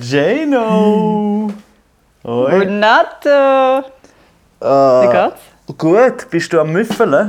Jano! 0.00 1.48
Oi. 2.24 2.58
Renato! 2.58 3.88
Wie 4.60 4.66
Äh, 4.66 5.12
geht's? 5.12 5.78
gut, 5.78 6.30
bist 6.30 6.52
du 6.52 6.60
am 6.60 6.72
Müffeln? 6.72 7.26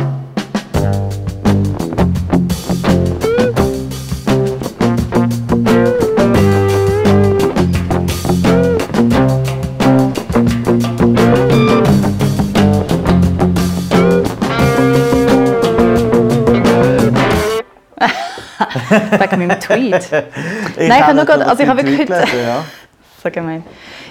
Wegen 18.89 19.47
meinem 19.47 19.59
Tweet. 19.59 20.09
Ich 20.77 20.87
Nein, 20.89 20.99
ich 20.99 21.03
habe 21.03 21.15
nur 21.15 21.25
gerade- 21.25 21.45
also 21.47 21.63
ich 21.63 21.69
habe 21.69 21.81
wirklich 21.85 21.99
heute- 22.09 22.37
ja. 22.37 22.63
So 23.23 23.31
gemein. 23.31 23.63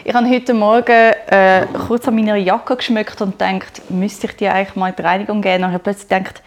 Ich 0.05 0.13
habe 0.13 0.29
heute 0.29 0.53
Morgen 0.53 0.91
äh, 1.29 1.65
kurz 1.87 2.09
an 2.09 2.17
meiner 2.17 2.35
Jacke 2.37 2.75
geschmückt 2.77 3.21
und 3.21 3.39
gedacht, 3.39 3.83
müsste 3.89 4.27
ich 4.27 4.37
die 4.37 4.49
eigentlich 4.49 4.75
mal 4.75 4.89
in 4.91 4.97
die 4.97 5.03
Reinigung 5.03 5.41
geben? 5.41 5.63
Und 5.65 5.71
ich 5.71 5.75
habe 5.75 5.83
plötzlich 5.85 6.09
gedacht, 6.09 6.43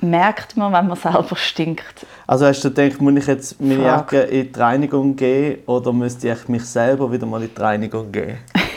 merkt 0.00 0.56
man, 0.56 0.72
wenn 0.72 0.86
man 0.86 0.96
selber 0.96 1.34
stinkt? 1.36 2.06
Also 2.26 2.46
hast 2.46 2.62
du 2.62 2.70
gedacht, 2.70 3.00
muss 3.00 3.14
ich 3.16 3.26
jetzt 3.26 3.60
meine. 3.60 3.82
Jacke 3.84 4.20
in 4.20 4.52
die 4.52 4.58
Reinigung 4.60 5.16
geben 5.16 5.62
oder 5.66 5.92
müsste 5.94 6.28
ich 6.28 6.48
mich 6.48 6.64
selber 6.64 7.10
wieder 7.10 7.24
mal 7.26 7.42
in 7.42 7.50
die 7.54 7.60
Reinigung 7.60 8.12
geben? 8.12 8.38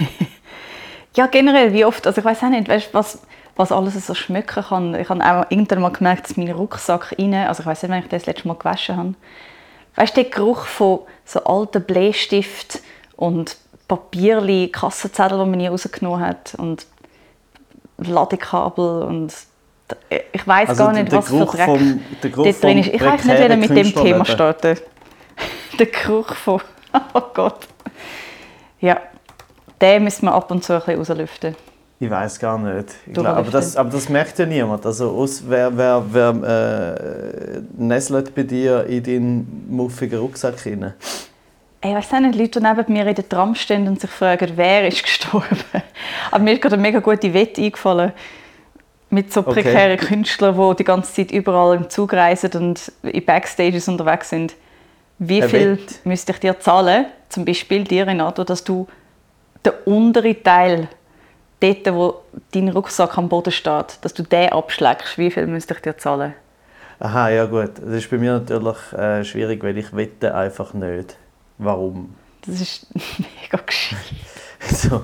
Ja, 1.15 1.25
generell, 1.25 1.73
wie 1.73 1.83
oft, 1.83 2.05
also 2.05 2.19
ich 2.19 2.23
weiß 2.25 2.43
auch 2.43 2.49
nicht, 2.49 2.69
weißt, 2.69 2.93
was, 2.93 3.19
was 3.59 3.73
alles 3.73 4.07
so 4.07 4.13
schmecken 4.13 4.63
kann. 4.63 4.95
Ich 4.95 5.09
habe 5.09 5.21
auch 5.21 5.45
irgendwann 5.49 5.81
mal 5.81 5.91
gemerkt, 5.91 6.29
dass 6.29 6.37
mein 6.37 6.49
Rucksack 6.49 7.13
rein, 7.19 7.33
also 7.33 7.59
ich 7.61 7.65
weiß 7.67 7.83
nicht, 7.83 7.91
wenn 7.91 7.99
ich 7.99 8.07
das 8.07 8.25
letzte 8.25 8.47
Mal 8.47 8.53
gewaschen 8.55 8.95
habe, 8.95 9.13
weißt 9.95 10.15
du, 10.15 10.21
der 10.23 10.31
Geruch 10.31 10.61
von 10.65 10.99
so 11.25 11.43
alten 11.43 11.83
Bleistift 11.83 12.79
und 13.17 13.57
Papierli, 13.89 14.69
Kassenzettel, 14.71 15.39
die 15.39 15.49
man 15.49 15.57
nie 15.57 15.67
rausgenommen 15.67 16.25
hat 16.25 16.55
und 16.57 16.85
Ladekabel 17.97 19.03
und 19.03 19.33
ich 20.33 20.47
weiß 20.47 20.69
Also 20.69 20.83
gar 20.85 20.93
nicht, 20.93 21.11
was 21.11 21.27
für 21.27 21.33
Geruch 21.39 21.55
Dreck 21.55 21.65
vom- 21.65 22.01
dort 22.21 22.63
drin 22.63 22.77
ist. 22.77 22.93
Ich 22.93 23.01
weiß 23.01 23.25
nicht, 23.25 23.57
mit 23.57 23.69
dem 23.71 23.93
Thema 23.93 24.23
starten. 24.23 24.77
der 25.79 25.85
Geruch 25.87 26.33
von, 26.33 26.61
oh 27.13 27.21
Gott. 27.33 27.67
Ja, 28.79 29.01
den 29.81 30.05
müssen 30.05 30.27
wir 30.27 30.33
ab 30.33 30.49
und 30.49 30.63
zu 30.63 30.73
ein 30.75 30.79
bisschen 30.79 30.99
rauslüften. 30.99 31.55
Ich 32.01 32.09
weiß 32.09 32.39
gar 32.39 32.57
nicht. 32.57 32.89
Ich 33.07 33.13
Du 33.13 33.21
glaub, 33.21 33.35
aber, 33.35 33.51
das, 33.51 33.75
aber 33.75 33.89
das 33.89 34.07
merkt 34.07 34.39
ja 34.39 34.45
niemand. 34.45 34.85
Also 34.85 35.11
aus, 35.11 35.43
wer, 35.45 35.75
wer, 35.77 36.03
wer 36.09 36.29
äh, 37.57 37.61
nesselt 37.77 38.33
bei 38.33 38.43
dir 38.43 38.85
in 38.85 39.03
deinen 39.03 39.65
muffigen 39.69 40.19
Rucksack 40.19 40.65
rein? 40.65 40.93
Ich 41.81 41.93
weiß 41.93 42.13
auch 42.13 42.19
nicht, 42.19 42.35
Leute, 42.35 42.59
die 42.59 42.65
neben 42.65 42.93
mir 42.93 43.05
in 43.07 43.15
der 43.15 43.27
Tram 43.27 43.55
stehen 43.55 43.87
und 43.87 43.99
sich 43.99 44.09
fragen, 44.09 44.51
wer 44.55 44.87
ist 44.87 45.03
gestorben. 45.03 45.47
Aber 46.31 46.43
mir 46.43 46.53
ist 46.53 46.61
gerade 46.61 46.75
eine 46.75 46.81
mega 46.81 46.99
gute 46.99 47.33
Wette 47.33 47.61
eingefallen. 47.61 48.13
Mit 49.09 49.33
so 49.33 49.45
Okay. 49.45 49.63
prekären 49.63 49.97
Künstlern, 49.97 50.55
die 50.55 50.75
die 50.77 50.83
ganze 50.83 51.13
Zeit 51.13 51.31
überall 51.31 51.75
im 51.75 51.89
Zug 51.89 52.13
reisen 52.13 52.51
und 52.53 52.91
in 53.03 53.25
Backstages 53.25 53.87
unterwegs 53.87 54.29
sind. 54.29 54.55
Wie 55.17 55.41
Eine 55.41 55.49
viel 55.49 55.71
Wette? 55.79 55.95
müsste 56.03 56.31
ich 56.31 56.39
dir 56.39 56.59
zahlen, 56.59 57.07
zum 57.27 57.43
Beispiel 57.43 57.83
dir, 57.83 58.07
Renato, 58.07 58.43
dass 58.43 58.63
du 58.63 58.87
den 59.65 59.73
unteren 59.85 60.41
Teil, 60.43 60.87
dort, 61.59 61.93
wo 61.93 62.21
dein 62.51 62.69
Rucksack 62.69 63.17
am 63.17 63.29
Boden 63.29 63.51
steht, 63.51 63.97
dass 64.01 64.13
du 64.13 64.23
den 64.23 64.49
abschlägst? 64.49 65.17
Wie 65.17 65.31
viel 65.31 65.47
müsste 65.47 65.73
ich 65.73 65.81
dir 65.81 65.97
zahlen? 65.97 66.33
Aha, 66.99 67.29
ja 67.29 67.45
gut. 67.45 67.71
Das 67.77 67.95
ist 67.95 68.09
bei 68.09 68.17
mir 68.17 68.33
natürlich 68.33 68.77
äh, 68.93 69.23
schwierig, 69.23 69.63
weil 69.63 69.77
ich 69.77 69.95
wette 69.95 70.35
einfach 70.35 70.73
nicht. 70.73 71.15
Warum? 71.57 72.15
Das 72.45 72.59
ist 72.61 72.87
mega 72.93 73.63
gescheit. 73.65 73.97
So, 74.61 75.03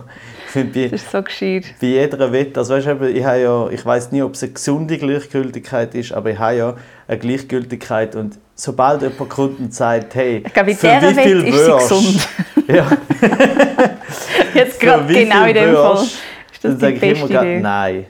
bei, 0.53 0.64
Das 0.89 1.02
ist 1.02 1.12
so 1.12 1.22
gescheit. 1.22 1.64
bei 1.80 1.88
jeder 1.88 2.31
Wette, 2.31 2.59
also 2.59 2.73
weißt 2.73 2.88
ich, 2.88 3.23
ja, 3.23 3.69
ich 3.69 3.86
weiß 3.86 4.12
nie, 4.12 4.22
ob 4.22 4.34
es 4.34 4.44
eine 4.44 4.52
gesunde 4.52 4.97
Gleichgültigkeit 4.97 5.96
ist, 5.96 6.12
aber 6.12 6.31
ich 6.31 6.40
habe 6.40 6.56
ja 6.56 6.75
eine 7.08 7.18
Gleichgültigkeit 7.18 8.16
und 8.16 8.38
sobald 8.53 9.02
jemand 9.02 9.38
und 9.38 9.74
sagt, 9.74 10.16
hey, 10.16 10.44
Ich 10.46 10.53
glaube, 10.53 10.75
für 10.75 10.88
wie 10.88 11.13
viel 11.13 11.44
Welt 11.46 11.47
ist 11.47 11.66
sie 11.66 11.72
gesund. 11.72 12.28
Ja, 12.68 12.88
Jetzt 14.53 14.79
gerade 14.79 15.13
genau 15.13 15.46
in 15.46 15.53
dem 15.53 15.74
Fall. 15.75 16.06
Ist 16.55 16.63
das 16.63 16.77
Dann 16.77 16.79
die 16.79 16.85
sage 16.85 16.95
ich 16.95 17.01
immer 17.03 17.11
beste 17.27 17.33
grad, 17.33 17.43
Idee? 17.43 17.59
nein. 17.59 18.05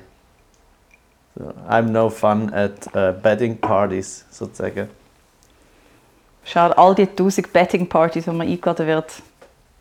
So, 1.38 1.54
I'm 1.70 1.90
no 1.92 2.10
fun 2.10 2.54
at 2.54 2.88
uh, 2.96 3.12
betting 3.22 3.58
parties, 3.58 4.26
sozusagen. 4.32 4.88
Schade, 6.46 6.78
all 6.78 6.94
die 6.96 7.08
tausend 7.08 7.52
Betting-Partys, 7.52 8.28
wo 8.28 8.32
man 8.32 8.48
eingeladen 8.48 8.86
wird, 8.88 9.12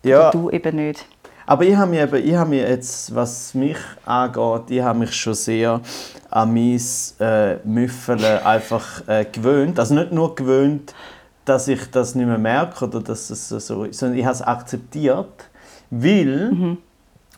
Ja, 0.03 0.31
du 0.31 0.51
eben 0.51 0.77
nicht. 0.77 1.05
aber 1.47 1.65
ich 1.65 1.77
habe 1.77 1.91
mich, 1.91 2.01
eben, 2.01 2.27
ich 2.27 2.35
habe 2.35 2.51
mich 2.51 2.61
jetzt, 2.63 3.15
was 3.15 3.53
mich 3.55 3.77
angeht, 4.07 4.63
ich 4.71 4.81
habe 4.83 4.99
mich 4.99 5.15
schon 5.15 5.35
sehr 5.35 5.81
an 6.31 6.55
mein 6.55 6.81
äh, 7.21 7.57
Müffeln 7.65 8.25
einfach 8.25 9.07
äh, 9.07 9.27
gewöhnt. 9.31 9.79
Also 9.79 9.95
nicht 9.95 10.11
nur 10.11 10.35
gewöhnt, 10.35 10.95
dass 11.45 11.69
ich 11.69 11.91
das 11.91 12.15
nicht 12.15 12.27
mehr 12.27 12.39
merke 12.39 12.87
oder 12.87 13.01
dass 13.01 13.29
es 13.29 13.49
so- 13.51 13.85
ist, 13.85 13.99
sondern 13.99 14.19
ich 14.19 14.25
habe 14.25 14.35
es 14.35 14.41
akzeptiert, 14.43 15.29
weil, 15.91 16.79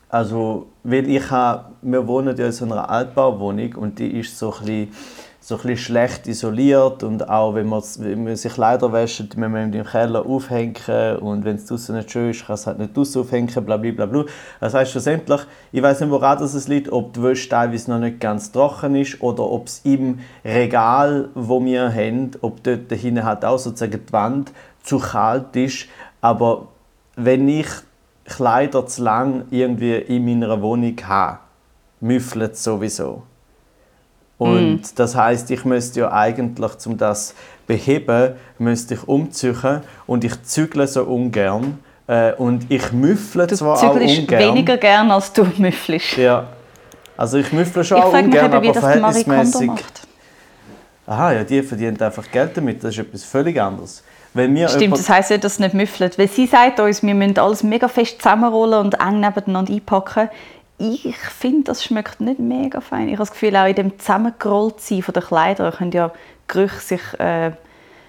also, 0.09 0.69
weil 0.85 1.09
ich 1.09 1.31
habe, 1.31 1.73
wir 1.83 2.07
wohnen 2.07 2.37
ja 2.37 2.47
in 2.47 2.53
so 2.53 2.65
einer 2.65 2.89
Altbauwohnung 2.89 3.75
und 3.75 3.99
die 3.99 4.21
ist 4.21 4.39
so 4.39 4.53
ein 4.53 4.65
bisschen, 4.65 4.93
so 5.41 5.55
ein 5.55 5.63
bisschen 5.63 5.77
schlecht 5.77 6.27
isoliert 6.27 7.05
und 7.05 7.29
auch 7.29 7.55
wenn 7.55 7.69
man, 7.69 7.81
wenn 7.99 8.25
man 8.25 8.35
sich 8.35 8.53
Kleider 8.53 8.93
wäscht, 8.93 9.37
müssen 9.37 9.55
wir 9.55 9.63
im 9.63 9.85
Keller 9.85 10.27
aufhängen 10.27 10.75
und 11.21 11.45
wenn 11.45 11.55
es 11.55 11.67
draußen 11.67 11.95
nicht 11.95 12.11
schön 12.11 12.31
ist, 12.31 12.47
kann 12.47 12.55
es 12.55 12.67
halt 12.67 12.79
nicht 12.79 12.97
draußen 12.97 13.21
aufhängen, 13.21 13.47
bla 13.65 13.77
bla 13.77 13.93
bla 13.93 14.07
bla. 14.07 14.25
Das 14.59 14.75
heisst 14.75 14.91
schlussendlich, 14.91 15.43
ich 15.71 15.83
weiß 15.83 16.01
nicht, 16.01 16.11
woran 16.11 16.39
das 16.39 16.67
liegt, 16.67 16.91
ob 16.91 17.13
die 17.13 17.23
Wäsche 17.23 17.49
teilweise 17.49 17.91
noch 17.93 18.01
nicht 18.01 18.19
ganz 18.19 18.51
trocken 18.51 18.97
ist 18.97 19.23
oder 19.23 19.45
ob 19.45 19.69
es 19.69 19.83
im 19.85 20.19
Regal, 20.45 21.29
wo 21.35 21.65
wir 21.65 21.95
haben, 21.95 22.33
ob 22.41 22.63
dort 22.65 22.93
hinten 22.93 23.23
halt 23.23 23.45
auch 23.45 23.59
sozusagen 23.59 24.05
die 24.05 24.13
Wand 24.13 24.53
zu 24.83 24.99
kalt 24.99 25.55
ist, 25.55 25.87
aber 26.21 26.69
wenn 27.15 27.49
ich 27.49 27.69
Kleider 28.29 28.87
zu 28.87 29.03
lang 29.03 29.45
irgendwie 29.51 29.95
in 29.97 30.25
meiner 30.25 30.61
Wohnung 30.61 30.97
habe, 31.07 31.39
müffelt 32.01 32.53
es 32.55 32.65
sowieso. 32.65 33.23
Und 34.39 34.99
das 34.99 35.15
heißt, 35.15 35.51
ich 35.51 35.65
müsste 35.65 36.01
ja 36.01 36.13
eigentlich, 36.13 36.87
um 36.87 36.99
das 36.99 37.29
zu 37.29 37.35
beheben, 37.67 38.35
müsste 38.59 38.95
ich 38.95 39.09
umziehen 39.09 39.81
und 40.07 40.25
ich 40.25 40.43
zügle 40.43 40.87
so 40.87 41.05
ungern. 41.05 41.79
Äh, 42.09 42.35
und 42.35 42.71
ich 42.71 42.93
müffle 42.93 43.47
Du 43.47 43.57
zwar 43.57 43.77
auch 43.83 43.95
ungern. 43.95 44.29
weniger 44.29 44.77
gern, 44.77 45.11
als 45.11 45.33
du 45.33 45.45
müffelst. 45.57 46.17
Ja. 46.17 46.47
Also 47.17 47.39
ich 47.39 47.53
müffle 47.53 47.83
schon 47.83 47.99
Ich 47.99 48.05
auch 48.05 48.13
mich 48.13 48.25
ungern, 48.27 48.53
wie 48.53 48.57
aber 48.57 48.67
das 48.73 48.79
verhältnismäßig. 48.79 49.67
macht. 49.67 50.07
Aha, 51.07 51.33
ja, 51.33 51.45
die 51.45 51.63
verdient 51.63 52.01
einfach 52.03 52.31
Geld 52.31 52.57
damit. 52.57 52.85
Das 52.85 52.91
ist 52.91 52.99
etwas 52.99 53.25
völlig 53.25 53.61
anderes. 53.61 54.05
Wenn 54.37 54.53
mir 54.53 54.69
Stimmt, 54.69 54.99
das 54.99 55.09
heisst 55.09 55.31
nicht, 55.31 55.45
dass 55.45 55.55
es 55.55 55.59
nicht 55.59 55.75
müffelt. 55.75 56.19
Weil 56.19 56.29
sie 56.29 56.47
sagt 56.47 56.79
uns, 56.79 57.03
wir 57.03 57.15
müssen 57.15 57.39
alles 57.39 57.63
mega 57.63 57.89
fest 57.89 58.19
zusammenrollen 58.19 58.81
und 58.87 58.95
eng 59.01 59.21
nebeneinander 59.21 59.73
einpacken. 59.73 60.29
Ich 60.79 61.17
finde, 61.17 61.65
das 61.65 61.83
schmeckt 61.83 62.21
nicht 62.21 62.39
mega 62.39 62.83
fein. 62.83 63.09
Ich 63.09 63.15
habe 63.15 63.23
das 63.23 63.31
Gefühl, 63.31 63.57
auch 63.57 63.67
in 63.67 63.75
dem 63.75 63.99
Zusammengerollt-Sein 63.99 65.05
der 65.15 65.23
Kleider 65.23 65.73
können 65.73 65.93
ja 65.93 66.13
Gerüche 66.49 66.81
sich, 66.81 67.01
äh, 67.19 67.53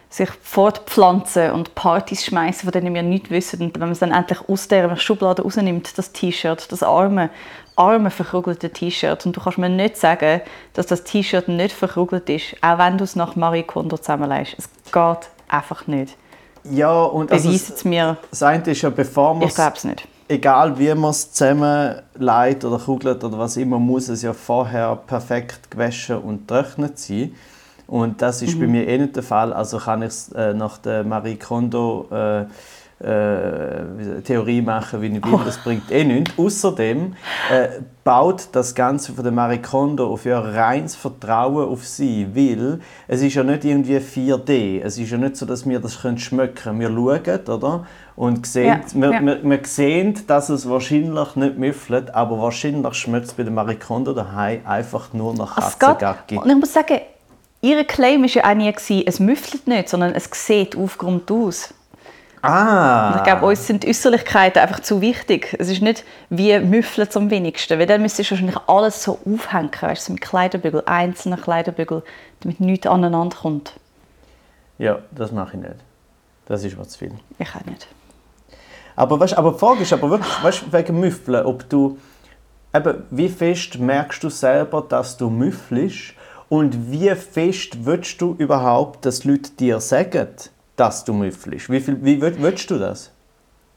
sich 0.10 0.30
fortpflanzen 0.42 1.52
und 1.52 1.76
Partys 1.76 2.26
schmeißen, 2.26 2.64
von 2.64 2.72
denen 2.74 2.94
wir 2.94 3.04
nichts 3.04 3.30
wissen. 3.30 3.62
Und 3.62 3.76
wenn 3.76 3.82
man 3.82 3.92
es 3.92 4.00
dann 4.00 4.12
endlich 4.12 4.40
aus 4.50 4.68
der 4.68 4.98
Schublade 4.98 5.44
rausnimmt, 5.44 5.98
das 5.98 6.12
T-Shirt, 6.12 6.70
das 6.72 6.84
arme, 6.84 7.30
arme 7.78 8.12
verkrugelte 8.12 8.70
T-Shirt, 8.70 9.26
und 9.26 9.38
du 9.38 9.42
kannst 9.42 9.60
mir 9.60 9.70
nicht 9.70 9.96
sagen, 9.96 10.42
dass 10.74 10.88
das 10.88 11.06
T-Shirt 11.06 11.48
nicht 11.48 11.72
verkrugelt 11.72 12.30
ist, 12.30 12.56
auch 12.62 12.80
wenn 12.80 12.98
du 12.98 13.06
es 13.06 13.16
nach 13.16 13.38
Marie 13.38 13.64
Kondo 13.64 13.98
zusammenlegst. 13.98 14.56
Es 14.58 14.70
geht 14.92 15.30
einfach 15.48 15.88
nicht. 15.88 16.18
ja, 16.64 17.04
und 17.04 17.32
also, 17.32 17.48
Beweisen 17.48 17.74
es 17.76 17.86
mir. 17.86 18.18
das 18.30 18.44
eine 18.44 18.64
ist 18.64 18.82
ja, 18.82 18.90
bevor 18.90 19.34
man 19.34 19.48
Ich 19.48 19.56
glaube 19.56 19.78
es 19.78 19.84
nicht. 19.84 20.08
egal 20.28 20.78
wie 20.78 20.94
man 20.94 21.12
es 21.12 21.32
zusammenlegt 21.32 22.66
oder 22.66 22.80
kugelt 22.80 23.24
oder 23.24 23.38
was 23.38 23.58
immer, 23.58 23.80
muss 23.80 24.10
es 24.10 24.22
ja 24.22 24.34
vorher 24.34 24.96
perfekt 24.96 25.72
gewaschen 25.72 26.18
und 26.18 26.48
getrocknet 26.48 27.00
sein. 27.00 27.34
Und 27.88 28.22
das 28.22 28.42
ist 28.42 28.60
bei 28.60 28.68
mir 28.68 28.86
eh 28.86 28.98
nicht 28.98 29.16
der 29.16 29.24
Fall. 29.24 29.54
Also 29.54 29.78
kann 29.78 30.02
ich 30.02 30.10
es 30.10 30.30
äh, 30.34 30.54
nach 30.54 30.78
der 30.78 31.06
Marie 31.06 31.38
Kondo 31.38 32.08
äh, 32.12 32.46
äh, 33.00 34.22
Theorie 34.24 34.62
machen, 34.62 35.02
wie 35.02 35.08
ich 35.08 35.24
will. 35.24 35.40
Das 35.46 35.58
bringt 35.60 35.92
eh 35.92 36.04
nichts. 36.04 36.34
Außerdem 36.38 37.16
äh, 37.52 37.68
baut 38.04 38.50
das 38.54 38.74
Ganze 38.74 39.14
von 39.14 39.24
der 39.24 39.32
Marie 39.32 39.60
Kondo 39.60 40.12
auf 40.12 40.26
ihr 40.26 40.38
reines 40.38 40.96
Vertrauen 40.96 41.70
auf 41.70 41.86
sie, 41.86 42.28
weil 42.34 42.80
es 43.08 43.22
ist 43.22 43.36
ja 43.36 43.44
nicht 43.44 43.66
irgendwie 43.66 43.98
4D. 43.98 44.82
Es 44.82 44.98
ist 44.98 45.12
ja 45.12 45.18
nicht 45.18 45.36
so, 45.36 45.46
dass 45.46 45.68
wir 45.68 45.80
das 45.80 46.02
können 46.02 46.18
schmecken. 46.18 46.80
Wir 46.80 46.90
schauen, 46.90 47.56
oder? 47.56 47.86
Und 48.16 48.48
sehen, 48.48 48.66
Ja, 48.66 48.82
wir, 48.94 49.12
ja. 49.12 49.22
wir, 49.22 49.44
wir 49.44 49.60
sehen, 49.64 50.20
dass 50.26 50.50
es 50.50 50.68
wahrscheinlich 50.68 51.36
nicht 51.36 51.58
müffelt, 51.60 52.16
aber 52.16 52.42
wahrscheinlich 52.42 52.96
schmeckt 52.96 53.28
es 53.28 53.34
bei 53.34 53.44
der 53.44 53.54
Marie 53.54 53.76
Kondo 53.76 54.14
daheim 54.14 54.62
einfach 54.66 55.14
nur 55.14 55.36
nach. 55.36 55.56
Katzengacki. 55.56 56.38
Und 56.38 56.50
ich 56.50 56.56
muss 56.56 56.74
sagen, 56.74 57.00
ihr 57.62 57.84
Claim 57.84 58.24
war 58.24 58.30
ja 58.30 58.50
auch 58.50 58.56
nie, 58.56 59.06
es 59.06 59.20
müffelt 59.20 59.68
nicht, 59.68 59.90
sondern 59.90 60.16
es 60.16 60.28
sieht 60.34 60.76
aufgrund 60.76 61.30
aus. 61.30 61.76
Ah! 62.42 63.12
Und 63.12 63.18
ich 63.18 63.24
glaube, 63.24 63.46
uns 63.46 63.66
sind 63.66 63.84
die 63.84 63.90
Äußerlichkeiten 63.90 64.62
einfach 64.62 64.80
zu 64.80 65.02
wichtig. 65.02 65.56
Es 65.60 65.70
ist 65.70 65.82
nicht 65.82 66.04
wie 66.30 66.60
Müffeln 66.60 67.10
zum 67.10 67.30
wenigsten, 67.30 67.80
weil 67.80 67.86
dann 67.86 68.02
müsstest 68.02 68.30
du 68.30 68.36
wahrscheinlich 68.36 68.58
alles 68.68 69.04
so 69.04 69.20
aufhängen, 69.26 69.72
weißt 69.80 70.08
du, 70.08 70.14
mit 70.14 70.22
Kleiderbügel, 70.22 70.84
einzelnen 70.86 71.42
Kleiderbügel, 71.42 72.04
damit 72.42 72.60
nichts 72.60 72.88
aneinander 72.88 73.36
kommt. 73.38 73.74
Ja, 74.78 75.00
das 75.12 75.32
mache 75.32 75.58
ich 75.58 75.64
nicht. 75.64 75.76
Das 76.46 76.64
ist 76.64 76.78
mir 76.78 76.88
zu 76.88 77.00
viel. 77.00 77.12
Ich 77.40 77.50
auch 77.56 77.66
nicht. 77.66 77.88
Aber, 78.96 79.20
weißt, 79.20 79.38
aber 79.38 79.52
die 79.52 79.60
Frage 79.60 79.82
ist 79.84 79.94
aber 79.94 80.10
wirklich, 80.10 80.44
weißt, 80.44 80.74
wegen 80.74 81.00
Müffeln, 81.00 81.46
ob 81.46 81.70
du, 81.70 81.98
eben, 82.74 83.04
wie 83.12 83.30
fest 83.30 83.78
merkst 83.78 84.24
du 84.24 84.30
selber, 84.30 84.82
dass 84.88 85.18
du 85.18 85.30
müffelst 85.30 86.14
und 86.50 86.92
wie 86.92 87.14
fest 87.16 87.86
willst 87.86 88.22
du 88.22 88.36
überhaupt, 88.38 89.06
dass 89.06 89.24
Leute 89.24 89.52
dir 89.52 89.80
sagen, 89.82 90.30
dass 90.78 91.04
du 91.04 91.14
müffelst? 91.14 91.70
Wie, 91.70 91.82
viel, 91.82 91.98
wie 92.02 92.22
will- 92.22 92.36
willst 92.40 92.70
du 92.72 92.78
das? 92.80 93.12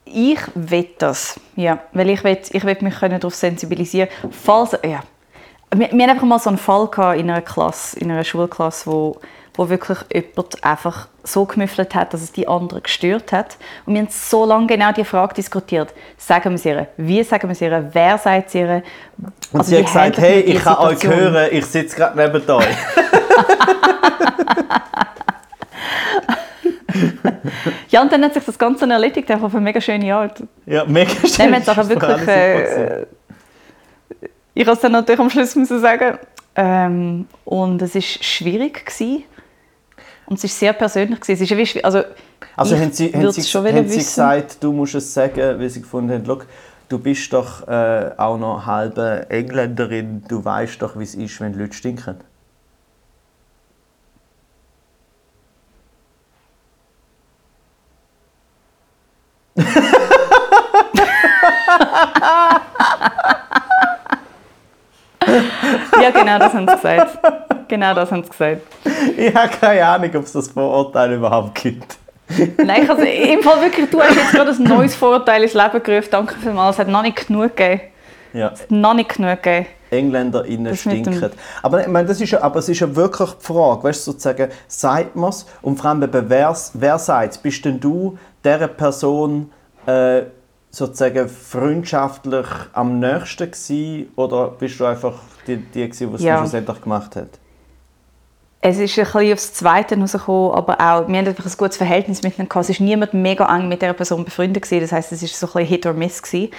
Ich 0.04 0.38
will 0.54 0.88
das, 0.98 1.38
ja, 1.56 1.78
weil 1.92 2.10
ich 2.10 2.22
will, 2.24 2.38
ich 2.50 2.64
will 2.64 2.76
mich 2.80 2.98
darauf 2.98 3.34
sensibilisieren 3.34 4.08
falls, 4.30 4.72
ja. 4.84 5.00
Wir, 5.72 5.88
wir 5.92 6.02
hatten 6.02 6.10
einfach 6.10 6.26
mal 6.26 6.38
so 6.40 6.48
einen 6.50 6.58
Fall 6.58 6.88
gehabt 6.88 7.18
in 7.20 7.30
einer 7.30 7.42
Klasse, 7.42 7.98
in 8.00 8.10
einer 8.10 8.24
Schulklasse, 8.24 8.90
wo, 8.90 9.20
wo 9.54 9.68
wirklich 9.68 9.98
jemand 10.12 10.64
einfach 10.64 11.06
so 11.22 11.44
gemüffelt 11.44 11.94
hat, 11.94 12.12
dass 12.12 12.22
es 12.22 12.32
die 12.32 12.48
anderen 12.48 12.82
gestört 12.82 13.30
hat. 13.30 13.56
Und 13.86 13.94
wir 13.94 14.00
haben 14.00 14.08
so 14.10 14.44
lange 14.44 14.66
genau 14.66 14.90
die 14.90 15.04
Frage 15.04 15.34
diskutiert. 15.34 15.94
Sagen 16.18 16.50
wir 16.50 16.54
es 16.56 16.64
ihr? 16.64 16.88
Wie 16.96 17.22
sagen 17.22 17.44
wir 17.48 17.52
es 17.52 17.60
ihr? 17.60 17.88
Wer 17.92 18.18
sagt 18.18 18.48
es 18.48 18.54
ihr? 18.56 18.82
Und 19.18 19.32
Also 19.60 19.70
sie 19.70 19.76
wie 19.76 19.78
hat 19.80 19.86
gesagt, 19.86 20.18
hey, 20.18 20.40
ich 20.40 20.58
kann 20.60 20.76
euch 20.78 21.04
hören, 21.04 21.48
ich 21.52 21.66
sitze 21.66 21.94
gerade 21.96 22.16
neben 22.18 22.50
euch. 22.50 22.66
Ja, 27.88 28.02
und 28.02 28.12
dann 28.12 28.22
hat 28.24 28.34
sich 28.34 28.44
das 28.44 28.58
Ganze 28.58 28.88
erledigt, 28.88 29.30
einfach 29.30 29.46
auf 29.46 29.54
eine 29.54 29.64
mega 29.64 29.80
schöne 29.80 30.14
Art. 30.14 30.42
ja, 30.66 30.84
mega 30.84 31.10
schön. 31.26 31.52
Es 31.54 31.66
nachher 31.66 31.88
wirklich. 31.88 32.28
Äh, 32.28 33.06
ich 34.54 34.66
musste 34.66 34.72
es 34.72 34.80
dann 34.80 34.92
natürlich 34.92 35.20
am 35.20 35.30
Schluss 35.30 35.54
müssen 35.56 35.80
sagen. 35.80 36.18
Ähm, 36.54 37.26
und 37.44 37.80
es 37.82 37.94
war 37.94 38.02
schwierig. 38.02 38.84
Gewesen. 38.84 39.24
Und 40.26 40.36
es 40.36 40.44
war 40.44 40.50
sehr 40.50 40.72
persönlich. 40.72 41.20
Gewesen. 41.20 41.44
Es 41.44 41.50
ist 41.50 41.74
wie 41.76 41.84
also, 41.84 42.02
Also 42.56 42.74
ich 42.74 42.80
haben 42.80 42.92
sie, 42.92 43.12
haben 43.12 43.32
sie, 43.32 43.42
schon 43.42 43.66
haben 43.66 43.88
sie 43.88 43.98
gesagt, 43.98 44.62
du 44.62 44.72
musst 44.72 44.94
es 44.94 45.12
sagen, 45.12 45.58
weil 45.58 45.68
sie 45.68 45.80
gefunden 45.80 46.12
haben, 46.12 46.24
«Schau, 46.26 46.40
du 46.88 46.98
bist 46.98 47.32
doch 47.32 47.66
äh, 47.68 48.10
auch 48.16 48.38
noch 48.38 48.66
halbe 48.66 49.26
Engländerin, 49.30 50.22
du 50.28 50.44
weißt 50.44 50.82
doch, 50.82 50.98
wie 50.98 51.04
es 51.04 51.14
ist, 51.14 51.40
wenn 51.40 51.54
Leute 51.54 51.72
stinken. 51.72 52.16
Ja, 66.02 66.10
genau 66.10 66.38
das 66.38 66.54
haben 66.54 66.66
sie 66.66 66.74
gesagt. 66.74 67.18
Genau 67.68 67.94
das 67.94 68.10
haben 68.10 68.24
sie 68.24 68.30
gesagt. 68.30 68.62
Ich 69.16 69.34
habe 69.34 69.48
keine 69.48 69.86
Ahnung, 69.86 70.10
ob 70.16 70.24
es 70.24 70.32
das 70.32 70.48
Vorurteil 70.48 71.12
überhaupt 71.12 71.54
gibt. 71.54 71.98
Nein, 72.58 72.84
ich 72.84 72.90
also, 72.90 73.02
im 73.02 73.42
Fall 73.42 73.60
wirklich, 73.60 73.90
du 73.90 74.00
hast 74.00 74.14
jetzt 74.14 74.32
gerade 74.32 74.50
ein 74.50 74.62
neues 74.62 74.94
Vorurteil 74.94 75.42
ins 75.42 75.54
Leben 75.54 75.82
gerufen. 75.82 76.08
Danke 76.10 76.34
vielmals. 76.40 76.76
Es 76.76 76.80
hat 76.80 76.88
noch 76.88 77.02
nicht 77.02 77.26
genug 77.26 77.56
gegeben. 77.56 77.82
Ja, 78.32 78.52
Noch 78.68 78.94
nicht 78.94 79.14
genug 79.16 79.42
gegeben. 79.42 79.66
EngländerInnen 79.90 80.76
stinken. 80.76 81.30
Aber, 81.62 81.80
ich 81.80 81.88
meine, 81.88 82.06
das 82.06 82.20
ist 82.20 82.30
ja, 82.30 82.40
aber 82.42 82.60
es 82.60 82.68
ist 82.68 82.78
ja 82.78 82.94
wirklich 82.94 83.30
die 83.30 83.44
Frage, 83.44 83.82
weißt 83.82 84.06
du, 84.06 84.12
sozusagen, 84.12 84.48
sagt 84.68 85.16
man 85.16 85.30
es 85.30 85.46
und 85.62 85.80
vor 85.80 85.90
allem, 85.90 86.08
wer, 86.12 86.56
wer 86.74 86.98
sagt 86.98 87.32
es? 87.32 87.38
Bist 87.38 87.64
denn 87.64 87.80
du 87.80 88.16
dieser 88.44 88.68
Person 88.68 89.50
äh, 89.86 90.22
sozusagen 90.70 91.28
freundschaftlich 91.28 92.46
am 92.72 92.98
nächsten 93.00 93.50
gewesen, 93.50 94.08
oder 94.16 94.48
bist 94.48 94.78
du 94.78 94.84
einfach 94.86 95.14
die, 95.46 95.56
die 95.56 95.88
gewesen, 95.88 96.10
die 96.10 96.14
es 96.16 96.22
Ja. 96.22 96.34
dann 96.34 96.44
schlussendlich 96.44 96.80
gemacht 96.80 97.16
hat? 97.16 97.28
Es 98.62 98.78
ist 98.78 98.98
ein 98.98 99.04
bisschen 99.06 99.32
aufs 99.32 99.54
Zweite 99.54 99.98
rausgekommen, 99.98 100.52
aber 100.52 100.74
auch, 100.74 101.08
wir 101.08 101.18
haben 101.18 101.26
einfach 101.26 101.46
ein 101.46 101.52
gutes 101.56 101.78
Verhältnis 101.78 102.22
miteinander. 102.22 102.60
Es 102.60 102.68
war 102.68 102.86
niemand 102.86 103.14
mega 103.14 103.56
eng 103.56 103.68
mit 103.68 103.80
dieser 103.80 103.94
Person 103.94 104.22
befreundet. 104.24 104.62
Gewesen. 104.62 104.82
Das 104.82 104.92
heisst, 104.92 105.12
es 105.12 105.22
war 105.22 105.28
so 105.28 105.46
ein 105.46 105.52
bisschen 105.64 105.68
Hit 105.68 105.86
or 105.86 105.94
Miss. 105.94 106.22
Gewesen. 106.22 106.50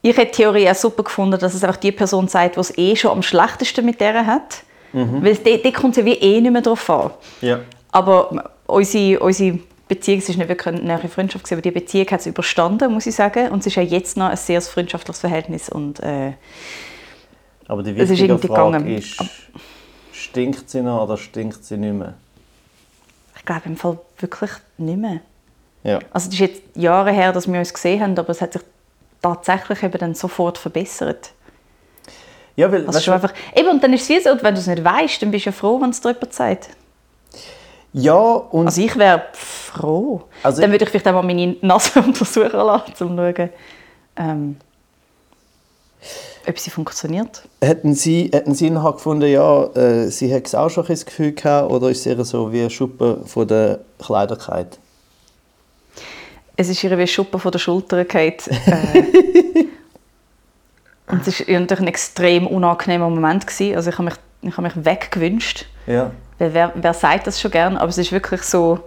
Ich 0.00 0.16
hätte 0.16 0.30
die 0.30 0.36
Theorie 0.38 0.70
auch 0.70 0.74
super 0.74 1.02
gefunden, 1.02 1.38
dass 1.38 1.52
es 1.52 1.62
einfach 1.62 1.76
die 1.76 1.92
Person 1.92 2.26
sagt, 2.26 2.56
die 2.56 2.60
es 2.60 2.78
eh 2.78 2.96
schon 2.96 3.10
am 3.10 3.22
schlechtesten 3.22 3.84
mit 3.84 4.00
der 4.00 4.24
hat. 4.24 4.62
Weil 4.92 5.36
dort, 5.36 5.64
dort 5.64 5.74
kommt 5.74 5.92
es 5.92 5.98
ja 5.98 6.04
wie 6.06 6.14
eh 6.14 6.40
nicht 6.40 6.50
mehr 6.50 6.62
drauf 6.62 6.88
an. 6.88 7.10
Ja. 7.42 7.60
Aber 7.92 8.50
unsere, 8.66 9.20
unsere 9.20 9.58
Beziehung, 9.90 10.18
es 10.20 10.28
ist 10.30 10.36
nicht 10.38 10.48
wirklich 10.48 10.74
eine 10.74 10.82
nahe 10.82 11.08
Freundschaft, 11.08 11.44
gewesen, 11.44 11.54
aber 11.54 11.62
die 11.62 11.70
Beziehung 11.70 12.06
hat 12.10 12.20
es 12.20 12.26
überstanden, 12.26 12.92
muss 12.92 13.06
ich 13.06 13.14
sagen. 13.14 13.48
Und 13.50 13.58
es 13.60 13.66
ist 13.66 13.74
ja 13.76 13.82
jetzt 13.82 14.16
noch 14.16 14.30
ein 14.30 14.36
sehr 14.36 14.62
freundschaftliches 14.62 15.20
Verhältnis. 15.20 15.68
Und, 15.68 16.00
äh, 16.00 16.32
Aber 17.68 17.82
die 17.82 17.90
ist 17.90 18.08
wichtige 18.10 18.22
irgendwie 18.32 18.48
Frage 18.48 18.78
gegangen. 18.78 18.96
ist, 18.96 19.22
stinkt 20.12 20.70
sie 20.70 20.80
noch 20.82 21.04
oder 21.04 21.16
stinkt 21.18 21.64
sie 21.64 21.76
nicht 21.76 21.94
mehr? 21.94 22.14
ich 23.36 23.44
glaube 23.46 23.62
im 23.66 23.76
Fall 23.76 23.98
wirklich 24.18 24.50
nicht 24.78 24.98
mehr. 24.98 25.20
Ja. 25.82 25.98
Also 26.12 26.28
es 26.28 26.34
ist 26.34 26.40
jetzt 26.40 26.62
Jahre 26.74 27.10
her, 27.10 27.32
dass 27.32 27.50
wir 27.50 27.58
uns 27.58 27.72
gesehen 27.72 28.00
haben, 28.02 28.18
aber 28.18 28.28
es 28.30 28.40
hat 28.42 28.52
sich 28.52 28.62
tatsächlich 29.22 29.82
eben 29.82 29.98
dann 29.98 30.14
sofort 30.14 30.58
verbessert. 30.58 31.30
Ja, 32.56 32.70
weil, 32.70 32.86
Also 32.86 32.98
weißt 32.98 33.06
du, 33.06 33.12
einfach, 33.12 33.32
eben, 33.56 33.68
und 33.70 33.82
dann 33.82 33.92
ist 33.94 34.02
es 34.02 34.08
wie 34.10 34.20
so, 34.20 34.30
wenn 34.42 34.54
du 34.54 34.60
es 34.60 34.66
nicht 34.66 34.84
weißt, 34.84 35.22
dann 35.22 35.30
bist 35.30 35.46
du 35.46 35.50
ja 35.50 35.52
froh, 35.52 35.80
wenn 35.80 35.90
es 35.90 36.00
dir 36.02 36.10
jemand 36.10 36.34
sagt. 36.34 36.68
Ja, 37.92 38.14
und 38.14 38.66
Also 38.66 38.82
ich 38.82 38.96
wäre 38.96 39.24
froh. 39.32 40.22
Also 40.42 40.60
dann 40.62 40.70
würde 40.70 40.84
ich 40.84 40.90
vielleicht 40.90 41.08
auch 41.08 41.12
mal 41.12 41.22
meine 41.22 41.56
Nase 41.60 42.00
untersuchen 42.06 42.52
lassen, 42.52 42.84
um 42.86 42.94
zu 42.96 43.08
schauen, 43.08 43.50
ähm, 44.16 44.56
ob 46.48 46.58
sie 46.58 46.70
funktioniert. 46.70 47.42
Hätten 47.60 47.94
Sie, 47.94 48.30
hätten 48.32 48.54
Sie 48.54 48.70
nachher 48.70 48.92
gefunden, 48.92 49.28
ja, 49.28 49.64
äh, 49.74 50.08
Sie 50.10 50.32
es 50.32 50.54
auch 50.54 50.70
schon 50.70 50.86
ein 50.86 50.98
Gefühl 51.04 51.32
gehabt, 51.32 51.70
oder 51.70 51.90
ist 51.90 52.00
es 52.00 52.06
eher 52.06 52.24
so 52.24 52.52
wie 52.52 52.60
eine 52.60 52.70
Schuppe 52.70 53.22
von 53.26 53.46
der 53.46 53.80
Kleiderkeit? 53.98 54.78
Es 56.56 56.68
ist 56.68 56.84
ihr 56.84 56.96
wie 56.98 57.06
Schuppen 57.06 57.40
von 57.40 57.50
der 57.50 57.58
Schulter 57.58 58.04
gefallen. 58.04 58.34
Äh, 61.06 61.14
und 61.16 61.26
es 61.26 61.40
war 61.40 61.58
natürlich 61.58 61.80
ein 61.80 61.88
extrem 61.88 62.46
unangenehmer 62.46 63.10
Moment. 63.10 63.44
Gewesen. 63.44 63.74
Also 63.74 63.90
ich 63.90 63.98
habe 63.98 64.04
mich, 64.04 64.14
ich 64.42 64.56
habe 64.56 64.62
mich 64.62 64.84
weggewünscht. 64.84 65.66
Ja. 65.88 66.12
Weil 66.40 66.54
wer, 66.54 66.72
wer 66.74 66.94
sagt 66.94 67.26
das 67.26 67.40
schon 67.40 67.50
gern? 67.50 67.76
Aber 67.76 67.88
es 67.88 67.98
ist 67.98 68.10
wirklich 68.10 68.42
so, 68.42 68.80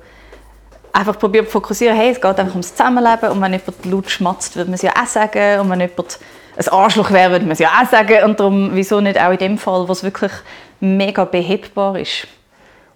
einfach 0.91 1.17
probiert 1.17 1.45
zu 1.45 1.51
fokussieren, 1.51 1.95
hey, 1.95 2.09
es 2.09 2.19
geht 2.19 2.39
einfach 2.39 2.51
ums 2.51 2.75
Zusammenleben 2.75 3.29
und 3.29 3.41
wenn 3.41 3.53
jemand 3.53 3.85
laut 3.85 4.09
schmatzt, 4.09 4.55
würde 4.55 4.69
man 4.69 4.75
es 4.75 4.81
ja 4.81 4.91
auch 4.91 5.07
sagen 5.07 5.59
und 5.59 5.69
wenn 5.69 5.81
jemand 5.81 6.19
ein 6.55 6.67
Arschloch 6.67 7.11
wäre, 7.11 7.31
würde 7.31 7.45
man 7.45 7.53
es 7.53 7.59
ja 7.59 7.69
auch 7.81 7.89
sagen 7.89 8.23
und 8.25 8.39
darum, 8.39 8.71
wieso 8.73 9.01
nicht 9.01 9.19
auch 9.19 9.31
in 9.31 9.37
dem 9.37 9.57
Fall, 9.57 9.87
wo 9.87 9.91
es 9.91 10.03
wirklich 10.03 10.31
mega 10.79 11.25
behebbar 11.25 11.97
ist. 11.99 12.27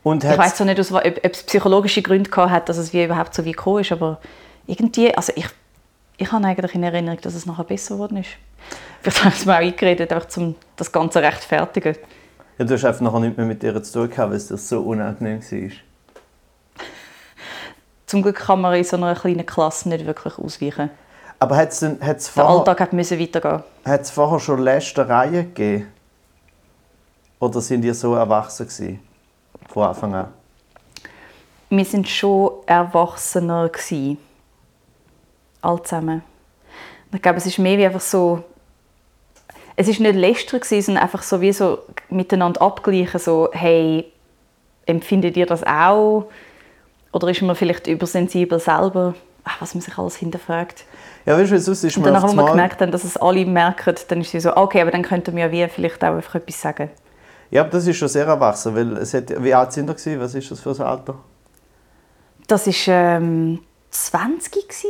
Und 0.03 0.23
Ich 0.23 0.37
weiß 0.37 0.55
zwar 0.55 0.65
nicht, 0.67 0.79
ob, 0.79 1.05
ob 1.05 1.19
es 1.23 1.43
psychologische 1.43 2.01
Gründe 2.01 2.29
gehabt 2.29 2.51
hat, 2.51 2.69
dass 2.69 2.77
es 2.77 2.93
wie 2.93 3.03
überhaupt 3.03 3.33
so 3.33 3.45
wie 3.45 3.51
gekommen 3.51 3.81
ist, 3.81 3.91
aber 3.91 4.19
irgendwie, 4.65 5.13
also 5.15 5.33
ich, 5.35 5.47
ich 6.17 6.31
habe 6.31 6.45
eigentlich 6.45 6.73
in 6.75 6.83
Erinnerung, 6.83 7.19
dass 7.21 7.33
es 7.35 7.45
nachher 7.45 7.63
besser 7.63 7.95
geworden 7.95 8.17
ist. 8.17 8.29
Vielleicht 9.01 9.19
habe 9.19 9.33
ich 9.33 9.39
es 9.39 9.45
mir 9.45 9.53
auch 9.53 9.59
eingeredet, 9.59 10.13
einfach 10.13 10.37
um 10.37 10.55
das 10.75 10.91
Ganze 10.91 11.21
rechtfertigen. 11.21 11.95
Ja, 12.57 12.65
du 12.65 12.73
hast 12.73 12.85
einfach 12.85 13.01
nachher 13.01 13.19
nicht 13.19 13.37
mehr 13.37 13.45
mit 13.45 13.63
ihr 13.63 13.81
zu 13.83 13.99
tun 13.99 14.09
gehabt, 14.09 14.29
weil 14.31 14.37
es 14.37 14.47
dir 14.47 14.57
so 14.57 14.81
unangenehm 14.81 15.41
war. 15.41 15.71
Zum 18.05 18.21
Glück 18.21 18.37
kann 18.37 18.61
man 18.61 18.73
in 18.75 18.83
so 18.83 18.95
einer 18.95 19.15
kleinen 19.15 19.45
Klasse 19.45 19.89
nicht 19.89 20.05
wirklich 20.05 20.37
ausweichen. 20.37 20.89
Aber 21.39 21.55
hat 21.57 21.69
es 21.69 21.81
hat's 21.81 22.33
Der 22.33 22.43
vorher, 22.43 22.59
Alltag 22.59 22.79
hat 22.79 22.93
müssen 22.93 23.19
weitergehen. 23.19 23.63
hat's 23.85 24.09
vorher 24.09 24.39
schon 24.39 24.61
Lästereien 24.61 25.53
gegeben? 25.53 25.87
Oder 27.39 27.61
sind 27.61 27.81
die 27.81 27.93
so 27.93 28.15
erwachsen 28.15 28.65
gewesen? 28.65 28.99
Von 29.69 29.83
Anfang 29.83 30.15
an? 30.15 30.27
Wir 31.69 31.85
sind 31.85 32.07
schon 32.07 32.51
erwachsener 32.65 33.69
gsi. 33.69 34.17
All 35.61 35.83
zusammen. 35.83 36.23
Ich 37.13 37.21
glaube, 37.21 37.37
es 37.37 37.45
ist 37.45 37.59
mehr 37.59 37.77
wie 37.77 37.85
einfach 37.85 38.01
so. 38.01 38.43
Es 39.77 39.87
ist 39.87 39.99
nicht 39.99 40.15
gewesen, 40.59 40.85
sondern 40.85 41.03
einfach 41.03 41.21
so 41.21 41.39
wie 41.39 41.53
so 41.53 41.79
miteinander 42.09 42.61
abgleichen, 42.61 43.19
so 43.19 43.49
hey, 43.53 44.11
empfindet 44.87 45.37
ihr 45.37 45.45
das 45.45 45.63
auch? 45.63 46.25
Oder 47.13 47.29
ist 47.29 47.41
man 47.43 47.55
vielleicht 47.55 47.87
übersensibel 47.87 48.59
selber? 48.59 49.13
Ach, 49.43 49.61
was 49.61 49.75
man 49.75 49.81
sich 49.81 49.97
alles 49.97 50.17
hinterfragt. 50.17 50.83
Ja, 51.25 51.37
weißt 51.37 51.51
du, 51.51 51.59
sonst 51.59 51.83
ist 51.83 51.95
Und 51.95 52.03
man 52.03 52.13
dann, 52.13 52.23
auf 52.23 52.29
als 52.29 52.35
wir 52.35 52.45
gemerkt 52.49 52.81
haben, 52.81 52.91
dass 52.91 53.03
es 53.03 53.17
alle 53.17 53.45
merken, 53.45 53.95
dann 54.07 54.21
ist 54.21 54.33
es 54.33 54.43
so, 54.43 54.57
okay, 54.57 54.81
aber 54.81 54.91
dann 54.91 55.03
könnten 55.03 55.35
wir 55.35 55.45
ja 55.45 55.51
wie 55.51 55.67
vielleicht 55.67 56.03
auch 56.03 56.15
einfach 56.15 56.35
etwas 56.35 56.59
sagen. 56.59 56.89
Ja, 57.49 57.61
aber 57.61 57.69
das 57.69 57.87
ist 57.87 57.97
schon 57.97 58.09
sehr 58.09 58.25
erwachsen, 58.25 58.75
weil 58.75 58.97
es 58.97 59.13
hat, 59.13 59.31
wie 59.41 59.53
alt 59.53 59.71
sind 59.71 59.89
ihr? 60.05 60.19
Was 60.19 60.35
ist 60.35 60.51
das 60.51 60.59
für 60.59 60.71
ein 60.71 60.81
Alter? 60.81 61.15
Das 62.47 62.67
war 62.67 62.93
ähm, 62.93 63.59
20 63.91 64.51
gewesen. 64.51 64.89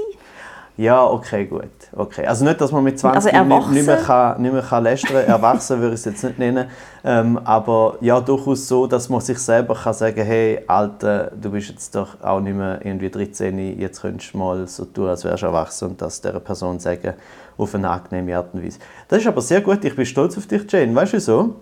Ja, 0.78 1.06
okay, 1.06 1.46
gut. 1.46 1.70
Okay. 1.96 2.26
Also 2.26 2.44
nicht, 2.44 2.60
dass 2.60 2.72
man 2.72 2.84
mit 2.84 3.00
20 3.00 3.34
Also 3.34 3.44
nicht, 3.44 3.72
nicht 3.72 3.86
mehr, 3.86 3.98
kann, 3.98 4.42
nicht 4.42 4.54
mehr 4.54 4.62
kann 4.62 4.84
lästern 4.84 5.16
Erwachsen 5.28 5.80
würde 5.80 5.94
ich 5.94 6.02
es 6.02 6.06
jetzt 6.06 6.24
nicht 6.24 6.38
nennen. 6.38 6.68
Ähm, 7.04 7.40
aber 7.44 7.98
ja, 8.02 8.20
durchaus 8.20 8.68
so, 8.68 8.88
dass 8.88 9.10
man 9.10 9.22
sich 9.22 9.40
selber 9.40 9.76
kann 9.76 9.94
sagen 9.94 10.24
hey, 10.24 10.62
Alter, 10.68 11.32
du 11.32 11.52
bist 11.52 11.70
jetzt 11.70 11.96
doch 11.96 12.22
auch 12.22 12.40
nicht 12.40 12.56
mehr 12.56 12.80
irgendwie 12.84 13.10
13, 13.10 13.80
jetzt 13.80 14.02
könntest 14.02 14.34
du 14.34 14.38
mal 14.38 14.68
so 14.68 14.86
tun, 14.86 15.08
als 15.08 15.24
wärst 15.24 15.44
du 15.44 15.48
erwachsen 15.48 15.90
und 15.90 16.02
das 16.02 16.20
dieser 16.20 16.40
Person 16.40 16.80
sagen, 16.80 17.14
auf 17.58 17.74
eine 17.74 17.90
angenehme 17.90 18.38
Art 18.38 18.54
und 18.54 18.64
Weise. 18.64 18.80
Das 19.08 19.20
ist 19.20 19.28
aber 19.28 19.42
sehr 19.42 19.62
gut, 19.62 19.84
ich 19.84 19.96
bin 19.96 20.06
stolz 20.06 20.38
auf 20.38 20.46
dich, 20.46 20.72
Jane. 20.72 20.94
Weißt 20.94 21.14
du 21.14 21.18
wieso? 21.18 21.56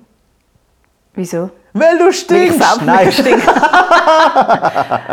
Wieso? 1.14 1.50
Weil 1.72 1.98
du 1.98 2.06
Weil 2.06 2.12
ich 2.12 2.20
stinkst! 2.20 2.60
Nein, 2.86 3.06
nicht 3.06 3.20
stinke. 3.20 3.48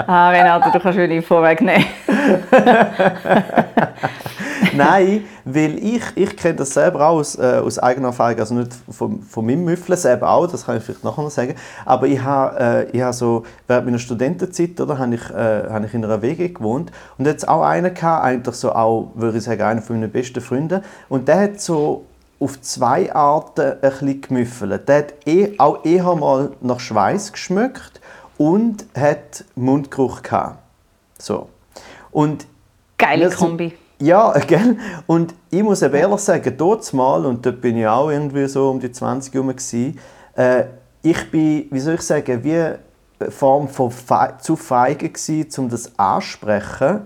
ah, 0.07 0.31
Renato, 0.31 0.71
du 0.71 0.81
kannst 0.81 0.99
wirklich 0.99 1.25
vorwegnehmen. 1.25 1.87
Nein, 4.77 5.25
weil 5.45 5.79
ich, 5.79 6.03
ich 6.15 6.37
kenne 6.37 6.57
das 6.57 6.71
selber 6.71 7.09
auch 7.09 7.19
aus, 7.19 7.37
äh, 7.37 7.61
aus 7.63 7.79
eigener 7.79 8.09
Erfahrung, 8.09 8.39
also 8.39 8.55
nicht 8.55 8.73
von, 8.91 9.23
von 9.23 9.45
meinem 9.45 9.65
Müffeln 9.65 9.99
selber 9.99 10.31
auch, 10.31 10.47
das 10.47 10.67
kann 10.67 10.79
ich 10.79 10.83
vielleicht 10.83 11.05
nachher 11.05 11.23
noch 11.23 11.31
sagen, 11.31 11.55
aber 11.85 12.07
ich 12.07 12.23
habe, 12.23 12.59
äh, 12.59 12.91
ich 12.91 13.03
habe 13.03 13.13
so, 13.13 13.45
während 13.67 13.87
meiner 13.87 13.99
Studentenzeit, 13.99 14.81
oder, 14.81 14.99
habe 14.99 15.15
ich, 15.15 15.31
äh, 15.31 15.69
habe 15.69 15.87
ich 15.87 15.95
in 15.95 16.05
einer 16.05 16.23
WG 16.23 16.49
gewohnt 16.49 16.91
und 17.19 17.27
jetzt 17.27 17.47
auch 17.47 17.63
einen 17.63 17.93
gehabt, 17.93 18.25
eigentlich 18.25 18.55
so 18.55 18.73
auch, 18.73 19.13
würde 19.15 19.39
ich 19.39 19.45
sagen, 19.45 19.63
einer 19.63 19.83
von 19.83 20.01
meinen 20.01 20.11
besten 20.11 20.41
Freunden 20.41 20.83
und 21.09 21.29
der 21.29 21.41
hat 21.41 21.61
so 21.61 22.07
auf 22.41 22.61
zwei 22.61 23.15
Arten 23.15 23.61
ein 23.61 23.81
bisschen 23.81 24.21
gemüffelt. 24.21 24.89
Der 24.89 24.99
hat 24.99 25.15
eh, 25.27 25.55
auch 25.59 25.85
eher 25.85 26.15
mal 26.17 26.51
nach 26.61 26.81
Schweiß 26.81 27.33
geschmeckt 27.33 28.01
und 28.37 28.85
hat 28.99 29.45
Mundgeruch 29.55 30.23
gehabt. 30.23 30.59
So. 31.19 31.49
Und 32.11 32.47
Geile 32.99 33.31
Kombi. 33.31 33.75
Ja, 34.03 34.33
gell? 34.47 34.77
Und 35.07 35.35
ich 35.51 35.63
muss 35.63 35.83
eben 35.83 35.95
ehrlich 35.95 36.21
sagen, 36.21 36.55
dort 36.57 36.93
mal, 36.93 37.25
und 37.25 37.47
dort 37.47 37.61
bin 37.61 37.77
ich 37.77 37.87
auch 37.87 38.11
irgendwie 38.11 38.47
so 38.49 38.69
um 38.71 38.81
die 38.81 38.91
20 38.91 39.33
herum, 39.33 39.55
äh, 40.35 40.65
ich 41.03 41.31
bin, 41.31 41.67
wie 41.71 41.81
soll 41.81 41.95
ich 41.95 42.03
sagen, 42.03 42.43
wie 42.43 42.55
eine 42.55 42.79
Form 43.31 43.69
von 43.69 43.91
fe 43.91 44.35
zu 44.41 44.57
feige 44.57 45.09
gewesen, 45.09 45.49
um 45.59 45.69
das 45.69 45.99
ansprechen. 45.99 47.03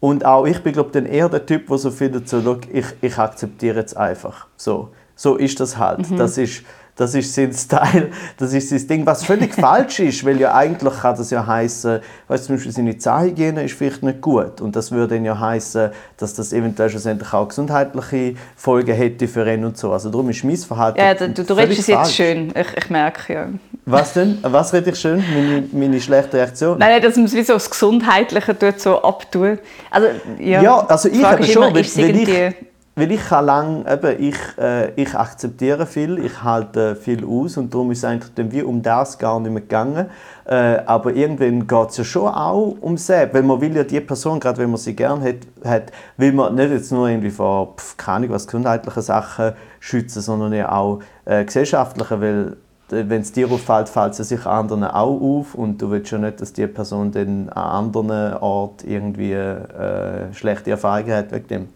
Und 0.00 0.24
auch 0.26 0.44
ich 0.44 0.62
bin, 0.62 0.74
glaube 0.74 0.90
dann 0.92 1.06
eher 1.06 1.30
der 1.30 1.46
Typ, 1.46 1.66
der 1.66 1.78
so 1.78 1.90
findet, 1.90 2.28
so, 2.28 2.42
«Schau, 2.42 2.56
ich, 2.70 2.86
ich 3.00 3.18
akzeptiere 3.18 3.78
jetzt 3.78 3.96
einfach. 3.96 4.46
So, 4.56 4.90
so 5.14 5.36
ist 5.36 5.60
das 5.60 5.78
halt. 5.78 6.06
Das 6.18 6.36
ist 6.36 6.62
das 6.96 7.14
ist 7.14 7.34
sein 7.34 7.52
Style, 7.52 8.10
das 8.38 8.52
ist 8.52 8.68
sein 8.68 8.86
Ding, 8.86 9.06
was 9.06 9.24
völlig 9.24 9.54
falsch 9.66 10.00
ist, 10.00 10.24
weil 10.24 10.40
ja 10.40 10.54
eigentlich 10.54 10.94
kann 11.00 11.16
das 11.16 11.30
ja 11.30 11.44
heißen, 11.44 12.00
weißt 12.28 12.44
du, 12.44 12.46
zum 12.46 12.56
Beispiel 12.56 12.72
seine 12.72 12.96
Zahnhygiene 12.98 13.64
ist 13.64 13.74
vielleicht 13.74 14.02
nicht 14.02 14.20
gut 14.20 14.60
und 14.60 14.76
das 14.76 14.92
würde 14.92 15.16
dann 15.16 15.24
ja 15.24 15.38
heißen, 15.38 15.90
dass 16.16 16.34
das 16.34 16.52
eventuell 16.52 16.90
schlussendlich 16.90 17.32
auch 17.32 17.48
gesundheitliche 17.48 18.34
Folgen 18.56 18.94
hätte 18.94 19.26
für 19.26 19.50
ihn 19.52 19.64
und 19.64 19.76
so. 19.76 19.92
Also 19.92 20.08
darum 20.10 20.30
ist 20.30 20.44
mein 20.44 20.56
Verhalten 20.56 20.98
Ja, 20.98 21.14
du, 21.14 21.28
du 21.30 21.54
redest 21.54 21.80
es 21.80 21.86
jetzt 21.88 21.96
falsch. 21.96 22.14
schön. 22.14 22.52
Ich, 22.56 22.76
ich 22.84 22.90
merke, 22.90 23.32
ja. 23.32 23.48
Was 23.86 24.14
denn? 24.14 24.38
Was 24.42 24.72
rede 24.72 24.90
ich 24.90 24.96
schön? 24.98 25.22
Meine, 25.34 25.64
meine 25.72 26.00
schlechte 26.00 26.36
Reaktion? 26.38 26.78
Nein, 26.78 26.90
nein, 26.90 27.02
dass 27.02 27.16
man 27.16 27.26
es 27.26 27.34
wie 27.34 27.42
so 27.42 27.54
aufs 27.54 27.68
Gesundheitliche 27.68 28.58
tut, 28.58 28.80
so 28.80 29.02
abtun. 29.02 29.58
Also, 29.90 30.08
ja, 30.38 30.62
Ja, 30.62 30.86
also 30.86 31.08
ich 31.08 31.20
ist 31.20 31.52
schon, 31.52 31.74
ist 31.76 31.98
es 31.98 32.02
weil, 32.02 32.16
ich, 32.16 32.54
weil 32.96 33.10
ich 33.10 33.24
kann 33.24 33.46
lang, 33.46 33.86
eben, 33.86 34.22
ich, 34.22 34.36
äh, 34.58 34.92
ich 34.94 35.14
akzeptiere 35.14 35.84
viel, 35.84 36.18
ich 36.24 36.44
halte 36.44 36.94
viel 36.94 37.24
aus 37.24 37.56
und 37.56 37.74
darum 37.74 37.90
ist 37.90 37.98
es 37.98 38.04
eigentlich 38.04 38.34
dann 38.34 38.52
wie 38.52 38.62
um 38.62 38.82
das 38.82 39.18
gar 39.18 39.40
nicht 39.40 39.50
mehr 39.50 39.62
gegangen. 39.62 40.06
Äh, 40.44 40.78
aber 40.86 41.14
irgendwann 41.14 41.66
geht 41.66 41.90
es 41.90 41.96
ja 41.96 42.04
schon 42.04 42.28
auch 42.28 42.76
um 42.80 42.96
selbst, 42.96 43.34
weil 43.34 43.42
man 43.42 43.60
will 43.60 43.74
ja 43.74 43.82
die 43.82 44.00
Person, 44.00 44.38
gerade 44.38 44.58
wenn 44.58 44.70
man 44.70 44.78
sie 44.78 44.94
gern 44.94 45.22
hat, 45.22 45.36
hat 45.64 45.92
will 46.16 46.32
man 46.32 46.54
nicht 46.54 46.70
jetzt 46.70 46.92
nur 46.92 47.08
irgendwie 47.08 47.30
vor, 47.30 47.74
pf, 47.76 47.96
keine 47.96 48.30
was 48.30 48.46
gesundheitliche 48.46 49.02
Sachen 49.02 49.52
schützen, 49.80 50.22
sondern 50.22 50.52
ja 50.52 50.70
auch 50.70 51.00
äh, 51.24 51.44
gesellschaftliche, 51.44 52.20
weil 52.20 52.56
wenn 52.90 53.22
es 53.22 53.32
dir 53.32 53.50
auffällt, 53.50 53.88
fällt 53.88 54.18
es 54.18 54.28
sich 54.28 54.46
anderen 54.46 54.84
auch 54.84 55.20
auf 55.20 55.54
und 55.54 55.80
du 55.80 55.90
willst 55.90 56.12
ja 56.12 56.18
nicht, 56.18 56.40
dass 56.40 56.52
die 56.52 56.66
Person 56.66 57.10
dann 57.12 57.48
an 57.48 57.86
anderen 57.86 58.34
Ort 58.34 58.84
irgendwie 58.84 59.32
äh, 59.32 60.32
schlechte 60.32 60.70
Erfahrungen 60.70 61.12
hat 61.12 61.32
wegen 61.32 61.48
dem. 61.48 61.68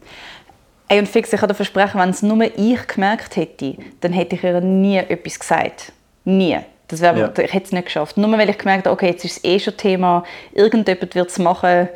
Ey, 0.89 0.99
und 0.99 1.09
fix, 1.09 1.33
ich 1.33 1.41
kann 1.41 1.49
dir 1.49 1.55
versprechen, 1.55 2.01
wenn 2.01 2.11
es 2.11 2.23
nur 2.23 2.41
ich 2.43 2.87
gemerkt 2.87 3.37
hätte, 3.37 3.77
dann 4.01 4.13
hätte 4.13 4.37
ich 4.37 4.43
ihr 4.43 4.61
nie 4.61 4.97
etwas 4.97 5.39
gesagt. 5.39 5.93
Nie. 6.25 6.61
Das 6.89 7.03
wär, 7.03 7.15
Ja. 7.15 7.31
Ich 7.39 7.53
hätte 7.53 7.67
es 7.67 7.73
nicht 7.73 7.85
geschafft. 7.85 8.17
Nur 8.17 8.33
weil 8.39 8.49
ich 8.49 8.57
gemerkt 8.57 8.87
habe, 8.87 8.95
okay, 8.95 9.09
jetzt 9.09 9.25
ist 9.25 9.39
es 9.39 9.45
eh 9.45 9.59
schon 9.61 9.77
Thema, 9.77 10.25
irgendjemand 10.53 11.15
wird 11.15 11.29
es 11.29 11.39
machen, 11.39 11.89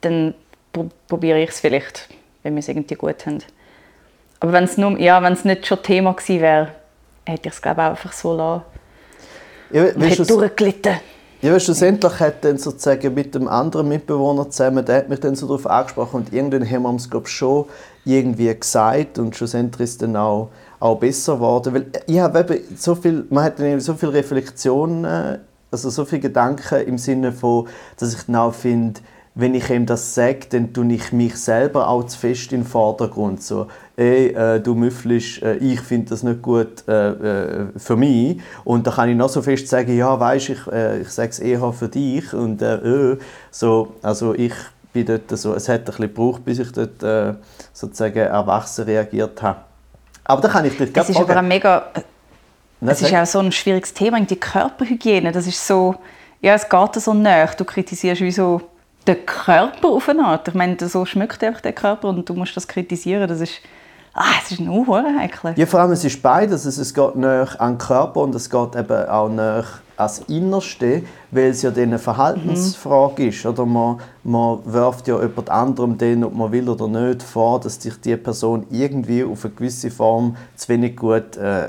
dann 0.00 0.34
pro 0.72 0.88
probiere 1.06 1.42
ich 1.42 1.50
es 1.50 1.60
vielleicht, 1.60 2.08
wenn 2.42 2.54
wir 2.54 2.60
es 2.60 2.68
irgendwie 2.68 2.94
gut 2.94 3.26
haben. 3.26 3.42
Aber 4.40 4.52
wenn 4.52 4.64
es 4.64 4.76
ja, 4.76 5.20
nicht 5.30 5.66
schon 5.66 5.82
Thema 5.82 6.12
gewesen 6.14 6.40
wäre, 6.40 6.68
hätte 7.26 7.48
ich 7.48 7.54
es 7.54 7.60
glaube 7.60 7.82
ich 7.82 7.86
auch 7.86 7.90
einfach 7.90 8.12
so 8.12 8.34
lassen. 8.34 8.62
Ja, 9.70 9.82
Und 9.84 10.02
hätte 10.02 10.24
du, 10.24 10.38
durchgelitten. 10.38 10.96
Ja, 11.40 11.52
weißt, 11.52 11.66
schlussendlich 11.66 12.18
hat 12.18 12.44
dann 12.44 12.58
sozusagen 12.58 13.14
mit 13.14 13.34
dem 13.34 13.46
anderen 13.46 13.88
Mitbewohner 13.88 14.50
zusammen, 14.50 14.84
der 14.84 14.96
hat 14.96 15.08
mich 15.08 15.20
dann 15.20 15.36
so 15.36 15.46
darauf 15.46 15.66
angesprochen 15.66 16.16
und 16.16 16.32
irgendwann 16.32 16.68
haben 16.68 16.82
wir 16.82 16.88
uns 16.88 17.08
glaube 17.08 17.28
schon 17.28 17.66
irgendwie 18.04 18.52
gesagt 18.52 19.18
und 19.18 19.36
schlussendlich 19.36 19.84
ist 19.84 19.90
es 19.90 19.98
dann 19.98 20.16
auch, 20.16 20.50
auch 20.80 20.98
besser 20.98 21.34
geworden, 21.34 21.74
weil 21.74 21.86
ich 22.06 22.18
habe 22.18 22.40
eben 22.40 22.76
so 22.76 22.94
viel, 22.94 23.24
man 23.30 23.44
hat 23.44 23.60
dann 23.60 23.78
so 23.78 23.94
viel 23.94 24.08
Reflexion, 24.08 25.04
äh, 25.04 25.38
also 25.70 25.90
so 25.90 26.04
viele 26.04 26.22
Gedanken 26.22 26.80
im 26.86 26.98
Sinne 26.98 27.30
von, 27.30 27.68
dass 27.98 28.14
ich 28.14 28.34
auch 28.34 28.54
finde, 28.54 29.00
wenn 29.34 29.54
ich 29.54 29.70
ihm 29.70 29.86
das 29.86 30.16
sage, 30.16 30.46
dann 30.50 30.72
tue 30.72 30.92
ich 30.92 31.12
mich 31.12 31.36
selber 31.36 31.88
auch 31.88 32.04
zu 32.04 32.18
fest 32.18 32.52
in 32.52 32.62
den 32.62 32.66
Vordergrund. 32.66 33.40
So, 33.40 33.68
ey, 33.98 34.28
äh, 34.28 34.60
du 34.60 34.74
müfflisch, 34.74 35.42
äh, 35.42 35.56
ich 35.56 35.80
finde 35.80 36.10
das 36.10 36.22
nicht 36.22 36.40
gut 36.40 36.86
äh, 36.86 37.10
äh, 37.10 37.66
für 37.76 37.96
mich. 37.96 38.40
Und 38.64 38.86
da 38.86 38.92
kann 38.92 39.08
ich 39.08 39.16
noch 39.16 39.28
so 39.28 39.42
fest 39.42 39.68
sagen, 39.68 39.96
ja, 39.96 40.18
weißt 40.18 40.50
ich, 40.50 40.66
äh, 40.68 41.00
ich 41.00 41.08
sage 41.08 41.30
es 41.30 41.40
eher 41.40 41.72
für 41.72 41.88
dich. 41.88 42.32
Und 42.32 42.62
äh, 42.62 43.16
so, 43.50 43.94
also 44.02 44.34
ich 44.34 44.54
bin 44.92 45.04
dort 45.04 45.36
so, 45.36 45.52
es 45.54 45.68
hat 45.68 45.80
ein 45.80 45.84
bisschen 45.84 46.06
gebraucht, 46.06 46.44
bis 46.44 46.60
ich 46.60 46.72
dort 46.72 47.36
sozusagen 47.72 48.18
erwachsen 48.18 48.84
reagiert 48.84 49.42
habe. 49.42 49.60
Aber 50.24 50.40
da 50.42 50.48
kann 50.48 50.64
ich 50.64 50.76
dich 50.76 50.88
Es 50.88 50.92
gerade 50.92 51.10
ist 51.10 51.18
aber 51.18 51.38
auch 51.38 51.42
mega, 51.42 51.86
es 52.80 53.02
ist 53.02 53.14
auch 53.14 53.26
so 53.26 53.40
ein 53.40 53.52
schwieriges 53.52 53.92
Thema, 53.92 54.20
die 54.20 54.36
Körperhygiene. 54.36 55.32
Das 55.32 55.46
ist 55.46 55.66
so, 55.66 55.96
ja, 56.40 56.54
es 56.54 56.68
geht 56.68 56.94
so 56.94 57.14
näher. 57.14 57.50
Du 57.56 57.64
kritisierst 57.64 58.20
wie 58.20 58.30
so 58.30 58.60
den 59.06 59.26
Körper 59.26 59.88
auf 59.88 60.08
eine 60.08 60.24
Art. 60.24 60.48
Ich 60.48 60.54
meine, 60.54 60.76
so 60.78 61.04
schmeckt 61.04 61.42
einfach 61.42 61.60
der 61.60 61.72
Körper 61.72 62.08
und 62.08 62.28
du 62.28 62.34
musst 62.34 62.56
das 62.56 62.68
kritisieren. 62.68 63.26
Das 63.28 63.40
ist, 63.40 63.60
ah, 64.18 64.40
es 64.42 64.52
ist 64.52 64.60
nur 64.60 64.86
heikel. 65.18 65.54
Ja, 65.56 65.66
vor 65.66 65.80
allem 65.80 65.92
es 65.92 66.04
ist 66.04 66.20
beides. 66.22 66.64
Es 66.64 66.94
geht 66.94 67.16
näher 67.16 67.48
an 67.58 67.74
den 67.74 67.78
Körper 67.78 68.20
und 68.20 68.34
es 68.34 68.50
geht 68.50 68.74
eben 68.76 69.08
auch 69.08 69.28
näher 69.28 69.64
ans 69.96 70.20
Innerste, 70.28 71.02
weil 71.30 71.50
es 71.50 71.62
ja 71.62 71.70
dann 71.70 71.84
eine 71.84 71.98
Verhaltensfrage 71.98 73.28
ist. 73.28 73.44
Oder 73.46 73.66
man, 73.66 74.00
man 74.22 74.60
wirft 74.64 75.08
ja 75.08 75.20
jemand 75.20 75.50
anderem 75.50 75.98
den, 75.98 76.24
ob 76.24 76.34
man 76.34 76.52
will 76.52 76.68
oder 76.68 76.88
nicht, 76.88 77.22
vor, 77.22 77.60
dass 77.60 77.80
sich 77.80 78.00
die 78.00 78.16
Person 78.16 78.66
irgendwie 78.70 79.24
auf 79.24 79.44
eine 79.44 79.54
gewisse 79.54 79.90
Form 79.90 80.36
zu 80.54 80.68
wenig 80.68 80.96
gut 80.96 81.36
äh, 81.36 81.68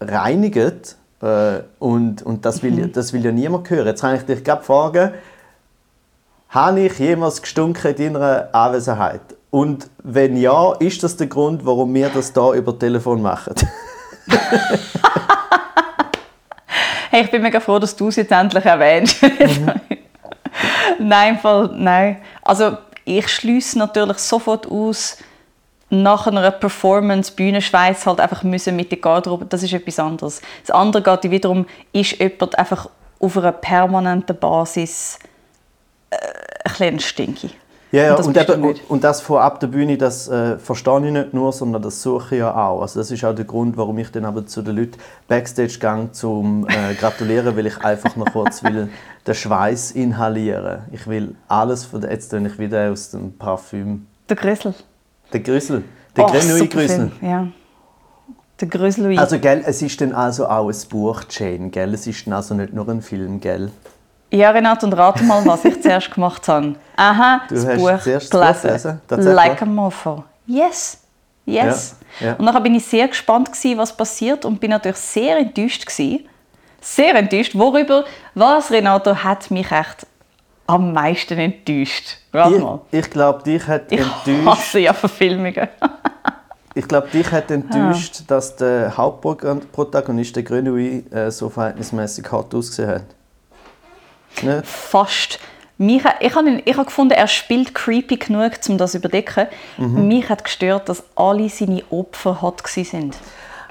reinigt. 0.00 0.96
Äh, 1.22 1.60
und 1.78 2.22
und 2.22 2.44
das, 2.44 2.62
will, 2.62 2.88
das 2.88 3.12
will 3.12 3.24
ja 3.24 3.32
niemand 3.32 3.68
hören. 3.70 3.86
Jetzt 3.86 4.00
kann 4.00 4.16
ich 4.16 4.22
dich 4.22 4.44
gerade 4.44 4.62
fragen, 4.62 5.12
habe 6.48 6.80
ich 6.80 6.98
jemals 6.98 7.40
gestunken 7.40 7.94
in 7.94 8.14
deiner 8.14 8.48
Anwesenheit? 8.52 9.20
Und 9.50 9.90
wenn 10.02 10.36
ja, 10.36 10.72
ist 10.74 11.02
das 11.02 11.16
der 11.16 11.26
Grund, 11.26 11.66
warum 11.66 11.92
wir 11.92 12.08
das 12.08 12.32
da 12.32 12.54
über 12.54 12.78
Telefon 12.78 13.22
machen? 13.22 13.54
Hey, 17.12 17.24
ich 17.24 17.30
bin 17.32 17.42
mega 17.42 17.58
froh, 17.58 17.80
dass 17.80 17.96
du 17.96 18.06
es 18.06 18.14
jetzt 18.14 18.30
endlich 18.30 18.64
erwähnst. 18.64 19.20
Mhm. 19.20 19.72
nein, 21.00 21.40
Fall, 21.40 21.70
nein. 21.74 22.18
Also 22.40 22.78
ich 23.04 23.26
schließe 23.26 23.76
natürlich 23.76 24.18
sofort 24.18 24.70
aus, 24.70 25.18
nach 25.88 26.28
einer 26.28 26.52
Performance, 26.52 27.32
Bühnenschweiß 27.32 28.06
halt 28.06 28.20
einfach 28.20 28.44
müssen 28.44 28.76
mit 28.76 28.92
der 28.92 28.98
Garderobe, 28.98 29.44
das 29.44 29.64
ist 29.64 29.72
etwas 29.72 29.98
anderes. 29.98 30.40
Das 30.64 30.70
andere 30.70 31.02
geht 31.02 31.32
wiederum, 31.32 31.66
ist 31.92 32.12
jemand 32.20 32.56
einfach 32.56 32.88
auf 33.18 33.36
einer 33.36 33.50
permanenten 33.50 34.38
Basis 34.38 35.18
äh, 36.10 36.16
ein 36.64 36.70
bisschen 36.70 37.00
stinky. 37.00 37.50
Ja, 37.92 38.04
ja 38.04 38.14
Und 38.14 38.36
das 38.36 38.48
und, 38.48 38.64
eben, 38.64 38.80
und, 38.88 39.04
das 39.04 39.20
von 39.20 39.38
ab 39.38 39.58
der 39.58 39.66
Bühne, 39.66 39.98
das 39.98 40.28
äh, 40.28 40.58
verstehe 40.58 41.06
ich 41.06 41.12
nicht 41.12 41.34
nur, 41.34 41.52
sondern 41.52 41.82
das 41.82 42.02
suche 42.02 42.36
ich 42.36 42.40
ja 42.40 42.54
auch. 42.54 42.82
Also 42.82 43.00
das 43.00 43.10
ist 43.10 43.24
auch 43.24 43.34
der 43.34 43.44
Grund, 43.44 43.76
warum 43.76 43.98
ich 43.98 44.12
dann 44.12 44.24
aber 44.24 44.46
zu 44.46 44.62
den 44.62 44.76
Leuten 44.76 44.98
Backstage 45.26 45.78
gehe, 45.80 46.08
zum 46.12 46.68
äh, 46.68 46.94
gratulieren, 46.94 47.56
weil 47.56 47.66
ich 47.66 47.78
einfach 47.78 48.14
noch 48.14 48.32
kurz 48.32 48.62
will 48.62 48.88
den 49.26 49.34
Schweiß 49.34 49.92
inhalieren. 49.92 50.82
Ich 50.92 51.06
will 51.08 51.34
alles 51.48 51.84
von 51.84 52.00
der, 52.00 52.12
jetzt 52.12 52.30
tue 52.30 52.46
ich 52.46 52.58
wieder 52.58 52.92
aus 52.92 53.10
dem 53.10 53.36
Parfüm. 53.36 54.06
Der 54.28 54.36
Grüssel. 54.36 54.74
Der 55.32 55.40
Grüssel, 55.40 55.82
der 56.16 56.24
Oh, 56.24 56.28
Grenouille 56.28 56.68
Grüssel. 56.68 57.12
Ja. 57.20 57.48
Der 58.60 58.68
Grüssel. 58.68 59.18
Also 59.18 59.38
gell, 59.38 59.62
es 59.66 59.82
ist 59.82 60.00
dann 60.00 60.12
also 60.12 60.46
auch 60.46 60.68
ein 60.68 60.76
Buch, 60.90 61.22
Jane, 61.28 61.70
gell? 61.70 61.94
Es 61.94 62.06
ist 62.06 62.26
dann 62.26 62.34
also 62.34 62.54
nicht 62.54 62.72
nur 62.72 62.88
ein 62.88 63.02
Film, 63.02 63.40
gell? 63.40 63.70
Ja, 64.32 64.50
Renate, 64.50 64.86
und 64.86 64.92
rate 64.92 65.24
mal, 65.24 65.44
was 65.44 65.64
ich 65.64 65.82
zuerst 65.82 66.10
gemacht 66.12 66.46
habe. 66.46 66.74
Aha, 66.96 67.40
Du 67.48 67.54
das 67.54 67.66
hast 67.66 67.76
Buch 67.78 67.98
zuerst 68.00 68.30
gelesen, 68.30 69.00
tatsächlich? 69.08 69.34
Like 69.34 69.62
a 69.62 69.66
Mofo. 69.66 70.24
Yes. 70.46 70.98
Yes. 71.46 71.96
Ja, 72.20 72.26
ja. 72.28 72.34
Und 72.34 72.44
nachher 72.44 72.60
bin 72.60 72.74
ich 72.76 72.84
sehr 72.84 73.08
gespannt, 73.08 73.50
gewesen, 73.50 73.78
was 73.78 73.96
passiert 73.96 74.44
und 74.44 74.60
bin 74.60 74.70
natürlich 74.70 74.98
sehr 74.98 75.38
enttäuscht. 75.38 75.84
Gewesen. 75.86 76.28
Sehr 76.80 77.14
enttäuscht. 77.14 77.54
Worüber, 77.56 78.04
was, 78.34 78.70
Renato, 78.70 79.14
hat 79.16 79.50
mich 79.50 79.70
echt 79.72 80.06
am 80.66 80.92
meisten 80.92 81.36
enttäuscht? 81.38 82.18
Rate 82.32 82.58
mal. 82.60 82.80
Ich, 82.92 83.00
ich 83.00 83.10
glaube, 83.10 83.42
dich 83.42 83.66
hat 83.66 83.90
Ich 83.90 84.00
enttäuscht. 84.00 84.46
hasse 84.46 84.78
ja 84.78 84.92
Verfilmungen. 84.92 85.68
Ich 86.72 86.86
glaube, 86.86 87.08
dich 87.08 87.30
hat 87.32 87.50
enttäuscht, 87.50 88.22
dass 88.28 88.54
der 88.54 88.96
Hauptprotagonist, 88.96 90.36
der 90.36 90.44
Grenouille, 90.44 91.02
äh, 91.10 91.28
so 91.32 91.48
verhältnismäßig 91.48 92.30
hart 92.30 92.54
ausgesehen 92.54 92.90
hat. 92.90 93.02
Nicht? 94.42 94.66
Fast. 94.66 95.38
Mich, 95.78 96.02
ich 96.20 96.34
habe 96.34 96.60
ich 96.64 96.74
habe 96.76 96.84
gefunden, 96.84 97.14
er 97.14 97.26
spielt 97.26 97.74
creepy 97.74 98.16
genug, 98.16 98.52
um 98.68 98.76
das 98.76 98.92
zu 98.92 98.98
überdecken. 98.98 99.46
Mhm. 99.78 100.08
Mich 100.08 100.28
hat 100.28 100.44
gestört, 100.44 100.88
dass 100.90 101.02
alle 101.16 101.48
seine 101.48 101.82
Opfer 101.90 102.42
hot 102.42 102.62
waren. 102.62 103.12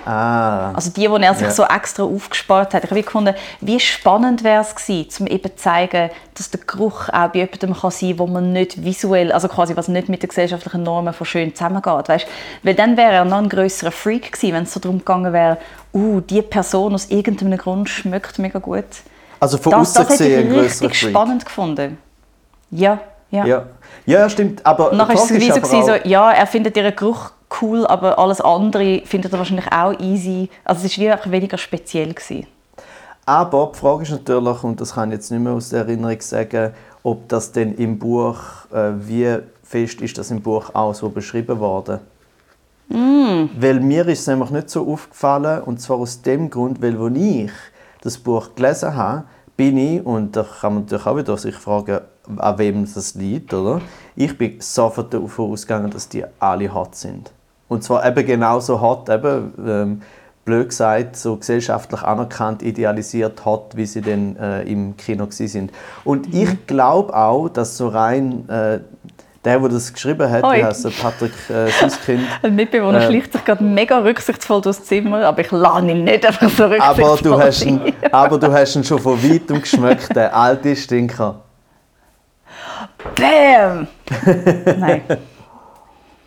Ah, 0.06 0.72
Also 0.74 0.92
die, 0.92 1.08
die 1.08 1.24
er 1.24 1.34
sich 1.34 1.48
Ja. 1.48 1.52
so 1.52 1.64
extra 1.66 2.04
aufgespart 2.04 2.74
hat. 2.74 2.86
Ich 2.86 2.90
habe 2.90 3.04
gefunden, 3.04 3.36
wie 3.60 3.80
spannend 3.80 4.44
wäre 4.44 4.62
es 4.62 4.74
gewesen, 4.74 5.08
um 5.20 5.28
eben 5.28 5.50
zu 5.50 5.56
zeigen, 5.58 6.10
dass 6.36 6.50
der 6.50 6.62
Geruch 6.66 7.10
auch 7.10 7.28
bei 7.28 7.40
jemandem 7.40 7.74
kann 7.76 7.92
sein 7.92 8.10
kann, 8.12 8.20
wo 8.20 8.26
man 8.28 8.54
nicht 8.54 8.84
visuell, 8.84 9.32
also 9.32 9.48
quasi 9.50 9.76
was 9.76 9.88
nicht 9.90 10.08
mit 10.10 10.24
den 10.24 10.30
gesellschaftlichen 10.30 10.84
Normen 10.84 11.14
von 11.14 11.28
schön 11.28 11.54
zusammengeht. 11.54 12.08
Weißt? 12.08 12.26
Weil 12.64 12.76
dann 12.76 12.96
wäre 12.98 13.12
er 13.12 13.26
noch 13.26 13.38
ein 13.40 13.50
grösserer 13.50 13.92
Freak 13.92 14.32
gewesen, 14.32 14.54
wenn 14.56 14.64
es 14.64 14.74
so 14.74 14.80
darum 14.80 15.00
gegangen 15.00 15.34
wäre, 15.34 15.58
uh, 15.94 16.22
die 16.22 16.42
Person 16.42 16.94
aus 16.96 17.08
irgendeinem 17.10 17.58
Grund 17.58 17.90
schmeckt 17.90 18.40
mega 18.40 18.60
gut. 18.60 18.86
Also 19.40 19.58
von 19.58 19.72
Das, 19.72 19.82
außen 19.82 20.04
das 20.04 20.12
hätte 20.12 20.24
gesehen 20.24 20.40
ich 20.40 20.46
ein 20.46 20.54
grösserer 20.54 20.90
richtig 20.90 21.10
spannend 21.10 21.46
gefunden. 21.46 21.98
Ja, 22.72 23.00
ja. 23.32 23.46
Ja. 23.46 23.66
ja, 24.06 24.30
stimmt. 24.30 24.66
Aber 24.66 24.92
Und 24.92 24.98
nachher 24.98 25.16
ist 25.16 25.32
es 25.32 25.56
so, 25.56 25.62
gewesen, 25.62 25.84
so, 25.86 26.10
ja, 26.10 26.32
er 26.32 26.48
findet 26.48 26.76
ihren 26.78 26.96
Geruch 26.96 27.32
cool, 27.62 27.86
aber 27.88 28.18
alles 28.20 28.42
andere 28.42 29.02
findet 29.06 29.34
er 29.34 29.40
wahrscheinlich 29.40 29.72
auch 29.72 29.98
easy. 30.00 30.50
Also 30.64 30.86
es 30.86 30.98
war 30.98 31.06
wie 31.06 31.12
einfach 31.12 31.32
weniger 31.32 31.58
speziell. 31.58 32.14
Gewesen. 32.14 32.48
Aber 33.26 33.72
die 33.74 33.80
Frage 33.80 34.04
ist 34.04 34.12
natürlich, 34.12 34.64
und 34.64 34.82
das 34.82 34.96
kann 34.96 35.10
ich 35.10 35.16
jetzt 35.16 35.32
nicht 35.32 35.42
mehr 35.42 35.54
aus 35.54 35.70
der 35.70 35.82
Erinnerung 35.82 36.20
sagen, 36.22 36.74
ob 37.04 37.28
das 37.30 37.52
denn 37.52 37.76
im 37.76 37.98
Buch, 37.98 38.38
äh, 38.74 38.92
wie 38.98 39.38
fest 39.64 40.02
ist 40.02 40.18
das 40.18 40.32
im 40.32 40.42
Buch 40.42 40.74
auch 40.74 40.94
so 40.94 41.10
beschrieben 41.10 41.60
worden? 41.60 42.00
Weil 43.60 43.80
mir 43.80 44.08
ist 44.08 44.22
es 44.22 44.28
nämlich 44.28 44.50
nicht 44.50 44.70
so 44.70 44.92
aufgefallen, 44.92 45.62
und 45.62 45.80
zwar 45.80 45.98
aus 45.98 46.22
dem 46.22 46.50
Grund, 46.50 46.82
weil 46.82 46.98
als 46.98 47.18
ich 47.18 47.52
das 48.02 48.18
Buch 48.18 48.56
gelesen 48.56 48.96
habe, 48.96 49.26
bin 49.58 49.78
ich, 49.78 50.06
und 50.06 50.36
da 50.36 50.44
kann 50.44 50.74
man 50.74 50.84
natürlich 50.84 51.06
auch 51.06 51.18
wieder 51.18 51.38
sich 51.38 51.56
fragen, 51.56 52.00
an 52.38 52.58
wem 52.58 52.94
das 52.94 53.16
liegt, 53.16 53.54
oder? 53.54 53.82
Ich 54.16 54.38
bin 54.38 54.62
sofort 54.62 55.14
davon 55.14 55.52
ausgegangen, 55.52 55.92
dass 55.92 56.08
die 56.08 56.24
alle 56.40 56.74
hot 56.74 56.96
sind. 56.96 57.32
Und 57.68 57.84
zwar 57.84 58.06
eben 58.06 58.26
genauso 58.26 58.80
hot, 58.80 59.10
eben, 59.10 59.54
ähm, 59.66 60.02
blöd 60.46 60.70
gesagt, 60.70 61.16
so 61.16 61.36
gesellschaftlich 61.36 62.02
anerkannt, 62.02 62.64
idealisiert 62.64 63.46
hot, 63.46 63.76
wie 63.76 63.86
sie 63.86 64.02
dann 64.02 64.36
äh, 64.38 64.64
im 64.64 64.98
Kino 64.98 65.28
sind. 65.30 65.72
Und 66.04 66.34
ich 66.34 66.66
glaube 66.66 67.16
auch, 67.16 67.50
dass 67.50 67.78
so 67.78 67.90
rein 67.90 68.50
äh, 68.50 68.80
der, 69.46 69.60
der 69.60 69.70
das 69.70 69.94
geschrieben 69.94 70.30
hat, 70.30 70.44
Hoi. 70.44 70.62
heißt 70.62 70.86
er, 70.86 70.92
Patrick 70.92 71.32
äh, 71.50 71.70
Süskind, 71.70 72.24
Ein 72.42 72.56
Mitbewohner 72.56 73.02
Äh. 73.02 73.08
schleicht 73.08 73.34
sich 73.34 73.46
gerade 73.46 73.64
mega 73.64 74.00
rücksichtsvoll 74.00 74.62
durchs 74.62 74.84
Zimmer, 74.84 75.24
aber 75.26 75.40
ich 75.42 75.52
lade 75.52 75.92
ihn 75.92 76.04
nicht 76.04 76.26
einfach 76.26 76.50
so 76.50 76.66
rücksichtsvoll 76.66 77.04
aber 77.06 77.22
du, 77.22 77.40
hast 77.40 77.66
ihn, 77.66 77.94
aber 78.12 78.38
du 78.38 78.52
hast 78.52 78.76
ihn 78.76 78.84
schon 78.84 79.00
von 79.00 79.22
weitem 79.24 79.62
geschmeckt, 79.62 80.16
der 80.16 80.36
alte 80.36 80.76
Stinker. 80.76 81.42
Bam! 83.16 83.88
Nein. 84.78 85.02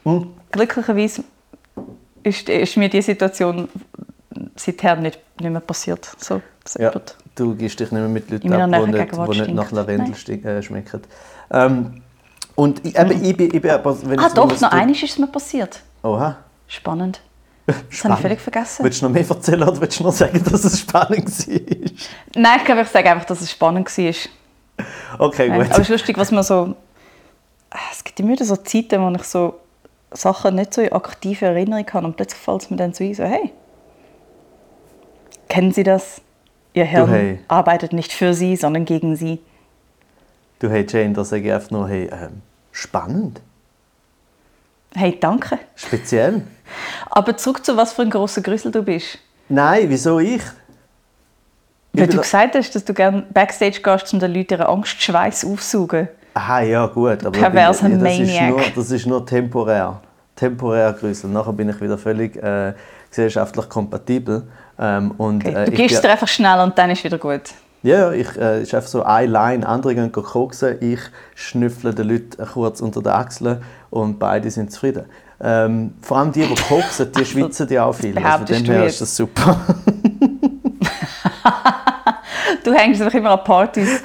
Hm? 0.04 0.26
Glücklicherweise 0.50 1.25
ist, 2.23 2.49
ist 2.49 2.76
mir 2.76 2.88
diese 2.88 3.07
Situation 3.07 3.69
seither 4.57 4.97
nicht, 4.97 5.19
nicht 5.40 5.50
mehr 5.50 5.61
passiert. 5.61 6.11
So, 6.19 6.40
so 6.64 6.83
Ja, 6.83 6.92
du 7.35 7.54
gibst 7.54 7.81
dich 7.81 7.90
nicht 7.90 8.00
mehr 8.00 8.09
mit 8.09 8.31
Leuten 8.31 8.52
ab, 8.52 8.71
die 8.71 8.90
nicht, 8.90 9.12
die 9.12 9.40
nicht 9.40 9.54
nach. 9.54 9.71
Lavendel 9.73 10.14
Nein. 10.28 10.45
äh, 10.45 10.62
schmecken. 10.62 11.02
Ähm, 11.50 12.02
und 12.54 12.85
ich, 12.85 12.99
eben, 12.99 13.25
ich, 13.25 13.37
bin, 13.37 13.54
ich 13.54 13.71
aber... 13.71 13.97
Wenn 14.02 14.18
Ah 14.18 14.26
ich 14.28 14.35
doch, 14.35 14.61
noch 14.61 14.71
eines 14.71 15.02
ist 15.02 15.12
es 15.12 15.18
mir 15.18 15.26
passiert. 15.26 15.80
Oha. 16.02 16.38
Spannend. 16.66 17.21
Das 17.66 18.04
habe 18.04 18.14
ich 18.14 18.21
völlig 18.21 18.40
vergessen. 18.40 18.85
Willst 18.85 19.00
du 19.00 19.07
noch 19.07 19.12
mehr 19.12 19.29
erzählen 19.29 19.62
oder 19.62 19.81
willst 19.81 20.00
du 20.00 20.05
noch 20.05 20.12
sagen, 20.12 20.42
dass 20.50 20.64
es 20.64 20.81
spannend 20.81 21.29
war? 21.29 21.81
Nein, 22.35 22.59
ich 22.59 22.64
glaube, 22.64 22.81
ich 22.83 22.88
sage 22.88 23.11
einfach, 23.11 23.24
dass 23.24 23.40
es 23.40 23.50
spannend 23.50 23.87
war. 23.87 24.14
Okay, 25.18 25.46
gut. 25.48 25.55
Aber 25.55 25.70
es 25.70 25.79
ist 25.79 25.88
lustig, 25.88 26.18
was 26.18 26.33
man 26.33 26.42
so... 26.42 26.74
Es 27.92 28.03
gibt 28.03 28.18
immer 28.18 28.33
wieder 28.33 28.44
so 28.44 28.57
Zeiten, 28.57 29.00
wo 29.00 29.11
ich 29.14 29.22
so 29.22 29.61
Sachen 30.11 30.57
nicht 30.57 30.74
so 30.74 30.83
in 30.83 30.92
aktive 30.92 31.46
Erinnerung 31.46 31.87
habe 31.92 32.07
und 32.07 32.16
plötzlich 32.16 32.40
fällt 32.40 32.62
es 32.62 32.70
mir 32.70 32.76
dann 32.76 32.92
so 32.92 33.05
ein, 33.05 33.14
so 33.14 33.24
hey, 33.24 33.53
kennen 35.48 35.72
Sie 35.72 35.83
das? 35.83 36.20
Ihr 36.74 36.85
Hirn 36.85 37.11
hey. 37.11 37.38
arbeitet 37.48 37.92
nicht 37.92 38.12
für 38.12 38.35
Sie, 38.35 38.57
sondern 38.57 38.85
gegen 38.85 39.16
Sie. 39.16 39.40
Du, 40.59 40.70
hey 40.70 40.87
Jane, 40.88 41.12
da 41.12 41.24
sage 41.24 41.46
ich 41.46 41.53
einfach 41.53 41.70
nur, 41.70 41.88
hey, 41.88 42.09
ähm, 42.11 42.42
spannend, 42.72 43.40
Hey, 44.94 45.16
danke. 45.18 45.58
speziell. 45.74 46.42
Aber 47.11 47.37
zurück 47.37 47.64
zu 47.64 47.76
was 47.76 47.92
für 47.94 48.02
ein 48.02 48.11
grosser 48.11 48.42
Grüssel 48.42 48.70
du 48.72 48.82
bist. 48.82 49.18
Nein, 49.48 49.85
wieso 49.88 50.18
ich? 50.18 50.42
Weil 51.94 52.06
du 52.08 52.18
gesagt 52.18 52.54
hast, 52.54 52.74
dass 52.74 52.85
du 52.85 52.92
gerne 52.94 53.22
Backstage 53.32 53.80
gehst, 53.82 54.12
um 54.12 54.18
den 54.20 54.32
Leuten 54.35 54.54
ihren 54.54 54.66
Angstschweiß 54.66 55.44
aufzusaugen. 55.44 56.08
Aha, 56.35 56.61
ja 56.62 56.87
gut, 56.87 57.24
aber 57.24 57.30
Perverser 57.38 57.88
bin- 57.88 58.00
das, 58.02 58.12
ist 58.14 58.18
Maniac. 58.20 58.48
nur, 58.50 58.61
das 58.74 58.90
ist 58.90 59.06
nur 59.06 59.24
temporär. 59.26 60.00
Temporär 60.37 60.92
Grüssel. 60.94 61.28
Nachher 61.30 61.52
bin 61.52 61.68
ich 61.68 61.78
wieder 61.80 61.98
völlig 61.98 62.37
äh, 62.42 62.72
gesellschaftlich 63.11 63.68
kompatibel. 63.68 64.46
Ähm, 64.78 65.11
und, 65.18 65.44
Okay. 65.46 65.54
äh, 65.54 65.64
Du 65.66 65.72
gibst 65.72 65.96
bin- 65.96 66.02
dir 66.02 66.11
einfach 66.12 66.28
schnell 66.28 66.61
und 66.61 66.76
dann 66.78 66.90
ist 66.90 67.04
wieder 67.04 67.18
gut. 67.18 67.42
Ja, 67.83 67.99
ja, 67.99 68.12
ich, 68.12 68.37
äh, 68.38 68.62
ist 68.62 68.75
einfach 68.75 68.88
so 68.88 69.03
eine 69.03 69.27
Line. 69.27 69.66
Andere 69.66 69.95
gehen 69.95 70.12
koksen, 70.12 70.77
ich 70.81 71.01
schnüffle 71.35 71.92
den 71.92 72.09
Leuten 72.09 72.47
kurz 72.47 72.81
unter 72.81 73.03
den 73.03 73.12
Achseln 73.12 73.62
und 73.90 74.18
beide 74.18 74.51
sind 74.51 74.71
zufrieden. 74.71 75.05
Ähm, 75.40 75.95
vor 76.01 76.18
allem 76.18 76.31
die, 76.31 76.47
die 76.47 76.55
koksen, 76.55 77.11
die 77.12 77.25
schwitzen 77.25 77.68
ja 77.68 77.85
auch 77.85 77.95
viel. 77.95 78.16
Also 78.16 78.38
von 78.38 78.47
dem 78.47 78.64
her 78.64 78.87
ist 78.87 79.01
das 79.01 79.16
super. 79.16 79.61
Du 82.64 82.73
hängst 82.73 83.03
einfach 83.03 83.18
immer 83.18 83.31
an 83.31 83.45
Partys, 83.45 84.03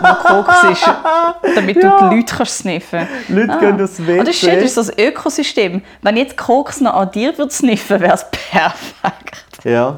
wo 0.00 0.14
Koks 0.28 0.64
ist, 0.72 0.86
damit 1.54 1.76
du 1.76 1.80
die 1.80 2.16
Leute 2.16 2.34
kannst 2.36 2.58
sniffen 2.58 3.06
kannst. 3.06 3.28
Leute 3.28 3.58
gehen 3.58 3.82
aufs 3.82 3.98
WC. 4.06 4.18
Und 4.18 4.28
das 4.28 4.34
ist 4.34 4.40
schön, 4.40 4.54
das 4.54 4.64
ist 4.64 4.74
so 4.74 4.82
das 4.82 4.98
Ökosystem. 4.98 5.82
Wenn 6.02 6.16
jetzt 6.16 6.36
Koks 6.36 6.80
noch 6.80 6.94
an 6.94 7.10
dir 7.10 7.36
würde 7.36 7.52
sniffen, 7.52 8.00
wäre 8.00 8.14
es 8.14 8.24
perfekt. 8.30 9.44
Ja. 9.64 9.96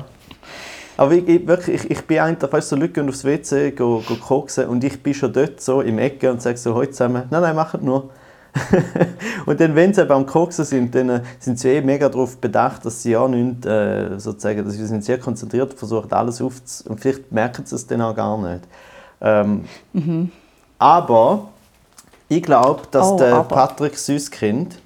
Aber 1.00 1.12
ich, 1.12 1.26
ich, 1.26 1.46
wirklich, 1.46 1.82
ich, 1.82 1.90
ich 1.92 2.06
bin 2.06 2.18
eigentlich, 2.18 2.52
weißt 2.52 2.68
so 2.68 2.76
Leute 2.76 2.92
gehen 2.92 3.08
aufs 3.08 3.24
WC, 3.24 3.70
go, 3.70 4.02
go 4.06 4.16
koksen 4.16 4.66
und 4.66 4.84
ich 4.84 5.02
bin 5.02 5.14
schon 5.14 5.32
dort 5.32 5.58
so 5.58 5.80
im 5.80 5.98
Ecke 5.98 6.30
und 6.30 6.42
sage 6.42 6.58
so, 6.58 6.74
heute 6.74 6.90
zusammen, 6.90 7.22
nein, 7.30 7.40
nein, 7.40 7.56
macht 7.56 7.80
nur. 7.80 8.10
und 9.46 9.58
dann, 9.58 9.74
wenn 9.74 9.94
sie 9.94 10.04
beim 10.04 10.26
Koksen 10.26 10.66
sind, 10.66 10.94
dann 10.94 11.08
äh, 11.08 11.22
sind 11.38 11.58
sie 11.58 11.70
eh 11.70 11.80
mega 11.80 12.06
darauf 12.06 12.36
bedacht, 12.36 12.84
dass 12.84 13.02
sie 13.02 13.12
ja 13.12 13.26
nicht, 13.26 13.64
äh, 13.64 14.18
sozusagen, 14.18 14.62
dass 14.62 14.74
sie 14.74 14.84
sind 14.84 15.02
sehr 15.02 15.18
konzentriert, 15.18 15.72
versuchen 15.72 16.12
alles 16.12 16.42
aufzu... 16.42 16.90
Und 16.90 17.00
vielleicht 17.00 17.32
merken 17.32 17.64
sie 17.64 17.76
es 17.76 17.86
dann 17.86 18.02
auch 18.02 18.14
gar 18.14 18.36
nicht. 18.36 18.64
Ähm, 19.22 19.64
Aber 20.78 21.48
ich 22.28 22.42
glaube, 22.42 22.82
dass 22.90 23.12
Oh, 23.12 23.16
der 23.16 23.36
aber. 23.36 23.48
Patrick 23.48 23.96
Süßkind, 23.96 24.78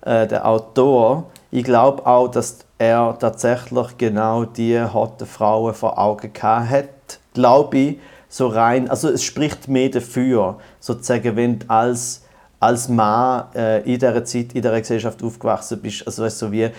äh, 0.00 0.26
der 0.26 0.48
Autor, 0.48 1.30
ich 1.52 1.62
glaube 1.62 2.04
auch, 2.04 2.26
dass 2.26 2.58
er 2.80 3.16
tatsächlich 3.18 3.98
genau 3.98 4.46
die 4.46 4.80
hotte 4.82 5.26
Frauen 5.26 5.74
vor 5.74 5.98
Augen 5.98 6.32
gehabt 6.32 6.70
hat. 6.70 6.88
Glaube 7.34 7.78
ich, 7.78 7.98
so 8.28 8.46
rein, 8.46 8.88
also 8.88 9.10
es 9.10 9.22
spricht 9.22 9.68
mehr 9.68 9.90
dafür, 9.90 10.58
sozusagen, 10.78 11.36
wenn 11.36 11.58
du 11.58 11.66
als, 11.68 12.24
als 12.58 12.88
Mann 12.88 13.44
äh, 13.54 13.80
in 13.80 13.98
dieser 13.98 14.24
Zeit, 14.24 14.54
in 14.54 14.62
dieser 14.62 14.80
Gesellschaft 14.80 15.22
aufgewachsen 15.22 15.80
bist, 15.82 16.06
also 16.06 16.22
weißt, 16.22 16.38
so 16.38 16.50
wie, 16.50 16.70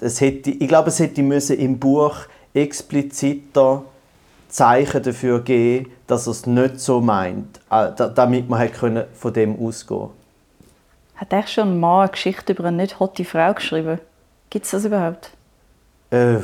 es 0.00 0.20
hätte, 0.22 0.50
ich 0.50 0.66
glaube, 0.68 0.88
es 0.88 0.98
hätte 0.98 1.22
müssen 1.22 1.58
im 1.58 1.78
Buch 1.78 2.16
expliziter 2.54 3.82
Zeichen 4.48 5.02
dafür 5.02 5.40
geben, 5.42 5.92
dass 6.06 6.26
er 6.26 6.30
es 6.30 6.46
nicht 6.46 6.80
so 6.80 7.00
meint, 7.02 7.58
äh, 7.70 7.90
da- 7.94 8.08
damit 8.08 8.48
man 8.48 8.60
halt 8.60 8.72
können 8.72 9.04
von 9.12 9.32
dem 9.34 9.60
ausgehen 9.62 10.08
Hat 11.16 11.32
echt 11.34 11.50
schon 11.50 11.78
Mann 11.78 12.00
eine 12.00 12.10
Geschichte 12.10 12.54
über 12.54 12.68
eine 12.68 12.78
nicht 12.78 12.98
hotte 12.98 13.26
Frau 13.26 13.52
geschrieben? 13.52 13.98
Gibt 14.48 14.64
es 14.64 14.70
das 14.70 14.86
überhaupt? 14.86 15.32
Äh, 16.10 16.34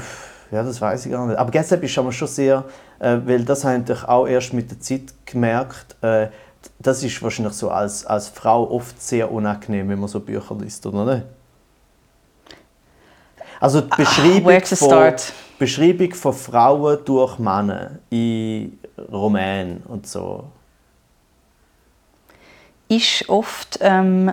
ja, 0.50 0.62
das 0.62 0.80
weiß 0.80 1.06
ich 1.06 1.12
gar 1.12 1.26
nicht. 1.26 1.38
Aber 1.38 1.50
gestern 1.50 1.82
ist 1.82 1.98
aber 1.98 2.12
schon 2.12 2.28
sehr, 2.28 2.64
äh, 2.98 3.18
weil 3.24 3.44
das 3.44 3.64
habe 3.64 3.84
ich 3.86 4.04
auch 4.04 4.26
erst 4.26 4.52
mit 4.52 4.70
der 4.70 4.80
Zeit 4.80 5.14
gemerkt, 5.24 5.96
äh, 6.02 6.28
das 6.78 7.02
ist 7.02 7.22
wahrscheinlich 7.22 7.54
so 7.54 7.70
als, 7.70 8.04
als 8.06 8.28
Frau 8.28 8.70
oft 8.70 9.00
sehr 9.00 9.30
unangenehm, 9.30 9.88
wenn 9.88 10.00
man 10.00 10.08
so 10.08 10.20
Bücher 10.20 10.56
liest, 10.56 10.84
oder 10.86 11.04
nicht? 11.04 11.26
Also 13.60 13.80
die 13.80 13.96
Beschreibung, 13.96 14.44
where 14.44 14.62
to 14.62 14.76
von? 14.76 15.14
Beschreibung 15.58 16.12
von 16.14 16.32
Frauen 16.32 16.98
durch 17.04 17.38
Männer 17.38 17.92
in 18.10 18.78
Romanen 19.10 19.82
und 19.88 20.06
so. 20.06 20.44
ist 22.88 23.28
oft. 23.28 23.78
Ähm, 23.80 24.32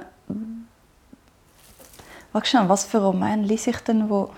Warte 2.34 2.68
was 2.68 2.86
für 2.86 2.98
Roman 2.98 3.44
lese 3.44 3.70
ich 3.70 3.78
denn, 3.82 4.10
wo... 4.10 4.32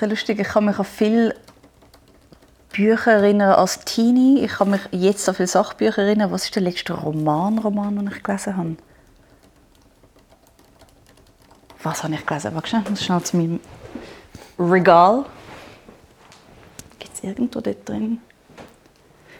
Ist 0.00 0.08
lustig, 0.08 0.40
ich 0.40 0.48
kann 0.48 0.64
mich 0.64 0.78
an 0.78 0.86
viele 0.86 1.36
Bücher 2.72 3.12
erinnern 3.12 3.52
als 3.52 3.80
Teenie. 3.80 4.42
Ich 4.42 4.52
kann 4.52 4.70
mich 4.70 4.80
jetzt 4.92 5.28
an 5.28 5.34
viele 5.34 5.46
Sachbücher 5.46 6.02
erinnern. 6.02 6.32
Was 6.32 6.44
ist 6.44 6.54
der 6.54 6.62
letzte 6.62 6.94
Roman, 6.94 7.58
Roman, 7.58 7.96
den 7.96 8.06
ich 8.08 8.22
gelesen 8.22 8.56
habe? 8.56 8.76
Was 11.82 12.02
habe 12.02 12.14
ich 12.14 12.24
gelesen? 12.24 12.54
Warte 12.54 12.68
schnell, 12.68 12.82
ich 12.84 12.90
muss 12.90 13.04
schnell 13.04 13.22
zu 13.22 13.36
meinem 13.36 13.60
Regal. 14.58 15.26
Gibt 16.98 17.14
es 17.14 17.22
irgendwo 17.22 17.60
dort 17.60 17.86
drin? 17.86 18.22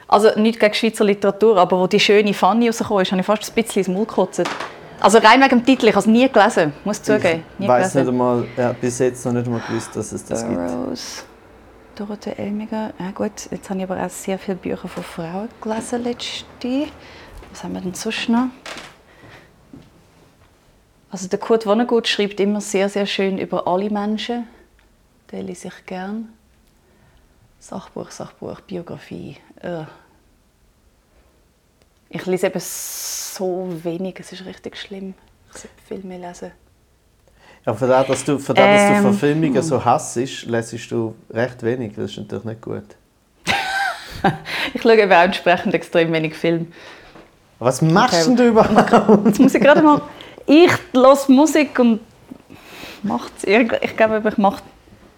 Also 0.09 0.39
nicht 0.39 0.61
gegen 0.61 0.75
Schweizer 0.75 1.05
Literatur, 1.05 1.57
aber 1.57 1.81
wo 1.81 1.87
die 1.87 2.01
schöne 2.01 2.35
Fanny 2.35 2.67
rausgekommen 2.67 3.03
ist, 3.03 3.13
habe 3.13 3.21
ich 3.23 3.27
fast 3.27 3.51
ein 3.51 3.63
bisschen 3.63 3.81
ins 3.81 3.89
Maul 3.89 4.05
gekotzt. 4.05 4.43
Also 5.01 5.19
rein 5.19 5.41
wegen 5.41 5.49
dem 5.49 5.65
Titel, 5.65 5.87
ich 5.89 5.95
habe 5.95 6.01
es 6.01 6.07
nie 6.07 6.29
gelesen, 6.31 6.75
muss 6.85 6.99
ich 6.99 7.05
zugeben. 7.05 7.43
Ich 7.59 7.67
weiß 7.67 7.95
nicht 7.95 8.09
einmal, 8.09 8.47
ja, 8.57 8.73
bis 8.73 8.99
jetzt 8.99 9.25
noch 9.25 9.33
nicht 9.33 9.47
einmal 9.47 9.63
gewusst, 9.67 9.97
dass 9.97 10.13
es 10.13 10.25
das 10.25 10.45
Burroughs, 10.45 11.25
gibt. 11.25 12.01
Dorothee 12.01 12.35
Elmiger. 12.37 12.93
Ja 12.99 13.11
gut, 13.11 13.51
jetzt 13.51 13.71
habe 13.71 13.81
ich 13.81 13.91
aber 13.91 14.05
auch 14.05 14.11
sehr 14.11 14.39
viele 14.39 14.59
Bücher 14.59 14.89
von 14.89 15.03
Frauen 15.03 15.49
gelesen 15.61 16.05
letzte. 16.05 16.89
Was 17.51 17.65
haben 17.65 17.73
wir 17.73 17.81
denn 17.81 17.95
sonst 17.95 18.29
noch? 18.29 18.49
Also 21.11 21.29
der 21.29 21.39
Kurt 21.39 21.65
Vonnegut 21.65 22.07
schreibt 22.07 22.39
immer 22.39 22.61
sehr, 22.61 22.89
sehr 22.89 23.07
schön 23.07 23.39
über 23.39 23.67
alle 23.67 23.91
Menschen. 23.91 24.47
Den 25.33 25.47
lese 25.47 25.69
ich 25.69 25.87
gern. 25.87 26.29
Sachbuch, 27.59 28.11
Sachbuch, 28.11 28.61
Biografie. 28.61 29.39
Äh. 29.61 29.85
Ich 32.13 32.27
lese 32.27 32.49
eben 32.49 32.61
so 32.61 33.69
wenig, 33.85 34.17
es 34.19 34.33
ist 34.33 34.45
richtig 34.45 34.77
schlimm. 34.77 35.15
Ich 35.53 35.61
sollte 35.61 35.77
viel 35.87 35.99
mehr 35.99 36.19
lesen. 36.19 36.51
Ja, 37.65 37.73
für 37.73 37.87
das, 37.87 38.07
dass 38.07 38.25
du, 38.25 38.39
für 38.39 38.53
das, 38.53 38.65
dass 38.65 38.89
du 38.89 38.95
ähm, 38.95 39.03
Verfilmungen 39.03 39.63
so 39.63 39.85
hassest, 39.85 40.47
lesest 40.47 40.91
du 40.91 41.15
recht 41.31 41.63
wenig. 41.63 41.93
Das 41.95 42.11
ist 42.11 42.17
natürlich 42.17 42.45
nicht 42.45 42.61
gut. 42.63 42.83
ich 44.75 44.83
schaue 44.83 45.01
eben 45.01 45.13
auch 45.13 45.23
entsprechend 45.23 45.73
extrem 45.73 46.13
wenig 46.13 46.35
Film. 46.35 46.73
Was 47.61 47.81
machst 47.81 48.27
okay. 48.27 48.37
du 48.37 48.49
überhaupt? 48.49 49.27
Jetzt 49.27 49.39
muss 49.39 49.55
ich 49.55 49.63
gerade 49.63 49.83
mal... 49.83 50.03
Ich 50.47 50.73
höre 50.93 51.17
Musik 51.29 51.79
und 51.79 52.01
mache 53.03 53.31
Ich 53.47 53.97
glaube, 53.97 54.23
ich 54.27 54.39
mache 54.39 54.63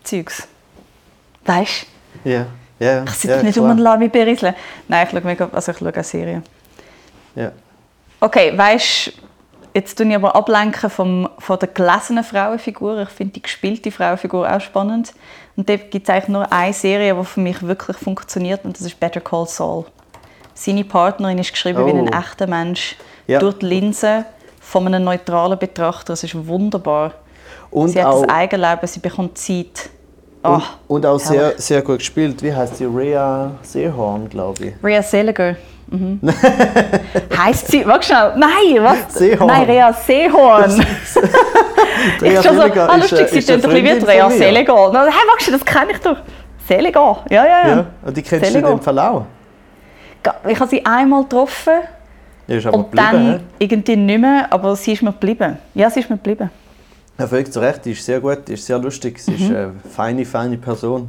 Zeugs. 0.04 0.46
Weißt 1.46 1.86
du? 2.24 2.30
Ja. 2.30 2.46
Yeah. 2.80 3.04
Ich 3.04 3.12
sitze 3.12 3.36
ja, 3.36 3.42
nicht 3.42 3.54
klar. 3.54 3.66
um 3.66 3.70
und 3.70 3.78
lasse 3.78 3.98
mich 3.98 4.10
berieseln. 4.10 4.54
Nein, 4.88 5.06
ich 5.06 5.12
schaue, 5.12 5.20
mega, 5.22 5.48
also 5.52 5.70
ich 5.70 5.78
schaue 5.78 5.94
eine 5.94 6.04
Serie. 6.04 6.42
Ja. 7.34 7.52
Okay, 8.20 8.56
weißt 8.56 9.12
jetzt 9.74 9.96
tue 9.96 10.06
ich 10.06 10.14
aber 10.14 10.34
ablenken 10.34 10.90
vom, 10.90 11.28
von 11.38 11.58
der 11.58 11.68
gelesenen 11.68 12.24
Frauenfigur. 12.24 13.02
Ich 13.02 13.08
finde 13.08 13.34
die 13.34 13.42
gespielte 13.42 13.90
Frauenfigur 13.90 14.50
auch 14.50 14.60
spannend. 14.60 15.12
Und 15.56 15.68
da 15.68 15.76
gibt 15.76 16.08
es 16.08 16.14
eigentlich 16.14 16.28
nur 16.28 16.50
eine 16.52 16.72
Serie, 16.72 17.14
die 17.14 17.24
für 17.24 17.40
mich 17.40 17.62
wirklich 17.62 17.96
funktioniert 17.96 18.64
und 18.64 18.78
das 18.78 18.86
ist 18.86 18.98
Better 18.98 19.20
Call 19.20 19.46
Saul. 19.46 19.84
Seine 20.54 20.84
Partnerin 20.84 21.38
ist 21.38 21.52
geschrieben 21.52 21.82
oh. 21.82 21.86
wie 21.86 21.90
ein 21.90 22.08
oh. 22.08 22.18
echter 22.18 22.46
Mensch. 22.46 22.96
Ja. 23.26 23.38
Durch 23.38 23.58
die 23.58 23.66
Linse 23.66 24.24
von 24.60 24.86
einem 24.86 25.04
neutralen 25.04 25.58
Betrachter. 25.58 26.12
Es 26.14 26.24
ist 26.24 26.46
wunderbar. 26.46 27.12
Und 27.70 27.90
sie 27.90 28.02
hat 28.02 28.12
das 28.12 28.28
Eigenleben, 28.28 28.86
sie 28.86 29.00
bekommt 29.00 29.38
Zeit. 29.38 29.90
Oh, 30.44 30.54
und, 30.54 30.62
und, 30.88 31.06
auch 31.06 31.18
sehr, 31.18 31.54
sehr 31.56 31.82
gut 31.82 31.98
gespielt. 31.98 32.42
Wie 32.42 32.52
heißt 32.52 32.76
sie? 32.76 32.84
Rhea 32.84 33.52
Seehorn, 33.62 34.28
glaube 34.28 34.66
ich. 34.66 34.74
Rhea 34.82 35.02
Seliger. 35.02 35.56
Mhm. 35.92 36.20
heißt 37.36 37.68
sie, 37.68 37.86
warte 37.86 38.06
schnell, 38.06 38.32
nein, 38.36 38.82
was? 38.82 39.14
Seehorn. 39.14 39.46
Nein, 39.46 39.64
Rea 39.64 39.92
Seehorn. 39.92 40.84
ich 42.22 42.32
schon 42.42 42.56
so, 42.56 42.62
ah, 42.62 42.96
lustig, 42.96 43.28
sie 43.28 43.42
klingt 43.42 43.62
bisschen 43.62 43.84
wie 43.84 44.10
Rea 44.10 44.30
Seliger. 44.30 44.92
Hey, 44.92 45.28
warte, 45.28 45.52
das 45.52 45.64
kenne 45.64 45.92
ich 45.92 45.98
doch. 45.98 46.16
Seliger, 46.66 47.24
ja, 47.28 47.44
ja, 47.44 47.68
ja. 47.68 47.86
ja 48.06 48.10
die 48.10 48.22
kennst 48.22 48.46
Seliger. 48.46 48.68
du 48.68 48.72
in 48.72 48.78
dem 48.78 48.82
Fall 48.82 48.98
auch? 48.98 49.26
Ich 50.48 50.58
habe 50.58 50.70
sie 50.70 50.84
einmal 50.86 51.24
getroffen. 51.24 51.74
Ja, 52.46 52.56
ist 52.56 52.66
aber 52.66 52.78
und 52.78 52.96
dann 52.96 53.40
he? 53.58 53.64
irgendwie 53.64 53.96
nicht 53.96 54.20
mehr, 54.20 54.46
aber 54.50 54.74
sie 54.76 54.92
ist 54.92 55.02
mir 55.02 55.12
geblieben. 55.12 55.58
Ja, 55.74 55.90
sie 55.90 56.00
ist 56.00 56.08
mir 56.08 56.16
geblieben. 56.16 56.50
Ja, 57.18 57.26
völlig 57.26 57.52
zu 57.52 57.60
Recht, 57.60 57.84
die 57.84 57.92
ist 57.92 58.04
sehr 58.04 58.20
gut, 58.20 58.48
die 58.48 58.54
ist 58.54 58.64
sehr 58.64 58.78
lustig, 58.78 59.18
sie 59.18 59.32
mhm. 59.32 59.36
ist 59.36 59.50
eine 59.50 59.72
feine, 59.94 60.24
feine 60.24 60.56
Person. 60.56 61.08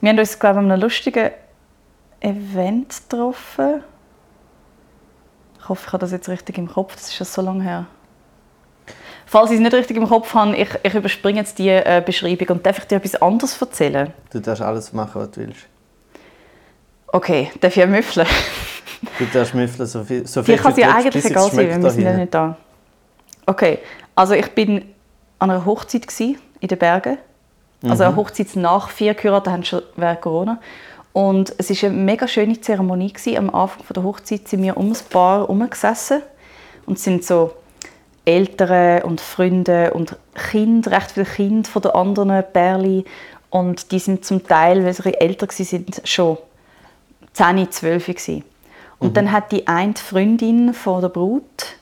Wir 0.00 0.10
haben 0.10 0.18
uns, 0.18 0.38
glaube 0.38 0.56
ich, 0.56 0.64
an 0.64 0.70
einem 0.72 0.80
lustigen 0.82 1.30
Event 2.24 2.88
getroffen. 3.08 3.82
Ich 5.58 5.68
hoffe, 5.68 5.82
ich 5.86 5.92
habe 5.92 6.00
das 6.00 6.12
jetzt 6.12 6.28
richtig 6.28 6.58
im 6.58 6.68
Kopf, 6.68 6.94
das 6.94 7.04
ist 7.04 7.14
schon 7.14 7.26
so 7.26 7.42
lange 7.42 7.62
her. 7.62 7.86
Falls 9.26 9.50
ich 9.50 9.56
es 9.56 9.62
nicht 9.62 9.74
richtig 9.74 9.96
im 9.96 10.08
Kopf 10.08 10.34
habe, 10.34 10.56
ich, 10.56 10.68
ich 10.82 10.94
überspringe 10.94 11.38
jetzt 11.38 11.58
die 11.58 11.70
äh, 11.70 12.02
Beschreibung 12.04 12.48
und 12.48 12.66
darf 12.66 12.78
ich 12.78 12.84
dir 12.84 12.96
etwas 12.96 13.20
anderes 13.20 13.60
erzählen? 13.60 14.12
Du 14.30 14.40
darfst 14.40 14.62
alles 14.62 14.92
machen, 14.92 15.22
was 15.22 15.30
du 15.30 15.40
willst. 15.40 15.66
Okay, 17.08 17.50
darf 17.60 17.76
ich 17.76 17.86
müffeln? 17.86 18.26
Du 19.18 19.26
darfst 19.26 19.54
müffeln, 19.54 19.86
so 19.86 20.02
viel, 20.02 20.26
so 20.26 20.42
viel 20.42 20.56
Die 20.56 20.62
kann 20.62 20.74
ja 20.76 20.94
eigentlich 20.94 21.24
egal 21.26 21.50
sein, 21.50 21.82
wir 21.82 21.90
sind 21.90 22.04
ja 22.04 22.16
nicht 22.16 22.32
da. 22.32 22.56
Okay, 23.44 23.80
also 24.14 24.32
ich 24.32 24.50
bin 24.52 24.94
an 25.38 25.50
einer 25.50 25.64
Hochzeit 25.66 26.06
in 26.60 26.68
den 26.68 26.78
Bergen. 26.78 27.18
Also 27.82 28.04
mhm. 28.04 28.08
eine 28.08 28.16
Hochzeit 28.16 28.56
nach 28.56 28.88
vier 28.88 29.12
geheiratet, 29.12 29.52
haben 29.52 29.64
schon 29.64 29.82
während 29.96 30.20
Corona. 30.22 30.58
Und 31.14 31.54
es 31.58 31.70
war 31.70 31.88
eine 31.88 31.98
mega 31.98 32.26
schöne 32.26 32.60
Zeremonie. 32.60 33.14
Am 33.38 33.48
Anfang 33.48 33.86
der 33.94 34.02
Hochzeit 34.02 34.48
sind 34.48 34.64
wir 34.64 34.76
um 34.76 34.88
das 34.88 35.04
Paar 35.04 35.42
herumgesessen 35.42 36.22
und 36.86 36.98
sind 36.98 37.24
so 37.24 37.52
Eltern 38.24 39.02
und 39.02 39.20
Freunde 39.20 39.92
und 39.92 40.16
Kinder, 40.50 40.90
recht 40.90 41.12
viele 41.12 41.24
Kinder 41.24 41.70
von 41.70 41.82
den 41.82 41.92
anderen 41.92 42.42
Pärchen. 42.52 43.04
Und 43.48 43.92
die 43.92 44.00
sind 44.00 44.24
zum 44.24 44.44
Teil, 44.44 44.84
weil 44.84 44.92
sie 44.92 45.14
älter 45.14 45.46
waren, 45.46 45.86
schon 46.02 46.38
10, 47.32 47.70
12 47.70 48.06
gewesen. 48.06 48.44
Und 48.98 49.10
mhm. 49.10 49.14
dann 49.14 49.32
hat 49.32 49.52
die 49.52 49.68
eine 49.68 49.94
Freundin 49.94 50.74
von 50.74 51.00
der 51.00 51.10
Brut 51.10 51.76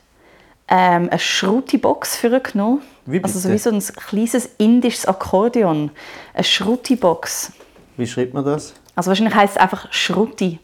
ähm, 0.69 1.09
eine 1.11 1.19
Schrutti-Box 1.19 2.17
für 2.17 2.39
genommen. 2.39 2.83
Wie 3.07 3.25
Also 3.25 3.39
so 3.39 3.51
wie 3.51 3.57
so 3.57 3.71
ein 3.71 3.81
kleines 3.81 4.51
indisches 4.59 5.07
Akkordeon. 5.07 5.91
Eine 6.35 6.45
Schrutti-Box. 6.45 7.53
Wie 7.97 8.07
schreibt 8.07 8.35
man 8.35 8.45
das? 8.45 8.75
Also 8.95 9.09
wahrscheinlich 9.09 9.35
heißt 9.35 9.57
es 9.57 9.61
einfach 9.61 9.93
Schrutti. 9.93 10.59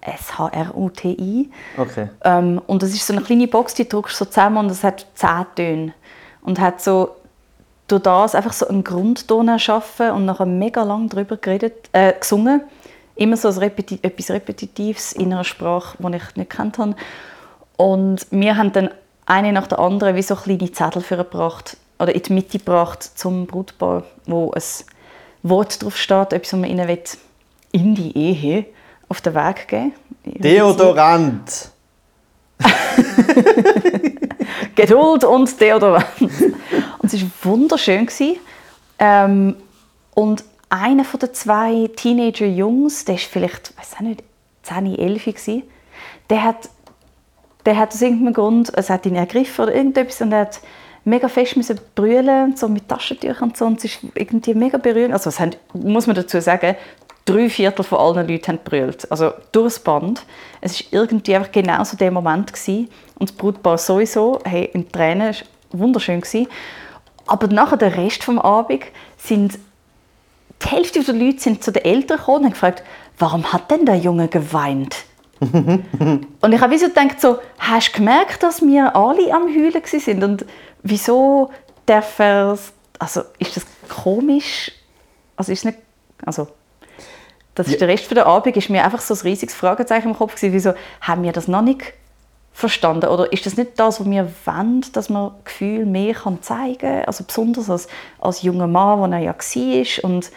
S-H-R-U-T-I. 0.00 1.50
Okay. 1.76 2.08
Ähm, 2.24 2.60
und 2.66 2.82
das 2.82 2.90
ist 2.90 3.06
so 3.06 3.12
eine 3.12 3.22
kleine 3.22 3.46
Box, 3.46 3.74
die 3.74 3.88
drückst 3.88 4.16
so 4.16 4.24
zusammen 4.24 4.58
und 4.58 4.70
es 4.70 4.82
hat 4.82 5.06
zehn 5.14 5.46
Töne. 5.54 5.94
Und 6.42 6.58
hat 6.58 6.80
so 6.80 7.14
durch 7.86 8.02
das 8.02 8.34
einfach 8.34 8.52
so 8.52 8.66
einen 8.66 8.82
Grundton 8.82 9.48
erschaffen 9.48 10.10
und 10.10 10.24
nachher 10.24 10.46
mega 10.46 10.82
lang 10.82 11.08
darüber 11.08 11.36
geredet, 11.36 11.88
äh, 11.92 12.14
gesungen. 12.18 12.62
Immer 13.14 13.36
so 13.36 13.48
Repeti 13.50 13.98
etwas 14.02 14.30
Repetitives 14.30 15.12
in 15.12 15.32
einer 15.32 15.44
Sprache, 15.44 15.98
die 16.00 16.16
ich 16.16 16.36
nicht 16.36 16.50
kennt 16.50 16.78
habe. 16.78 16.96
Und 17.76 18.26
wir 18.30 18.56
haben 18.56 18.72
dann 18.72 18.90
eine 19.26 19.52
nach 19.52 19.66
der 19.66 19.78
anderen 19.78 20.16
wie 20.16 20.22
so 20.22 20.34
kleine 20.34 20.72
Zettel 20.72 21.02
für 21.02 21.18
gebracht 21.18 21.76
oder 21.98 22.14
in 22.14 22.22
die 22.22 22.32
Mitte 22.32 22.58
gebracht 22.58 23.02
zum 23.02 23.46
Brutpaar, 23.46 24.04
wo 24.26 24.50
ein 24.50 24.62
Wort 25.42 25.82
drauf 25.82 25.96
steht, 25.96 26.32
etwas, 26.32 26.54
was 26.54 26.60
man 26.60 26.70
ihnen 26.70 26.88
in 27.72 27.94
die 27.94 28.16
Ehe 28.16 28.66
auf 29.08 29.20
den 29.20 29.34
Weg 29.34 29.68
geben 29.68 29.92
Deodorant! 30.24 31.70
Geduld 34.76 35.24
und 35.24 35.60
Deodorant. 35.60 36.06
Und 36.20 37.12
es 37.12 37.20
war 37.20 37.30
wunderschön. 37.42 38.08
Ähm, 38.98 39.56
und 40.14 40.44
einer 40.68 41.04
von 41.04 41.18
den 41.18 41.34
zwei 41.34 41.90
Teenager-Jungs, 41.96 43.04
der 43.04 43.16
ist 43.16 43.24
vielleicht, 43.24 43.76
weiß 43.76 44.00
nicht, 44.00 44.22
10, 44.62 44.96
11 44.96 45.24
gewesen, 45.24 45.62
der 46.30 46.44
hat 46.44 46.70
der 47.66 47.76
hat 47.76 47.92
aus 47.92 48.02
irgendeinem 48.02 48.34
Grund, 48.34 48.72
es 48.74 48.90
hat 48.90 49.06
ihn 49.06 49.14
ergriffen 49.14 49.64
oder 49.64 49.74
irgendetwas 49.74 50.20
und 50.20 50.32
er 50.32 50.40
hat 50.40 50.60
mega 51.04 51.28
fest 51.28 51.56
müssen 51.56 51.78
brüllen, 51.94 52.56
so 52.56 52.68
mit 52.68 52.88
Taschentüchern 52.88 53.50
und 53.50 53.56
so 53.56 53.66
und 53.66 53.78
es 53.78 53.84
ist 53.84 53.98
irgendwie 54.14 54.54
mega 54.54 54.78
berührend. 54.78 55.12
Also 55.12 55.30
es 55.30 55.40
haben, 55.40 55.52
muss 55.72 56.06
man 56.06 56.16
dazu 56.16 56.40
sagen, 56.40 56.76
drei 57.24 57.48
Viertel 57.48 57.84
von 57.84 57.98
allen 57.98 58.28
Leuten 58.28 58.48
haben 58.48 58.60
brüllt, 58.64 59.10
also 59.10 59.32
durchs 59.52 59.78
Band. 59.78 60.24
Es 60.60 60.80
war 60.80 61.02
irgendwie 61.02 61.36
einfach 61.36 61.52
genau 61.52 61.84
so 61.84 61.96
der 61.96 62.10
Moment 62.10 62.52
gewesen. 62.52 62.88
und 63.18 63.30
das 63.30 63.36
Brutpaar 63.36 63.78
sowieso, 63.78 64.40
hey, 64.44 64.70
in 64.72 64.90
Tränen, 64.90 65.28
es 65.28 65.44
war 65.70 65.80
wunderschön 65.80 66.20
gewesen. 66.20 66.48
Aber 67.26 67.46
nachher 67.46 67.76
der 67.76 67.96
Rest 67.96 68.26
des 68.26 68.38
Abends 68.38 68.86
sind 69.16 69.58
die 70.62 70.68
Hälfte 70.68 71.02
der 71.02 71.14
Leute 71.14 71.40
sind 71.40 71.62
zu 71.62 71.72
den 71.72 71.84
Eltern 71.84 72.18
gekommen 72.18 72.38
und 72.38 72.44
haben 72.44 72.52
gefragt, 72.52 72.82
warum 73.18 73.52
hat 73.52 73.70
denn 73.70 73.84
der 73.84 73.96
Junge 73.96 74.28
geweint? 74.28 74.96
und 75.40 76.52
ich 76.52 76.60
habe 76.60 76.78
so 76.78 76.86
gedacht, 76.86 77.20
so, 77.20 77.38
hast 77.58 77.88
du 77.88 77.98
gemerkt, 77.98 78.42
dass 78.42 78.62
wir 78.62 78.94
alle 78.94 79.34
am 79.34 79.48
Heulen 79.48 79.82
sind 79.84 80.22
und 80.22 80.46
wieso 80.84 81.50
darf 81.86 82.18
er, 82.20 82.56
also 82.98 83.22
ist 83.38 83.56
das 83.56 83.66
komisch? 83.88 84.70
Also 85.36 85.50
ist 85.50 85.64
nicht, 85.64 85.78
also 86.24 86.46
das 87.54 87.68
ist 87.68 87.80
der 87.80 87.88
Rest 87.88 88.06
von 88.06 88.14
der 88.14 88.26
Abend 88.26 88.56
ist 88.56 88.70
mir 88.70 88.84
einfach 88.84 89.00
so 89.00 89.14
ein 89.14 89.20
riesiges 89.20 89.54
Fragezeichen 89.54 90.08
im 90.08 90.16
Kopf 90.16 90.36
gewesen, 90.36 90.54
wieso 90.54 90.74
haben 91.00 91.22
wir 91.22 91.32
das 91.32 91.48
noch 91.48 91.62
nicht 91.62 91.92
verstanden? 92.52 93.08
Oder 93.08 93.32
ist 93.32 93.46
das 93.46 93.56
nicht 93.56 93.72
das, 93.78 94.00
was 94.00 94.08
wir 94.08 94.30
wollen, 94.44 94.84
dass 94.92 95.08
man 95.08 95.32
Gefühl 95.44 95.84
mehr 95.84 96.14
kann 96.14 96.42
zeigen 96.42 96.78
kann? 96.78 97.04
Also 97.04 97.24
besonders 97.24 97.68
als, 97.70 97.88
als 98.20 98.42
junger 98.42 98.66
Mann, 98.66 99.10
der 99.10 99.18
er 99.18 99.24
ja 99.24 99.34
war. 99.34 100.10
Und 100.10 100.30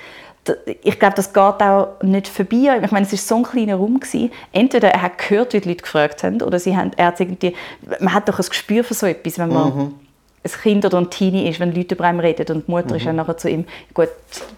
ich 0.84 1.00
glaube, 1.00 1.16
das 1.16 1.34
geht 1.34 1.62
auch 1.62 2.02
nicht 2.02 2.28
vorbei. 2.28 2.80
Ich 2.84 2.92
meine, 2.92 3.06
es 3.06 3.12
war 3.12 3.20
so 3.20 3.36
ein 3.38 3.44
kleiner 3.44 3.76
Raum. 3.76 4.00
Gewesen. 4.00 4.32
Entweder 4.52 4.90
er 4.90 5.02
hat 5.02 5.18
gehört, 5.18 5.54
wie 5.54 5.62
die 5.62 5.70
Leute 5.70 5.84
gefragt 5.84 6.24
haben, 6.24 6.42
oder 6.42 6.60
sie 6.60 6.76
haben, 6.76 6.92
er 6.98 7.08
hat 7.08 7.20
irgendwie, 7.20 7.56
man 8.00 8.14
hat 8.14 8.30
doch 8.30 8.40
ein 8.40 8.46
Gespür 8.46 8.84
für 8.84 8.94
so 8.94 9.06
etwas, 9.06 9.40
wenn 9.40 9.50
man 9.50 9.76
mhm. 9.76 9.96
ein 10.44 10.52
Kind 10.62 10.86
oder 10.86 10.98
ein 10.98 11.10
Teenie 11.10 11.50
ist, 11.50 11.60
wenn 11.60 11.74
Leute 11.74 11.96
über 11.96 12.10
ihn 12.10 12.20
reden 12.20 12.56
und 12.56 12.68
die 12.68 12.72
Mutter 12.72 12.92
mhm. 12.92 12.96
ist 12.96 13.06
dann 13.06 13.16
nachher 13.16 13.38
zu 13.38 13.50
ihm, 13.50 13.66
gut, 13.94 14.10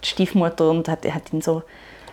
die 0.04 0.08
Stiefmutter 0.08 0.70
und 0.70 0.90
hat, 0.90 1.06
hat 1.06 1.32
ihn 1.32 1.42
so 1.42 1.64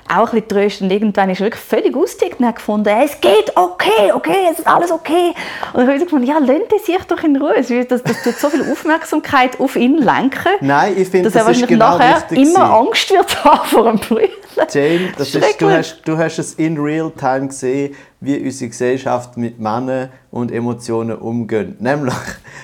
auch 0.08 0.32
ein 0.32 0.42
bisschen 0.42 0.48
tröstet. 0.48 0.82
Und 0.82 0.90
irgendwann 0.90 1.30
ist 1.30 1.40
er 1.40 1.46
wirklich 1.46 1.62
völlig 1.62 1.96
ausgetickt 1.96 2.40
und 2.40 2.46
hat 2.46 2.56
gefunden, 2.56 2.88
es 3.04 3.20
geht, 3.20 3.52
okay, 3.56 4.12
okay, 4.12 4.48
es 4.50 4.58
ist 4.58 4.66
alles 4.66 4.90
okay. 4.90 5.34
Und 5.72 5.82
ich 5.82 5.88
habe 5.88 5.98
gefunden, 5.98 6.26
ja, 6.26 6.38
lasst 6.38 6.72
er 6.72 6.78
sich 6.78 7.04
doch 7.04 7.22
in 7.22 7.36
Ruhe. 7.36 7.54
Das, 7.56 8.02
das 8.02 8.22
tut 8.22 8.34
so 8.34 8.50
viel 8.50 8.70
Aufmerksamkeit 8.70 9.58
auf 9.60 9.76
ihn 9.76 9.98
lenken. 9.98 10.52
Nein, 10.60 10.94
ich 10.96 11.08
finde, 11.08 11.30
das 11.30 11.48
ist 11.48 11.66
genau 11.66 11.98
nachher 11.98 12.24
immer. 12.30 12.72
Angst 12.74 13.10
wird 13.10 13.44
haben 13.44 13.68
vor 13.68 13.86
einem 13.88 13.98
Brüllen. 13.98 14.30
Jane, 14.70 15.12
das 15.16 15.34
ist, 15.34 15.60
du, 15.60 15.70
hast, 15.70 16.02
du 16.04 16.16
hast 16.16 16.38
es 16.38 16.54
in 16.54 16.78
real 16.78 17.10
time 17.10 17.48
gesehen, 17.48 17.94
wie 18.20 18.38
unsere 18.38 18.70
Gesellschaft 18.70 19.36
mit 19.36 19.58
Männern 19.58 20.10
und 20.30 20.52
Emotionen 20.52 21.16
umgeht. 21.16 21.80
Nämlich, 21.80 22.14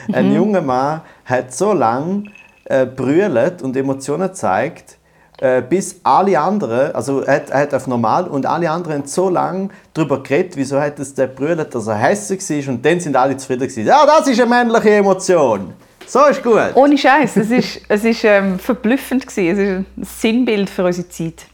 mhm. 0.06 0.14
ein 0.14 0.34
junger 0.34 0.60
Mann 0.60 1.00
hat 1.24 1.52
so 1.52 1.72
lange 1.72 2.24
äh, 2.64 2.86
brüllt 2.86 3.62
und 3.62 3.76
Emotionen 3.76 4.28
gezeigt, 4.28 4.98
äh, 5.40 5.62
bis 5.62 6.00
alle 6.02 6.38
anderen, 6.38 6.94
also 6.94 7.20
er 7.22 7.36
hat, 7.36 7.50
er 7.50 7.60
hat 7.60 7.74
auf 7.74 7.86
normal 7.86 8.26
und 8.28 8.44
alle 8.46 8.70
anderen 8.70 8.98
haben 8.98 9.06
so 9.06 9.30
lange 9.30 9.70
darüber 9.94 10.22
geredet, 10.22 10.56
wieso 10.56 10.80
hat 10.80 10.98
es 10.98 11.14
der 11.14 11.28
brüllt, 11.28 11.74
dass 11.74 11.86
er 11.86 11.96
hässlich 11.96 12.40
war 12.66 12.74
und 12.74 12.84
dann 12.84 13.00
sind 13.00 13.16
alle 13.16 13.36
zufrieden 13.36 13.66
gewesen. 13.66 13.86
Ja, 13.86 14.04
das 14.04 14.28
ist 14.28 14.38
eine 14.38 14.50
männliche 14.50 14.90
Emotion. 14.90 15.72
So 16.06 16.26
ist 16.26 16.42
gut. 16.42 16.74
Ohne 16.74 16.98
Scheiß, 16.98 17.36
es 17.36 17.50
ist, 17.50 17.80
es 17.88 18.04
ist 18.04 18.24
ähm, 18.24 18.58
verblüffend 18.58 19.26
gewesen. 19.26 19.48
Es 19.50 19.58
ist 19.58 19.68
ein 19.68 20.04
Sinnbild 20.04 20.68
für 20.68 20.84
unsere 20.84 21.08
Zeit. 21.08 21.46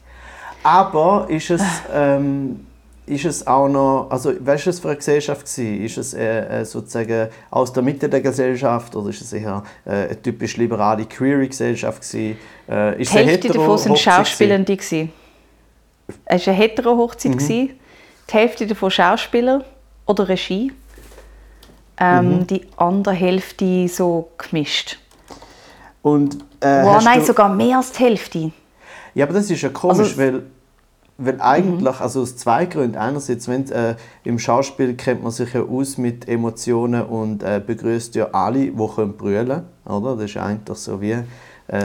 Aber 0.63 1.27
ist 1.29 1.51
es 1.51 1.63
ähm, 1.95 2.66
ist 3.07 3.25
es 3.25 3.47
auch 3.47 3.69
noch, 3.69 4.09
also 4.11 4.33
was 4.41 4.63
für 4.63 4.89
eine 4.89 4.97
Gesellschaft 4.97 5.47
war? 5.59 5.65
Ist 5.65 5.97
es 5.97 6.13
äh, 6.15 6.65
sozusagen 6.65 7.29
aus 7.51 7.73
der 7.73 7.83
Mitte 7.83 8.09
der 8.09 8.21
Gesellschaft 8.21 8.95
oder 8.97 9.11
ist 9.11 9.21
es 9.21 9.33
eher 9.33 9.63
äh, 9.85 9.91
eine 9.91 10.23
typisch 10.23 10.57
liberale 10.57 11.05
Queer-Gesellschaft 11.05 12.03
gewesen? 12.03 12.39
Äh, 12.69 13.01
ist 13.01 13.13
Die 13.13 13.19
Hälfte 13.19 13.49
davon 13.49 13.79
sind 13.79 13.99
Schauspielende 13.99 14.77
gewesen. 14.77 15.13
Es 16.25 16.47
war 16.47 16.55
eine 16.55 16.63
hetero-Hochzeit. 16.63 17.37
Mhm. 17.37 17.49
Die 17.49 17.75
Hälfte 18.33 18.67
davon 18.67 18.91
Schauspieler 18.91 19.65
oder 20.05 20.29
Regie. 20.29 20.73
Ähm, 21.99 22.39
mhm. 22.39 22.47
Die 22.49 22.67
andere 22.77 23.15
Hälfte 23.15 23.89
so 23.89 24.31
gemischt. 24.37 24.99
Und, 26.03 26.37
äh, 26.61 26.83
wow, 26.85 27.03
nein, 27.03 27.25
sogar 27.25 27.49
mehr 27.49 27.79
als 27.79 27.93
die 27.93 28.03
Hälfte. 28.03 28.53
Ja, 29.15 29.25
aber 29.25 29.35
das 29.35 29.51
ist 29.51 29.63
ja 29.63 29.71
komisch, 29.71 29.99
also, 29.99 30.19
weil 30.19 30.43
weil 31.19 31.41
eigentlich, 31.41 31.97
mhm. 31.97 32.03
also 32.03 32.23
aus 32.23 32.37
zwei 32.37 32.67
Gründen. 32.67 32.97
Einerseits, 32.97 33.49
wenn, 33.49 33.71
äh, 33.71 33.97
im 34.25 34.39
Schauspiel 34.39 34.95
kennt 34.95 35.23
man 35.23 35.33
sich 35.33 35.55
ja 35.55 35.63
aus 35.63 35.99
mit 35.99 36.29
Emotionen 36.29 37.03
und 37.03 37.43
äh, 37.43 37.61
begrüßt 37.65 38.15
ja 38.17 38.29
alle, 38.33 38.67
die 38.67 38.89
können 38.95 39.17
brüllen 39.17 39.63
oder? 39.87 40.17
Das 40.17 40.25
ist 40.25 40.37
eigentlich 40.37 40.79
so 40.79 41.01
wie... 41.01 41.13
Äh, 41.13 41.23
äh, 41.69 41.85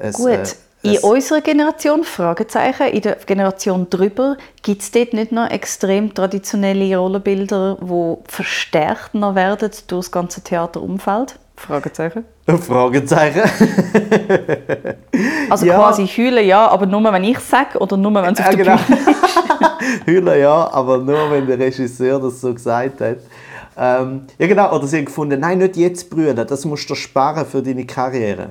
es, 0.00 0.16
Gut. 0.16 0.28
Äh, 0.28 0.46
in 0.82 0.98
unserer 0.98 1.42
Generation, 1.42 2.04
Fragezeichen, 2.04 2.86
in 2.86 3.02
der 3.02 3.16
Generation 3.16 3.90
drüber, 3.90 4.38
gibt 4.62 4.80
es 4.80 4.90
dort 4.90 5.12
nicht 5.12 5.30
noch 5.30 5.50
extrem 5.50 6.14
traditionelle 6.14 6.96
Rollenbilder, 6.96 7.76
die 7.82 8.16
verstärkt 8.32 9.14
noch 9.14 9.34
werden 9.34 9.70
durch 9.88 10.06
das 10.06 10.10
ganze 10.10 10.40
Theaterumfeld? 10.40 11.38
Fragezeichen. 11.60 12.24
Fragezeichen. 12.46 13.42
also 15.50 15.66
ja. 15.66 15.76
quasi 15.76 16.06
heulen 16.06 16.46
ja, 16.46 16.66
aber 16.66 16.86
nur 16.86 17.12
wenn 17.12 17.24
ich 17.24 17.38
sage 17.38 17.78
oder 17.78 17.96
nur 17.96 18.14
wenn 18.14 18.32
es 18.32 18.40
auf 18.40 18.46
ja, 18.46 18.56
der 18.56 18.64
genau. 18.64 18.74
Ist. 18.74 20.06
heulen 20.06 20.40
ja, 20.40 20.72
aber 20.72 20.98
nur 20.98 21.30
wenn 21.30 21.46
der 21.46 21.58
Regisseur 21.58 22.18
das 22.18 22.40
so 22.40 22.54
gesagt 22.54 23.00
hat. 23.02 23.18
Ähm, 23.76 24.22
ja 24.38 24.46
genau, 24.46 24.74
oder 24.74 24.86
sie 24.86 24.98
haben 24.98 25.04
gefunden, 25.04 25.38
nein, 25.40 25.58
nicht 25.58 25.76
jetzt 25.76 26.08
brüllen, 26.08 26.34
das 26.34 26.64
musst 26.64 26.88
du 26.88 26.94
sparen 26.94 27.44
für 27.44 27.62
deine 27.62 27.84
Karriere. 27.84 28.50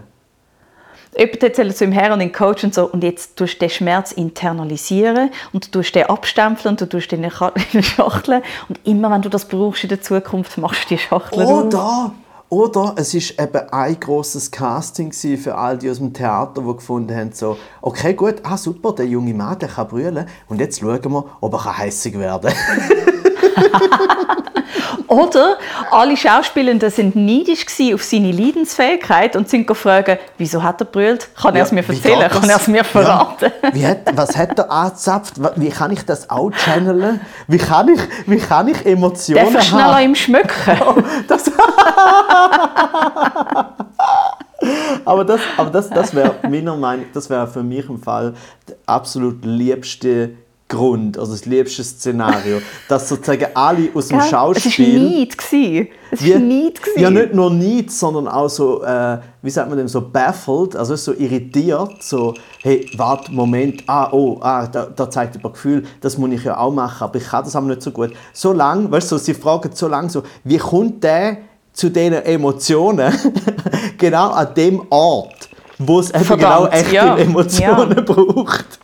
Jemand 1.18 1.42
erzählt 1.42 1.76
zu 1.76 1.84
ihm 1.86 1.92
her 1.92 2.14
und 2.14 2.20
den 2.20 2.32
Coach 2.32 2.64
und 2.64 2.76
so, 2.76 2.86
und 2.86 3.04
jetzt 3.04 3.36
tust 3.36 3.56
du 3.56 3.60
den 3.60 3.70
Schmerz 3.72 4.12
internalisieren 4.12 5.32
und 5.52 5.66
du 5.66 5.80
tust 5.80 5.96
den 5.96 6.04
abstempeln 6.06 6.74
und 6.74 6.82
du 6.82 6.88
tust 6.88 7.12
den 7.12 7.24
in 7.24 7.32
eine 7.34 7.84
Schachtel 7.84 8.44
und 8.70 8.80
immer 8.84 9.10
wenn 9.10 9.24
du 9.24 9.30
das 9.30 9.46
brauchst 9.46 9.84
in 9.84 9.90
der 9.90 10.02
Zukunft, 10.02 10.60
machst 10.60 10.86
du 10.86 10.96
die 10.96 11.00
Schachtel 11.00 11.44
Oh, 11.44 11.64
da! 11.64 12.12
Oder 12.50 12.96
es 12.98 13.14
ist 13.14 13.40
eben 13.40 13.70
ein 13.70 14.00
großes 14.00 14.50
Casting 14.50 15.12
für 15.12 15.56
all 15.56 15.78
die 15.78 15.90
aus 15.90 15.98
dem 15.98 16.14
Theater, 16.14 16.64
die 16.64 16.76
gefunden 16.76 17.16
haben, 17.16 17.32
so, 17.32 17.58
okay, 17.80 18.16
gut, 18.16 18.38
ah 18.42 18.58
super, 18.58 18.94
der 18.94 19.06
junge 19.06 19.36
Mann, 19.36 19.60
der 19.60 19.70
kann 19.70 19.88
brüllen. 19.88 20.26
Und 20.48 20.60
jetzt 20.60 20.80
schauen 20.80 21.12
wir, 21.12 21.26
ob 21.42 21.54
er 21.54 21.78
hässig 21.78 22.18
werden 22.18 22.52
Oder 25.08 25.58
alle 25.92 26.16
Schauspielenden 26.16 26.92
sind 26.92 27.16
neidisch 27.16 27.66
auf 27.94 28.04
seine 28.04 28.32
Leidensfähigkeit 28.32 29.36
und 29.36 29.50
sind 29.50 29.66
gefragt, 29.66 30.20
wieso 30.38 30.62
hat 30.62 30.82
er 30.82 30.86
brüllt? 30.86 31.30
Kann 31.36 31.56
er 31.56 31.64
es 31.64 31.72
mir 31.72 31.88
erzählen? 31.88 32.30
Kann 32.30 32.50
er 32.50 32.58
es 32.58 32.68
mir 32.68 32.84
verraten? 32.84 33.52
Ja. 33.74 33.90
Hat, 33.90 34.00
was 34.14 34.38
hat 34.38 34.58
er 34.60 34.70
angezapft? 34.72 35.34
Wie 35.56 35.70
kann 35.70 35.92
ich 35.92 36.06
das 36.06 36.30
auch 36.30 36.52
channeln? 36.52 37.22
Wie 37.48 37.58
kann 37.58 37.88
ich, 37.90 38.00
wie 38.28 38.38
kann 38.38 38.68
ich 38.68 38.86
Emotionen 38.86 39.52
Darf 39.52 39.64
ich 39.64 39.70
schnell 39.70 39.82
an 39.82 40.04
ihm 40.04 40.16
schmücken? 40.16 40.50
Oh, 40.82 40.96
das 41.28 41.52
aber 45.06 45.26
das, 45.26 45.42
aber 45.58 45.70
das, 45.70 45.90
das 45.90 46.14
wäre 46.14 46.36
meiner 46.44 46.76
Meinung 46.76 47.06
das 47.14 47.30
wäre 47.30 47.48
für 47.48 47.64
mich 47.64 47.88
im 47.90 48.02
Fall 48.02 48.34
der 48.68 48.78
absolut 48.86 49.44
liebste 49.46 50.32
Grund, 50.70 51.18
also 51.18 51.32
das 51.32 51.46
liebste 51.46 51.84
Szenario, 51.84 52.62
dass 52.88 53.10
sozusagen 53.10 53.48
alle 53.56 53.90
aus 53.94 54.10
dem 54.10 54.22
Schauspiel... 54.22 55.28
Es 55.32 55.52
war 55.52 55.60
Neid. 55.60 55.90
Es 56.12 56.30
war 56.30 56.40
Neid. 56.40 56.80
Ja, 56.96 57.10
nicht 57.10 57.34
nur 57.34 57.50
Neid, 57.50 57.92
sondern 57.92 58.28
auch 58.28 58.50
so, 58.50 58.84
äh, 58.84 59.18
wie 59.42 59.50
sagt 59.50 59.68
man 59.68 59.80
dem, 59.80 59.88
so 59.88 60.00
baffled, 60.00 60.76
also 60.76 60.96
so 60.96 61.14
irritiert, 61.14 62.04
so, 62.04 62.36
hey, 62.62 62.88
warte, 62.96 63.32
Moment, 63.32 63.84
ah, 63.88 64.10
oh, 64.12 64.38
ah, 64.42 64.68
da, 64.68 64.86
da 64.86 65.10
zeigt 65.10 65.36
jemand 65.36 65.56
Gefühl, 65.56 65.84
das 66.02 66.20
muss 66.20 66.30
ich 66.30 66.44
ja 66.44 66.58
auch 66.58 66.72
machen, 66.72 67.04
aber 67.04 67.16
ich 67.16 67.26
kann 67.26 67.44
das 67.44 67.56
aber 67.56 67.66
nicht 67.66 67.82
so 67.82 67.90
gut. 67.90 68.12
So 68.32 68.54
lange, 68.54 68.92
weißt 68.92 69.12
du, 69.12 69.18
so, 69.18 69.24
sie 69.24 69.34
fragen 69.34 69.72
so 69.74 69.88
lange 69.88 70.12
so, 70.12 70.22
wie 70.44 70.58
kommt 70.58 71.04
der 71.04 71.38
zu 71.74 71.90
diesen 71.90 72.14
Emotionen 72.14 73.12
genau 73.98 74.30
an 74.30 74.54
dem 74.54 74.84
Ort, 74.92 75.50
wo 75.80 76.00
es 76.00 76.12
eben 76.12 76.28
genau 76.28 76.68
echte 76.68 76.94
ja. 76.94 77.18
Emotionen 77.18 77.96
ja. 77.96 78.02
braucht. 78.04 78.80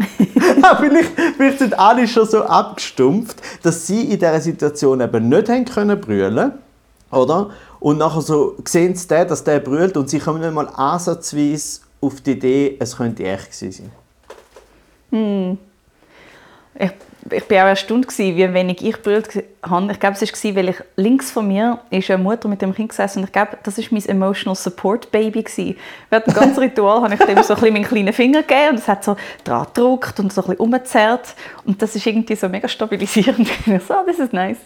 vielleicht, 0.80 1.10
vielleicht 1.36 1.58
sind 1.58 1.78
alle 1.78 2.06
schon 2.06 2.26
so 2.26 2.44
abgestumpft, 2.44 3.36
dass 3.62 3.86
sie 3.86 4.02
in 4.04 4.18
dieser 4.18 4.40
Situation 4.40 5.00
eben 5.00 5.28
nicht 5.28 5.48
haben 5.48 5.64
können 5.64 6.00
brüllen 6.00 6.52
oder? 7.10 7.50
Und 7.80 7.98
nachher 7.98 8.20
so 8.20 8.56
sehen 8.64 8.94
sie 8.94 9.08
den, 9.08 9.28
dass 9.28 9.42
der 9.44 9.60
brüllt 9.60 9.96
und 9.96 10.08
sie 10.10 10.18
kommen 10.18 10.40
nicht 10.40 10.52
mal 10.52 10.68
ansatzweise 10.68 11.80
auf 12.00 12.20
die 12.20 12.32
Idee, 12.32 12.76
es 12.78 12.96
könnte 12.96 13.24
echt 13.24 13.52
sein. 13.54 13.90
Hm. 15.10 15.58
Ich 16.78 16.90
ich 17.30 17.50
war 17.50 17.64
auch 17.64 17.68
erstaunt, 17.68 18.06
wie 18.18 18.54
wenig 18.54 18.84
ich 18.84 18.96
berührt 18.96 19.28
habe. 19.62 19.92
Ich 19.92 20.00
glaube, 20.00 20.16
es 20.20 20.44
war, 20.44 20.54
weil 20.56 20.68
ich 20.70 20.76
links 20.96 21.30
von 21.30 21.46
mir 21.46 21.78
ist 21.90 22.10
eine 22.10 22.22
Mutter 22.22 22.48
mit 22.48 22.62
dem 22.62 22.74
Kind 22.74 22.88
gesessen 22.88 23.18
und 23.18 23.24
ich 23.26 23.32
glaube, 23.32 23.58
das 23.62 23.76
war 23.76 23.84
mein 23.90 24.06
Emotional 24.06 24.56
Support 24.56 25.10
Baby. 25.10 25.44
Während 26.08 26.26
dem 26.26 26.34
ganzen 26.34 26.58
Ritual 26.62 27.02
habe 27.02 27.14
ich 27.14 27.20
dem 27.20 27.42
so 27.42 27.54
ein 27.54 27.60
bisschen 27.60 27.72
meinen 27.72 27.84
kleinen 27.84 28.12
Finger 28.12 28.42
gegeben 28.42 28.70
und 28.70 28.78
es 28.78 28.88
hat 28.88 29.04
so 29.04 29.16
dran 29.44 29.66
gedrückt 29.66 30.18
und 30.18 30.32
so 30.32 30.40
ein 30.40 30.48
bisschen 30.48 30.60
umgezerrt. 30.60 31.34
Und 31.64 31.80
das 31.82 31.94
ist 31.94 32.06
irgendwie 32.06 32.36
so 32.36 32.48
mega 32.48 32.68
stabilisierend. 32.68 33.48
ich 33.66 33.82
so, 33.82 33.94
oh, 33.94 34.06
das 34.06 34.18
ist 34.18 34.32
nice. 34.32 34.58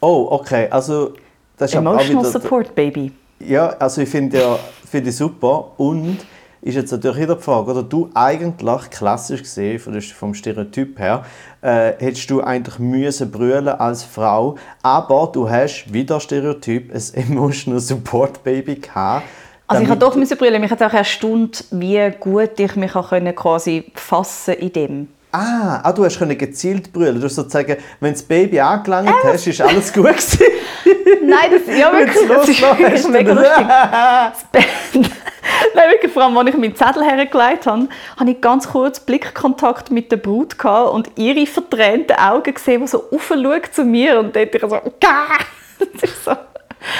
Oh, 0.00 0.28
okay. 0.30 0.68
Also, 0.70 1.14
das 1.56 1.70
ist 1.70 1.76
Emotional 1.76 2.24
wieder, 2.24 2.40
Support 2.40 2.74
Baby. 2.74 3.12
Ja, 3.40 3.68
also 3.78 4.00
ich 4.00 4.08
finde 4.08 4.38
ja, 4.38 4.58
find 4.90 5.12
super 5.12 5.72
und 5.76 6.18
ist 6.66 6.74
jetzt 6.74 6.90
natürlich 6.90 7.18
wieder 7.18 7.36
die 7.36 7.42
Frage, 7.42 7.70
oder 7.70 7.82
du 7.82 8.10
eigentlich 8.14 8.90
klassisch 8.90 9.42
gesehen, 9.42 9.78
vom 9.78 10.34
Stereotyp 10.34 10.98
her, 10.98 11.24
äh, 11.62 11.92
hättest 11.98 12.28
du 12.28 12.42
eigentlich 12.42 12.78
müssen 12.78 13.30
brüllen 13.30 13.68
als 13.68 14.02
Frau, 14.02 14.56
aber 14.82 15.30
du 15.32 15.48
hast 15.48 15.92
wieder 15.92 16.18
Stereotyp 16.18 16.92
ein 16.92 17.02
emotional 17.14 17.80
Support 17.80 18.42
Baby 18.42 18.76
gehabt. 18.76 19.24
Also 19.68 19.82
ich 19.82 19.88
habe 19.88 19.98
doch 19.98 20.14
müssen 20.14 20.36
brüllen. 20.36 20.60
Mich 20.60 20.70
hat 20.70 20.82
auch 20.82 20.92
erstaunt, 20.92 21.64
wie 21.70 22.10
gut 22.20 22.58
ich 22.58 22.76
mich 22.76 22.94
auch 22.94 23.10
quasi 23.34 23.90
fassen 23.94 24.54
in 24.54 24.72
dem. 24.72 25.08
Ah, 25.32 25.80
ah, 25.82 25.92
du 25.92 26.04
hast 26.04 26.18
gezielt 26.18 26.92
brüllen. 26.92 27.20
Du 27.20 27.26
hast 27.26 27.34
sozusagen, 27.34 27.76
wenn 28.00 28.12
das 28.12 28.22
Baby 28.22 28.60
angelangt 28.60 29.08
äh, 29.08 29.32
hast, 29.32 29.46
ist 29.46 29.60
alles 29.60 29.92
gut 29.92 30.06
gewesen. 30.06 30.44
Nein, 31.26 31.50
das, 31.50 31.76
ja 31.76 31.92
wirklich, 31.92 32.28
das 32.28 32.48
ist, 32.48 32.62
das 32.62 33.00
ist 33.00 33.10
mega 33.10 33.32
lustig. 33.32 35.10
Nein, 35.74 35.90
wirklich, 35.90 36.12
vor 36.12 36.24
allem, 36.24 36.36
als 36.36 36.48
ich 36.48 36.56
meinen 36.56 36.76
Zettel 36.76 37.04
hergelegt 37.04 37.66
habe, 37.66 37.88
hatte 38.16 38.30
ich 38.30 38.40
ganz 38.40 38.68
kurz 38.68 39.00
Blickkontakt 39.00 39.90
mit 39.90 40.10
der 40.10 40.16
Brut 40.16 40.58
gehabt 40.58 40.92
und 40.92 41.10
ihre 41.16 41.46
vertränten 41.46 42.16
Augen 42.16 42.54
gesehen, 42.54 42.82
die 42.82 42.86
so 42.86 43.04
aufschaut 43.10 43.72
zu 43.72 43.84
mir 43.84 44.18
und 44.18 44.34
dort 44.34 44.54
ich 44.54 44.60
so, 44.60 44.68
Gah! 45.00 45.38
das 45.78 46.02
ist 46.02 46.24
so. 46.24 46.32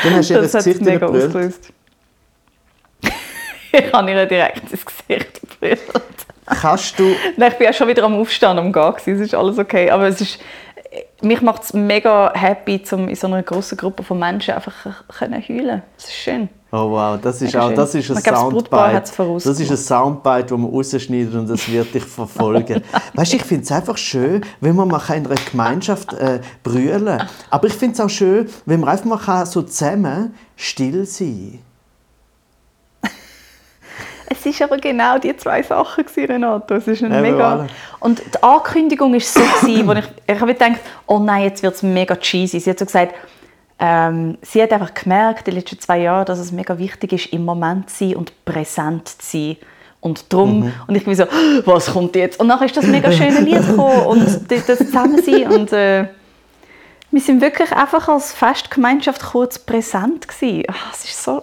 Dann 0.02 0.14
hast 0.14 0.30
du 0.30 0.34
Das 0.34 0.52
das 0.52 0.54
hat 0.54 0.64
Gesicht 0.64 0.82
mega 0.82 1.06
ausgelöst. 1.06 1.72
ich 3.72 3.92
habe 3.92 4.10
ihr 4.10 4.26
direkt 4.26 4.70
ins 4.70 4.84
Gesicht 4.84 5.40
gebrüllt. 5.40 5.80
Kannst 6.46 6.98
du... 6.98 7.14
Nein, 7.36 7.52
ich 7.52 7.58
bin 7.58 7.66
ja 7.66 7.72
schon 7.72 7.88
wieder 7.88 8.04
am 8.04 8.14
Aufstehen, 8.14 8.58
am 8.58 8.72
Gehen. 8.72 8.94
Es 8.96 9.06
ist 9.06 9.34
alles 9.34 9.58
okay. 9.58 9.90
Aber 9.90 10.06
es 10.06 10.20
ist, 10.20 10.38
mich 11.20 11.40
macht 11.40 11.64
es 11.64 11.72
mega 11.72 12.32
happy, 12.34 12.82
um 12.92 13.08
in 13.08 13.16
so 13.16 13.26
einer 13.26 13.42
grossen 13.42 13.76
Gruppe 13.76 14.02
von 14.02 14.18
Menschen 14.18 14.54
einfach 14.54 15.04
können 15.18 15.42
heulen 15.46 15.82
Es 15.96 16.04
ist 16.04 16.14
schön. 16.14 16.48
Oh 16.78 16.90
wow, 16.90 17.18
das 17.18 17.40
ist 17.40 17.56
auch 17.56 17.72
das 17.72 17.94
ist 17.94 18.10
ein 18.10 18.22
Soundbite. 18.22 19.02
Das 19.42 19.60
ist 19.60 19.70
ein 19.70 19.76
Soundbite, 19.78 20.44
das 20.44 20.58
man 20.58 20.70
rausschneidet 20.70 21.34
und 21.34 21.48
das 21.48 21.66
wird 21.70 21.94
dich 21.94 22.04
verfolgen. 22.04 22.82
weißt 23.14 23.32
du, 23.32 23.36
ich 23.36 23.44
finde 23.44 23.64
es 23.64 23.72
einfach 23.72 23.96
schön, 23.96 24.44
wenn 24.60 24.76
man 24.76 24.88
mal 24.88 25.00
in 25.08 25.26
einer 25.26 25.36
Gemeinschaft 25.50 26.12
äh, 26.12 26.40
brüllen 26.62 27.06
kann. 27.18 27.28
Aber 27.48 27.66
ich 27.66 27.72
finde 27.72 27.94
es 27.94 28.00
auch 28.00 28.10
schön, 28.10 28.46
wenn 28.66 28.80
man 28.80 28.90
einfach 28.90 29.06
mal 29.06 29.18
kann, 29.18 29.46
so 29.46 29.62
zusammen 29.62 30.34
still 30.54 31.06
sein 31.06 31.60
Es 34.28 34.44
ist 34.44 34.60
aber 34.60 34.76
genau 34.76 35.18
die 35.18 35.34
zwei 35.34 35.62
Sachen, 35.62 36.04
gewesen, 36.04 36.30
Renato. 36.30 36.74
Es 36.74 36.86
ist 36.88 37.02
ein 37.02 37.10
Eben, 37.10 37.22
mega... 37.22 37.66
Und 38.00 38.20
die 38.20 38.42
Ankündigung 38.42 39.14
war 39.14 39.20
so, 39.20 39.40
gewesen, 39.40 39.88
wo 39.88 39.92
ich, 39.92 40.04
ich 40.26 40.40
habe 40.40 40.52
gedacht, 40.52 40.80
oh 41.06 41.20
nein, 41.20 41.44
jetzt 41.44 41.62
wird 41.62 41.74
es 41.74 41.82
mega 41.82 42.16
cheesy. 42.16 42.60
Sie 42.60 42.68
hat 42.68 42.78
so 42.78 42.84
gesagt, 42.84 43.14
ähm, 43.78 44.38
sie 44.42 44.62
hat 44.62 44.72
einfach 44.72 44.94
gemerkt, 44.94 45.48
in 45.48 45.54
den 45.54 45.60
letzten 45.60 45.78
zwei 45.80 45.98
Jahren, 46.00 46.24
dass 46.26 46.38
es 46.38 46.50
mega 46.52 46.78
wichtig 46.78 47.12
ist, 47.12 47.26
im 47.32 47.44
Moment 47.44 47.90
zu 47.90 48.08
sein 48.08 48.16
und 48.16 48.32
präsent 48.44 49.08
zu 49.08 49.16
sein. 49.38 49.56
Und 50.00 50.32
drum, 50.32 50.60
Mhm. 50.60 50.72
und 50.86 50.94
ich 50.94 51.04
bin 51.04 51.14
so, 51.14 51.24
was 51.64 51.92
kommt 51.92 52.14
jetzt? 52.16 52.38
Und 52.40 52.46
nachher 52.46 52.66
ist 52.66 52.76
das 52.76 52.86
mega 52.86 53.10
schöne 53.12 53.40
Lied 53.40 53.66
gekommen 53.66 54.06
und 54.06 54.50
das 54.50 54.78
Zusammensein 54.78 55.50
und 55.50 55.72
äh, 55.72 56.08
wir 57.10 57.20
sind 57.20 57.40
wirklich 57.40 57.72
einfach 57.72 58.08
als 58.08 58.32
Festgemeinschaft 58.32 59.22
kurz 59.22 59.58
präsent 59.58 60.26
gewesen. 60.28 60.64
Ah, 60.68 60.74
Es 60.92 61.04
ist 61.04 61.22
so, 61.22 61.42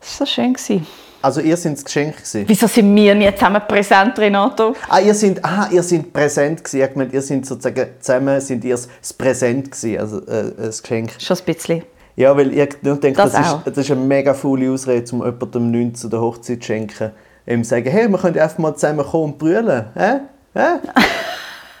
es 0.00 0.08
ist 0.10 0.18
so 0.18 0.26
schön 0.26 0.54
gewesen. 0.54 0.86
Also 1.24 1.40
ihr 1.40 1.56
seid 1.56 1.72
das 1.72 1.84
Geschenk 1.86 2.16
gewesen. 2.16 2.44
Wieso 2.46 2.66
sind 2.66 2.94
wir 2.94 3.14
nie 3.14 3.32
zusammen 3.32 3.62
präsent, 3.66 4.18
Renato? 4.18 4.74
Ah, 4.90 5.00
ihr 5.00 5.14
seid, 5.14 5.42
ah, 5.42 5.68
ihr 5.70 5.82
seid 5.82 6.12
präsent 6.12 6.62
gewesen. 6.62 6.82
Ich 6.82 6.92
gemeint, 6.92 7.14
ihr 7.14 7.22
seid 7.22 7.46
sozusagen 7.46 7.86
zusammen, 7.98 8.42
sind 8.42 8.62
ihr 8.62 8.76
das 8.76 9.12
Präsent 9.14 9.70
gewesen, 9.70 9.98
also 9.98 10.18
äh, 10.26 10.52
das 10.54 10.82
Geschenk. 10.82 11.12
Schon 11.18 11.38
ein 11.38 11.44
bisschen. 11.46 11.82
Ja, 12.16 12.36
weil 12.36 12.52
ich 12.52 12.68
denke, 12.82 13.12
das, 13.14 13.32
Das 13.32 13.46
ist, 13.46 13.56
das 13.64 13.78
ist 13.78 13.90
eine 13.90 14.02
mega 14.02 14.34
faule 14.34 14.70
Ausrede, 14.70 15.10
um 15.12 15.24
jemandem 15.24 15.70
nichts 15.70 16.02
zu 16.02 16.10
der 16.10 16.20
Hochzeit 16.20 16.60
zu 16.60 16.66
schenken. 16.66 17.12
Ihm 17.46 17.64
sagen, 17.64 17.90
hey, 17.90 18.06
wir 18.06 18.18
können 18.18 18.38
einfach 18.38 18.58
mal 18.58 18.74
zusammen 18.74 19.06
kommen 19.06 19.32
und 19.32 19.38
brüllen. 19.38 19.86
Hä? 19.94 20.20
Hä? 20.52 20.78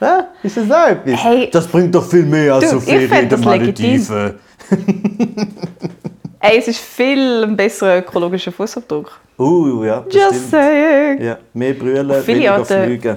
Hä? 0.00 0.22
Ist 0.42 0.56
das 0.56 0.70
auch 0.70 0.88
etwas? 0.88 1.22
Hey. 1.22 1.50
das 1.52 1.66
bringt 1.66 1.94
doch 1.94 2.08
viel 2.08 2.24
mehr 2.24 2.54
als 2.54 2.64
Du, 2.64 2.70
so 2.70 2.80
Ferien 2.80 3.30
in 3.30 3.42
legitim. 3.42 3.44
Malediven. 3.44 4.34
Ey, 6.46 6.58
es 6.58 6.68
ist 6.68 6.78
viel 6.80 7.42
ein 7.42 7.56
besserer 7.56 7.98
ökologischer 8.00 8.52
Fußabdruck. 8.52 9.18
Uh, 9.38 9.82
ja, 9.82 10.00
das 10.00 10.14
Just 10.14 10.34
stimmt. 10.34 10.50
saying. 10.50 11.22
Ja, 11.22 11.38
mehr 11.54 11.72
brüllen, 11.72 12.26
weniger 12.26 12.58
Orte- 12.58 12.84
fliegen. 12.84 13.16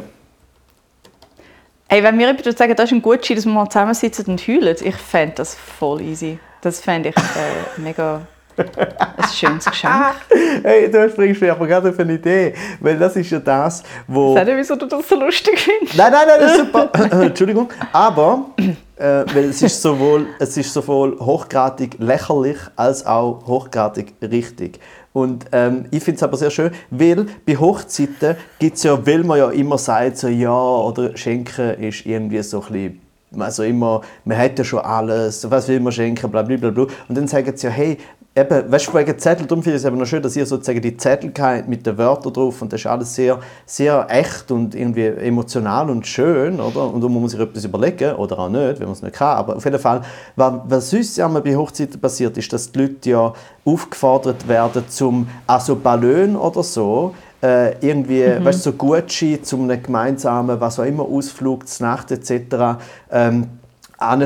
Ey, 1.89 2.01
wenn 2.03 2.15
mir 2.15 2.27
jemand 2.27 2.57
sagen, 2.57 2.73
das 2.73 2.85
ist 2.85 2.93
ein 2.93 3.01
Gutschein, 3.01 3.35
dass 3.35 3.45
wir 3.45 3.51
mal 3.51 3.67
zusammensitzen 3.67 4.25
und 4.27 4.39
heulen, 4.47 4.77
ich 4.81 4.95
fände 4.95 5.35
das 5.35 5.55
voll 5.55 6.01
easy. 6.03 6.39
Das 6.61 6.79
fände 6.79 7.09
ich 7.09 7.17
äh, 7.17 7.77
mega 7.81 8.21
ein 8.57 9.27
schönes 9.33 9.65
Geschenk. 9.65 9.93
Hey, 10.63 10.89
du 10.89 11.07
bringst 11.09 11.41
mir 11.41 11.51
aber 11.51 11.67
gerade 11.67 11.89
auf 11.89 11.99
eine 11.99 12.13
Idee. 12.13 12.53
Weil 12.79 12.97
das 12.97 13.15
ist 13.17 13.29
ja 13.29 13.39
das, 13.39 13.83
wo... 14.07 14.35
Sag 14.35 14.45
nicht, 14.47 14.57
wieso 14.57 14.75
du 14.77 14.85
das 14.85 15.07
so 15.07 15.19
lustig 15.19 15.59
findest. 15.59 15.97
Nein, 15.97 16.11
nein, 16.13 16.27
nein, 16.27 16.39
das 16.39 16.51
ist 16.53 16.59
super. 16.59 16.89
Entschuldigung. 17.23 17.69
Aber 17.91 18.45
äh, 18.97 19.25
weil 19.33 19.45
es, 19.45 19.61
ist 19.61 19.81
sowohl, 19.81 20.27
es 20.39 20.57
ist 20.57 20.73
sowohl 20.73 21.19
hochgradig 21.19 21.97
lächerlich 21.99 22.57
als 22.75 23.05
auch 23.05 23.45
hochgradig 23.45 24.13
richtig. 24.21 24.79
Und 25.13 25.45
ähm, 25.51 25.85
ich 25.91 26.03
finde 26.03 26.17
es 26.17 26.23
aber 26.23 26.37
sehr 26.37 26.51
schön, 26.51 26.71
weil 26.91 27.25
bei 27.45 27.55
Hochzeiten 27.55 28.35
gibt 28.59 28.77
es 28.77 28.83
ja, 28.83 29.05
weil 29.05 29.23
man 29.23 29.39
ja 29.39 29.49
immer 29.49 29.77
sagt, 29.77 30.17
so, 30.17 30.27
ja, 30.27 30.51
oder 30.51 31.17
schenken 31.17 31.81
ist 31.81 32.05
irgendwie 32.05 32.41
so 32.43 32.61
ein 32.61 32.71
bisschen 32.71 33.01
also 33.37 33.63
immer, 33.63 34.01
man 34.23 34.37
hat 34.37 34.57
ja 34.57 34.63
schon 34.63 34.79
alles, 34.79 35.49
was 35.49 35.67
will 35.67 35.79
man 35.79 35.91
schenken, 35.91 36.31
bla 36.31 36.43
bla 36.43 36.55
bla. 36.55 36.69
bla. 36.69 36.87
Und 37.09 37.17
dann 37.17 37.27
sagen 37.27 37.51
sie 37.55 37.67
ja, 37.67 37.73
hey, 37.73 37.97
eben, 38.37 38.71
weißt 38.71 38.87
du, 38.87 38.93
wegen 38.93 39.17
Zettel, 39.17 39.47
darum 39.47 39.63
finde 39.63 39.77
ich 39.77 39.83
es 39.83 39.87
eben 39.87 39.97
noch 39.97 40.05
schön, 40.05 40.21
dass 40.21 40.35
ihr 40.35 40.45
sozusagen 40.45 40.81
die 40.81 40.95
Zettel 40.95 41.31
habt 41.39 41.67
mit 41.67 41.85
den 41.85 41.97
Wörtern 41.97 42.31
drauf 42.31 42.61
und 42.61 42.71
das 42.71 42.81
ist 42.81 42.87
alles 42.87 43.15
sehr, 43.15 43.39
sehr 43.65 44.05
echt 44.09 44.51
und 44.51 44.75
irgendwie 44.75 45.05
emotional 45.05 45.89
und 45.89 46.05
schön, 46.05 46.59
oder? 46.59 46.93
Und 46.93 47.03
da 47.03 47.07
muss 47.07 47.21
man 47.21 47.29
sich 47.29 47.39
etwas 47.39 47.65
überlegen, 47.65 48.15
oder 48.15 48.39
auch 48.39 48.49
nicht, 48.49 48.79
wenn 48.79 48.87
man 48.87 48.93
es 48.93 49.01
nicht 49.01 49.15
kann, 49.15 49.37
aber 49.37 49.55
auf 49.55 49.65
jeden 49.65 49.79
Fall, 49.79 50.01
was, 50.35 50.53
was 50.67 50.89
sonst 50.89 51.17
ja 51.17 51.27
bei 51.27 51.55
Hochzeiten 51.55 51.99
passiert, 51.99 52.37
ist, 52.37 52.53
dass 52.53 52.71
die 52.71 52.79
Leute 52.79 53.09
ja 53.09 53.33
aufgefordert 53.65 54.47
werden 54.47 54.83
zum, 54.87 55.27
also 55.47 55.75
Ballon 55.75 56.35
oder 56.35 56.61
so, 56.61 57.15
äh, 57.41 57.73
irgendwie, 57.85 58.23
weißt 58.43 58.65
du, 58.65 58.71
so 58.71 58.73
Gutschein 58.73 59.43
zum 59.43 59.63
einem 59.63 59.81
gemeinsamen, 59.81 60.59
was 60.59 60.79
auch 60.79 60.85
immer, 60.85 61.03
Ausflug, 61.03 61.65
Nacht 61.79 62.11
etc. 62.11 62.79
Ähm, 63.11 63.47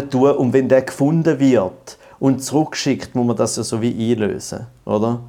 tun 0.10 0.32
und 0.32 0.54
wenn 0.54 0.68
der 0.68 0.82
gefunden 0.82 1.40
wird 1.40 1.98
und 2.22 2.42
zurückschickt, 2.44 3.16
muss 3.16 3.26
man 3.26 3.36
das 3.36 3.56
ja 3.58 3.64
so 3.64 3.82
wie 3.82 4.12
einlösen, 4.14 4.68
oder? 4.86 5.20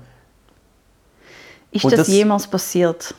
Ist 1.73 1.85
das, 1.87 1.95
das- 1.95 2.09
jemals 2.09 2.47
passiert? 2.47 3.15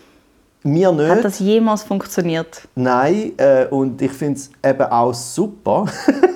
Mir 0.61 0.91
nicht. 0.93 1.09
Hat 1.09 1.25
das 1.25 1.39
jemals 1.39 1.83
funktioniert? 1.83 2.61
Nein, 2.75 3.33
äh, 3.35 3.65
und 3.65 4.01
ich 4.01 4.11
finde 4.13 4.39
es 4.39 4.49
eben 4.63 4.83
auch 4.83 5.13
super. 5.13 5.87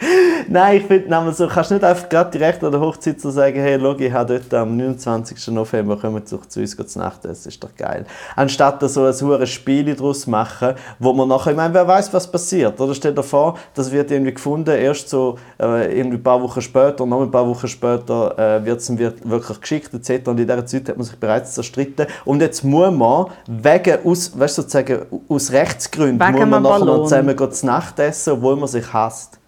Nein, 0.48 0.78
ich 0.78 0.86
finde, 0.86 1.10
nämlich 1.10 1.36
so, 1.36 1.46
kannst 1.46 1.70
nicht 1.70 1.84
einfach 1.84 2.08
gerade 2.08 2.30
direkt 2.30 2.64
an 2.64 2.72
der 2.72 2.80
Hochzeit 2.80 3.20
so 3.20 3.30
sagen, 3.30 3.60
hey, 3.60 3.78
schau, 3.78 3.94
ich 3.96 4.12
habe 4.12 4.38
dort 4.38 4.54
am 4.54 4.76
29. 4.76 5.48
November, 5.48 5.96
kommen 5.96 6.24
zu 6.24 6.36
uns 6.36 6.76
zu 6.76 6.98
Nacht 6.98 7.24
essen, 7.24 7.48
ist 7.48 7.62
doch 7.62 7.74
geil. 7.76 8.06
Anstatt 8.36 8.82
da 8.82 8.88
so 8.88 9.04
ein 9.04 9.14
hohes 9.14 9.50
Spiel 9.50 9.94
daraus 9.94 10.26
machen, 10.26 10.74
wo 10.98 11.12
man 11.12 11.28
nachher, 11.28 11.50
ich 11.50 11.56
meine, 11.56 11.74
wer 11.74 11.86
weiß, 11.86 12.12
was 12.12 12.30
passiert, 12.30 12.80
oder? 12.80 12.94
Stell 12.94 13.14
dir 13.14 13.22
vor, 13.22 13.58
das 13.74 13.90
wird 13.90 14.10
irgendwie 14.10 14.32
gefunden, 14.32 14.70
erst 14.70 15.08
so 15.08 15.36
äh, 15.60 15.98
irgendwie 15.98 16.16
ein 16.16 16.22
paar 16.22 16.40
Wochen 16.40 16.62
später, 16.62 17.04
noch 17.04 17.20
ein 17.20 17.30
paar 17.30 17.46
Wochen 17.46 17.68
später 17.68 18.38
äh, 18.38 18.64
wird 18.64 18.80
es 18.80 18.96
wirklich 18.98 19.60
geschickt, 19.60 19.92
etc. 19.92 20.28
Und 20.28 20.40
in 20.40 20.46
dieser 20.46 20.64
Zeit 20.66 20.88
hat 20.88 20.96
man 20.96 21.04
sich 21.04 21.16
bereits 21.16 21.52
zerstritten. 21.52 22.06
Und 22.24 22.40
jetzt 22.40 22.64
muss 22.64 22.90
man, 22.90 23.26
wegen, 23.46 23.98
aus, 24.04 24.38
weißt, 24.38 24.58
du, 24.58 24.62
sozusagen, 24.62 25.00
aus 25.28 25.52
Rechtsgründen, 25.52 26.20
Wegen 26.20 26.38
muss 26.38 26.48
man 26.48 26.62
nachher 26.62 26.78
noch 26.78 26.86
Ballon. 26.86 27.08
zusammen 27.08 27.36
gehen 27.36 27.52
zu 27.52 27.66
Nacht 27.66 27.98
essen, 27.98 28.32
obwohl 28.32 28.56
man 28.56 28.68
sich 28.68 28.92
hasst. 28.92 29.39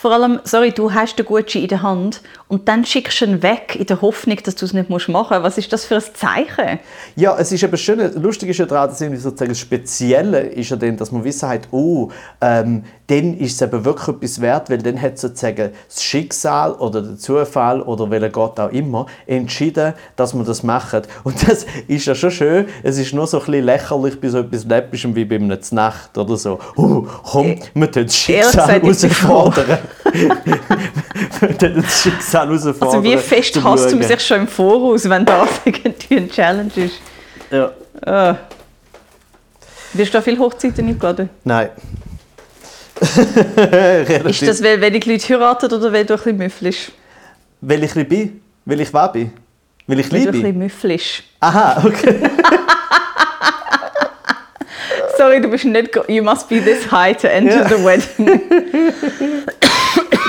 Vor 0.00 0.12
allem, 0.12 0.40
sorry, 0.44 0.72
du 0.72 0.94
hast 0.94 1.18
den 1.18 1.26
Gutschein 1.26 1.60
in 1.60 1.68
der 1.68 1.82
Hand 1.82 2.22
und 2.48 2.68
dann 2.68 2.86
schickst 2.86 3.20
du 3.20 3.26
ihn 3.26 3.42
weg 3.42 3.76
in 3.78 3.84
der 3.84 4.00
Hoffnung, 4.00 4.38
dass 4.42 4.54
du 4.54 4.64
es 4.64 4.72
nicht 4.72 4.88
machen 4.88 5.12
musst. 5.12 5.30
Was 5.30 5.58
ist 5.58 5.70
das 5.74 5.84
für 5.84 5.96
ein 5.96 6.02
Zeichen? 6.14 6.78
Ja, 7.16 7.36
es 7.38 7.52
ist 7.52 7.62
eben 7.62 7.76
schön, 7.76 7.98
lustig 8.14 8.48
ist 8.48 8.60
ja 8.60 8.64
daran, 8.64 8.88
dass 8.88 9.02
irgendwie 9.02 9.20
sozusagen 9.20 9.50
das 9.50 9.58
Spezielle 9.58 10.40
ist 10.40 10.70
ja 10.70 10.76
dann, 10.76 10.96
dass 10.96 11.12
man 11.12 11.22
wissen 11.22 11.46
hat, 11.46 11.68
oh, 11.70 12.10
ähm, 12.40 12.84
dann 13.10 13.36
ist 13.38 13.54
es 13.54 13.62
eben 13.62 13.84
wirklich 13.84 14.08
etwas 14.08 14.40
wert, 14.40 14.70
weil 14.70 14.78
dann 14.78 15.00
hat 15.00 15.18
sozusagen 15.18 15.72
das 15.88 16.02
Schicksal 16.02 16.72
oder 16.74 17.02
der 17.02 17.16
Zufall 17.16 17.82
oder 17.82 18.08
welcher 18.08 18.28
Gott 18.28 18.60
auch 18.60 18.70
immer 18.70 19.06
entschieden, 19.26 19.94
dass 20.14 20.32
man 20.32 20.46
das 20.46 20.62
macht. 20.62 21.08
Und 21.24 21.48
das 21.48 21.66
ist 21.88 22.06
ja 22.06 22.14
schon 22.14 22.30
schön, 22.30 22.66
es 22.84 22.98
ist 22.98 23.12
nur 23.12 23.26
so 23.26 23.40
ein 23.40 23.46
bisschen 23.46 23.64
lächerlich 23.64 24.20
bei 24.20 24.28
so 24.28 24.38
etwas 24.38 24.64
Läppischem 24.64 25.16
wie 25.16 25.24
bei 25.24 25.34
einem 25.34 25.58
Nacht 25.72 26.16
oder 26.16 26.36
so. 26.36 26.60
Oh, 26.76 27.04
komm, 27.24 27.58
wir 27.74 27.90
tun 27.90 28.06
das 28.06 28.16
Schicksal 28.16 28.80
herausfordern. 28.80 29.78
wir 31.40 31.58
tun 31.58 31.82
das 31.82 32.02
Schicksal 32.02 32.46
herausfordern. 32.46 32.88
Also 32.88 33.02
wie 33.02 33.16
fest 33.16 33.56
man 33.56 33.76
Schauen. 33.76 34.02
sich 34.02 34.20
schon 34.20 34.40
im 34.42 34.48
Voraus, 34.48 35.08
wenn 35.08 35.24
das 35.24 35.48
irgendwie 35.64 36.16
ein 36.16 36.30
Challenge 36.30 36.70
ist? 36.76 36.94
Ja. 37.50 37.72
Ah. 38.06 38.36
Wirst 39.94 40.14
du 40.14 40.18
da 40.18 40.22
viele 40.22 40.38
Hochzeiten 40.38 40.86
eingeladen? 40.86 41.28
Nein. 41.42 41.70
Ist 44.28 44.42
das, 44.46 44.62
weil 44.62 44.80
wenig 44.80 45.06
Leute 45.06 45.28
heiraten 45.34 45.72
oder 45.72 45.92
weil 45.92 46.04
du 46.04 46.14
ein 46.14 46.18
bisschen 46.18 46.36
müffelst? 46.36 46.92
Weil 47.62 47.82
ich 47.84 47.96
ein 47.96 48.06
bin? 48.08 48.40
Weil 48.64 48.80
ich 48.80 48.92
wer 48.92 49.08
bin? 49.08 49.32
Weil 49.86 50.00
ich 50.00 50.12
Weil 50.12 50.24
du 50.24 50.28
ein 50.30 50.42
liebe? 50.42 50.58
bisschen. 50.66 51.24
Aha, 51.40 51.82
okay. 51.84 52.20
Sorry, 55.16 55.40
du 55.40 55.48
bist 55.48 55.64
nicht... 55.64 55.90
You 56.08 56.22
must 56.22 56.48
be 56.48 56.62
this 56.62 56.90
high 56.90 57.16
to 57.16 57.28
enter 57.28 57.56
Ja. 57.62 57.68
the 57.68 57.84
wedding. 57.84 58.40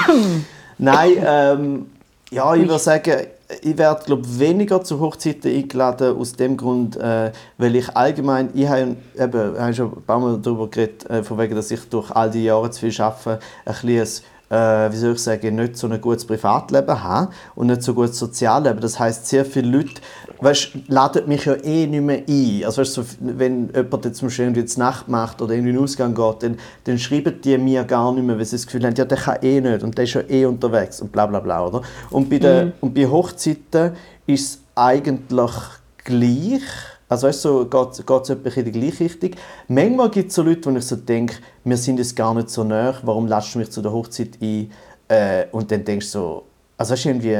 Nein, 0.77 1.11
ähm, 1.25 1.85
ja, 2.31 2.53
ich 2.55 2.61
würde 2.67 2.79
sagen, 2.79 3.27
ich 3.61 3.77
werde 3.77 4.03
glaub, 4.05 4.21
weniger 4.39 4.83
zu 4.83 4.99
Hochzeiten 4.99 5.51
eingeladen, 5.51 6.17
aus 6.17 6.33
dem 6.33 6.57
Grund, 6.57 6.97
äh, 6.97 7.31
weil 7.57 7.75
ich 7.75 7.95
allgemein, 7.95 8.49
ich 8.53 8.67
habe 8.67 8.95
eben, 9.17 9.53
ich 9.55 9.61
habe 9.61 9.73
schon 9.73 9.93
ein 9.93 10.03
paar 10.03 10.19
Mal 10.19 10.37
darüber 10.39 10.69
geredet, 10.69 11.09
äh, 11.09 11.23
von 11.23 11.37
wegen, 11.37 11.55
dass 11.55 11.71
ich 11.71 11.81
durch 11.89 12.11
all 12.11 12.29
die 12.29 12.43
Jahre 12.43 12.69
zu 12.71 12.81
viel 12.81 13.01
arbeite, 13.01 13.39
ein 13.65 13.75
bisschen 13.81 14.23
äh, 14.51 14.91
wie 14.91 14.97
soll 14.97 15.13
ich 15.13 15.19
sagen, 15.19 15.55
nicht 15.55 15.77
so 15.77 15.87
ein 15.87 15.99
gutes 16.01 16.25
Privatleben 16.25 17.01
habe 17.01 17.31
und 17.55 17.67
nicht 17.67 17.81
so 17.81 17.93
gutes 17.93 18.19
Sozialleben. 18.19 18.81
Das 18.81 18.99
heißt, 18.99 19.25
sehr 19.25 19.45
viele 19.45 19.77
Leute 19.77 20.01
weißt, 20.41 20.71
laden 20.87 21.27
mich 21.27 21.45
ja 21.45 21.53
eh 21.63 21.87
nicht 21.87 22.03
mehr 22.03 22.23
ein. 22.27 22.65
Also 22.65 22.81
weißt, 22.81 22.93
so, 22.93 23.05
wenn 23.19 23.69
jemand 23.73 24.05
jetzt 24.05 24.17
zum 24.17 24.27
Beispiel 24.27 24.45
irgendwie 24.45 24.63
die 24.63 24.79
Nacht 24.79 25.07
macht 25.07 25.41
oder 25.41 25.53
irgendwie 25.53 25.69
in 25.69 25.75
den 25.77 25.83
Ausgang 25.83 26.13
geht, 26.13 26.43
dann, 26.43 26.57
dann 26.83 26.99
schreiben 26.99 27.39
die 27.41 27.57
mir 27.57 27.85
gar 27.85 28.11
nicht 28.13 28.25
mehr, 28.25 28.37
weil 28.37 28.45
sie 28.45 28.57
das 28.57 28.65
Gefühl 28.65 28.85
haben, 28.85 28.95
ja, 28.95 29.05
der 29.05 29.17
kann 29.17 29.37
eh 29.41 29.61
nicht 29.61 29.83
und 29.83 29.97
der 29.97 30.03
ist 30.03 30.13
ja 30.13 30.21
eh 30.27 30.45
unterwegs 30.45 31.01
und 31.01 31.11
bla 31.13 31.25
bla 31.25 31.39
bla. 31.39 31.65
Oder? 31.65 31.81
Und, 32.09 32.29
bei 32.29 32.39
den, 32.39 32.67
mhm. 32.67 32.73
und 32.81 32.93
bei 32.93 33.07
Hochzeiten 33.07 33.93
ist 34.27 34.55
es 34.55 34.59
eigentlich 34.75 35.51
gleich. 36.03 36.61
Also 37.11 37.27
weißt 37.27 37.43
du, 37.43 37.49
so 37.49 37.65
geht 37.65 38.21
es 38.23 38.29
etwa 38.29 38.49
in 38.61 38.65
die 38.65 38.71
gleiche 38.71 39.03
Richtung. 39.03 39.31
Manchmal 39.67 40.09
gibt 40.09 40.29
es 40.29 40.35
so 40.35 40.43
Leute, 40.43 40.71
wo 40.71 40.77
ich 40.77 40.85
so 40.85 40.95
denke, 40.95 41.35
wir 41.65 41.75
sind 41.75 41.97
jetzt 41.97 42.15
gar 42.15 42.33
nicht 42.33 42.49
so 42.49 42.63
nah, 42.63 42.93
warum 43.03 43.27
lässt 43.27 43.53
du 43.53 43.59
mich 43.59 43.69
zu 43.69 43.81
der 43.81 43.91
Hochzeit 43.91 44.37
ein? 44.41 44.71
Äh, 45.09 45.47
und 45.51 45.69
dann 45.69 45.83
denkst 45.83 46.05
du 46.05 46.11
so, 46.11 46.43
also 46.77 46.93
weißt 46.93 47.03
du, 47.03 47.09
irgendwie, 47.09 47.37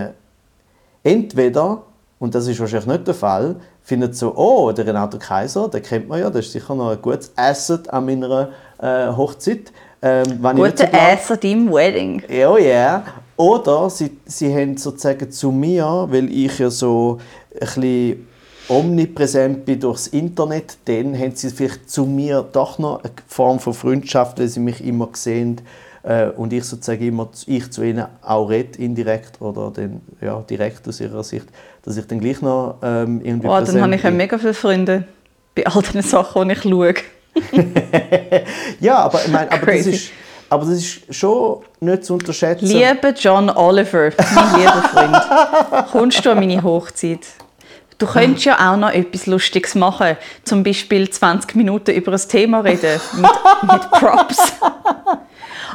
entweder, 1.06 1.84
und 2.20 2.36
das 2.36 2.48
ist 2.48 2.60
wahrscheinlich 2.60 2.86
nicht 2.86 3.08
der 3.08 3.14
Fall, 3.14 3.56
findet 3.82 4.14
so, 4.18 4.36
oh, 4.36 4.74
der 4.74 4.88
Renato 4.88 5.18
Kaiser, 5.18 5.70
den 5.70 5.82
kennt 5.82 6.10
man 6.10 6.20
ja, 6.20 6.30
das 6.30 6.48
ist 6.48 6.52
sicher 6.52 6.76
noch 6.76 6.90
ein 6.90 7.02
gutes 7.02 7.32
Asset 7.38 7.90
an 7.92 8.06
meiner 8.08 8.50
äh, 8.78 9.08
Hochzeit. 9.08 9.72
Ähm, 10.02 10.42
Guter 10.42 10.76
so 10.76 10.84
Asset 10.92 11.46
im 11.46 11.72
Wedding. 11.72 12.22
Ja, 12.28 12.52
oh 12.52 12.58
yeah. 12.58 13.06
Oder 13.38 13.90
sie, 13.90 14.18
sie 14.26 14.54
haben 14.54 14.76
sozusagen 14.76 15.32
zu 15.32 15.50
mir, 15.50 16.08
weil 16.10 16.30
ich 16.30 16.60
ja 16.60 16.70
so 16.70 17.20
ein 17.54 17.60
bisschen 17.62 18.28
omnipräsent 18.72 19.66
bin 19.66 19.80
durchs 19.82 20.08
Internet, 20.08 20.78
dann 20.86 21.18
haben 21.18 21.36
sie 21.36 21.50
vielleicht 21.50 21.90
zu 21.90 22.06
mir 22.06 22.48
doch 22.54 22.80
noch 22.80 23.04
eine 23.04 23.12
Form 23.28 23.60
von 23.60 23.74
Freundschaft, 23.74 24.40
weil 24.40 24.48
sie 24.48 24.62
mich 24.62 24.84
immer 24.84 25.10
sehen 25.14 25.60
äh, 26.04 26.28
und 26.30 26.54
ich 26.54 26.64
sozusagen 26.64 27.06
immer 27.06 27.30
ich 27.46 27.70
zu 27.70 27.84
ihnen 27.84 28.06
auch 28.22 28.48
rede, 28.48 28.80
indirekt 28.80 29.42
oder 29.42 29.72
dann, 29.76 30.02
ja, 30.22 30.42
direkt 30.50 30.88
aus 30.88 31.02
ihrer 31.02 31.24
Sicht, 31.24 31.48
dass 31.84 31.98
ich 31.98 32.08
dann 32.08 32.22
gleich 32.22 32.42
noch 32.42 32.78
ähm, 32.82 33.20
irgendwie 33.24 33.48
oh, 33.48 33.60
dann 33.60 33.82
habe 33.82 33.96
ich 33.96 34.04
ja 34.04 34.12
mega 34.12 34.38
viele 34.38 34.54
Freunde 34.54 35.04
bei 35.54 35.66
all 35.68 35.82
den 35.82 36.02
Sachen, 36.02 36.48
die 36.48 36.54
ich 36.54 36.64
schaue. 36.64 36.94
ja, 38.80 39.00
aber, 39.00 39.22
ich 39.26 39.32
meine, 39.32 39.52
aber 39.52 39.66
das 39.66 39.86
ist 39.86 40.12
aber 40.50 40.66
das 40.66 40.74
ist 40.74 41.16
schon 41.16 41.62
nicht 41.80 42.04
zu 42.04 42.16
unterschätzen. 42.16 42.66
Lieber 42.66 43.14
John 43.18 43.50
Oliver, 43.50 44.12
mein 44.36 44.60
lieber 44.60 44.84
Freund, 44.92 45.90
kommst 45.92 46.26
du 46.26 46.32
an 46.32 46.40
meine 46.40 46.62
Hochzeit? 46.62 47.22
Du 48.02 48.08
könntest 48.08 48.46
ja 48.46 48.58
auch 48.72 48.78
noch 48.78 48.90
etwas 48.90 49.28
Lustiges 49.28 49.76
machen. 49.76 50.18
Zum 50.44 50.64
Beispiel 50.64 51.08
20 51.08 51.54
Minuten 51.56 51.92
über 51.92 52.14
ein 52.14 52.22
Thema 52.28 52.62
reden. 52.62 53.00
Mit, 53.14 53.30
mit 53.72 53.92
Props. 53.92 54.54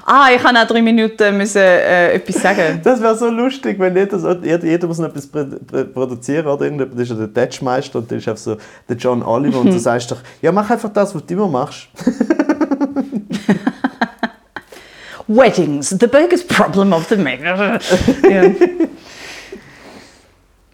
Ah, 0.04 0.30
ich 0.34 0.42
kann 0.42 0.56
auch 0.56 0.66
drei 0.66 0.82
Minuten 0.82 1.36
müssen, 1.36 1.62
äh, 1.62 2.14
etwas 2.14 2.42
sagen. 2.42 2.80
Das 2.82 3.00
wäre 3.00 3.16
so 3.16 3.30
lustig, 3.30 3.78
wenn 3.78 3.94
jeder, 3.94 4.18
so, 4.18 4.32
jeder, 4.32 4.88
muss 4.88 4.98
noch 4.98 5.14
etwas 5.14 5.28
produzieren 5.28 6.48
oder 6.48 6.68
Das 6.68 6.98
ist 6.98 7.10
ja 7.10 7.14
der 7.14 7.32
Tatchmeister 7.32 8.00
und 8.00 8.10
dann 8.10 8.18
ist 8.18 8.26
einfach 8.26 8.42
so 8.42 8.56
der 8.88 8.96
John 8.96 9.22
Oliver 9.22 9.60
und 9.60 9.72
du 9.72 9.78
sagst 9.78 10.10
doch, 10.10 10.18
ja 10.42 10.50
mach 10.50 10.68
einfach 10.68 10.92
das, 10.92 11.14
was 11.14 11.24
du 11.24 11.34
immer 11.34 11.46
machst. 11.46 11.86
Weddings, 15.28 15.90
the 15.90 16.08
biggest 16.08 16.48
problem 16.48 16.92
of 16.92 17.06
the 17.08 17.16
man. 17.16 17.38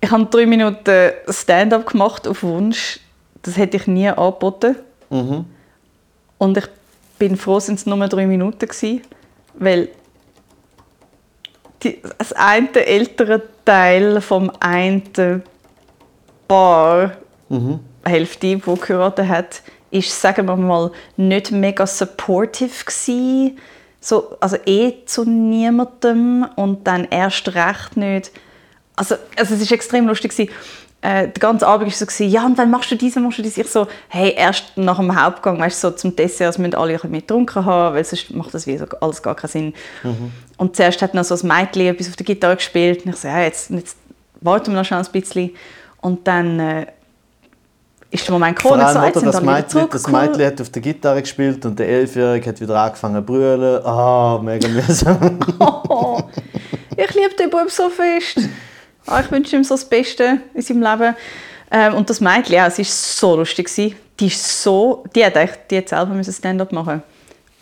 Ich 0.03 0.11
habe 0.11 0.26
drei 0.26 0.46
Minuten 0.46 1.12
Stand-up 1.28 1.86
gemacht 1.86 2.26
auf 2.26 2.42
Wunsch. 2.42 2.98
Das 3.42 3.57
hätte 3.57 3.76
ich 3.76 3.86
nie 3.86 4.09
angeboten. 4.09 4.76
Mhm. 5.11 5.46
Und 6.38 6.57
ich 6.59 6.66
bin 7.18 7.36
froh, 7.36 7.55
dass 7.55 7.68
es 7.68 7.86
nur 7.86 8.09
drei 8.09 8.26
Minuten 8.26 8.68
waren, 8.68 9.00
weil 9.55 9.88
die, 11.84 12.03
das 12.18 12.32
eine 12.32 12.74
ältere 12.74 13.42
Teil 13.64 14.20
vom 14.20 14.50
einen 14.59 15.42
Paar, 16.48 17.12
mhm. 17.48 17.78
Hälfte, 18.05 18.57
die 18.57 18.59
geheiratet 18.59 19.28
hat, 19.28 19.62
ist, 19.92 20.20
sagen 20.20 20.46
wir 20.46 20.57
mal, 20.57 20.90
nicht 21.16 21.53
mega 21.53 21.86
supportive 21.86 22.84
gewesen. 22.84 23.59
So, 24.00 24.36
also 24.40 24.57
eh 24.66 25.05
zu 25.07 25.24
niemandem 25.24 26.48
und 26.57 26.88
dann 26.88 27.05
erst 27.05 27.55
recht 27.55 27.96
nicht 27.96 28.32
also, 28.97 29.16
also 29.36 29.55
es 29.55 29.70
war 29.70 29.72
extrem 29.72 30.07
lustig. 30.07 30.51
Äh, 31.05 31.28
der 31.28 31.40
ganze 31.40 31.66
Abend 31.66 31.88
war 32.01 32.09
so, 32.09 32.24
ja, 32.24 32.47
und 32.47 32.57
wann 32.57 32.70
machst 32.70 32.90
du 32.93 32.95
diese, 32.95 33.18
machst 33.18 33.38
du 33.38 33.43
diese? 33.43 33.62
Ich 33.62 33.68
so, 33.68 33.88
hey, 34.09 34.34
erst 34.36 34.76
nach 34.76 34.99
dem 34.99 35.20
Hauptgang, 35.20 35.59
weißt 35.59 35.82
du, 35.82 35.88
so 35.88 35.97
zum 35.97 36.14
Dessert 36.14 36.57
müssen 36.61 36.76
alle 36.76 37.03
ein 37.03 37.12
getrunken 37.12 37.64
haben, 37.64 37.97
weil 37.97 38.05
sonst 38.05 38.30
macht 38.30 38.55
das 38.55 38.68
wie 38.68 38.78
so 38.78 38.84
alles 39.01 39.20
gar 39.20 39.34
keinen 39.34 39.51
Sinn. 39.51 39.74
Mhm. 40.05 40.32
Und 40.59 40.76
zuerst 40.76 41.03
hat 41.03 41.12
noch 41.12 41.24
so 41.24 41.34
ein 41.34 41.49
Mädchen 41.49 41.88
etwas 41.88 42.09
auf 42.09 42.14
der 42.14 42.26
Gitarre 42.26 42.55
gespielt 42.55 43.05
und 43.05 43.14
ich 43.14 43.16
so, 43.16 43.26
ja, 43.26 43.40
jetzt, 43.40 43.70
jetzt 43.70 43.97
warten 44.40 44.72
wir 44.72 44.80
noch 44.80 44.90
ein 44.93 45.07
bisschen. 45.11 45.51
Und 46.01 46.26
dann 46.28 46.61
äh, 46.61 46.86
ist 48.12 48.28
der 48.28 48.32
Moment 48.34 48.57
gekommen, 48.57 48.86
so, 48.86 49.03
jetzt 49.03 49.26
das, 49.26 49.43
Mädchen, 49.43 49.88
das 49.90 50.07
Mädchen 50.07 50.47
hat 50.47 50.61
auf 50.61 50.70
der 50.70 50.82
Gitarre 50.82 51.22
gespielt 51.22 51.64
und 51.66 51.78
der 51.80 51.88
Elfjährige 51.88 52.49
hat 52.49 52.61
wieder 52.61 52.80
angefangen 52.80 53.16
zu 53.16 53.22
brüllen. 53.22 53.84
Ah, 53.84 54.36
oh, 54.36 54.38
mega 54.38 54.68
mühsam. 54.68 55.38
oh, 55.59 56.20
ich 56.97 57.14
liebe 57.14 57.34
den 57.34 57.51
Bub 57.51 57.68
so 57.70 57.88
fest. 57.88 58.49
Oh, 59.07 59.18
ich 59.20 59.30
wünsche 59.30 59.57
ihm 59.57 59.64
so 59.64 59.74
das 59.74 59.84
Beste 59.84 60.38
in 60.55 60.62
seinem 60.62 60.82
Leben. 60.82 61.16
Ähm, 61.70 61.94
und 61.94 62.09
das 62.09 62.20
Mädchen, 62.20 62.55
ja, 62.55 62.66
es 62.66 62.78
war 62.78 62.84
so 62.84 63.36
lustig. 63.36 63.70
Die, 64.20 64.26
ist 64.26 64.62
so, 64.62 65.05
die 65.14 65.24
hat, 65.24 65.36
echt, 65.36 65.70
die 65.70 65.78
hat 65.78 65.88
selber 65.88 66.22
Stand-up 66.22 66.70
machen 66.72 67.03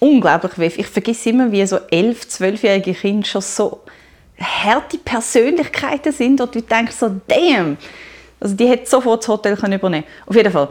Unglaublich 0.01 0.59
wie 0.59 0.81
Ich 0.81 0.87
vergesse 0.87 1.31
immer, 1.31 1.53
wie 1.53 1.65
so 1.67 1.77
11-, 1.77 2.27
12-jährige 2.27 2.95
Kinder 2.95 3.27
schon 3.27 3.43
so 3.43 3.81
harte 4.39 4.99
Persönlichkeiten 4.99 6.13
sind 6.13 6.41
und 6.41 6.55
du 6.55 6.63
denkst 6.63 6.97
so, 6.97 7.21
damn! 7.27 7.77
Also 8.41 8.57
die 8.57 8.67
hätte 8.67 8.89
sofort 8.89 9.23
das 9.23 9.29
Hotel 9.29 9.53
übernehmen 9.53 9.81
können. 9.81 10.05
Auf 10.27 10.35
jeden 10.35 10.51
Fall. 10.51 10.69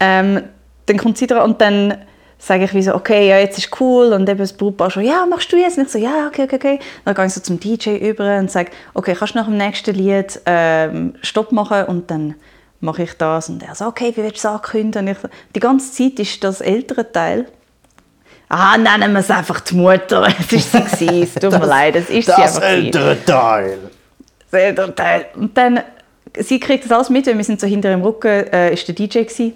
Ähm, 0.00 0.42
dann 0.86 0.98
kommt 0.98 1.16
sie 1.16 1.26
dran 1.26 1.50
und 1.50 1.60
dann 1.60 2.04
sage 2.44 2.64
ich 2.64 2.74
wie 2.74 2.82
so, 2.82 2.94
okay, 2.94 3.28
ja, 3.28 3.38
jetzt 3.38 3.58
ist 3.58 3.80
cool. 3.80 4.12
Und 4.12 4.28
eben 4.28 4.38
das 4.38 4.52
Brautpaar 4.52 4.90
schon, 4.90 5.04
ja, 5.04 5.24
machst 5.26 5.50
du 5.52 5.56
jetzt? 5.56 5.78
Und 5.78 5.84
ich 5.84 5.92
so, 5.92 5.98
ja, 5.98 6.26
okay, 6.28 6.44
okay, 6.44 6.56
okay. 6.56 6.78
Dann 7.04 7.14
gehe 7.14 7.26
ich 7.26 7.32
so 7.32 7.40
zum 7.40 7.58
DJ 7.58 7.96
über 7.96 8.38
und 8.38 8.50
sage, 8.50 8.70
okay, 8.92 9.14
kannst 9.18 9.34
du 9.34 9.38
nach 9.38 9.46
dem 9.46 9.56
nächsten 9.56 9.94
Lied 9.94 10.40
ähm, 10.46 11.14
Stopp 11.22 11.52
machen? 11.52 11.84
Und 11.86 12.10
dann 12.10 12.34
mache 12.80 13.04
ich 13.04 13.14
das. 13.14 13.48
Und 13.48 13.62
er 13.62 13.74
so, 13.74 13.86
okay, 13.86 14.12
wie 14.14 14.22
willst 14.22 14.44
du 14.44 14.48
es 14.48 14.54
ankündigen? 14.54 15.08
Und 15.08 15.12
ich, 15.12 15.30
die 15.54 15.60
ganze 15.60 15.92
Zeit 15.92 16.18
ist 16.18 16.44
das 16.44 16.60
ältere 16.60 17.10
Teil 17.10 17.46
Ah, 18.48 18.76
nennen 18.76 19.12
wir 19.12 19.20
es 19.20 19.30
einfach 19.30 19.60
die 19.60 19.74
Mutter. 19.74 20.28
Es 20.38 20.52
ist 20.52 20.98
sie 20.98 21.22
Es 21.22 21.34
tut 21.34 21.50
mir 21.50 21.66
leid, 21.66 21.96
es 21.96 22.10
ist 22.10 22.28
das 22.28 22.36
sie 22.36 22.42
einfach 22.42 22.62
ältere 22.62 23.24
Teil. 23.24 23.78
Das 24.50 24.60
ältere 24.60 24.94
Teil. 24.94 25.26
Und 25.34 25.56
dann, 25.56 25.80
sie 26.38 26.60
kriegt 26.60 26.84
das 26.84 26.92
alles 26.92 27.10
mit, 27.10 27.26
weil 27.26 27.36
wir 27.36 27.44
sind 27.44 27.60
so 27.60 27.66
hinter 27.66 27.92
im 27.92 28.02
Rücken, 28.02 28.28
äh, 28.28 28.72
ist 28.72 28.86
der 28.86 28.94
DJ 28.94 29.22
gewesen. 29.22 29.54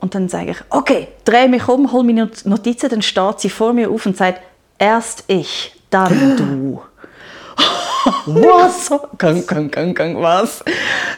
Und 0.00 0.14
dann 0.14 0.28
sage 0.28 0.52
ich, 0.52 0.56
okay, 0.70 1.08
drehe 1.24 1.48
mich 1.48 1.68
um, 1.68 1.92
hol 1.92 2.02
meine 2.02 2.30
Notizen, 2.44 2.88
dann 2.88 3.02
starrt 3.02 3.40
sie 3.40 3.50
vor 3.50 3.72
mir 3.72 3.90
auf 3.90 4.06
und 4.06 4.16
sagt, 4.16 4.40
erst 4.78 5.24
ich, 5.28 5.74
dann 5.90 6.36
du. 6.36 6.82
was? 8.26 8.90
gang, 9.18 9.46
gang, 9.46 9.70
gang, 9.70 9.94
gang, 9.94 10.22
was? 10.22 10.64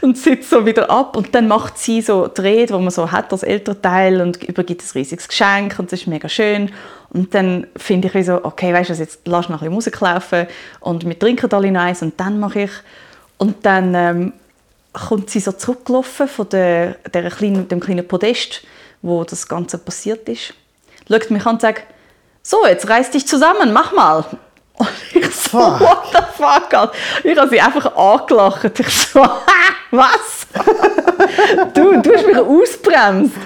Und 0.01 0.19
sitzt 0.19 0.51
so 0.51 0.67
wieder 0.67 0.91
ab 0.91 1.17
und 1.17 1.33
dann 1.35 1.47
macht 1.47 1.79
sie 1.79 2.03
so 2.03 2.29
dreht, 2.33 2.73
wo 2.73 2.79
man 2.79 2.91
so 2.91 3.13
hat 3.13 3.33
als 3.33 3.45
Elternteil 3.45 4.21
und 4.21 4.43
übergibt 4.43 4.83
ein 4.83 4.91
riesiges 4.95 5.29
Geschenk 5.29 5.79
und 5.79 5.93
das 5.93 6.01
ist 6.01 6.07
mega 6.09 6.29
schön. 6.29 6.73
Und 7.11 7.35
dann 7.35 7.69
finde 7.77 8.09
ich 8.09 8.15
wie 8.15 8.23
so, 8.25 8.45
okay, 8.45 8.73
weißt 8.73 8.91
du, 8.91 8.95
jetzt 8.95 9.21
lass 9.27 9.49
noch 9.49 9.57
ein 9.57 9.59
bisschen 9.59 9.75
Musik 9.75 10.01
laufen 10.01 10.47
und 10.81 11.07
wir 11.07 11.17
trinken 11.17 11.53
alle 11.53 11.79
eins 11.79 12.03
und 12.03 12.19
dann 12.19 12.41
mache 12.41 12.63
ich 12.63 12.71
und 13.39 13.65
dann 13.65 13.95
ähm, 13.95 14.33
kommt 14.93 15.31
sie 15.31 15.41
so 15.41 15.53
zurückgelaufen 15.53 16.29
von 16.29 16.49
der, 16.49 16.95
der 17.13 17.31
kleinen, 17.31 17.69
dem 17.69 17.81
kleinen 17.81 18.07
Podest, 18.07 18.63
wo 19.01 19.25
das 19.25 19.49
Ganze 19.49 19.79
passiert 19.79 20.29
ist. 20.29 20.55
Schaut 21.09 21.31
mich 21.31 21.45
an 21.47 21.55
und 21.55 21.61
sagt, 21.61 21.85
so, 22.43 22.67
jetzt 22.67 22.89
reiß 22.89 23.11
dich 23.11 23.27
zusammen, 23.27 23.73
mach 23.73 23.93
mal. 23.93 24.25
Und 24.75 24.89
ich 25.15 25.35
so, 25.35 25.61
fuck. 25.61 25.81
what 25.81 26.03
the 26.13 26.19
fuck? 26.37 26.75
Alter. 26.75 26.93
Ich 27.23 27.39
habe 27.39 27.49
sie 27.49 27.61
einfach 27.61 27.97
angelacht. 27.97 28.79
Ich 28.79 29.07
so, 29.07 29.21
was? 29.91 30.47
du, 31.75 32.01
du 32.01 32.15
hast 32.15 32.27
mich 32.27 32.37
ausbremst. 32.37 33.37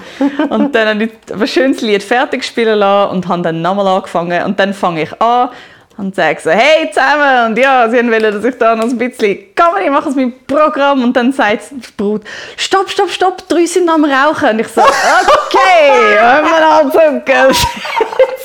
Und 0.49 0.73
dann 0.73 0.87
habe 0.87 1.03
ich 1.03 1.33
ein 1.33 1.47
schönes 1.47 1.81
Lied 1.81 2.03
fertig 2.03 2.43
spielen 2.43 2.79
lassen 2.79 3.15
und 3.15 3.27
habe 3.27 3.41
dann 3.43 3.61
nochmal 3.61 3.87
angefangen. 3.87 4.43
Und 4.43 4.59
dann 4.59 4.73
fange 4.73 5.03
ich 5.03 5.21
an 5.21 5.49
und 5.97 6.15
sage 6.15 6.39
so, 6.39 6.51
hey 6.51 6.89
zusammen, 6.89 7.51
und 7.51 7.57
ja, 7.57 7.89
sie 7.89 7.97
wollen, 7.97 8.21
dass 8.21 8.43
ich 8.43 8.57
da 8.57 8.75
noch 8.75 8.85
ein 8.85 8.97
bisschen, 8.97 9.37
komm, 9.55 9.81
ich 9.83 9.89
mache 9.89 10.09
es 10.09 10.15
mit 10.15 10.45
Programm, 10.45 11.03
und 11.03 11.15
dann 11.15 11.33
sagt 11.33 11.71
die 11.71 11.91
Brut, 11.97 12.21
stopp, 12.55 12.89
stopp, 12.89 13.09
stopp, 13.09 13.47
drei 13.47 13.65
sind 13.65 13.89
am 13.89 14.05
Rauchen, 14.05 14.49
und 14.49 14.59
ich 14.59 14.67
so, 14.67 14.81
okay, 14.81 15.91
hören 16.19 16.45
wir 16.45 16.67
anzucken, 16.67 17.55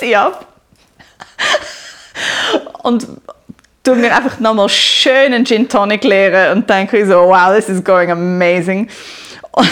sie 0.01 0.17
ab. 0.17 0.47
und 2.83 3.07
tue 3.85 3.97
mir 3.97 4.15
einfach 4.15 4.39
nochmal 4.39 4.69
schön 4.69 5.35
einen 5.35 5.45
Gin 5.45 5.69
Tonic 5.69 6.05
leeren 6.05 6.59
und 6.59 6.71
denke 6.71 7.05
so, 7.07 7.27
wow, 7.29 7.55
this 7.55 7.69
is 7.69 7.83
going 7.83 8.11
amazing. 8.11 8.89
Und, 9.53 9.71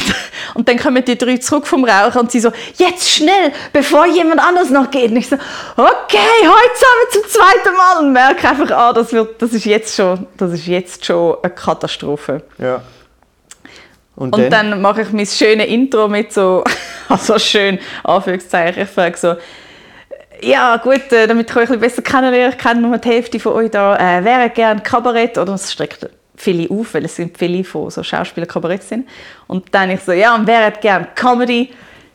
und 0.54 0.68
dann 0.68 0.78
kommen 0.78 1.02
die 1.04 1.16
drei 1.16 1.38
zurück 1.38 1.66
vom 1.66 1.84
Rauchen 1.84 2.20
und 2.20 2.30
sie 2.30 2.40
so, 2.40 2.52
jetzt 2.76 3.10
schnell, 3.10 3.52
bevor 3.72 4.06
jemand 4.06 4.40
anders 4.40 4.68
noch 4.68 4.90
geht. 4.90 5.10
Und 5.10 5.16
ich 5.16 5.28
so, 5.28 5.36
okay, 5.76 6.18
heute 6.42 6.74
zusammen 6.74 7.10
zum 7.12 7.22
zweiten 7.28 7.76
Mal. 7.76 7.98
Und 8.00 8.12
merke 8.12 8.48
einfach, 8.48 8.70
ah, 8.76 8.92
das, 8.92 9.12
wird, 9.12 9.40
das, 9.40 9.54
ist 9.54 9.64
jetzt 9.64 9.96
schon, 9.96 10.26
das 10.36 10.52
ist 10.52 10.66
jetzt 10.66 11.06
schon 11.06 11.36
eine 11.42 11.52
Katastrophe. 11.52 12.42
Ja. 12.58 12.82
Und, 14.16 14.34
und 14.34 14.50
dann? 14.52 14.70
dann? 14.70 14.82
mache 14.82 15.00
ich 15.00 15.12
mein 15.12 15.26
schönes 15.26 15.66
Intro 15.66 16.06
mit 16.08 16.30
so, 16.30 16.62
also 17.08 17.38
schön, 17.38 17.78
Anführungszeichen, 18.04 18.82
ich 18.82 18.90
frage 18.90 19.16
so, 19.16 19.36
ja 20.42 20.76
gut, 20.76 21.10
äh, 21.12 21.26
damit 21.26 21.50
ich 21.50 21.56
euch 21.56 21.70
ein 21.70 21.80
bisschen 21.80 22.02
besser 22.02 22.02
kennenlernen, 22.02 22.52
ich 22.52 22.58
kenne 22.58 22.82
nur 22.82 22.98
die 22.98 23.08
Hälfte 23.08 23.40
von 23.40 23.54
euch 23.54 23.70
da, 23.70 23.96
äh, 23.96 24.22
wäre 24.22 24.50
gerne 24.50 24.82
Kabarett, 24.82 25.38
oder 25.38 25.54
es 25.54 25.72
streckt 25.72 26.06
viele 26.40 26.70
auf, 26.70 26.94
weil 26.94 27.04
es 27.04 27.16
sind 27.16 27.36
viele 27.36 27.62
von 27.64 27.90
so 27.90 28.02
Schauspieler 28.02 28.46
Kabarett 28.46 28.82
sind. 28.82 29.08
Und 29.46 29.66
dann 29.72 29.90
ich 29.90 30.00
so, 30.00 30.12
ja, 30.12 30.34
und 30.34 30.46
wer 30.46 30.66
hat 30.66 30.80
gerne 30.80 31.08
Comedy? 31.14 31.70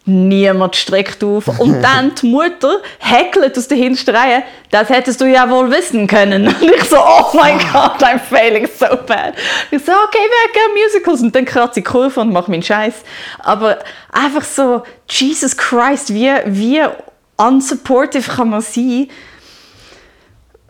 Niemand 0.07 0.75
streckt 0.75 1.23
auf. 1.23 1.47
Und 1.59 1.81
dann 1.83 2.13
die 2.15 2.27
Mutter 2.27 2.79
heckelt 2.99 3.57
aus 3.57 3.67
der 3.67 3.77
hintersten 3.77 4.15
Reihe, 4.15 4.43
das 4.69 4.89
hättest 4.89 5.21
du 5.21 5.25
ja 5.25 5.49
wohl 5.49 5.71
wissen 5.71 6.07
können. 6.07 6.47
Und 6.61 6.61
ich 6.61 6.83
so, 6.83 6.97
oh 6.97 7.35
mein 7.35 7.57
Gott, 7.57 8.03
I'm 8.03 8.19
failing 8.19 8.67
so 8.67 8.85
bad. 9.07 9.33
Ich 9.71 9.83
so, 9.83 9.91
okay, 9.91 10.19
wer 10.19 10.43
hat 10.43 10.53
gerne 10.53 10.73
Musicals? 10.83 11.21
Und 11.21 11.35
dann 11.35 11.45
kratze 11.45 11.79
ich 11.79 11.85
Kurve 11.85 12.19
und 12.19 12.31
mache 12.31 12.51
meinen 12.51 12.63
Scheiß. 12.63 12.95
Aber 13.39 13.79
einfach 14.11 14.43
so, 14.43 14.83
Jesus 15.09 15.57
Christ, 15.57 16.13
wie, 16.13 16.31
wie 16.45 16.83
unsupportive 17.37 18.31
kann 18.31 18.49
man 18.49 18.61
sein? 18.61 19.07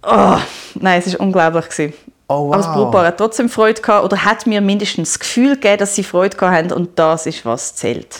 Oh, 0.01 0.38
nein, 0.76 1.01
es 1.03 1.14
war 1.14 1.20
unglaublich. 1.20 1.66
Gewesen. 1.66 1.93
Oh, 2.28 2.47
wow. 2.47 2.53
Aber 2.53 2.57
das 2.57 2.73
Brautpaar 2.73 3.05
hat 3.07 3.17
trotzdem 3.17 3.49
Freude 3.49 3.82
gehabt 3.82 4.03
oder 4.03 4.26
hat 4.26 4.47
mir 4.47 4.61
mindestens 4.61 5.13
das 5.13 5.19
Gefühl 5.19 5.55
gegeben, 5.55 5.78
dass 5.78 5.95
sie 5.95 6.03
Freude 6.03 6.36
gehabt 6.36 6.55
haben 6.55 6.71
und 6.71 6.97
das 6.97 7.26
ist, 7.28 7.45
was 7.45 7.76
zählt. 7.76 8.19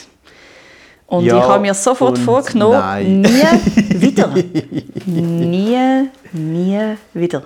Und 1.08 1.26
ja, 1.26 1.38
ich 1.38 1.44
habe 1.44 1.60
mir 1.60 1.74
sofort 1.74 2.18
vorgenommen, 2.18 2.80
nein. 2.80 3.22
nie 3.22 3.30
wieder. 4.02 4.28
nie, 5.06 6.10
nie 6.32 6.98
wieder. 7.14 7.44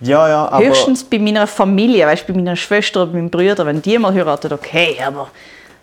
Ja, 0.00 0.28
ja, 0.28 0.48
aber... 0.48 0.66
Höchstens 0.66 1.04
bei 1.04 1.18
meiner 1.18 1.46
Familie, 1.46 2.06
weißt, 2.06 2.26
bei 2.26 2.34
meiner 2.34 2.56
Schwester 2.56 3.04
oder 3.04 3.12
meinen 3.12 3.30
Brüdern, 3.30 3.66
wenn 3.66 3.82
die 3.82 3.98
mal 3.98 4.12
heiraten, 4.12 4.52
okay, 4.52 4.96
aber, 5.04 5.28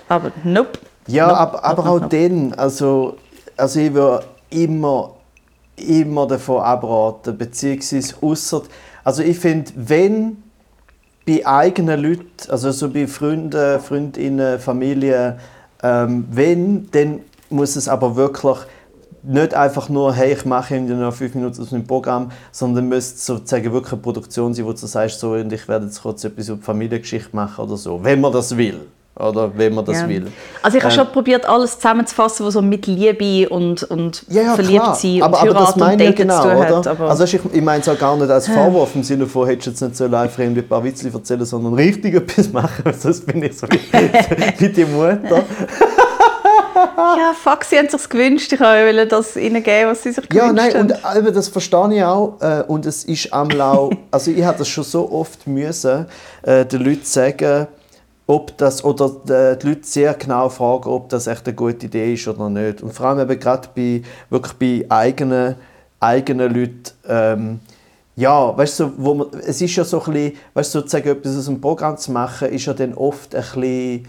aber 0.08 0.32
nope. 0.44 0.80
Ja, 1.08 1.28
nope, 1.28 1.40
aber, 1.40 1.64
aber 1.64 1.84
nope, 1.84 1.90
auch 1.90 2.02
nope. 2.02 2.30
dann, 2.30 2.54
also, 2.54 3.18
also 3.58 3.80
ich 3.80 3.94
würde 3.94 4.26
immer, 4.50 5.12
immer 5.78 6.28
davon 6.28 6.62
abraten, 6.62 7.38
beziehungsweise 7.38 8.16
ausser 8.22 8.64
also 9.04 9.24
ich 9.24 9.40
finde, 9.40 9.72
wenn 9.76 10.38
bei 11.26 11.46
eigenen 11.46 12.02
Leuten, 12.02 12.26
also 12.50 12.72
so 12.72 12.90
bei 12.90 13.08
Freunden, 13.08 13.80
Freundinnen, 13.80 14.60
Familie, 14.60 15.38
ähm, 15.82 16.26
wenn, 16.32 16.90
dann 16.92 17.20
muss 17.50 17.76
es 17.76 17.88
aber 17.88 18.16
wirklich 18.16 18.58
nicht 19.24 19.54
einfach 19.54 19.88
nur, 19.88 20.14
hey, 20.14 20.34
ich 20.34 20.46
mache 20.46 20.80
noch 20.82 21.14
fünf 21.14 21.36
Minuten 21.36 21.62
aus 21.62 21.72
meinem 21.72 21.88
Programm, 21.88 22.32
sondern 22.52 22.90
müsste 22.90 23.20
sozusagen 23.20 23.72
wirklich 23.72 23.94
eine 23.94 24.02
Produktion 24.02 24.54
sein, 24.54 24.66
wo 24.66 24.72
du 24.74 24.86
sagst, 24.86 25.20
so, 25.20 25.32
und 25.32 25.54
ich 25.54 25.68
werde 25.68 25.86
jetzt 25.86 26.02
kurz 26.02 26.24
etwas 26.26 26.50
über 26.50 26.62
Familiengeschichte 26.62 27.34
machen 27.34 27.64
oder 27.64 27.78
so, 27.78 28.04
wenn 28.04 28.20
man 28.20 28.34
das 28.34 28.58
will 28.58 28.82
oder 29.16 29.52
wenn 29.56 29.76
man 29.76 29.86
das 29.86 30.02
ja. 30.02 30.10
will. 30.10 30.32
Also 30.64 30.78
ich 30.78 30.84
habe 30.84 30.94
äh, 30.94 30.98
schon 30.98 31.08
probiert, 31.12 31.48
alles 31.48 31.76
zusammenzufassen, 31.76 32.46
was 32.46 32.56
so 32.56 32.62
mit 32.62 32.88
Liebe 32.88 33.48
und, 33.50 33.84
und 33.84 34.24
ja, 34.28 34.42
ja, 34.42 34.56
verliebt 34.56 34.96
sein 34.96 35.16
und 35.16 35.24
aber, 35.24 35.42
Heirat 35.42 35.56
aber 35.56 35.66
das 35.66 35.76
meine 35.76 36.08
und 36.08 36.16
genau, 36.16 36.42
zu 36.42 36.48
tun 36.48 36.58
oder? 36.58 36.78
hat. 36.78 36.88
Aber 36.88 37.10
also 37.10 37.24
ich, 37.24 37.40
ich 37.54 37.62
meine 37.62 37.82
es 37.82 37.90
auch 37.90 38.00
gar 38.00 38.18
nicht 38.18 38.30
als 38.30 38.48
Vorwurf 38.48 38.96
im 38.96 39.04
Sinne 39.04 39.28
von, 39.28 39.48
hättest 39.48 39.68
du 39.68 39.72
jetzt 39.72 39.82
nicht 39.82 39.98
so 39.98 40.08
live 40.08 40.40
ein 40.40 40.68
paar 40.68 40.84
Witze 40.84 41.12
erzählen, 41.14 41.46
sondern 41.46 41.76
richtig 41.76 42.16
etwas 42.16 42.52
machen, 42.52 42.92
sonst 43.00 43.26
bin 43.28 43.44
ich 43.44 43.58
so 43.58 43.68
wie, 43.68 43.80
wie 44.60 44.70
die 44.70 44.86
Mutter. 44.86 45.44
ja, 46.98 47.34
fuck, 47.40 47.64
sie 47.64 47.78
haben 47.78 47.90
sich 47.90 48.10
gewünscht. 48.10 48.52
Ich 48.52 48.60
wollte 48.60 49.08
das 49.08 49.36
ihnen 49.36 49.62
geben, 49.62 49.92
was 49.92 50.04
sie 50.04 50.12
sich 50.12 50.28
gewünscht 50.28 50.48
haben. 50.48 50.58
Ja, 50.58 50.72
nein, 50.74 50.82
und 50.82 51.18
eben, 51.18 51.34
das 51.34 51.50
verstehe 51.50 51.94
ich 51.94 52.04
auch. 52.04 52.38
Äh, 52.42 52.64
und 52.68 52.86
es 52.86 53.04
ist 53.04 53.32
am 53.32 53.50
auch, 53.60 53.92
also 54.10 54.32
ich 54.32 54.44
habe 54.44 54.58
das 54.58 54.68
schon 54.68 54.84
so 54.84 55.12
oft 55.12 55.46
müssen, 55.46 56.08
äh, 56.42 56.66
den 56.66 56.84
Leuten 56.84 57.06
sagen, 57.06 57.68
ob 58.26 58.58
das, 58.58 58.84
oder 58.84 59.10
die 59.56 59.68
Leute 59.68 59.84
sehr 59.84 60.14
genau 60.14 60.50
fragen, 60.50 60.90
ob 60.90 61.10
das 61.10 61.28
echt 61.28 61.46
eine 61.48 61.56
gute 61.56 61.88
Idee 61.88 62.14
ist 62.14 62.28
oder 62.28 62.50
nicht. 62.50 62.82
Und 62.82 62.94
vor 62.94 63.08
allem 63.08 63.20
eben 63.20 63.40
gerade 63.40 63.68
bei, 63.76 64.02
wirklich 64.30 64.54
bei 64.54 64.86
eigenen, 64.90 65.56
eigenen 66.00 66.54
Leuten, 66.54 66.84
ähm, 67.08 67.60
ja, 68.16 68.56
weißt 68.56 68.80
du, 68.80 68.92
wo 68.98 69.14
man, 69.16 69.28
es 69.46 69.62
ist 69.62 69.76
ja 69.76 69.84
so 69.84 70.02
ein 70.04 70.14
bisschen, 70.14 70.38
weißt 70.54 70.76
du, 70.76 70.80
sozusagen 70.80 71.10
etwas 71.10 71.38
aus 71.38 71.46
dem 71.46 71.60
Programm 71.60 71.98
zu 71.98 72.12
machen, 72.12 72.50
ist 72.50 72.66
ja 72.66 72.74
dann 72.74 72.94
oft 72.94 73.36
ein 73.36 73.42
bisschen 73.42 74.08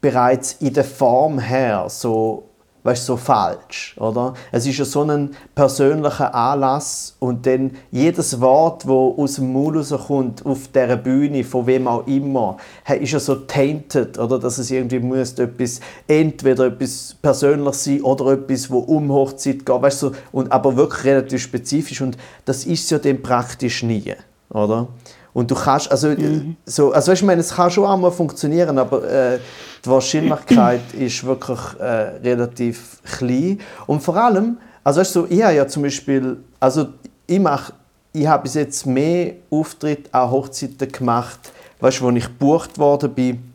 bereits 0.00 0.54
in 0.54 0.72
der 0.72 0.84
Form 0.84 1.38
her 1.38 1.86
so 1.88 2.44
weißt, 2.82 3.06
so 3.06 3.16
falsch, 3.16 3.96
oder? 3.98 4.34
Es 4.50 4.66
ist 4.66 4.78
ja 4.78 4.84
so 4.84 5.02
ein 5.02 5.30
persönlicher 5.54 6.34
Anlass 6.34 7.16
und 7.20 7.46
dann 7.46 7.72
jedes 7.90 8.40
Wort, 8.40 8.86
wo 8.86 9.14
aus 9.16 9.36
dem 9.36 9.52
Mund 9.52 9.76
rauskommt, 9.76 10.44
auf 10.44 10.68
dieser 10.68 10.96
Bühne, 10.96 11.44
von 11.44 11.66
wem 11.66 11.86
auch 11.86 12.06
immer, 12.06 12.56
ist 13.00 13.12
ja 13.12 13.20
so 13.20 13.36
tainted, 13.36 14.18
oder? 14.18 14.38
Dass 14.38 14.58
es 14.58 14.70
irgendwie 14.70 14.98
muss 14.98 15.38
etwas, 15.38 15.80
entweder 16.08 16.66
etwas 16.66 17.16
Persönliches 17.22 17.84
sein 17.84 18.02
oder 18.02 18.32
etwas, 18.32 18.70
wo 18.70 18.78
um 18.78 19.12
Hochzeit 19.12 19.64
geht, 19.64 19.82
weißt 19.82 20.02
du, 20.02 20.12
und 20.32 20.50
aber 20.50 20.76
wirklich 20.76 21.04
relativ 21.04 21.42
spezifisch 21.42 22.00
und 22.00 22.16
das 22.44 22.64
ist 22.64 22.90
ja 22.90 22.98
dann 22.98 23.22
praktisch 23.22 23.82
nie, 23.82 24.14
oder? 24.50 24.88
Und 25.34 25.50
du 25.50 25.54
kannst, 25.54 25.90
also, 25.90 26.08
mhm. 26.08 26.56
so, 26.66 26.92
also 26.92 27.10
weißt, 27.10 27.22
ich 27.22 27.26
meine, 27.26 27.40
es 27.40 27.54
kann 27.54 27.70
schon 27.70 27.86
einmal 27.86 28.10
funktionieren, 28.10 28.78
aber 28.78 29.02
äh, 29.08 29.38
die 29.84 29.88
Wahrscheinlichkeit 29.88 30.92
ist 30.98 31.24
wirklich 31.24 31.58
äh, 31.80 31.84
relativ 32.22 32.98
klein. 33.16 33.58
Und 33.86 34.02
vor 34.02 34.16
allem, 34.16 34.58
also 34.84 35.00
weißt 35.00 35.16
du, 35.16 35.26
ich 35.28 35.42
habe 35.42 35.54
ja 35.54 35.66
zum 35.66 35.84
Beispiel, 35.84 36.36
also 36.60 36.88
ich 37.26 37.40
mache, 37.40 37.72
ich 38.12 38.26
habe 38.26 38.42
bis 38.42 38.54
jetzt 38.54 38.84
mehr 38.84 39.34
Auftritte 39.50 40.12
an 40.12 40.30
Hochzeiten 40.30 40.92
gemacht, 40.92 41.52
weißt 41.80 42.02
wo 42.02 42.10
ich 42.10 42.24
gebucht 42.24 42.78
worden 42.78 43.14
bin, 43.14 43.52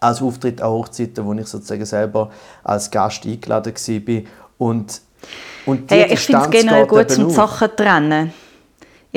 als 0.00 0.22
Auftritt 0.22 0.62
an 0.62 0.70
Hochzeiten, 0.70 1.24
wo 1.26 1.34
ich 1.34 1.46
sozusagen 1.46 1.84
selber 1.84 2.30
als 2.64 2.90
Gast 2.90 3.26
eingeladen 3.26 3.74
war. 3.74 4.22
Und, 4.56 5.00
und 5.66 5.90
hey, 5.90 6.12
ich 6.12 6.20
finde 6.20 6.42
es 6.42 6.50
generell 6.50 6.86
gut, 6.86 7.10
zum 7.10 7.28
Sachen 7.30 7.68
trennen. 7.76 8.32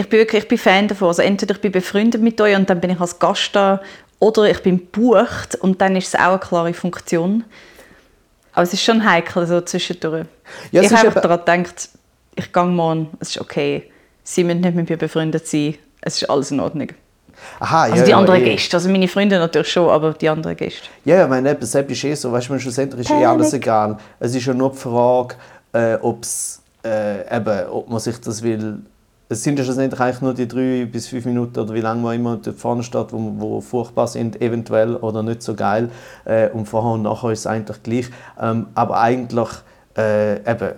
Ich 0.01 0.09
bin 0.09 0.19
wirklich 0.19 0.43
ich 0.43 0.49
bin 0.49 0.57
Fan 0.57 0.87
davon. 0.87 1.09
Also 1.09 1.21
entweder 1.21 1.53
ich 1.53 1.61
bin 1.61 1.71
befreundet 1.71 2.21
mit 2.21 2.41
euch 2.41 2.55
und 2.55 2.67
dann 2.69 2.81
bin 2.81 2.89
ich 2.89 2.99
als 2.99 3.19
Gast 3.19 3.51
da 3.53 3.79
oder 4.19 4.49
ich 4.49 4.61
bin 4.63 4.77
gebucht 4.77 5.55
und 5.61 5.79
dann 5.79 5.95
ist 5.95 6.07
es 6.07 6.15
auch 6.15 6.29
eine 6.29 6.39
klare 6.39 6.73
Funktion. 6.73 7.43
Aber 8.53 8.63
es 8.63 8.73
ist 8.73 8.83
schon 8.83 9.07
heikel 9.07 9.45
so 9.45 9.61
zwischendurch. 9.61 10.25
Ja, 10.71 10.81
ich 10.81 10.91
habe 10.91 11.07
einfach 11.07 11.21
daran 11.21 11.63
gedacht, 11.63 11.89
ich 12.35 12.51
gehe 12.51 12.65
morgen, 12.65 13.09
es 13.19 13.29
ist 13.29 13.41
okay. 13.41 13.91
Sie 14.23 14.43
müssen 14.43 14.61
nicht 14.61 14.75
mit 14.75 14.89
mir 14.89 14.97
befreundet 14.97 15.47
sein, 15.47 15.75
es 16.01 16.21
ist 16.21 16.29
alles 16.29 16.49
in 16.49 16.59
Ordnung. 16.59 16.89
Aha, 17.59 17.83
also 17.83 18.05
die 18.05 18.13
anderen 18.13 18.41
ja, 18.41 18.51
Gäste, 18.51 18.77
also 18.77 18.89
meine 18.89 19.07
Freunde 19.07 19.37
natürlich 19.39 19.71
schon, 19.71 19.89
aber 19.89 20.13
die 20.13 20.29
anderen 20.29 20.55
Gäste. 20.55 20.87
Ja, 21.05 21.17
ja, 21.17 21.27
meine, 21.27 21.57
selbst 21.61 21.91
ist 21.91 22.03
eh 22.03 22.13
so, 22.13 22.31
weißt 22.31 22.49
du, 22.49 22.59
schlussendlich 22.59 23.09
ist 23.09 23.15
eh 23.15 23.25
alles 23.25 23.53
egal. 23.53 23.97
Es 24.19 24.35
ist 24.35 24.45
ja 24.45 24.53
nur 24.53 24.71
die 24.71 24.77
Frage, 24.77 25.35
äh, 25.73 25.95
ob's, 26.01 26.61
äh, 26.83 27.35
eben, 27.35 27.69
ob 27.69 27.89
man 27.89 27.99
sich 27.99 28.19
das 28.19 28.41
will 28.43 28.81
es 29.31 29.43
sind 29.43 29.57
ja 29.57 29.63
schlussendlich 29.63 29.99
eigentlich 30.01 30.21
nur 30.21 30.33
die 30.33 30.47
drei 30.47 30.85
bis 30.85 31.07
fünf 31.07 31.23
Minuten 31.23 31.57
oder 31.57 31.73
wie 31.73 31.79
lange 31.79 32.01
man 32.01 32.15
immer 32.15 32.35
dort 32.35 32.57
vorne 32.57 32.83
steht, 32.83 33.13
wo, 33.13 33.33
wo 33.37 33.61
furchtbar 33.61 34.07
sind, 34.07 34.41
eventuell 34.41 34.97
oder 34.97 35.23
nicht 35.23 35.41
so 35.41 35.55
geil. 35.55 35.89
Äh, 36.25 36.49
und 36.49 36.65
vorher 36.65 36.91
und 36.91 37.03
nachher 37.03 37.31
ist 37.31 37.39
es 37.39 37.47
eigentlich 37.47 37.81
gleich. 37.81 38.09
Ähm, 38.39 38.67
aber 38.75 38.99
eigentlich, 38.99 39.47
äh, 39.97 40.35
eben, 40.39 40.73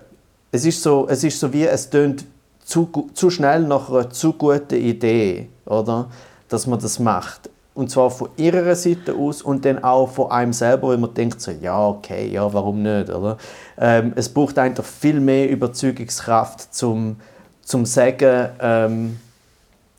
es 0.52 0.66
ist 0.66 0.84
so, 0.84 1.08
es 1.10 1.24
ist 1.24 1.40
so 1.40 1.52
wie, 1.52 1.66
es 1.66 1.90
tönt 1.90 2.26
zu, 2.64 3.10
zu 3.16 3.32
schnell 3.32 3.62
nach 3.64 3.90
einer 3.90 4.12
zu 4.12 4.34
guten 4.34 4.76
Idee, 4.76 5.50
oder? 5.66 6.10
Dass 6.48 6.68
man 6.68 6.80
das 6.80 7.00
macht. 7.00 7.50
Und 7.74 7.90
zwar 7.90 8.12
von 8.12 8.30
ihrer 8.38 8.76
Seite 8.76 9.16
aus 9.16 9.42
und 9.42 9.66
dann 9.66 9.84
auch 9.84 10.12
von 10.12 10.30
einem 10.30 10.54
selber, 10.54 10.92
wenn 10.92 11.00
man 11.00 11.16
denkt 11.16 11.42
so, 11.42 11.50
ja, 11.50 11.88
okay, 11.88 12.30
ja, 12.32 12.54
warum 12.54 12.84
nicht, 12.84 13.10
oder? 13.10 13.38
Ähm, 13.80 14.14
es 14.16 14.30
braucht 14.30 14.60
einfach 14.60 14.84
viel 14.86 15.20
mehr 15.20 15.50
Überzeugungskraft, 15.50 16.72
zum 16.72 17.16
zum 17.64 17.86
sagen, 17.86 18.50
ähm, 18.60 19.20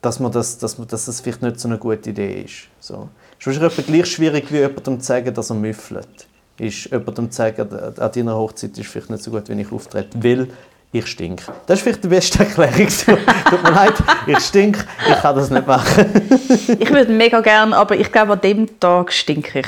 dass, 0.00 0.20
man 0.20 0.32
das, 0.32 0.58
dass, 0.58 0.78
man, 0.78 0.86
dass 0.88 1.06
das 1.06 1.20
vielleicht 1.20 1.42
nicht 1.42 1.58
so 1.58 1.68
eine 1.68 1.78
gute 1.78 2.10
Idee 2.10 2.42
ist. 2.42 2.68
So. 2.80 3.08
Es 3.40 3.46
ist 3.46 3.62
etwa 3.62 3.82
gleich 3.82 4.06
schwierig, 4.06 4.50
wie 4.50 4.58
jemandem 4.58 5.00
zu 5.00 5.06
sagen, 5.06 5.34
dass 5.34 5.50
er 5.50 5.56
müffelt. 5.56 6.26
Ist 6.58 6.90
jemandem 6.90 7.30
zu 7.30 7.36
sagen, 7.36 7.68
an 7.70 8.12
deiner 8.12 8.36
Hochzeit 8.36 8.76
ist 8.78 8.88
vielleicht 8.88 9.10
nicht 9.10 9.22
so 9.22 9.30
gut, 9.30 9.48
wenn 9.48 9.58
ich 9.58 9.72
auftrete, 9.72 10.22
weil 10.22 10.48
ich 10.92 11.06
stinke. 11.08 11.52
Das 11.66 11.78
ist 11.78 11.82
vielleicht 11.82 12.04
die 12.04 12.08
beste 12.08 12.38
Erklärung. 12.38 12.86
Tut 13.50 13.62
mir 13.62 13.70
leid, 13.70 13.94
ich 14.26 14.38
stinke, 14.38 14.84
ich 15.08 15.16
kann 15.16 15.34
das 15.34 15.50
nicht 15.50 15.66
machen. 15.66 16.04
ich 16.78 16.90
würde 16.90 17.12
mega 17.12 17.40
gerne, 17.40 17.76
aber 17.76 17.96
ich 17.96 18.12
glaube, 18.12 18.34
an 18.34 18.40
dem 18.40 18.78
Tag 18.78 19.12
stinke 19.12 19.60
ich. 19.60 19.66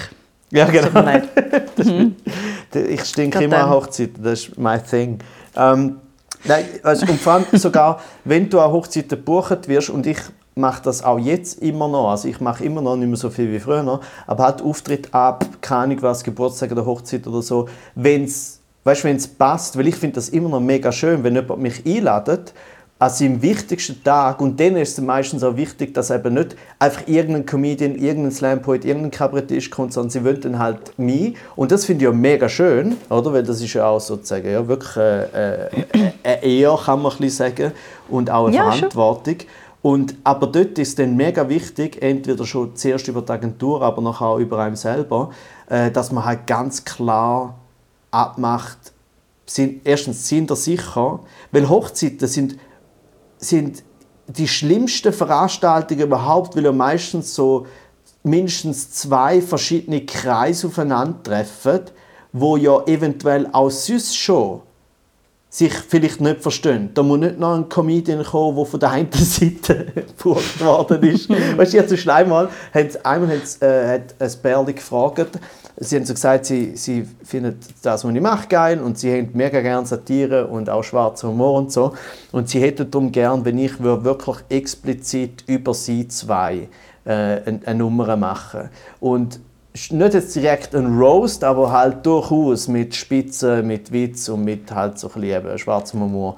Ja, 0.50 0.66
genau. 0.66 1.02
Mhm. 1.76 2.16
ich 2.72 3.04
stinke 3.04 3.44
immer 3.44 3.64
an 3.64 3.70
Hochzeiten, 3.70 4.22
das 4.22 4.44
ist 4.44 4.58
mein 4.58 4.84
Thing. 4.84 5.18
Ähm, 5.54 6.00
Nein, 6.48 6.64
also, 6.82 7.06
und 7.06 7.20
vor 7.20 7.34
allem 7.34 7.44
sogar, 7.52 8.00
wenn 8.24 8.48
du 8.48 8.60
an 8.60 8.70
Hochzeiten 8.70 9.10
gebucht 9.10 9.68
wirst 9.68 9.90
und 9.90 10.06
ich 10.06 10.18
mache 10.54 10.82
das 10.82 11.04
auch 11.04 11.18
jetzt 11.18 11.62
immer 11.62 11.86
noch. 11.86 12.10
Also 12.10 12.28
ich 12.28 12.40
mache 12.40 12.64
immer 12.64 12.80
noch 12.80 12.96
nicht 12.96 13.08
mehr 13.08 13.16
so 13.16 13.30
viel 13.30 13.52
wie 13.52 13.60
früher, 13.60 14.00
aber 14.26 14.44
halt 14.44 14.62
Auftritt 14.62 15.12
ab, 15.12 15.44
keine 15.60 15.82
Ahnung 15.82 16.02
was, 16.02 16.24
Geburtstag 16.24 16.72
oder 16.72 16.86
Hochzeit 16.86 17.26
oder 17.26 17.42
so, 17.42 17.68
wenn 17.94 18.24
es 18.24 18.60
weißt, 18.84 19.04
wenn's 19.04 19.26
passt, 19.26 19.76
weil 19.76 19.88
ich 19.88 19.96
finde 19.96 20.14
das 20.14 20.28
immer 20.28 20.48
noch 20.48 20.60
mega 20.60 20.92
schön, 20.92 21.24
wenn 21.24 21.34
jemand 21.34 21.60
mich 21.60 21.84
einladet 21.84 22.54
an 22.98 23.10
seinem 23.10 23.42
wichtigsten 23.42 24.02
Tag 24.02 24.40
und 24.40 24.58
dann 24.58 24.76
ist 24.76 24.96
es 24.96 25.04
meistens 25.04 25.44
auch 25.44 25.56
wichtig, 25.56 25.92
dass 25.92 26.10
eben 26.10 26.32
nicht 26.32 26.56
einfach 26.78 27.06
irgendein 27.06 27.44
Comedian, 27.44 27.94
irgendein 27.94 28.32
Slam-Poet, 28.32 28.86
irgendein 28.86 29.10
Kabarettist 29.10 29.70
kommt, 29.70 29.92
sondern 29.92 30.10
sie 30.10 30.24
wollen 30.24 30.40
dann 30.40 30.58
halt 30.58 30.98
mich 30.98 31.36
und 31.56 31.72
das 31.72 31.84
finde 31.84 32.04
ich 32.04 32.10
ja 32.10 32.16
mega 32.16 32.48
schön, 32.48 32.96
oder? 33.10 33.34
Weil 33.34 33.42
das 33.42 33.60
ist 33.60 33.74
ja 33.74 33.86
auch 33.86 34.00
sozusagen 34.00 34.50
ja, 34.50 34.66
wirklich 34.66 34.96
äh, 34.96 35.24
äh, 35.24 35.68
eine 36.24 36.42
Ehe, 36.42 36.78
kann 36.84 37.02
man 37.02 37.12
ein 37.20 37.28
sagen, 37.28 37.72
und 38.08 38.30
auch 38.30 38.46
eine 38.46 38.56
Ja, 38.56 38.70
Verantwortung. 38.72 39.36
Und, 39.82 40.16
aber 40.24 40.46
dort 40.48 40.78
ist 40.78 40.98
dann 40.98 41.14
mega 41.16 41.48
wichtig, 41.48 42.02
entweder 42.02 42.44
schon 42.44 42.74
zuerst 42.74 43.06
über 43.08 43.22
die 43.22 43.30
Agentur, 43.30 43.82
aber 43.82 44.02
nachher 44.02 44.26
auch 44.26 44.38
über 44.38 44.58
einen 44.58 44.74
selber, 44.74 45.30
äh, 45.68 45.90
dass 45.90 46.10
man 46.10 46.24
halt 46.24 46.46
ganz 46.46 46.84
klar 46.84 47.54
abmacht, 48.10 48.78
sind, 49.44 49.82
erstens 49.84 50.28
sind 50.28 50.50
ihr 50.50 50.56
sicher, 50.56 51.20
weil 51.52 51.68
Hochzeiten 51.68 52.26
sind, 52.26 52.56
sind 53.38 53.82
die 54.28 54.48
schlimmsten 54.48 55.12
Veranstaltungen 55.12 56.02
überhaupt, 56.02 56.56
weil 56.56 56.64
ja 56.64 56.72
meistens 56.72 57.34
so 57.34 57.66
mindestens 58.22 58.90
zwei 58.90 59.40
verschiedene 59.40 60.04
Kreise 60.04 60.66
aufeinandertreffen, 60.66 61.82
wo 62.32 62.56
ja 62.56 62.82
eventuell 62.86 63.48
auch 63.52 63.70
sonst 63.70 64.16
schon 64.16 64.62
sich 65.48 65.72
vielleicht 65.72 66.20
nicht 66.20 66.42
verstehen. 66.42 66.90
Da 66.92 67.02
muss 67.02 67.18
nicht 67.18 67.38
noch 67.38 67.54
ein 67.54 67.68
Comedian 67.68 68.22
kommen, 68.24 68.56
der 68.56 68.66
von 68.66 68.80
der 68.80 68.90
einen 68.90 69.10
Seite 69.12 69.86
gebucht 69.94 70.60
worden 70.62 71.02
ist. 71.04 71.30
weißt 71.30 71.72
du, 71.72 71.76
jetzt 71.76 72.08
einmal, 72.08 72.50
sie, 72.74 73.04
einmal 73.04 73.40
sie, 73.42 73.64
äh, 73.64 73.94
hat 73.94 74.14
ein 74.18 74.32
Bärli 74.42 74.74
gefragt, 74.74 75.38
sie 75.78 75.96
haben 75.96 76.04
so 76.04 76.14
gesagt, 76.14 76.46
sie, 76.46 76.76
sie 76.76 77.06
finden 77.22 77.58
das, 77.82 78.04
was 78.04 78.14
ich 78.14 78.20
mache, 78.20 78.48
geil 78.48 78.80
und 78.80 78.98
sie 78.98 79.12
haben 79.12 79.30
mega 79.34 79.60
gerne 79.60 79.86
Satire 79.86 80.46
und 80.46 80.70
auch 80.70 80.82
schwarzen 80.82 81.30
Humor 81.30 81.58
und 81.58 81.72
so. 81.72 81.94
Und 82.32 82.48
sie 82.48 82.60
hätten 82.60 82.90
darum 82.90 83.12
gern, 83.12 83.44
wenn 83.44 83.58
ich 83.58 83.82
wirklich 83.82 84.36
explizit 84.48 85.44
über 85.46 85.74
sie 85.74 86.08
zwei 86.08 86.68
äh, 87.04 87.10
eine, 87.10 87.60
eine 87.64 87.74
Nummer 87.78 88.16
machen 88.16 88.70
Und 89.00 89.40
nicht 89.90 90.14
jetzt 90.14 90.34
direkt 90.34 90.74
ein 90.74 90.98
Roast, 90.98 91.44
aber 91.44 91.70
halt 91.70 92.06
durchaus 92.06 92.66
mit 92.68 92.94
Spitzen, 92.94 93.66
mit 93.66 93.92
Witz 93.92 94.28
und 94.30 94.44
mit 94.44 94.72
halt 94.72 94.98
so 94.98 95.10
ein 95.14 95.20
bisschen 95.20 95.58
schwarzem 95.58 96.00
Humor. 96.00 96.36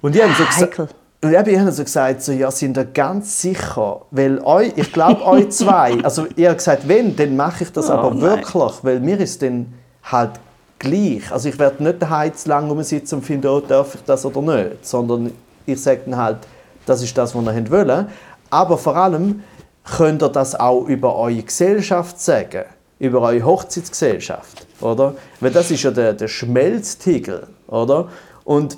Und 0.00 0.14
die 0.14 0.22
haben 0.22 0.34
so 0.34 0.44
gesagt, 0.44 0.78
Heikel. 0.78 0.88
Und 1.24 1.32
eben, 1.32 1.48
ich 1.50 1.58
habe 1.58 1.70
so 1.70 1.84
gesagt, 1.84 2.22
so, 2.22 2.32
ja, 2.32 2.50
sind 2.50 2.76
da 2.76 2.82
ganz 2.82 3.40
sicher, 3.40 4.02
weil 4.10 4.40
euch, 4.40 4.72
ich 4.74 4.92
glaube 4.92 5.22
euch 5.26 5.50
zwei, 5.50 6.02
also 6.02 6.26
ihr 6.34 6.48
habt 6.48 6.58
gesagt, 6.58 6.88
wenn, 6.88 7.14
dann 7.14 7.36
mache 7.36 7.62
ich 7.62 7.72
das 7.72 7.88
Oh 7.88 7.92
aber 7.92 8.10
nein. 8.10 8.20
wirklich, 8.22 8.72
weil 8.82 8.98
mir 8.98 9.20
ist 9.20 9.40
dann 9.40 9.72
halt 10.02 10.32
gleich. 10.80 11.30
Also 11.30 11.48
ich 11.48 11.58
werde 11.60 11.82
nicht 11.82 12.02
daheim 12.02 12.34
zu 12.34 12.48
lange 12.48 12.68
rumsitzen 12.70 13.18
und 13.18 13.24
finden, 13.24 13.46
oh, 13.46 13.60
darf 13.60 13.94
ich 13.94 14.02
das 14.02 14.26
oder 14.26 14.42
nicht, 14.42 14.84
sondern 14.84 15.30
ich 15.64 15.80
sage 15.80 16.00
dann 16.06 16.16
halt, 16.16 16.38
das 16.86 17.02
ist 17.02 17.16
das, 17.16 17.34
was 17.36 17.54
ihr 17.54 17.70
wollt. 17.70 18.06
Aber 18.50 18.76
vor 18.76 18.96
allem 18.96 19.44
könnt 19.84 20.22
ihr 20.24 20.28
das 20.28 20.58
auch 20.58 20.86
über 20.86 21.14
eure 21.14 21.42
Gesellschaft 21.42 22.20
sagen, 22.20 22.64
über 22.98 23.20
eure 23.20 23.44
Hochzeitsgesellschaft, 23.44 24.66
oder? 24.80 25.14
Weil 25.38 25.52
das 25.52 25.70
ist 25.70 25.84
ja 25.84 25.92
der, 25.92 26.14
der 26.14 26.28
Schmelztiegel, 26.28 27.46
oder? 27.68 28.08
Und 28.44 28.76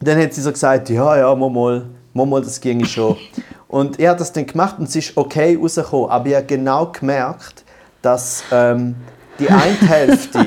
dann 0.00 0.20
hat 0.20 0.32
sie 0.34 0.40
so 0.42 0.52
gesagt, 0.52 0.88
ja, 0.90 1.16
ja, 1.18 1.34
mal, 1.34 1.50
mal, 1.50 1.86
mal, 2.12 2.26
mal 2.26 2.40
das 2.42 2.60
ginge 2.60 2.84
schon. 2.86 3.16
Und 3.68 3.98
er 3.98 4.10
hat 4.12 4.20
das 4.20 4.32
dann 4.32 4.46
gemacht 4.46 4.76
und 4.78 4.88
es 4.88 4.94
ist 4.94 5.16
okay 5.16 5.58
rausgekommen, 5.60 6.08
aber 6.08 6.26
ich 6.28 6.34
habe 6.36 6.46
genau 6.46 6.86
gemerkt, 6.86 7.64
dass 8.00 8.44
ähm, 8.52 8.94
die 9.40 9.50
eine 9.50 9.74
Hälfte, 9.88 10.46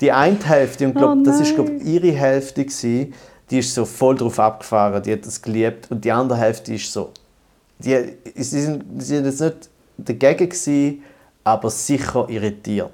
die 0.00 0.12
eine 0.12 0.38
Hälfte, 0.44 0.86
und 0.86 0.94
glaub, 0.94 1.16
Oh 1.18 1.22
das 1.24 1.40
ist 1.40 1.56
glaub, 1.56 1.68
ihre 1.82 2.12
Hälfte 2.12 2.64
gewesen, 2.64 3.12
die 3.50 3.58
ist 3.58 3.74
so 3.74 3.84
voll 3.84 4.14
drauf 4.14 4.38
abgefahren, 4.38 5.02
die 5.02 5.12
hat 5.12 5.26
das 5.26 5.42
geliebt 5.42 5.90
und 5.90 6.04
die 6.04 6.12
andere 6.12 6.38
Hälfte 6.38 6.72
ist 6.74 6.92
so, 6.92 7.10
die, 7.80 8.12
sie 8.36 8.60
sind, 8.60 8.84
sie 8.98 9.16
sind 9.16 9.24
jetzt 9.26 9.40
nicht 9.40 9.68
dagegen 9.98 10.48
gewesen, 10.48 11.02
aber 11.42 11.68
sicher 11.68 12.26
irritiert. 12.28 12.92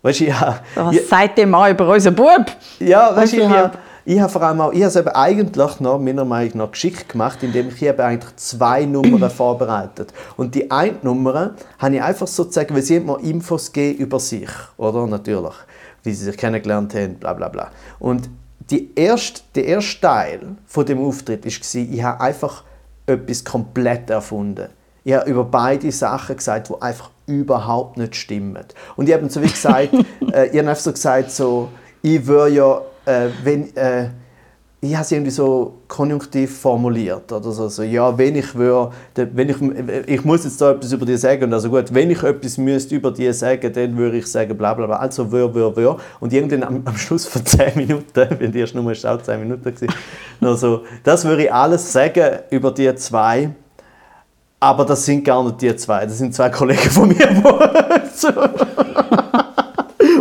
Weißt 0.00 0.20
du, 0.20 0.24
ich 0.26 0.40
habe, 0.40 0.60
Was 0.76 0.94
ich- 0.94 1.08
sagt 1.08 1.38
der 1.38 1.46
Mann 1.48 1.72
über 1.72 1.88
unseren 1.88 2.14
Bub? 2.14 2.46
ja, 2.78 3.14
weißt 3.16 3.32
du, 3.32 3.36
ich 3.38 3.48
habe 3.48 3.76
ich 4.06 4.20
habe 4.20 4.30
vor 4.30 4.42
allem 4.42 4.60
auch, 4.60 4.72
ich 4.72 4.80
habe 4.80 4.88
es 4.88 4.96
eben 4.96 5.08
eigentlich 5.08 5.80
noch, 5.80 5.98
meiner 5.98 6.24
Meinung 6.24 6.58
nach 6.58 6.70
geschickt 6.70 7.08
gemacht, 7.08 7.42
indem 7.42 7.68
ich 7.68 7.82
eben 7.82 8.00
eigentlich 8.00 8.36
zwei 8.36 8.84
Nummern 8.84 9.30
vorbereitet. 9.30 10.12
Und 10.36 10.54
die 10.54 10.70
eine 10.70 10.98
Nummer 11.02 11.54
habe 11.78 11.94
ich 11.94 12.02
einfach 12.02 12.26
sozusagen, 12.26 12.74
weil 12.74 12.82
sie 12.82 13.00
mir 13.00 13.18
Infos 13.20 13.72
gegeben 13.72 13.98
über 14.00 14.20
sich, 14.20 14.50
oder? 14.76 15.06
Natürlich. 15.06 15.54
Wie 16.02 16.12
sie 16.12 16.24
sich 16.26 16.36
kennengelernt 16.36 16.94
haben, 16.94 17.14
bla 17.14 17.32
bla 17.32 17.48
bla. 17.48 17.70
Und 17.98 18.28
die 18.70 18.90
erste, 18.94 19.40
der 19.54 19.64
erste 19.66 20.00
Teil 20.00 20.40
von 20.66 20.84
dem 20.84 20.98
Auftritt 21.02 21.44
war, 21.44 21.82
ich 21.82 22.02
habe 22.02 22.20
einfach 22.20 22.64
etwas 23.06 23.44
komplett 23.44 24.10
erfunden. 24.10 24.68
Ich 25.04 25.12
habe 25.12 25.30
über 25.30 25.44
beide 25.44 25.90
Sachen 25.92 26.36
gesagt, 26.36 26.70
die 26.70 26.82
einfach 26.82 27.10
überhaupt 27.26 27.96
nicht 27.96 28.16
stimmen. 28.16 28.64
Und 28.96 29.08
ich 29.08 29.14
habe 29.14 29.28
so 29.28 29.42
wie 29.42 29.48
gesagt, 29.48 29.92
äh, 30.32 30.46
ich 30.46 30.58
habe 30.58 30.68
einfach 30.68 30.76
so 30.76 30.92
gesagt, 30.92 31.30
so, 31.30 31.68
ich 32.02 32.26
würde 32.26 32.54
ja, 32.54 32.80
äh, 33.06 33.28
wenn, 33.42 33.76
äh, 33.76 34.08
ich 34.84 34.94
habe 34.94 35.02
es 35.02 35.12
irgendwie 35.12 35.30
so 35.30 35.78
konjunktiv 35.88 36.58
formuliert 36.58 37.32
oder 37.32 37.50
so, 37.52 37.68
so 37.68 37.82
ja, 37.82 38.16
wenn 38.16 38.36
ich 38.36 38.54
würde, 38.54 38.92
wenn 39.14 39.48
ich, 39.48 39.56
ich 40.06 40.24
muss 40.24 40.44
jetzt 40.44 40.60
da 40.60 40.72
etwas 40.72 40.92
über 40.92 41.06
dich 41.06 41.20
sagen 41.20 41.52
also 41.52 41.70
gut, 41.70 41.92
wenn 41.94 42.10
ich 42.10 42.22
etwas 42.22 42.58
müsste 42.58 42.96
über 42.96 43.10
dich 43.10 43.36
sagen, 43.38 43.72
dann 43.72 43.96
würde 43.96 44.18
ich 44.18 44.26
sagen 44.26 44.56
bla 44.56 44.74
bla 44.74 44.86
bla, 44.86 44.96
also 44.96 45.30
wür, 45.32 45.54
wür, 45.54 45.74
wür. 45.74 45.96
Und 46.20 46.32
irgendwann 46.32 46.62
am, 46.64 46.82
am 46.84 46.96
Schluss 46.96 47.26
von 47.26 47.44
10 47.44 47.76
Minuten, 47.76 48.28
wenn 48.38 48.52
die 48.52 48.60
erste 48.60 48.76
Nummer 48.76 48.92
ist 48.92 49.06
auch 49.06 49.22
10 49.22 49.40
Minuten 49.40 49.64
gewesen, 49.64 49.88
also, 50.40 50.82
das 51.02 51.24
würde 51.24 51.44
ich 51.44 51.52
alles 51.52 51.90
sagen 51.90 52.40
über 52.50 52.70
die 52.70 52.94
zwei, 52.96 53.50
aber 54.60 54.84
das 54.84 55.04
sind 55.04 55.24
gar 55.24 55.42
nicht 55.44 55.62
die 55.62 55.74
zwei, 55.76 56.04
das 56.04 56.18
sind 56.18 56.34
zwei 56.34 56.50
Kollegen 56.50 56.90
von 56.90 57.08
mir, 57.08 57.16
die 57.26 57.34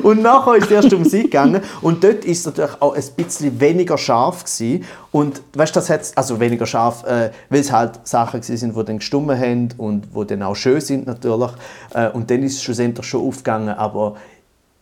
und 0.03 0.21
nachher 0.21 0.55
ist 0.55 0.65
es 0.65 0.71
erst 0.71 0.93
um 0.93 1.05
sie 1.05 1.23
gegangen 1.23 1.61
und 1.81 2.03
dort 2.03 2.25
ist 2.25 2.39
es 2.39 2.45
natürlich 2.45 2.81
auch 2.81 2.93
ein 2.93 3.03
bisschen 3.15 3.59
weniger 3.59 3.97
scharf 3.97 4.43
gewesen. 4.43 4.85
und 5.11 5.41
weißt, 5.53 5.75
das 5.75 5.89
hat's, 5.89 6.15
also 6.15 6.39
weniger 6.39 6.65
scharf, 6.65 7.03
äh, 7.05 7.31
weil 7.49 7.61
es 7.61 7.71
halt 7.71 8.05
Sachen 8.07 8.41
sind, 8.41 8.75
die 8.75 8.83
dann 8.83 8.97
gestummen 8.97 9.39
haben 9.39 9.69
und 9.77 10.13
wo 10.13 10.23
dann 10.23 10.43
auch 10.43 10.55
schön 10.55 10.81
sind 10.81 11.07
natürlich 11.07 11.51
äh, 11.93 12.09
und 12.09 12.29
dann 12.29 12.43
ist 12.43 12.57
es 12.57 12.63
schlussendlich 12.63 13.05
schon 13.07 13.25
aufgegangen, 13.25 13.69
aber 13.69 14.15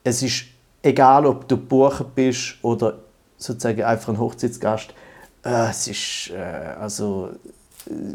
es 0.04 0.24
ist 0.24 0.46
egal, 0.82 1.26
ob 1.26 1.48
du 1.48 1.58
Bucher 1.58 2.04
bist 2.04 2.56
oder 2.64 2.96
sozusagen 3.38 3.84
einfach 3.84 4.10
ein 4.10 4.20
Hochzeitsgast, 4.20 4.94
äh, 5.46 5.70
es 5.70 5.88
ist 5.88 6.32
äh, 6.32 6.80
also 6.80 7.30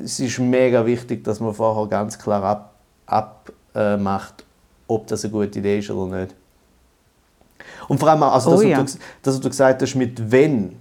es 0.04 0.20
ist 0.20 0.38
mega 0.38 0.84
wichtig, 0.86 1.24
dass 1.24 1.40
man 1.40 1.52
vorher 1.52 1.88
ganz 1.88 2.18
klar 2.18 2.42
ab, 2.42 2.74
ab 3.06 3.52
macht, 3.98 4.46
ob 4.86 5.06
das 5.08 5.24
eine 5.24 5.32
gute 5.32 5.58
Idee 5.58 5.80
ist 5.80 5.90
oder 5.90 6.20
nicht. 6.20 6.34
Und 7.88 7.98
vor 7.98 8.08
allem 8.08 8.22
auch, 8.22 8.32
also 8.32 8.50
das, 8.50 8.60
Oh 8.60 8.62
was 8.62 8.70
ja. 8.70 8.78
du, 8.78 8.84
das, 8.84 9.34
was 9.34 9.40
du 9.40 9.48
gesagt 9.48 9.82
hast, 9.82 9.94
mit 9.94 10.30
wenn, 10.30 10.76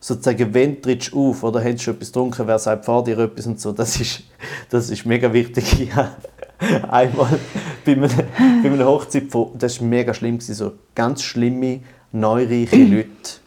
sozusagen, 0.00 0.52
wenn 0.52 0.80
trittst 0.82 1.12
du 1.12 1.30
auf 1.30 1.42
oder 1.42 1.62
hast 1.62 1.74
du 1.74 1.78
schon 1.78 1.94
etwas 1.94 2.08
getrunken, 2.08 2.46
wer 2.46 2.58
sagt 2.58 2.84
vor 2.84 3.04
dir 3.04 3.18
etwas 3.18 3.46
und 3.46 3.60
so, 3.60 3.72
das 3.72 4.00
ist, 4.00 4.22
das 4.70 4.90
ist 4.90 5.06
mega 5.06 5.32
wichtig. 5.32 5.64
Ich 5.80 5.94
habe 5.94 6.92
einmal 6.92 7.38
bei 7.84 7.92
einer, 7.92 8.08
bei 8.08 8.70
einer 8.70 8.86
Hochzeit, 8.86 9.24
von, 9.30 9.50
das 9.58 9.80
war 9.80 9.88
mega 9.88 10.14
schlimm, 10.14 10.38
gewesen, 10.38 10.54
so 10.54 10.72
ganz 10.94 11.22
schlimme, 11.22 11.80
neureiche 12.12 12.76
Leute. 12.84 13.42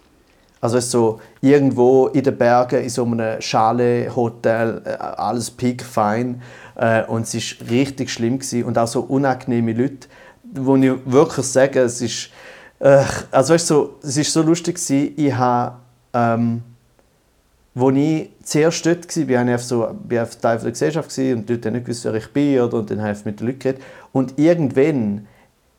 Also 0.59 0.77
es 0.77 0.85
ist 0.85 0.91
so 0.91 1.19
irgendwo 1.41 2.07
in 2.07 2.23
den 2.23 2.35
Bergen 2.37 2.81
in 2.81 2.89
so 2.89 3.05
einem 3.05 3.39
Schale-Hotel, 3.39 4.81
äh, 4.83 4.89
alles 4.97 5.51
piekfein 5.51 6.41
äh, 6.75 7.03
und 7.03 7.21
es 7.21 7.35
war 7.35 7.69
richtig 7.69 8.09
schlimm 8.09 8.39
gewesen. 8.39 8.63
und 8.63 8.77
auch 8.77 8.87
so 8.87 9.01
unangenehme 9.01 9.73
Leute, 9.73 10.07
wo 10.43 10.75
ich 10.75 10.91
wirklich 11.05 11.45
sage, 11.45 11.81
es 11.81 12.01
ist, 12.01 12.29
also 13.31 13.53
weißt, 13.53 13.69
du, 13.71 13.89
es 14.03 14.17
ist 14.17 14.31
so 14.31 14.43
lustig 14.43 14.75
gewesen, 14.75 15.13
ich 15.17 15.33
habe, 15.33 15.77
ähm, 16.13 16.61
wo 17.73 17.89
ich 17.89 18.29
zuerst 18.43 18.85
dort 18.85 19.17
war, 19.17 19.29
war 19.29 19.47
ich 19.47 19.55
auf 19.55 19.63
so, 19.63 19.83
auf 19.85 20.35
Teil 20.35 20.59
der 20.59 20.71
Gesellschaft 20.71 21.17
und 21.17 21.49
habe 21.49 21.53
ich 21.53 21.65
nicht 21.65 21.85
gewusst, 21.85 22.05
wer 22.05 22.13
ich 22.13 22.31
bin 22.31 22.61
oder, 22.61 22.77
und 22.77 22.91
dann 22.91 23.01
habe 23.01 23.13
ich 23.13 23.25
mit 23.25 23.39
den 23.39 23.47
Leuten 23.47 23.59
geredet. 23.59 23.81
Und 24.13 24.37
irgendwann, 24.37 25.27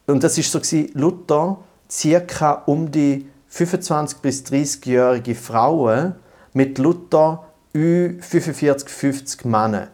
und 0.07 0.25
das 0.25 0.37
war 0.37 0.45
so, 0.45 0.59
gewesen, 0.59 0.91
Luther, 0.95 1.59
circa 1.89 2.53
um 2.67 2.91
die 2.91 3.29
25- 3.53 4.17
bis 4.21 4.45
30-jährige 4.45 5.35
Frauen 5.37 6.17
mit 6.53 6.79
Luther 6.79 7.45
Ü 7.73 8.21
45, 8.21 8.89
50 8.89 9.45
Männern. 9.45 9.89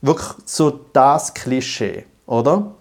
Wirklich 0.00 0.28
so 0.44 0.70
das 0.92 1.34
Klischee, 1.34 2.04
oder? 2.26 2.72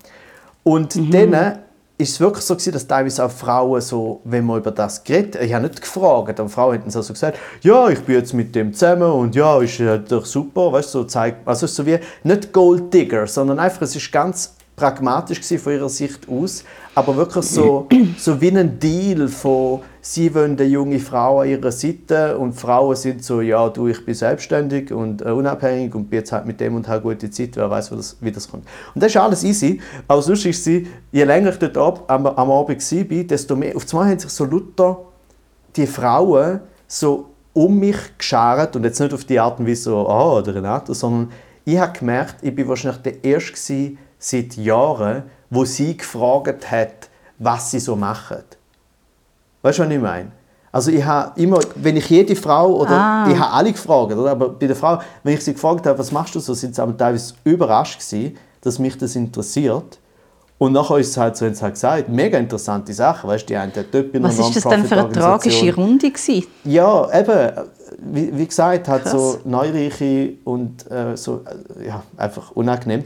Und 0.64 0.96
dann 1.14 1.65
ist 1.98 2.12
es 2.12 2.20
wirklich 2.20 2.44
so 2.44 2.56
gewesen, 2.56 2.74
dass 2.74 2.88
teilweise 2.88 3.24
auch 3.24 3.32
Frauen 3.32 3.80
so, 3.80 4.20
wenn 4.26 4.46
man 4.46 4.60
über 4.60 4.72
das 4.72 5.04
geredet, 5.04 5.42
ich 5.42 5.54
habe 5.54 5.68
nicht 5.68 5.82
gefragt, 5.82 6.40
aber 6.40 6.50
Frauen 6.50 6.74
hätten 6.74 6.90
so 6.90 7.02
gesagt, 7.02 7.38
ja, 7.62 7.88
ich 7.90 8.00
bin 8.02 8.16
jetzt 8.16 8.34
mit 8.34 8.54
dem 8.54 8.74
zusammen 8.74 9.10
und 9.10 9.36
ja, 9.36 9.62
ist 9.62 9.78
ja 9.78 9.98
doch 9.98 10.26
super, 10.26 10.74
weißt 10.74 10.94
du, 10.94 11.00
so 11.00 11.04
zeigt, 11.06 11.48
also 11.48 11.68
so 11.68 11.86
wie 11.86 12.00
nicht 12.24 12.52
Gold 12.52 12.94
Digger, 12.94 13.28
sondern 13.28 13.60
einfach, 13.60 13.84
es 13.84 13.96
ist 13.96 14.12
ganz 14.12 14.56
pragmatisch 14.76 15.40
gewesen 15.40 15.60
von 15.60 15.74
ihrer 15.74 15.90
Sicht 15.90 16.28
aus, 16.28 16.66
aber 16.96 17.16
wirklich 17.16 17.46
so, 17.46 17.88
so 18.18 18.42
wie 18.42 18.50
ein 18.50 18.78
Deal 18.78 19.30
von, 19.30 19.82
sie 20.08 20.36
wollen 20.36 20.52
eine 20.52 20.66
junge 20.66 21.00
Frau 21.00 21.40
an 21.40 21.50
ihrer 21.50 21.72
Seite 21.72 22.38
und 22.38 22.54
Frauen 22.54 22.96
sind 22.96 23.24
so, 23.24 23.42
ja, 23.42 23.68
du, 23.70 23.88
ich 23.88 24.06
bin 24.06 24.14
selbstständig 24.14 24.94
und 24.94 25.24
äh, 25.24 25.32
unabhängig 25.32 25.96
und 25.96 26.12
bin 26.12 26.20
jetzt 26.20 26.32
halt 26.32 26.46
mit 26.46 26.60
dem 26.60 26.76
und 26.76 26.88
habe 26.88 27.02
gute 27.02 27.32
Zeit, 27.32 27.56
wer 27.56 27.72
weiß, 27.72 27.92
wie 27.92 27.96
das, 27.96 28.18
wie 28.22 28.32
das 28.32 28.48
kommt. 28.50 28.66
Und 28.94 29.02
das 29.02 29.12
ist 29.12 29.18
alles 29.18 29.44
easy, 29.44 29.82
aber 30.08 30.22
sonst 30.22 30.46
ist 30.46 30.64
sie, 30.64 30.88
je 31.12 31.24
länger 31.24 31.50
ich 31.50 31.58
dort 31.58 31.78
ab, 31.78 32.04
am, 32.08 32.28
am 32.28 32.52
Abend 32.52 32.92
war, 32.92 33.24
desto 33.24 33.56
mehr, 33.56 33.76
auf 33.76 33.92
einmal 33.92 34.12
haben 34.12 34.20
sich 34.20 34.30
so 34.30 34.46
Luther 34.46 35.00
die 35.76 35.88
Frauen 35.88 36.60
so 36.88 37.32
um 37.54 37.80
mich 37.80 37.98
geschart 38.16 38.76
und 38.76 38.84
jetzt 38.84 39.00
nicht 39.00 39.14
auf 39.14 39.26
die 39.26 39.40
Art 39.40 39.60
und 39.60 39.68
Weise 39.68 39.84
so, 39.84 40.08
ah, 40.08 40.40
der 40.44 40.54
Renato, 40.54 40.94
sondern 40.94 41.32
ich 41.66 41.80
habe 41.80 41.98
gemerkt, 41.98 42.36
ich 42.44 42.54
bin 42.54 42.68
wahrscheinlich 42.68 43.02
der 43.02 43.24
Erste 43.24 43.94
seit 44.20 44.56
Jahren, 44.56 45.24
wo 45.50 45.66
sie 45.66 45.98
gefragt 45.98 46.70
hat, 46.70 47.10
was 47.40 47.72
sie 47.72 47.80
so 47.80 47.96
machen. 47.96 48.44
Weißt 49.66 49.80
du, 49.80 49.84
was 49.84 49.90
ich 49.92 50.00
meine? 50.00 50.32
Also 50.72 50.92
ich 50.92 51.04
habe 51.04 51.42
immer, 51.42 51.60
wenn 51.76 51.98
ich 51.98 52.08
jede 52.08 52.36
Frau 52.36 52.68
oder 52.82 52.92
Ah. 52.92 53.28
ich 53.28 53.40
habe 53.40 53.52
alle 53.52 53.72
gefragt, 53.72 54.12
oder? 54.14 54.30
aber 54.30 54.50
bei 54.50 54.68
der 54.68 54.76
Frau, 54.76 55.00
wenn 55.24 55.34
ich 55.34 55.44
sie 55.44 55.54
gefragt 55.54 55.88
habe, 55.88 55.98
was 55.98 56.12
machst 56.12 56.36
du 56.36 56.40
so, 56.40 56.54
sind 56.54 56.76
sie 56.76 56.82
aber 56.84 56.96
teilweise 56.96 57.34
überrascht 57.44 58.00
gewesen, 58.00 58.38
dass 58.62 58.78
mich 58.78 58.96
das 58.96 59.16
interessiert. 59.16 59.98
Und 60.60 60.74
nachher 60.74 60.98
ist 61.00 61.10
es 61.10 61.18
halt 61.18 61.36
so, 61.36 61.48
haben 61.48 61.56
sie 61.56 61.64
halt 61.64 61.74
gesagt, 61.74 62.10
mega 62.10 62.38
interessante 62.38 62.94
Sache, 62.94 63.28
weißt 63.28 63.44
du, 63.44 63.48
die 63.48 63.56
eine 63.58 63.74
hat 63.74 63.86
dort 63.92 64.12
bei 64.12 64.20
einer 64.20 64.28
Was 64.28 64.38
ist 64.38 64.56
das 64.58 64.64
denn 64.66 64.86
für 64.86 64.98
eine 65.00 65.12
tragische 65.12 65.74
Runde 65.74 66.12
gewesen? 66.12 66.46
ja, 66.66 67.20
eben, 67.20 67.52
wie, 68.14 68.38
wie 68.38 68.46
gesagt, 68.46 68.88
halt 68.88 69.02
Krass. 69.04 69.12
so 69.14 69.40
Neureiche 69.46 70.34
und 70.44 70.90
äh, 70.92 71.18
so, 71.18 71.42
ja, 71.84 72.04
einfach 72.18 72.52
unangenehm. 72.52 73.04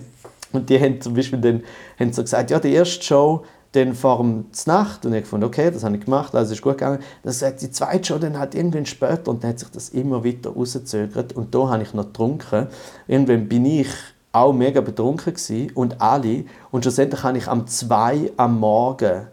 Und 0.51 0.69
die 0.69 0.77
haben 0.77 0.99
zum 0.99 1.13
Beispiel 1.13 1.39
dann, 1.39 1.61
haben 1.97 2.11
so 2.11 2.21
gesagt, 2.21 2.51
ja, 2.51 2.59
die 2.59 2.73
erste 2.73 3.01
Show, 3.03 3.45
dann 3.73 3.93
vor 3.93 4.17
dem 4.17 4.45
Nacht 4.65 5.05
und 5.05 5.13
ich 5.13 5.25
fand, 5.25 5.43
okay, 5.43 5.69
das 5.69 5.83
habe 5.83 5.95
ich 5.95 6.05
gemacht, 6.05 6.33
also 6.33 6.53
ist 6.53 6.61
gut 6.61 6.79
gegangen. 6.79 6.99
Dann 7.23 7.33
sagt 7.33 7.61
die 7.61 7.69
zweite 7.69 8.03
Show 8.03 8.17
dann 8.17 8.39
halt 8.39 8.55
irgendwann 8.55 8.85
später 8.85 9.29
und 9.29 9.43
dann 9.43 9.51
hat 9.51 9.59
sich 9.59 9.69
das 9.69 9.89
immer 9.89 10.25
weiter 10.25 10.49
rausgezögert 10.51 11.33
und 11.33 11.53
da 11.53 11.69
habe 11.69 11.83
ich 11.83 11.93
noch 11.93 12.05
getrunken. 12.05 12.67
Irgendwann 13.07 13.47
bin 13.47 13.65
ich 13.65 13.89
auch 14.31 14.53
mega 14.53 14.81
betrunken 14.81 15.33
gewesen 15.33 15.71
und 15.75 16.01
alle 16.01 16.45
und 16.71 16.83
schlussendlich 16.83 17.23
habe 17.23 17.37
ich 17.37 17.47
am 17.47 17.67
2 17.67 18.31
am 18.37 18.59
Morgen 18.59 19.27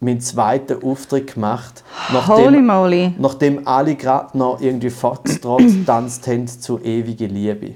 meinen 0.00 0.20
zweiten 0.20 0.82
Auftritt 0.82 1.34
gemacht, 1.34 1.82
Holy 2.26 2.60
moly. 2.60 3.14
nachdem 3.18 3.66
alle 3.66 3.94
gerade 3.94 4.36
noch 4.36 4.60
irgendwie 4.60 4.90
Foxtrot 4.90 5.60
getanzt 5.62 6.26
haben 6.26 6.46
zu 6.46 6.78
ewiger 6.80 7.26
Liebe. 7.26 7.72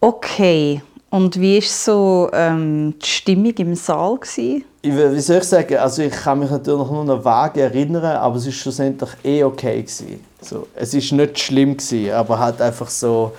Okay. 0.00 0.82
Und 1.12 1.38
wie 1.38 1.56
war 1.56 1.68
so 1.68 2.30
ähm, 2.32 2.94
die 2.98 3.06
Stimmung 3.06 3.52
im 3.58 3.74
Saal? 3.74 4.16
Gewesen? 4.16 4.64
Ich, 4.80 4.94
wie 4.94 5.20
soll 5.20 5.36
ich 5.36 5.44
sagen, 5.44 5.76
also 5.76 6.00
ich 6.00 6.10
kann 6.10 6.38
mich 6.38 6.50
natürlich 6.50 6.90
nur 6.90 7.04
noch 7.04 7.22
vage 7.22 7.60
erinnern, 7.60 8.16
aber 8.16 8.36
es 8.36 8.46
war 8.46 8.52
schlussendlich 8.52 9.10
eh 9.22 9.44
okay. 9.44 9.82
Gewesen. 9.82 10.24
So, 10.40 10.68
es 10.74 10.94
war 10.94 11.18
nicht 11.18 11.38
schlimm, 11.38 11.76
gewesen, 11.76 12.12
aber 12.12 12.38
halt 12.38 12.62
einfach 12.62 12.88
so, 12.88 13.32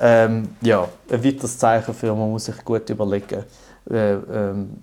ähm, 0.00 0.50
ja, 0.60 0.86
ein 1.10 1.24
weiteres 1.24 1.58
Zeichen 1.58 1.92
für, 1.94 2.14
man 2.14 2.30
muss 2.30 2.44
sich 2.44 2.64
gut 2.64 2.88
überlegen, 2.90 3.42
äh, 3.90 4.12
ähm, 4.12 4.76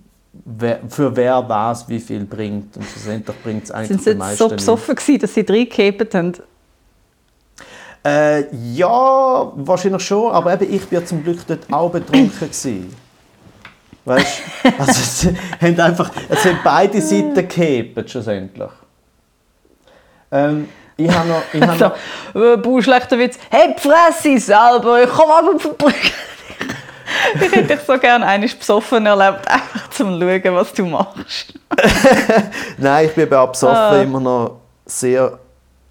wer, 0.44 0.80
für 0.86 1.16
wer 1.16 1.48
was 1.48 1.88
wie 1.88 1.98
viel 1.98 2.26
bringt. 2.26 2.76
Und 2.76 2.84
schlussendlich 2.84 3.42
bringt 3.42 3.64
es 3.64 3.70
eigentlich 3.70 4.02
Sind 4.02 4.20
sie 4.22 4.36
so 4.36 4.50
besoffen, 4.50 4.94
gewesen, 4.96 5.18
dass 5.18 5.32
sie 5.32 5.46
reingehebt 5.48 6.14
haben? 6.14 6.34
Äh, 8.06 8.54
ja, 8.74 9.52
wahrscheinlich 9.54 10.02
schon, 10.02 10.30
aber 10.32 10.52
eben, 10.54 10.74
ich 10.74 10.92
war 10.92 11.04
zum 11.04 11.22
Glück 11.24 11.46
dort 11.46 11.60
auch 11.72 11.90
betrunken. 11.90 12.30
Gewesen. 12.38 12.94
Weißt 14.04 14.42
du? 14.62 14.68
Also, 14.78 14.90
es, 14.92 15.26
haben 15.62 15.80
einfach, 15.80 16.10
es 16.28 16.44
haben 16.44 16.58
beide 16.62 17.00
Seiten 17.00 17.34
gehebt, 17.48 18.10
schlussendlich. 18.10 18.70
Ähm, 20.30 20.68
ich 20.96 21.10
habe 21.10 21.28
noch. 21.28 21.42
Ich 21.52 21.62
habe 21.62 21.78
So, 22.34 22.38
noch 22.38 22.44
äh, 22.52 22.56
Bau, 22.58 22.80
schlechter 22.82 23.18
Witz. 23.18 23.38
Hey, 23.50 23.74
fress 23.78 24.24
ich 24.24 24.44
selber, 24.44 25.02
ich 25.02 25.08
komme 25.08 25.32
aber 25.32 25.58
von 25.58 25.70
der 25.70 25.84
Brücke. 25.86 26.10
Ich 27.36 27.40
hätte 27.40 27.62
dich 27.62 27.80
so 27.80 27.98
gerne 27.98 28.26
einmal 28.26 28.48
besoffen 28.48 29.06
erlebt, 29.06 29.48
einfach 29.48 29.88
zum 29.90 30.20
Schauen, 30.20 30.54
was 30.54 30.72
du 30.72 30.84
machst. 30.84 31.54
nein, 32.78 33.06
ich 33.06 33.14
bin 33.14 33.28
bei 33.28 33.38
Absoffen 33.38 33.76
Ah. 33.76 34.02
immer 34.02 34.20
noch 34.20 34.56
sehr 34.84 35.38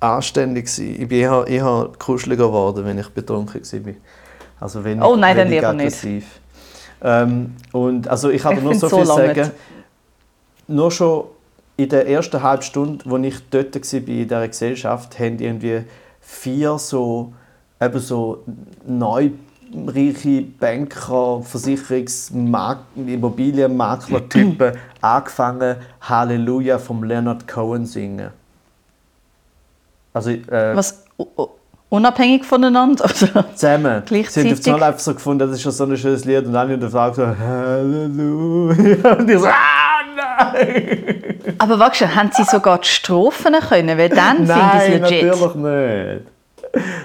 anständig. 0.04 0.66
Gewesen. 0.66 1.02
Ich 1.02 1.08
bin 1.08 1.20
eher, 1.20 1.46
eher 1.48 1.90
kuscheliger 1.98 2.48
geworden, 2.48 2.86
wenn 2.86 2.98
ich 3.00 3.10
betrunken 3.10 3.62
war. 3.62 3.94
Also 4.60 4.84
wenig, 4.84 5.04
Oh 5.04 5.16
nein, 5.16 5.36
dann 5.36 5.50
lieber 5.50 5.74
nicht. 5.74 5.86
aggressiv. 5.88 6.26
Ähm, 7.02 7.56
und 7.72 8.08
also 8.08 8.30
ich 8.30 8.42
dir 8.44 8.62
nur 8.62 8.76
so 8.76 8.88
so 8.88 8.98
viel 8.98 9.08
lange 9.08 9.28
sagen. 9.28 9.40
nicht. 9.40 9.52
Nur 10.68 10.92
schon 10.92 11.26
in 11.76 11.90
der 11.90 12.08
ersten 12.08 12.42
halben 12.42 12.62
Stunde, 12.64 13.04
wo 13.06 13.18
ich 13.18 13.36
dort 13.50 13.76
war 13.76 13.94
in 14.00 14.06
dieser 14.06 14.48
Gesellschaft, 14.48 15.20
haben 15.20 15.40
irgendwie 15.40 15.84
vier 16.22 16.78
so, 16.78 17.34
eben 17.82 18.00
so 18.00 18.44
neureiche 18.86 20.44
Banker, 20.60 21.42
Versicherungsmark 21.44 22.80
Immobilienmakler-Typen 22.96 24.74
angefangen, 25.02 25.76
Halleluja 26.02 26.78
vom 26.78 27.04
Leonard 27.04 27.48
Cohen 27.48 27.86
singen. 27.86 28.30
Also, 30.14 30.30
äh, 30.32 30.76
Was, 30.76 31.04
unabhängig 31.90 32.46
voneinander? 32.46 33.04
Oder? 33.34 33.56
zusammen. 33.56 34.04
Sie 34.06 34.14
Gleichzeitig? 34.14 34.52
haben 34.52 34.60
auf 34.60 34.68
einmal 34.68 34.84
einfach 34.90 35.00
so 35.00 35.14
gefunden, 35.14 35.40
das 35.48 35.58
ist 35.58 35.62
schon 35.64 35.72
so 35.72 35.84
ein 35.86 35.98
schönes 35.98 36.26
Lied 36.26 36.46
und 36.46 36.56
alle 36.56 36.78
der 36.78 36.90
Frage 36.90 37.16
so 37.16 37.26
Halleluja. 37.28 39.14
Und 39.18 39.30
ich 39.30 39.40
so, 39.40 39.48
ah 39.48 40.04
nein! 40.16 41.40
Aber 41.58 41.80
weißt 41.80 42.02
du, 42.02 42.16
haben 42.16 42.30
sie 42.34 42.44
sogar 42.44 42.80
die 42.80 42.88
Strophen 42.88 43.54
können? 43.68 43.98
Weil 43.98 44.10
dann 44.10 44.38
finde 44.48 44.54
ich 44.54 44.58
Nein, 44.58 45.04
es 45.04 45.10
legit. 45.12 45.26
natürlich 45.26 45.56
nicht. 45.56 46.28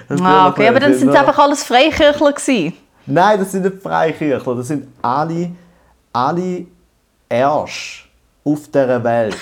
Natürlich 0.09 0.25
Ah, 0.25 0.47
okay, 0.49 0.67
aber 0.67 0.79
nicht. 0.79 0.83
dann 0.89 0.93
sind 0.95 1.09
es 1.09 1.15
einfach 1.15 1.37
alles 1.39 1.63
Freikirchler 1.63 2.31
gewesen. 2.33 2.73
Nein, 3.05 3.39
das 3.39 3.51
sind 3.51 3.63
nicht 3.63 3.81
Freikirchler, 3.81 4.55
das 4.55 4.67
sind 4.67 4.87
alle, 5.01 5.51
alle 6.13 6.65
Ärsche 7.27 8.03
auf 8.43 8.67
dieser 8.67 9.03
Welt. 9.03 9.35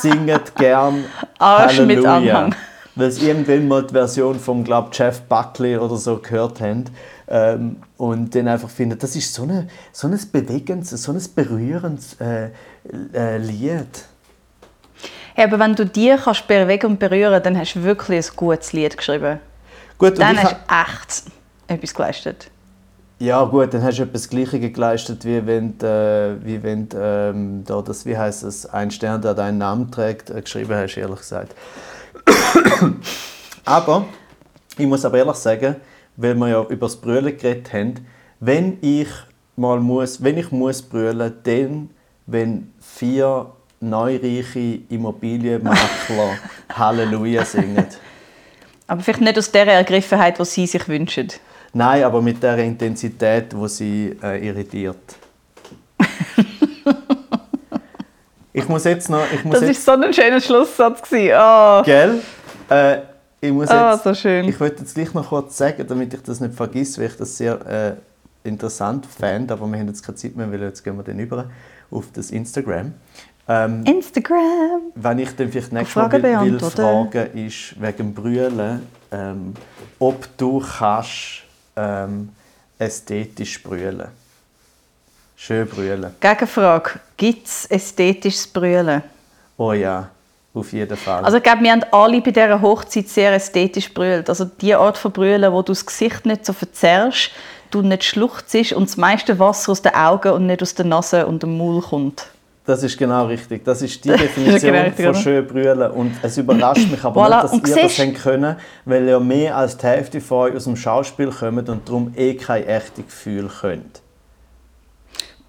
Singen 0.00 0.40
gern 0.56 1.04
Arsch 1.38 1.78
mit 1.80 2.04
Halleluja. 2.04 2.38
Anhang. 2.38 2.54
Weil 2.96 3.10
sie 3.12 3.28
irgendwann 3.28 3.68
mal 3.68 3.82
die 3.84 3.92
Version 3.94 4.38
von 4.38 4.64
glaub, 4.64 4.90
Jeff 4.92 5.20
Buckley 5.22 5.76
oder 5.76 5.96
so 5.96 6.18
gehört 6.18 6.60
haben. 6.60 6.84
Ähm, 7.28 7.76
und 7.96 8.34
dann 8.34 8.48
einfach 8.48 8.68
finden, 8.68 8.98
das 8.98 9.14
ist 9.14 9.32
so, 9.32 9.44
eine, 9.44 9.68
so 9.92 10.08
ein 10.08 10.18
bewegendes, 10.32 10.90
so 10.90 11.12
ein 11.12 11.22
berührendes 11.34 12.16
äh, 12.20 12.50
äh, 13.14 13.38
Lied. 13.38 14.04
Hey, 15.34 15.44
aber 15.44 15.60
wenn 15.60 15.76
du 15.76 15.86
die 15.86 16.14
kannst 16.22 16.48
bewegen 16.48 16.86
und 16.86 16.98
berühren, 16.98 17.40
dann 17.42 17.56
hast 17.56 17.74
du 17.74 17.82
wirklich 17.84 18.28
ein 18.28 18.36
gutes 18.36 18.72
Lied 18.72 18.96
geschrieben. 18.96 19.38
Gut, 19.96 20.18
Dann 20.18 20.36
hast 20.36 20.54
ha- 20.54 20.58
du 20.66 20.92
echt 20.92 21.22
etwas 21.68 21.94
geleistet. 21.94 22.50
Ja 23.20 23.44
gut, 23.44 23.74
dann 23.74 23.82
hast 23.82 23.98
du 23.98 24.04
etwas 24.04 24.30
Gleiches 24.30 24.72
geleistet, 24.72 25.26
wie 25.26 25.46
wenn, 25.46 25.76
du, 25.76 25.86
äh, 25.86 26.42
wie 26.42 26.62
wenn 26.62 26.88
ähm, 26.98 27.62
da 27.66 27.82
das, 27.82 28.06
wie 28.06 28.16
heißt 28.16 28.44
es, 28.44 28.64
ein 28.64 28.90
Stern, 28.90 29.20
der 29.20 29.34
deinen 29.34 29.58
Namen 29.58 29.90
trägt, 29.90 30.30
äh, 30.30 30.40
geschrieben 30.40 30.74
hast, 30.74 30.96
ehrlich 30.96 31.18
gesagt. 31.18 31.54
aber, 33.66 34.06
ich 34.78 34.86
muss 34.86 35.04
aber 35.04 35.18
ehrlich 35.18 35.36
sagen, 35.36 35.76
weil 36.16 36.34
wir 36.34 36.48
ja 36.48 36.62
über 36.62 36.86
das 36.86 36.96
Brüllen 36.96 37.36
geredet 37.36 37.70
haben, 37.74 38.06
wenn 38.40 38.78
ich 38.80 39.08
mal 39.54 39.80
muss, 39.80 40.24
wenn 40.24 40.38
ich 40.38 40.50
muss 40.50 40.80
brüllen, 40.80 41.34
dann, 41.42 41.90
wenn 42.24 42.72
vier 42.80 43.52
neureiche 43.80 44.80
Immobilienmakler 44.88 46.38
Halleluja 46.72 47.44
singen. 47.44 47.84
Aber 48.86 49.02
vielleicht 49.02 49.20
nicht 49.20 49.36
aus 49.36 49.52
der 49.52 49.66
Ergriffenheit, 49.66 50.38
die 50.38 50.44
sie 50.46 50.66
sich 50.66 50.88
wünschen. 50.88 51.28
Nein, 51.72 52.02
aber 52.02 52.20
mit 52.20 52.42
der 52.42 52.58
Intensität, 52.58 53.56
wo 53.56 53.66
sie 53.68 54.16
äh, 54.22 54.44
irritiert. 54.46 54.98
ich 58.52 58.68
muss 58.68 58.84
jetzt 58.84 59.08
noch, 59.08 59.20
muss 59.44 59.60
Das 59.60 59.68
jetzt, 59.68 59.86
war 59.86 59.98
so 59.98 60.04
ein 60.04 60.12
schöner 60.12 60.40
Schlusssatz. 60.40 61.02
gewesen. 61.02 61.34
Oh. 61.38 61.82
gell? 61.84 62.20
Äh, 62.68 62.98
ich 63.40 63.52
muss 63.52 63.68
Ah, 63.68 63.92
jetzt, 63.94 64.04
so 64.04 64.14
schön. 64.14 64.48
ich 64.48 64.58
wollte 64.60 64.80
jetzt 64.82 64.94
gleich 64.94 65.14
noch 65.14 65.28
kurz 65.28 65.56
sagen, 65.56 65.84
damit 65.86 66.12
ich 66.12 66.22
das 66.22 66.40
nicht 66.40 66.54
vergesse, 66.54 67.00
weil 67.00 67.08
ich 67.08 67.16
das 67.16 67.36
sehr 67.36 67.96
äh, 68.44 68.48
interessant 68.48 69.06
fand, 69.06 69.50
aber 69.52 69.66
wir 69.66 69.78
haben 69.78 69.88
jetzt 69.88 70.04
keine 70.04 70.16
Zeit 70.16 70.36
mehr, 70.36 70.50
weil 70.50 70.60
jetzt 70.62 70.82
gehen 70.84 70.96
wir 70.96 71.04
dann 71.04 71.18
über 71.18 71.46
auf 71.90 72.06
das 72.12 72.30
Instagram. 72.30 72.92
Ähm, 73.48 73.82
Instagram. 73.84 74.82
wenn 74.94 75.18
ich 75.18 75.34
dann 75.34 75.50
vielleicht 75.50 75.72
nächstes 75.72 75.96
Mal 75.96 76.12
will, 76.12 76.22
will 76.22 76.60
fragen, 76.60 77.46
ist 77.46 77.80
wegen 77.80 78.14
Brüllen, 78.14 78.86
ähm, 79.10 79.54
ob 79.98 80.26
du 80.36 80.60
kannst 80.60 81.42
ähm, 81.76 82.30
ästhetisch 82.78 83.62
brüllen. 83.62 84.08
Schön 85.36 85.66
brüllen. 85.66 86.14
Gegenfrage: 86.20 87.00
Gibt 87.16 87.46
es 87.46 87.66
ästhetisches 87.66 88.46
Brüllen? 88.46 89.02
Oh 89.56 89.72
ja, 89.72 90.08
auf 90.52 90.72
jeden 90.72 90.96
Fall. 90.96 91.24
Also 91.24 91.38
ich 91.38 91.42
glaube, 91.42 91.62
wir 91.62 91.72
haben 91.72 91.84
alle 91.92 92.20
bei 92.20 92.30
dieser 92.30 92.60
Hochzeit 92.60 93.08
sehr 93.08 93.32
ästhetisch 93.32 93.92
brüllt. 93.92 94.28
Also 94.28 94.44
die 94.44 94.74
Art 94.74 94.98
von 94.98 95.12
Brüllen, 95.12 95.52
wo 95.52 95.62
du 95.62 95.72
das 95.72 95.86
Gesicht 95.86 96.26
nicht 96.26 96.44
so 96.44 96.52
verzerrst, 96.52 97.30
du 97.70 97.82
nicht 97.82 98.04
schluchzest 98.04 98.72
und 98.72 98.88
das 98.88 98.96
meiste 98.96 99.38
Wasser 99.38 99.72
aus 99.72 99.82
den 99.82 99.94
Augen 99.94 100.32
und 100.32 100.46
nicht 100.46 100.62
aus 100.62 100.74
der 100.74 100.84
Nase 100.84 101.26
und 101.26 101.42
dem 101.42 101.56
Maul 101.56 101.80
kommt. 101.80 102.26
Das 102.66 102.82
ist 102.82 102.96
genau 102.98 103.26
richtig. 103.26 103.64
Das 103.64 103.82
ist 103.82 104.04
die 104.04 104.08
Definition 104.24 104.72
genau 104.72 104.82
richtig, 104.84 105.04
von 105.06 105.14
schön 105.14 105.46
brüllen. 105.46 105.90
Und 105.90 106.12
es 106.22 106.36
überrascht 106.38 106.88
mich 106.90 107.02
aber 107.02 107.26
Voilà. 107.26 107.50
nicht, 107.52 107.64
dass 107.64 107.76
ihr 107.76 107.82
das 107.82 107.98
habt 107.98 108.22
können, 108.22 108.56
weil 108.84 109.08
ihr 109.08 109.18
mehr 109.20 109.56
als 109.56 109.76
die 109.76 109.86
Hälfte 109.86 110.20
von 110.20 110.38
euch 110.50 110.56
aus 110.56 110.64
dem 110.64 110.76
Schauspiel 110.76 111.30
kommt 111.30 111.68
und 111.68 111.88
darum 111.88 112.12
eh 112.16 112.34
kein 112.34 112.64
echtes 112.66 113.04
Gefühl 113.06 113.48
könnt. 113.60 114.02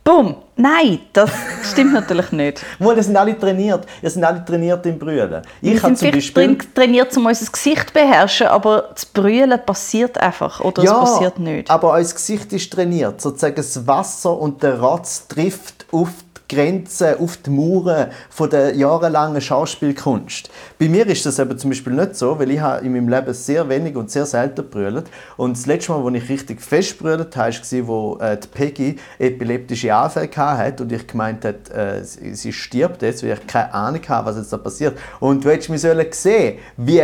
Bumm! 0.04 0.36
Nein, 0.56 1.00
das 1.14 1.30
stimmt 1.72 1.94
natürlich 1.94 2.32
nicht. 2.32 2.64
Mal, 2.80 2.96
ihr 2.98 3.04
sind 3.04 3.16
alle 3.16 3.38
trainiert. 3.38 3.86
Ihr 4.02 4.10
sind 4.10 4.24
alle 4.24 4.44
trainiert 4.44 4.84
im 4.88 4.98
Brüllen. 4.98 5.42
Ich 5.62 5.74
Wir 5.74 5.84
habe 5.84 5.96
sind 5.96 6.00
zum 6.00 6.12
Beispiel... 6.12 6.58
trainiert, 6.74 7.16
um 7.18 7.26
unser 7.28 7.52
Gesicht 7.52 7.88
zu 7.90 7.94
beherrschen, 7.94 8.48
aber 8.48 8.90
das 8.96 9.06
Brüllen 9.06 9.60
passiert 9.64 10.18
einfach 10.18 10.60
oder 10.60 10.84
es 10.84 10.90
passiert 10.90 11.38
nicht. 11.40 11.70
aber 11.70 11.92
euer 11.92 12.02
Gesicht 12.04 12.52
ist 12.54 12.74
trainiert. 12.74 13.22
Sozusagen 13.22 13.56
das 13.56 13.86
Wasser 13.86 14.36
und 14.40 14.64
der 14.64 14.82
Ratz 14.82 15.28
trifft 15.28 15.86
auf 15.92 16.10
die 16.10 16.31
Grenzen, 16.52 17.18
auf 17.20 17.38
die 17.38 17.50
Mauern 17.50 18.12
von 18.30 18.50
der 18.50 18.76
jahrelangen 18.76 19.42
Schauspielkunst. 19.42 20.50
Bei 20.78 20.90
mir 20.90 21.08
ist 21.08 21.26
das 21.26 21.40
aber 21.40 21.56
zum 21.58 21.70
Beispiel 21.70 21.94
nicht 21.94 22.16
so, 22.16 22.38
weil 22.38 22.52
ich 22.52 22.60
habe 22.60 22.86
in 22.86 22.92
meinem 22.92 23.08
Leben 23.08 23.34
sehr 23.34 23.68
wenig 23.70 23.96
und 23.96 24.12
sehr 24.12 24.26
selten 24.26 24.70
brüllt. 24.70 25.06
Und 25.38 25.58
das 25.58 25.66
letzte 25.66 25.94
Mal, 25.94 26.06
als 26.06 26.24
ich 26.24 26.30
richtig 26.30 26.62
fest 26.62 27.00
brüllt 27.00 27.36
habe, 27.36 27.54
war, 27.54 27.88
wo 27.88 28.18
äh, 28.20 28.38
die 28.38 28.48
Peggy 28.48 28.96
epileptische 29.18 29.94
Anfälle 29.94 30.30
hatte 30.36 30.84
und 30.84 30.92
ich 30.92 31.08
gemeint 31.08 31.46
habe, 31.46 31.74
äh, 31.74 32.04
sie, 32.04 32.52
stirbt 32.52 33.02
jetzt, 33.02 33.24
weil 33.24 33.34
ich 33.34 33.48
keine 33.48 33.74
Ahnung 33.74 34.02
habe, 34.08 34.30
was 34.30 34.38
jetzt 34.38 34.52
da 34.52 34.58
passiert. 34.58 34.98
Und 35.20 35.44
du 35.44 35.50
hättest 35.50 35.70
mich 35.70 35.82
sehen, 35.82 36.58
wie 36.76 37.04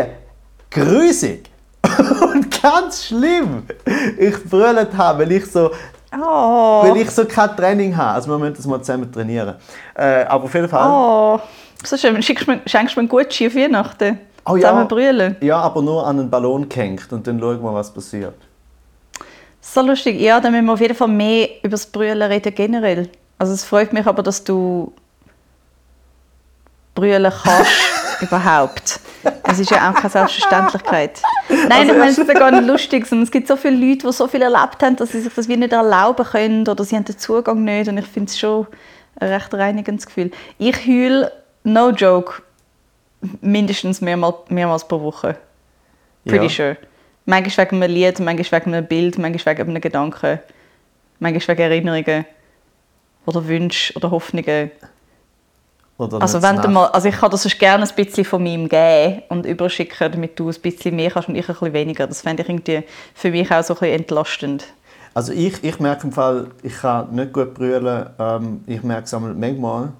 grusig 0.70 1.50
und 2.22 2.62
ganz 2.62 3.06
schlimm 3.06 3.64
ich 4.18 4.44
brüllt 4.44 4.98
habe, 4.98 5.20
weil 5.20 5.32
ich 5.32 5.46
so, 5.46 5.72
Oh, 6.14 6.84
weil 6.84 6.98
ich 6.98 7.12
so 7.12 7.26
kein 7.26 7.56
Training 7.56 7.96
habe. 7.96 8.12
Also 8.12 8.30
wir 8.30 8.38
müssen 8.38 8.56
das 8.56 8.66
mal 8.66 8.82
zusammen 8.82 9.12
trainieren. 9.12 9.56
Äh, 9.96 10.24
aber 10.24 10.46
auf 10.46 10.54
jeden 10.54 10.70
Fall. 10.70 10.90
oh. 10.90 11.40
So 11.84 11.96
schön. 11.98 12.22
Schenkst 12.24 12.48
du 12.48 12.52
mir, 12.52 12.62
schenkst 12.66 12.96
du 12.96 13.00
mir 13.00 13.02
einen 13.02 13.10
Gucci 13.10 13.48
auf 13.48 13.56
Weihnachten? 13.56 14.20
Oh 14.46 14.56
ja. 14.56 14.62
Zusammen 14.62 14.88
brüllen. 14.88 15.36
Ja, 15.42 15.60
aber 15.60 15.82
nur 15.82 16.06
an 16.06 16.20
einen 16.20 16.30
Ballon 16.30 16.68
gehängt 16.68 17.12
und 17.12 17.28
dann 17.28 17.40
schauen 17.40 17.62
wir, 17.62 17.74
was 17.74 17.94
passiert. 17.94 18.36
So 19.62 19.82
lustig. 19.82 20.20
Ja, 20.20 20.40
dann 20.40 20.54
müssen 20.54 20.66
wir 20.66 20.74
auf 20.74 20.82
jeden 20.82 20.96
Fall 20.96 21.10
mehr 21.10 21.50
über 21.62 21.72
das 21.72 21.86
Brüllen 21.86 22.22
reden 22.22 22.56
generell. 22.56 23.10
Also 23.38 23.54
es 23.54 23.64
freut 23.66 23.92
mich 23.94 24.08
aber, 24.08 24.24
dass 24.24 24.44
du 24.44 24.94
brüllen 26.96 27.32
kannst 27.44 27.72
überhaupt. 28.22 29.00
Es 29.44 29.60
ist 29.60 29.72
ja 29.72 29.90
auch 29.90 29.96
keine 29.96 30.10
Selbstverständlichkeit. 30.10 31.22
Nein, 31.50 31.72
Also 31.72 31.92
ich 31.94 31.98
meine, 31.98 32.12
es 32.12 32.18
ist 32.18 32.28
ja 32.28 32.34
gar 32.34 32.52
nicht 32.52 32.68
lustig, 32.68 33.06
sondern 33.06 33.24
es 33.24 33.32
gibt 33.32 33.48
so 33.48 33.56
viele 33.56 33.76
Leute, 33.76 34.08
die 34.08 34.14
so 34.14 34.28
viel 34.28 34.42
erlebt 34.42 34.82
haben, 34.82 34.96
dass 34.96 35.12
sie 35.12 35.22
sich 35.22 35.34
das 35.34 35.48
wie 35.48 35.58
nicht 35.58 35.74
erlauben 35.74 36.26
können 36.26 36.68
oder 36.68 36.84
sie 36.84 36.96
haben 36.96 37.06
den 37.06 37.18
Zugang 37.18 37.64
nicht 37.64 37.88
und 37.88 37.98
ich 37.98 38.06
finde 38.06 38.30
es 38.30 38.40
schon 38.40 38.68
ein 39.20 39.30
recht 39.30 39.54
reinigendes 39.54 40.06
Gefühl. 40.06 40.32
Ich 40.58 40.86
heule, 40.86 41.32
no 41.64 41.90
joke, 41.90 42.42
mindestens 43.42 44.02
mehrmal, 44.02 44.34
mehrmals 44.50 44.88
pro 44.88 45.02
Woche. 45.02 45.36
Pretty 46.26 46.46
Ja. 46.46 46.50
sure. 46.50 46.78
Manchmal 47.26 47.66
wegen 47.66 47.84
einem 47.84 47.94
Lied, 47.94 48.20
manchmal 48.20 48.62
wegen 48.62 48.74
einem 48.74 48.88
Bild, 48.88 49.18
manchmal 49.18 49.58
wegen 49.58 49.70
einem 49.70 49.82
Gedanken, 49.82 50.40
manchmal 51.20 51.58
wegen 51.58 51.72
Erinnerungen 51.72 52.26
oder 53.26 53.48
Wünschen 53.48 53.96
oder 53.98 54.12
Hoffnungen. 54.12 54.72
Also, 55.98 56.44
wenn 56.44 56.62
du 56.62 56.68
mal, 56.68 56.88
also 56.88 57.08
ich 57.08 57.16
kann 57.16 57.32
das 57.32 57.42
sonst 57.42 57.58
gerne 57.58 57.84
ein 57.84 57.96
bisschen 57.96 58.24
von 58.24 58.44
meinem 58.44 58.70
geben 58.70 59.24
und 59.30 59.48
überschicken, 59.48 60.12
damit 60.12 60.40
du 60.40 60.50
ein 60.50 60.62
bisschen 60.62 60.96
mehr 60.96 61.10
kannst 61.10 61.30
und 61.30 61.36
ich 61.36 61.50
ein 61.50 61.54
bisschen 61.56 61.74
weniger. 61.74 62.06
Das 62.06 62.22
fände 62.22 62.44
ich 62.44 62.50
irgendwie 62.50 62.84
für 63.16 63.32
mich 63.32 63.52
auch 63.52 63.64
so 63.64 63.74
ein 63.74 63.80
bisschen 63.80 64.00
entlastend. 64.02 64.66
Also 65.16 65.34
ich, 65.34 65.64
ich 65.64 65.80
merke 65.80 66.06
im 66.06 66.14
Fall, 66.14 66.52
ich 66.62 66.78
kann 66.78 67.16
nicht 67.16 67.34
gut 67.34 67.56
brüllen. 67.56 68.08
Ähm, 68.20 68.64
ich 68.68 68.84
merke 68.84 69.06
es 69.06 69.14
einmal, 69.16 69.34
manchmal 69.34 69.92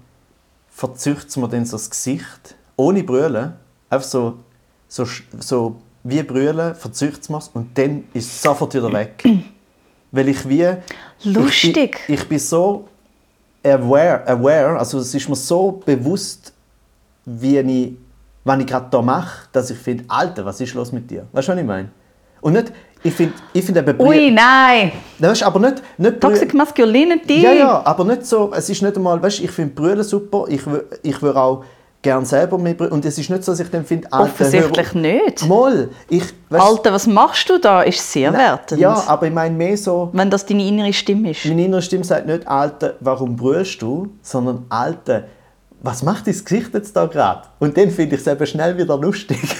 verzücht 0.68 1.28
es 1.28 1.36
mir 1.36 1.48
dann 1.48 1.64
so 1.64 1.76
das 1.76 1.90
Gesicht, 1.90 2.54
ohne 2.76 3.02
brüllen. 3.02 3.54
Einfach 3.90 4.06
so, 4.06 4.38
so, 4.86 5.04
so 5.40 5.80
wie 6.04 6.22
brüllen, 6.22 6.76
verzücht 6.76 7.22
es 7.22 7.28
mir 7.28 7.40
und 7.54 7.76
dann 7.76 8.04
ist 8.14 8.26
es 8.26 8.42
sofort 8.42 8.74
wieder 8.74 8.92
weg. 8.92 9.24
Weil 10.12 10.28
ich 10.28 10.48
wie... 10.48 10.68
Lustig. 11.24 11.98
Ich 12.06 12.20
ich 12.20 12.28
bin 12.28 12.38
so 12.38 12.86
aware, 13.64 14.26
aware, 14.26 14.78
also 14.78 14.98
es 14.98 15.14
ist 15.14 15.28
mir 15.28 15.36
so 15.36 15.80
bewusst, 15.84 16.52
wie 17.24 17.58
ich, 17.58 17.92
was 18.44 18.58
ich 18.60 18.66
gerade 18.66 18.86
da 18.90 19.02
mache, 19.02 19.48
dass 19.52 19.70
ich 19.70 19.78
finde, 19.78 20.04
Alter, 20.08 20.44
was 20.44 20.60
ist 20.60 20.74
los 20.74 20.92
mit 20.92 21.10
dir? 21.10 21.26
Weißt 21.32 21.48
du, 21.48 21.52
was 21.52 21.58
ich 21.58 21.66
meine? 21.66 21.88
Und 22.40 22.52
nicht, 22.52 22.72
ich 23.02 23.14
finde 23.14 23.34
ich 23.52 23.64
find 23.64 23.78
eben... 23.78 24.00
Ui, 24.00 24.30
nein! 24.30 24.92
Weißt, 25.18 25.42
aber 25.42 25.60
nicht, 25.60 25.82
nicht 25.98 26.20
Toxic 26.20 26.54
Masculinity! 26.54 27.40
Ja, 27.40 27.52
ja, 27.52 27.82
aber 27.84 28.04
nicht 28.04 28.24
so, 28.26 28.52
es 28.54 28.68
ist 28.70 28.82
nicht 28.82 28.96
einmal, 28.96 29.22
weißt, 29.22 29.40
ich 29.40 29.50
finde 29.50 29.74
Brüllen 29.74 30.02
super, 30.02 30.46
ich, 30.48 30.62
ich 31.02 31.20
würde 31.20 31.40
auch 31.40 31.64
gerne 32.02 32.24
selber 32.26 32.58
brüllen. 32.58 32.92
Und 32.92 33.04
es 33.04 33.18
ist 33.18 33.28
nicht 33.28 33.42
so, 33.44 33.52
dass 33.52 33.60
ich 33.60 33.70
dann 33.70 33.84
finde, 33.84 34.10
Alter, 34.12 34.24
Offensichtlich 34.32 34.94
hör- 34.94 35.00
nicht. 35.00 35.46
Moll, 35.46 35.90
ich, 36.08 36.22
weißt, 36.48 36.64
Alter, 36.64 36.92
was 36.92 37.06
machst 37.06 37.48
du 37.50 37.58
da? 37.58 37.82
Ist 37.82 38.12
sehr 38.12 38.32
wertend. 38.32 38.80
Ja, 38.80 39.02
aber 39.06 39.26
ich 39.26 39.32
meine 39.32 39.54
mehr 39.54 39.76
so, 39.76 40.10
Wenn 40.12 40.30
das 40.30 40.46
deine 40.46 40.66
innere 40.66 40.92
Stimme 40.92 41.30
ist. 41.32 41.44
meine 41.46 41.64
innere 41.64 41.82
Stimme 41.82 42.04
sagt 42.04 42.26
nicht, 42.26 42.46
Alter, 42.46 42.94
warum 43.00 43.34
brüllst 43.36 43.82
du, 43.82 44.08
sondern 44.22 44.64
Alter, 44.68 45.24
was 45.82 46.02
macht 46.02 46.26
dein 46.26 46.34
Gesicht 46.34 46.72
jetzt 46.72 46.94
da 46.96 47.06
gerade? 47.06 47.42
Und 47.58 47.76
dann 47.76 47.90
finde 47.90 48.14
ich 48.16 48.20
es 48.20 48.26
eben 48.26 48.46
schnell 48.46 48.76
wieder 48.76 48.96
lustig. 48.96 49.38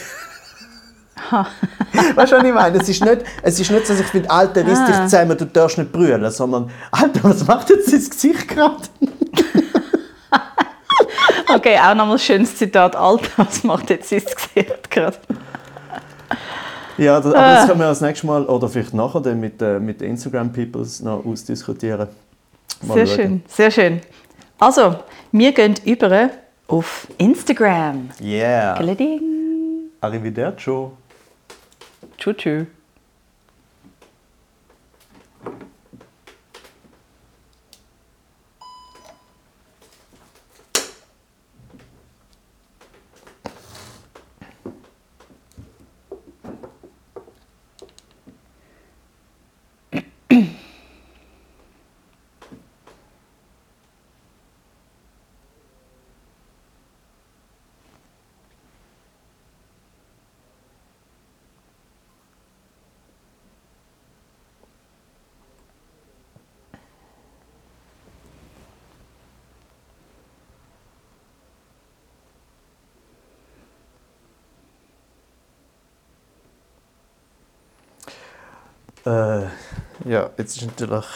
weißt 2.14 2.32
du, 2.32 2.36
was 2.36 2.45
ich 2.45 2.55
meine? 2.55 2.78
Es 2.80 2.89
ist 2.89 3.05
nicht, 3.05 3.18
es 3.43 3.61
ist 3.61 3.70
nicht 3.70 3.86
so, 3.86 3.93
dass 3.93 4.01
ich 4.03 4.07
finde, 4.07 4.30
Alter, 4.30 4.64
riss 4.66 4.84
dich 4.84 4.95
Ah. 4.95 5.05
zusammen, 5.07 5.36
du 5.36 5.45
darfst 5.47 5.78
nicht 5.78 5.93
brüllen, 5.93 6.30
sondern, 6.30 6.70
Alter, 6.91 7.20
was 7.24 7.47
macht 7.47 7.68
jetzt 7.70 7.93
dein 7.93 7.99
Gesicht 8.09 8.49
gerade? 8.49 8.76
Okay, 11.55 11.79
auch 11.79 11.95
nochmal 11.95 12.17
ein 12.17 12.19
schönes 12.19 12.57
Zitat. 12.57 12.95
Alter, 12.95 13.31
was 13.37 13.65
macht 13.65 13.91
jetzt 13.91 14.11
sein 14.11 14.21
Gesicht 14.21 14.91
gerade? 14.91 15.17
Ja, 16.99 17.21
das, 17.21 17.33
aber 17.33 17.55
das 17.55 17.67
können 17.69 17.81
wir 17.81 17.87
das 17.87 18.01
nächste 18.01 18.27
Mal 18.27 18.45
oder 18.47 18.69
vielleicht 18.69 18.93
nachher 18.93 19.21
dann 19.21 19.39
mit, 19.41 19.63
äh, 19.63 19.79
mit 19.79 20.01
den 20.01 20.11
Instagram-Peoples 20.11 21.01
noch 21.01 21.25
ausdiskutieren. 21.25 22.09
Mal 22.83 22.95
Sehr 22.95 23.07
schauen. 23.07 23.17
schön, 23.17 23.43
sehr 23.47 23.71
schön. 23.71 24.01
Also, 24.59 24.97
wir 25.33 25.53
gehen 25.53 25.75
über 25.85 26.31
auf 26.67 27.07
Instagram. 27.17 28.11
Yeah. 28.21 28.77
Gleding. 28.79 29.21
Arrivederci. 30.01 30.91
Tschü 32.19 32.67
Äh, 79.09 79.47
ja, 80.05 80.29
jetzt 80.37 80.59
ist 80.59 80.67
natürlich. 80.67 81.07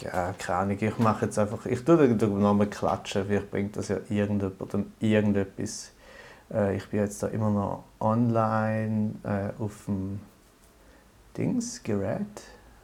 Ja, 0.00 0.32
keine 0.36 0.58
Ahnung, 0.58 0.78
ich 0.80 0.98
mache 0.98 1.26
jetzt 1.26 1.38
einfach. 1.38 1.64
Ich 1.66 1.84
tue 1.84 2.08
den 2.08 2.40
Namen 2.40 2.68
klatschen, 2.68 3.26
vielleicht 3.26 3.50
bringt 3.52 3.76
das 3.76 3.88
ja 3.88 3.98
irgendjemandem 4.08 4.92
irgendetwas. 4.98 5.92
Äh, 6.52 6.76
ich 6.76 6.88
bin 6.88 6.98
jetzt 7.00 7.22
da 7.22 7.28
immer 7.28 7.50
noch 7.50 7.84
online 8.00 9.14
äh, 9.22 9.62
auf 9.62 9.84
dem 9.86 10.18
Dings, 11.36 11.80
Gerät, 11.84 12.42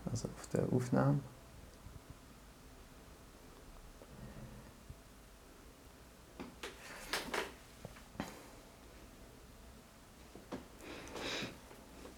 also 0.09 0.29
auf 0.29 0.47
der 0.53 0.73
Aufnahme. 0.73 1.19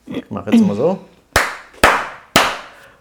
Ich 0.05 0.31
mache 0.31 0.51
jetzt 0.51 0.67
mal 0.67 0.77
so. 0.77 0.99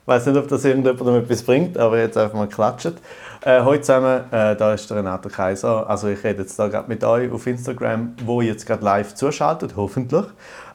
Ich 0.05 0.07
weiß 0.07 0.27
nicht, 0.27 0.37
ob 0.37 0.47
das 0.47 0.63
irgendjemandem 0.63 1.15
etwas 1.15 1.41
bringt, 1.41 1.79
aber 1.79 1.97
jetzt 1.97 2.15
einfach 2.15 2.37
mal 2.37 2.47
klatschen. 2.47 2.93
Äh, 3.41 3.63
heute 3.63 3.81
zusammen, 3.81 4.25
äh, 4.31 4.55
da 4.55 4.75
ist 4.75 4.87
der 4.87 4.97
Renato 4.97 5.29
Kaiser. 5.29 5.89
Also 5.89 6.09
ich 6.09 6.23
rede 6.23 6.43
jetzt 6.43 6.59
da 6.59 6.67
gerade 6.67 6.87
mit 6.87 7.03
euch 7.03 7.31
auf 7.31 7.47
Instagram, 7.47 8.13
wo 8.23 8.39
ihr 8.41 8.49
jetzt 8.49 8.67
gerade 8.67 8.85
live 8.85 9.15
zuschaltet, 9.15 9.75
hoffentlich. 9.75 10.25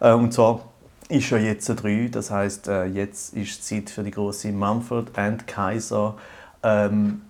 Äh, 0.00 0.14
und 0.14 0.34
zwar 0.34 0.62
ist 1.08 1.30
ja 1.30 1.38
jetzt 1.38 1.68
drei, 1.68 2.08
das 2.10 2.32
heißt 2.32 2.66
äh, 2.66 2.86
jetzt 2.86 3.32
ist 3.36 3.64
Zeit 3.64 3.88
für 3.88 4.02
die 4.02 4.10
große 4.10 4.50
Mumford 4.50 5.16
and 5.16 5.46
Kaiser 5.46 6.16
ähm, 6.64 7.22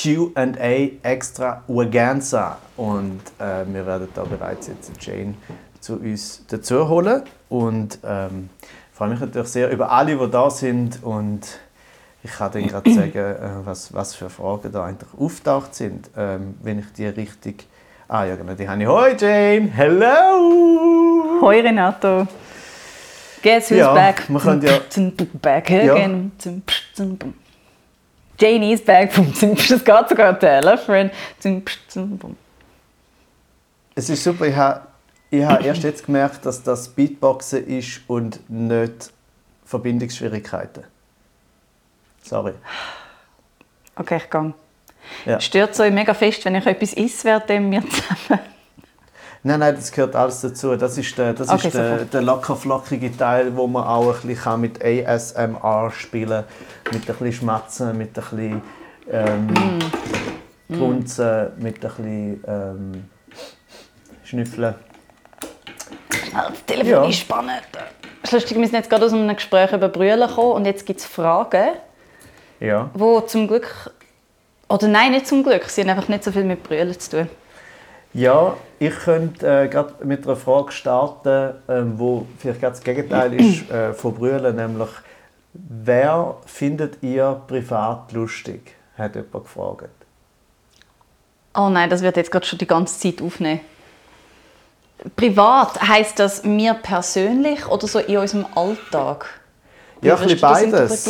Q&A 0.00 0.90
extra 1.02 1.64
Urganza 1.66 2.58
und 2.76 3.22
äh, 3.40 3.64
wir 3.66 3.84
werden 3.86 4.06
da 4.14 4.22
bereits 4.22 4.68
jetzt 4.68 4.92
Jane 5.00 5.34
zu 5.80 5.94
uns 5.94 6.44
dazu 6.46 6.88
holen 6.88 7.22
und 7.48 7.98
ähm, 8.04 8.50
freue 9.00 9.08
mich 9.08 9.20
natürlich 9.20 9.48
sehr 9.48 9.70
über 9.70 9.90
alle, 9.90 10.14
die 10.14 10.30
da 10.30 10.50
sind 10.50 11.02
und 11.02 11.40
ich 12.22 12.30
kann 12.32 12.52
dann 12.52 12.66
gerade 12.66 12.92
sagen, 12.92 13.16
äh, 13.16 13.34
was, 13.64 13.94
was 13.94 14.14
für 14.14 14.28
Fragen 14.28 14.70
da 14.70 14.84
eigentlich 14.84 15.08
auftaucht 15.18 15.74
sind, 15.74 16.10
ähm, 16.18 16.56
wenn 16.62 16.80
ich 16.80 16.92
die 16.92 17.06
richtig... 17.06 17.66
Ah 18.08 18.24
ja, 18.26 18.36
genau, 18.36 18.52
die 18.52 18.68
habe 18.68 18.82
ich. 18.82 18.86
Hoi 18.86 19.16
Jane, 19.18 19.70
hello! 19.74 21.40
Hoi 21.40 21.60
Renato. 21.62 22.26
Guess 23.42 23.70
who's 23.70 23.78
Ja, 23.78 23.94
back? 23.94 24.28
wir 24.28 24.38
können 24.38 24.60
ja- 24.60 24.80
Back 25.40 25.70
again. 25.70 26.32
Jane 28.38 28.70
is 28.74 28.84
back. 28.84 29.14
Das 29.14 29.82
geht 29.82 30.08
sogar 30.10 30.38
Telefon. 30.38 31.10
Es 33.94 34.10
ist 34.10 34.22
super, 34.22 34.44
ich 34.46 34.54
habe, 34.54 34.82
ich 35.30 35.44
habe 35.44 35.64
erst 35.64 35.82
jetzt 35.82 36.04
gemerkt, 36.06 36.44
dass 36.46 36.62
das 36.62 36.88
Beatboxen 36.88 37.66
ist 37.66 38.00
und 38.06 38.40
nicht 38.48 39.12
Verbindungsschwierigkeiten. 39.64 40.84
Sorry. 42.22 42.52
Okay, 43.96 44.16
ich 44.16 44.30
gehe. 44.30 44.54
Ja. 45.26 45.40
Stört 45.40 45.78
euch 45.80 45.92
mega 45.92 46.14
fest, 46.14 46.44
wenn 46.44 46.54
ich 46.54 46.66
etwas 46.66 46.94
esse, 46.94 47.24
während 47.24 47.70
wir 47.70 47.82
zusammen... 47.88 48.40
Nein, 49.42 49.60
nein, 49.60 49.74
das 49.74 49.90
gehört 49.90 50.14
alles 50.14 50.42
dazu. 50.42 50.76
Das 50.76 50.98
ist 50.98 51.16
der, 51.16 51.32
das 51.32 51.48
Okay, 51.48 51.68
ist 51.68 51.74
der, 51.74 51.98
super. 52.00 52.04
der 52.12 52.22
locker 52.22 52.56
flockige 52.56 53.16
Teil, 53.16 53.56
wo 53.56 53.66
man 53.66 53.84
auch 53.84 54.08
ein 54.08 54.20
bisschen 54.28 54.36
kann 54.36 54.60
mit 54.60 54.84
ASMR 54.84 55.90
spielen 55.92 56.44
mit 56.92 57.08
ein 57.08 57.16
bisschen 57.16 57.32
Schmatzen, 57.32 57.96
mit 57.96 58.18
ein 58.18 58.24
bisschen 58.24 58.62
ähm, 59.10 59.78
Mm. 60.70 60.74
Grunzen, 60.78 61.48
mit 61.58 61.84
ein 61.84 61.90
bisschen 61.90 62.44
ähm, 62.46 63.04
Schnüffeln. 64.22 64.74
Das 66.32 66.64
Telefon 66.66 66.90
Ja. 66.90 67.04
ist 67.08 67.18
spannend. 67.20 67.62
Das 67.72 67.84
ist 68.24 68.32
lustig, 68.32 68.58
wir 68.58 68.66
sind 68.66 68.74
jetzt 68.76 68.90
gerade 68.90 69.06
aus 69.06 69.12
einem 69.12 69.34
Gespräch 69.34 69.72
über 69.72 69.88
Brüllen 69.88 70.28
gekommen 70.28 70.52
und 70.52 70.64
jetzt 70.66 70.84
gibt 70.86 71.00
es 71.00 71.06
Fragen, 71.06 71.70
Ja. 72.60 72.90
die 72.94 73.26
zum 73.26 73.48
Glück... 73.48 73.92
Oder 74.68 74.86
nein, 74.88 75.12
nicht 75.12 75.26
zum 75.26 75.42
Glück, 75.42 75.64
sie 75.64 75.80
haben 75.82 75.90
einfach 75.90 76.08
nicht 76.08 76.22
so 76.22 76.30
viel 76.30 76.44
mit 76.44 76.62
Brüllen 76.62 76.98
zu 76.98 77.10
tun. 77.10 77.28
Ja, 78.12 78.56
ich 78.78 78.94
könnte 79.00 79.46
äh, 79.64 79.68
gerade 79.68 80.04
mit 80.04 80.26
einer 80.26 80.36
Frage 80.36 80.72
starten, 80.72 81.54
ähm, 81.68 81.94
wo 81.98 82.26
vielleicht 82.38 82.60
gerade 82.60 82.72
das 82.74 82.82
Gegenteil 82.82 83.34
ist 83.40 83.70
äh, 83.70 83.92
von 83.94 84.14
Brüllen, 84.14 84.54
nämlich 84.56 84.88
wer 85.52 86.36
findet 86.46 87.02
ihr 87.02 87.40
privat 87.46 88.12
lustig? 88.12 88.74
Hat 88.98 89.14
jemand 89.14 89.32
gefragt. 89.44 89.88
Oh 91.56 91.68
nein, 91.68 91.88
das 91.90 92.02
wird 92.02 92.16
jetzt 92.16 92.30
gerade 92.30 92.46
schon 92.46 92.58
die 92.58 92.66
ganze 92.66 92.98
Zeit 92.98 93.22
aufnehmen. 93.24 93.60
Privat 95.16 95.80
heißt 95.80 96.18
das 96.18 96.44
mir 96.44 96.74
persönlich 96.74 97.66
oder 97.66 97.86
so 97.86 97.98
in 97.98 98.18
unserem 98.18 98.46
Alltag? 98.54 99.26
Wie 100.00 100.08
Ja, 100.08 100.16
ein 100.16 100.22
bisschen 100.22 100.40
beides. 100.40 101.08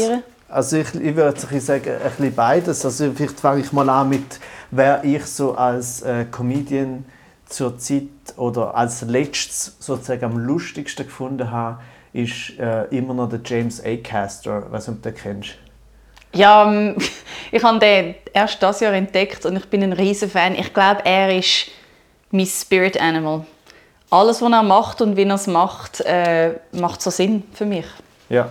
Also 0.48 0.78
ich, 0.78 0.94
ich 0.94 1.14
würde 1.14 1.60
sagen, 1.60 1.90
ein 1.90 2.10
bisschen 2.10 2.34
beides. 2.34 2.84
Also 2.84 3.12
vielleicht 3.12 3.40
fange 3.40 3.60
ich 3.60 3.72
mal 3.72 3.88
an 3.88 4.08
mit, 4.08 4.40
wer 4.70 5.04
ich 5.04 5.24
so 5.26 5.54
als 5.54 6.02
äh, 6.02 6.24
Comedian 6.30 7.04
zur 7.46 7.78
Zeit 7.78 8.08
oder 8.36 8.74
als 8.74 9.02
letztes 9.02 9.76
sozusagen 9.78 10.24
am 10.24 10.38
lustigsten 10.38 11.06
gefunden 11.06 11.50
habe, 11.50 11.80
ist 12.12 12.58
äh, 12.58 12.84
immer 12.86 13.14
noch 13.14 13.28
der 13.28 13.40
James 13.44 13.84
A. 13.84 13.96
Caster. 13.96 14.66
Ob 14.72 14.84
du 14.84 14.92
den 14.92 15.14
kennst. 15.14 15.50
Ja, 16.32 16.70
ähm, 16.70 16.96
ich 17.52 17.62
habe 17.62 17.78
den 17.78 18.14
erst 18.32 18.62
das 18.62 18.80
Jahr 18.80 18.92
entdeckt 18.92 19.44
und 19.46 19.56
ich 19.56 19.66
bin 19.66 19.82
ein 19.82 19.92
riesen 19.92 20.30
Fan. 20.30 20.54
Ich 20.54 20.72
glaube, 20.72 21.04
er 21.04 21.36
ist 21.36 21.66
mein 22.30 22.46
Spirit 22.46 23.00
Animal. 23.00 23.44
Alles, 24.10 24.42
was 24.42 24.50
er 24.50 24.62
macht 24.62 25.00
und 25.02 25.16
wie 25.16 25.22
er 25.24 25.34
es 25.34 25.46
macht, 25.46 26.00
äh, 26.00 26.54
macht 26.72 27.00
so 27.00 27.10
Sinn 27.10 27.44
für 27.52 27.64
mich. 27.64 27.86
Ja. 28.28 28.48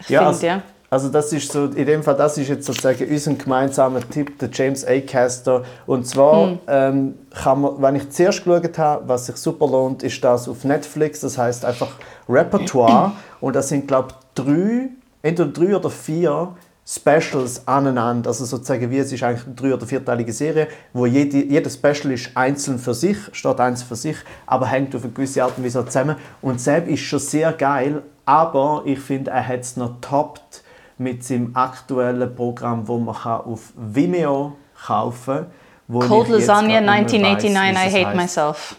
Ich 0.00 0.08
Ja, 0.08 0.20
finde, 0.20 0.28
also, 0.34 0.46
ja. 0.46 0.62
also 0.90 1.08
das 1.10 1.32
ist 1.32 1.52
so, 1.52 1.64
in 1.66 1.84
dem 1.86 2.02
Fall, 2.02 2.16
das 2.16 2.38
ist 2.38 2.48
jetzt 2.48 2.64
sozusagen 2.66 3.06
unser 3.10 3.34
gemeinsamer 3.34 4.00
Tipp, 4.08 4.38
der 4.38 4.48
James 4.52 4.86
A. 4.86 5.00
Caster. 5.00 5.64
Und 5.86 6.06
zwar, 6.06 6.46
Hm. 6.46 6.58
ähm, 6.66 7.14
kann 7.42 7.60
man, 7.60 7.82
wenn 7.82 7.96
ich 7.96 8.08
zuerst 8.10 8.44
geschaut 8.44 8.78
habe, 8.78 9.06
was 9.08 9.26
sich 9.26 9.36
super 9.36 9.66
lohnt, 9.66 10.02
ist 10.02 10.22
das 10.24 10.48
auf 10.48 10.64
Netflix, 10.64 11.20
das 11.20 11.36
heißt 11.36 11.64
einfach 11.64 11.90
Repertoire. 12.28 13.12
Und 13.40 13.54
das 13.54 13.68
sind, 13.68 13.86
glaube 13.86 14.08
ich, 14.10 14.42
drei, 14.44 14.88
entweder 15.22 15.50
drei 15.50 15.76
oder 15.76 15.90
vier 15.90 16.54
Specials 16.90 17.68
aneinander. 17.68 18.30
Also 18.30 18.46
sozusagen, 18.46 18.90
wie 18.90 18.98
es 18.98 19.12
ist 19.12 19.22
eigentlich 19.22 19.44
eine 19.44 19.54
drei- 19.54 19.74
oder 19.74 19.86
vierteilige 19.86 20.32
Serie, 20.32 20.68
wo 20.94 21.04
jede, 21.04 21.44
jeder 21.44 21.68
Special 21.68 22.12
ist 22.12 22.30
einzeln 22.34 22.78
für 22.78 22.94
sich, 22.94 23.18
steht 23.32 23.60
eins 23.60 23.82
für 23.82 23.94
sich, 23.96 24.16
aber 24.46 24.66
hängt 24.66 24.96
auf 24.96 25.04
eine 25.04 25.12
gewisse 25.12 25.44
Art 25.44 25.52
und 25.58 25.64
Weise 25.64 25.84
zusammen. 25.84 26.16
Und 26.40 26.60
Seb 26.62 26.88
ist 26.88 27.00
schon 27.00 27.18
sehr 27.18 27.52
geil, 27.52 28.02
aber 28.24 28.82
ich 28.86 29.00
finde, 29.00 29.32
er 29.32 29.46
hat 29.46 29.60
es 29.60 29.76
noch 29.76 30.00
toppt 30.00 30.62
mit 30.96 31.22
seinem 31.22 31.54
aktuellen 31.54 32.34
Programm, 32.34 32.88
wo 32.88 32.98
man 32.98 33.14
kann 33.14 33.42
auf 33.42 33.72
Vimeo 33.76 34.56
kaufen 34.86 35.46
kann. 35.90 36.08
Cold 36.08 36.28
Lasagna 36.28 36.80
grad 36.80 37.12
nicht 37.12 37.20
mehr 37.20 37.36
weiss, 37.36 37.44
1989, 37.44 37.50
wie 37.50 37.52
I 37.52 38.02
hate 38.02 38.06
heisst. 38.06 38.16
myself. 38.16 38.76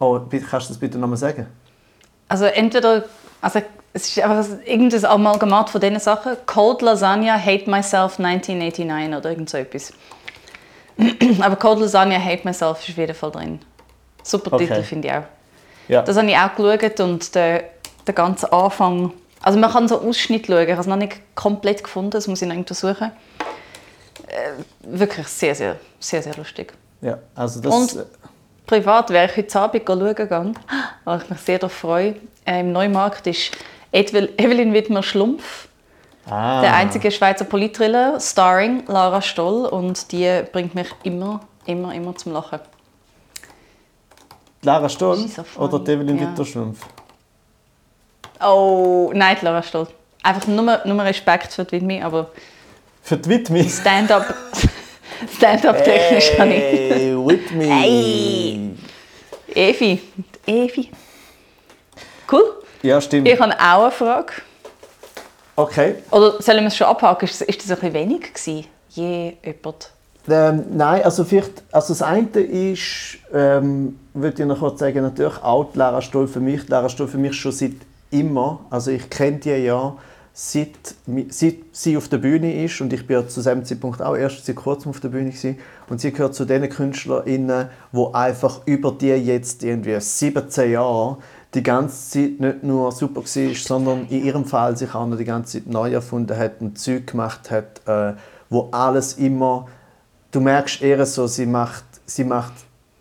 Oh, 0.00 0.20
kannst 0.28 0.68
du 0.68 0.72
das 0.72 0.78
bitte 0.78 0.98
nochmal 0.98 1.16
sagen? 1.18 1.46
Also 2.28 2.44
entweder, 2.46 3.04
also 3.40 3.60
es 3.92 4.08
ist 4.08 4.20
einfach 4.20 4.46
irgendein 4.64 5.04
Amalgamat 5.04 5.70
von 5.70 5.80
diesen 5.80 5.98
Sachen. 5.98 6.36
Cold 6.46 6.82
Lasagna, 6.82 7.38
Hate 7.38 7.68
Myself 7.68 8.18
1989 8.18 9.16
oder 9.16 9.30
irgend 9.30 9.50
so 9.50 9.58
etwas. 9.58 9.92
Aber 11.40 11.56
Cold 11.56 11.80
Lasagna, 11.80 12.18
Hate 12.18 12.42
Myself 12.44 12.80
ist 12.80 12.90
auf 12.90 12.96
jeden 12.96 13.14
Fall 13.14 13.30
drin. 13.30 13.60
Super 14.22 14.52
Okay. 14.52 14.66
Titel, 14.66 14.82
finde 14.82 15.08
ich 15.08 15.14
auch. 15.14 15.22
Ja. 15.88 16.02
Das 16.02 16.16
habe 16.16 16.28
ich 16.28 16.36
auch 16.36 16.54
geschaut 16.54 17.00
und 17.00 17.34
der, 17.34 17.64
der 18.06 18.14
ganze 18.14 18.52
Anfang... 18.52 19.12
Also 19.42 19.58
man 19.58 19.70
kann 19.70 19.88
so 19.88 20.00
Ausschnitt 20.00 20.46
schauen, 20.46 20.64
ich 20.64 20.70
habe 20.70 20.80
es 20.80 20.86
noch 20.86 20.96
nicht 20.96 21.20
komplett 21.34 21.82
gefunden, 21.82 22.10
das 22.10 22.26
muss 22.26 22.42
ich 22.42 22.48
noch 22.48 22.54
irgendwo 22.54 22.74
suchen. 22.74 23.12
Äh, 24.26 24.62
wirklich 24.82 25.26
sehr, 25.28 25.54
sehr, 25.54 25.76
sehr, 25.98 26.22
sehr 26.22 26.36
lustig. 26.36 26.74
ja, 27.00 27.18
also 27.34 27.60
das... 27.60 27.72
Und 27.72 28.06
privat 28.66 29.10
wäre 29.10 29.26
ich 29.26 29.36
heute 29.36 29.60
Abend 29.60 29.82
schauen 29.86 30.14
gegangen, 30.14 30.58
weil 31.04 31.22
ich 31.22 31.30
mich 31.30 31.40
sehr 31.40 31.58
darauf 31.58 31.72
freue. 31.72 32.16
Äh, 32.44 32.60
Im 32.60 32.72
Neumarkt 32.72 33.26
ist 33.26 33.52
Evelyn 33.92 34.72
Wittmer-Schlumpf, 34.74 35.68
ah, 36.28 36.60
der 36.60 36.74
einzige 36.74 37.10
Schweizer 37.10 37.44
Politthriller, 37.44 38.20
starring 38.20 38.84
Lara 38.86 39.22
Stoll. 39.22 39.66
Und 39.66 40.12
die 40.12 40.42
bringt 40.52 40.74
mich 40.74 40.88
immer, 41.02 41.40
immer, 41.66 41.94
immer 41.94 42.14
zum 42.16 42.32
Lachen. 42.32 42.60
Lara 44.62 44.88
Stoll 44.88 45.24
oder 45.56 45.80
Evelyn 45.80 46.18
Ja. 46.18 46.30
Witterschlumpf? 46.30 46.80
Oh, 48.44 49.10
nein, 49.14 49.36
Lara 49.40 49.62
Stoll. 49.62 49.86
Einfach 50.22 50.46
nur, 50.48 50.80
nur 50.84 51.04
Respekt 51.04 51.52
für 51.52 51.64
die 51.64 51.72
Widmi, 51.72 52.02
aber 52.02 52.30
Für 53.02 53.16
die 53.16 53.28
Whitney. 53.30 53.68
Stand-up 53.68 54.34
Stand 55.36 55.62
technisch 55.62 56.30
kann 56.36 56.50
ich. 56.50 56.58
Hey, 56.58 57.16
Whitney. 57.16 57.66
Hey. 57.66 58.70
Evi. 59.54 60.00
Evi. 60.46 60.90
Cool. 62.30 62.57
Ja, 62.82 63.00
stimmt. 63.00 63.28
Ich 63.28 63.38
habe 63.38 63.52
auch 63.52 63.82
eine 63.82 63.90
Frage. 63.90 64.32
Okay. 65.56 65.96
Oder 66.10 66.40
sollen 66.40 66.60
wir 66.60 66.68
es 66.68 66.76
schon 66.76 66.86
abhaken? 66.86 67.24
Ist, 67.24 67.42
ist 67.42 67.60
das 67.62 67.70
ein 67.70 67.76
bisschen 67.76 67.94
wenig 67.94 68.32
gewesen? 68.32 68.66
Je 68.90 69.34
jemand. 69.44 69.90
Ähm, 70.30 70.64
nein, 70.76 71.02
also 71.02 71.24
vielleicht, 71.24 71.62
also 71.72 71.94
das 71.94 72.02
eine 72.02 72.28
ist, 72.40 73.18
ähm, 73.32 73.98
würde 74.12 74.42
ich 74.42 74.48
noch 74.48 74.58
kurz 74.58 74.80
sagen, 74.80 75.02
natürlich 75.02 75.42
auch 75.42 75.72
die 75.72 75.78
Lara 75.78 76.02
Stoll 76.02 76.28
für 76.28 76.40
mich. 76.40 76.66
Die 76.66 76.70
Lara 76.70 76.88
Stoll 76.88 77.08
für 77.08 77.18
mich 77.18 77.34
schon 77.34 77.52
seit 77.52 77.72
immer. 78.10 78.60
Also 78.70 78.90
ich 78.90 79.08
kenne 79.08 79.38
die 79.38 79.50
ja 79.50 79.96
seit, 80.40 80.68
seit 81.30 81.56
sie 81.72 81.96
auf 81.96 82.08
der 82.08 82.18
Bühne 82.18 82.62
ist 82.62 82.80
und 82.80 82.92
ich 82.92 83.04
bin 83.06 83.16
ja 83.16 83.26
zu 83.26 83.40
diesem 83.40 83.64
Zeitpunkt 83.64 84.00
auch 84.00 84.16
erst 84.16 84.46
seit 84.46 84.54
kurzem 84.54 84.90
auf 84.90 85.00
der 85.00 85.08
Bühne 85.08 85.30
gewesen. 85.30 85.58
und 85.88 86.00
sie 86.00 86.12
gehört 86.12 86.34
zu 86.36 86.44
den 86.44 86.68
KünstlerInnen, 86.68 87.68
wo 87.90 88.12
einfach 88.12 88.60
über 88.64 88.92
die 88.92 89.08
jetzt 89.08 89.64
irgendwie 89.64 89.98
17 89.98 90.70
Jahre 90.70 91.18
die 91.54 91.62
ganze 91.62 92.10
Zeit 92.10 92.40
nicht 92.40 92.62
nur 92.62 92.92
super 92.92 93.22
war, 93.22 93.54
sondern 93.54 94.06
in 94.08 94.24
ihrem 94.24 94.44
Fall 94.44 94.76
sich 94.76 94.94
auch 94.94 95.06
noch 95.06 95.16
die 95.16 95.24
ganze 95.24 95.58
Zeit 95.58 95.72
neu 95.72 95.92
erfunden 95.92 96.36
hat 96.36 96.60
und 96.60 96.78
Zeug 96.78 97.06
gemacht 97.06 97.50
hat, 97.50 97.80
äh, 97.86 98.14
wo 98.50 98.68
alles 98.70 99.14
immer 99.14 99.66
du 100.30 100.40
merkst 100.40 100.82
eher 100.82 101.04
so, 101.06 101.26
sie 101.26 101.46
macht, 101.46 101.84
sie 102.06 102.24
macht 102.24 102.52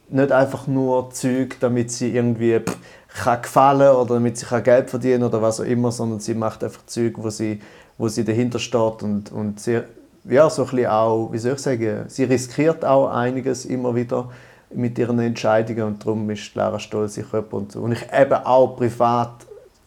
nicht 0.10 0.32
einfach 0.32 0.68
nur 0.68 1.12
Zeug, 1.12 1.58
damit 1.60 1.91
sie 1.91 2.16
irgendwie 2.16 2.60
pff, 2.60 2.78
kann 3.08 3.41
gefallen 3.41 3.95
oder 3.95 4.16
damit 4.16 4.38
sie 4.38 4.45
kann 4.45 4.64
Geld 4.64 4.89
verdienen 4.89 5.24
oder 5.24 5.41
was 5.41 5.60
auch 5.60 5.66
immer, 5.66 5.91
sondern 5.91 6.20
sie 6.20 6.34
macht 6.34 6.64
einfach 6.64 6.86
Zeug, 6.86 7.14
wo 7.18 7.30
sie, 7.30 7.62
wo 7.98 8.08
sie 8.08 8.24
dahinter 8.24 8.60
steht 8.60 9.04
und, 9.04 9.32
und 9.32 9.60
sie, 9.60 9.82
ja, 10.26 10.50
so 10.50 10.64
ein 10.64 10.70
bisschen 10.70 10.88
auch, 10.88 11.30
wie 11.32 11.38
soll 11.38 11.54
ich 11.54 11.60
sagen, 11.60 12.06
sie 12.08 12.24
riskiert 12.24 12.86
auch 12.86 13.10
einiges 13.10 13.66
immer 13.66 13.95
wieder 13.95 14.30
mit 14.74 14.97
ihren 14.99 15.20
Entscheidungen 15.20 15.84
und 15.84 16.05
darum 16.05 16.30
ist 16.30 16.53
Lara 16.55 16.80
Stoll 16.80 17.07
sicher 17.07 17.43
jemand. 17.43 17.76
Und 17.76 17.93
ich 17.93 18.05
eben 18.13 18.34
auch 18.34 18.76
privat 18.76 19.32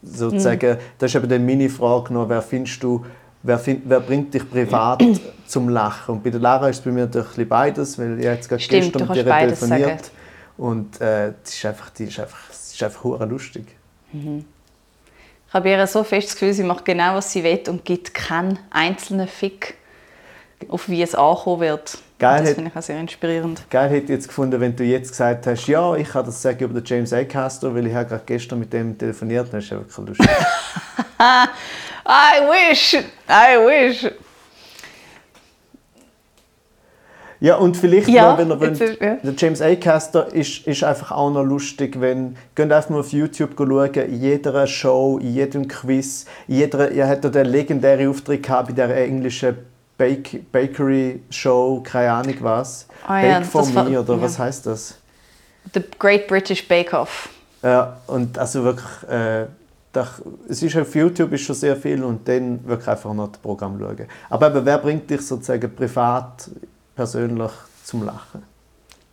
sozusagen, 0.02 0.72
mhm. 0.72 0.78
das 0.98 1.10
ist 1.10 1.16
eben 1.16 1.28
dann 1.28 1.44
meine 1.44 1.68
Frage 1.68 2.14
noch, 2.14 2.28
wer 2.28 2.42
findest 2.42 2.82
du, 2.82 3.04
wer, 3.42 3.58
find, 3.58 3.82
wer 3.84 4.00
bringt 4.00 4.32
dich 4.32 4.48
privat 4.48 5.02
zum 5.46 5.68
Lachen? 5.68 6.16
Und 6.16 6.24
bei 6.24 6.30
der 6.30 6.40
Lara 6.40 6.68
ist 6.68 6.78
es 6.78 6.84
bei 6.84 6.90
mir 6.90 7.06
natürlich 7.06 7.38
ein 7.38 7.48
beides, 7.48 7.98
weil 7.98 8.18
ich 8.18 8.24
jetzt 8.24 8.48
gerade 8.48 8.62
Stimmt, 8.62 8.92
gestern 8.92 9.08
mit 9.08 9.16
ihr 9.16 9.24
telefoniert 9.24 10.04
sagen. 10.04 10.16
und 10.56 11.00
äh, 11.00 11.32
das 11.42 11.54
ist 11.54 11.66
einfach, 11.66 11.90
die 11.90 12.04
ist 12.04 12.18
einfach, 12.18 12.48
das 12.48 12.72
ist 12.72 12.82
einfach 12.82 13.28
lustig. 13.28 13.66
Mhm. 14.12 14.44
Ich 15.48 15.54
habe 15.54 15.68
ihr 15.68 15.86
so 15.88 16.04
fest 16.04 16.28
das 16.28 16.34
Gefühl, 16.34 16.52
sie 16.52 16.62
macht 16.62 16.84
genau, 16.84 17.16
was 17.16 17.32
sie 17.32 17.42
will 17.42 17.60
und 17.68 17.84
gibt 17.84 18.14
keinen 18.14 18.58
einzelnen 18.70 19.26
Fick 19.26 19.74
auf 20.68 20.88
wie 20.88 21.02
es 21.02 21.14
ankommen 21.14 21.60
wird. 21.60 21.98
Geil 22.18 22.44
das 22.44 22.52
finde 22.52 22.70
ich 22.70 22.76
auch 22.76 22.82
sehr 22.82 23.00
inspirierend. 23.00 23.62
Geil 23.70 23.88
hätte 23.88 24.04
ich 24.04 24.10
jetzt 24.10 24.28
gefunden, 24.28 24.60
wenn 24.60 24.76
du 24.76 24.84
jetzt 24.84 25.10
gesagt 25.10 25.46
hast, 25.46 25.66
ja, 25.66 25.96
ich 25.96 26.08
kann 26.08 26.26
das 26.26 26.42
sagen 26.42 26.62
über 26.64 26.80
den 26.80 26.84
James 26.84 27.12
Acaster, 27.12 27.74
weil 27.74 27.86
ich 27.86 27.94
habe 27.94 28.10
gerade 28.10 28.22
gestern 28.26 28.58
mit 28.58 28.72
dem 28.72 28.98
telefoniert. 28.98 29.48
Das 29.50 29.64
ist 29.64 29.70
ja 29.70 29.78
wirklich 29.78 30.08
lustig. 30.08 30.28
I 32.06 32.40
wish, 32.70 32.94
I 32.94 33.56
wish. 33.56 34.10
Ja, 37.42 37.56
und 37.56 37.74
vielleicht 37.74 38.08
ja, 38.08 38.32
noch, 38.32 38.38
wenn 38.38 38.50
ihr 38.50 38.60
wollt, 38.60 38.78
ist, 38.78 39.00
ja. 39.00 39.14
der 39.14 39.32
James 39.34 39.62
Acaster 39.62 40.30
ist, 40.30 40.66
ist 40.66 40.84
einfach 40.84 41.10
auch 41.12 41.30
noch 41.30 41.42
lustig, 41.42 41.98
wenn, 41.98 42.36
geht 42.54 42.70
einfach 42.70 42.90
mal 42.90 43.00
auf 43.00 43.12
YouTube 43.12 43.52
schauen, 43.56 43.94
in 43.94 44.20
jeder 44.20 44.66
Show, 44.66 45.18
in 45.18 45.32
jedem 45.32 45.66
Quiz, 45.66 46.26
in 46.48 46.56
jeder, 46.56 46.90
er 46.90 47.08
hat 47.08 47.24
den 47.24 47.46
legendären 47.46 48.10
Auftritt 48.10 48.42
gehabt 48.42 48.68
bei 48.68 48.74
der 48.74 48.94
englischen 48.94 49.56
Bake, 50.00 50.40
Bakery 50.50 51.20
Show, 51.28 51.82
keine 51.84 52.10
Ahnung 52.10 52.36
was. 52.40 52.86
Oh, 53.04 53.08
Bake 53.08 53.28
ja, 53.28 53.42
for 53.42 53.66
Me 53.66 53.74
war, 53.74 53.86
oder 53.86 54.14
ja. 54.14 54.22
was 54.22 54.38
heißt 54.38 54.64
das? 54.64 54.96
The 55.74 55.82
Great 55.98 56.26
British 56.26 56.66
Bake 56.66 56.94
Off. 56.94 57.28
Ja, 57.62 57.98
und 58.06 58.38
also 58.38 58.64
wirklich, 58.64 59.10
äh, 59.10 59.44
das, 59.92 60.22
es 60.48 60.62
ist 60.62 60.74
auf 60.78 60.94
YouTube 60.94 61.34
ist 61.34 61.42
schon 61.42 61.54
sehr 61.54 61.76
viel 61.76 62.02
und 62.02 62.26
dann 62.26 62.66
wirklich 62.66 62.88
einfach 62.88 63.12
noch 63.12 63.28
das 63.28 63.42
Programm 63.42 63.78
schauen. 63.78 64.06
Aber 64.30 64.46
eben, 64.46 64.64
wer 64.64 64.78
bringt 64.78 65.10
dich 65.10 65.20
sozusagen 65.20 65.76
privat, 65.76 66.48
persönlich 66.96 67.52
zum 67.84 68.06
Lachen? 68.06 68.42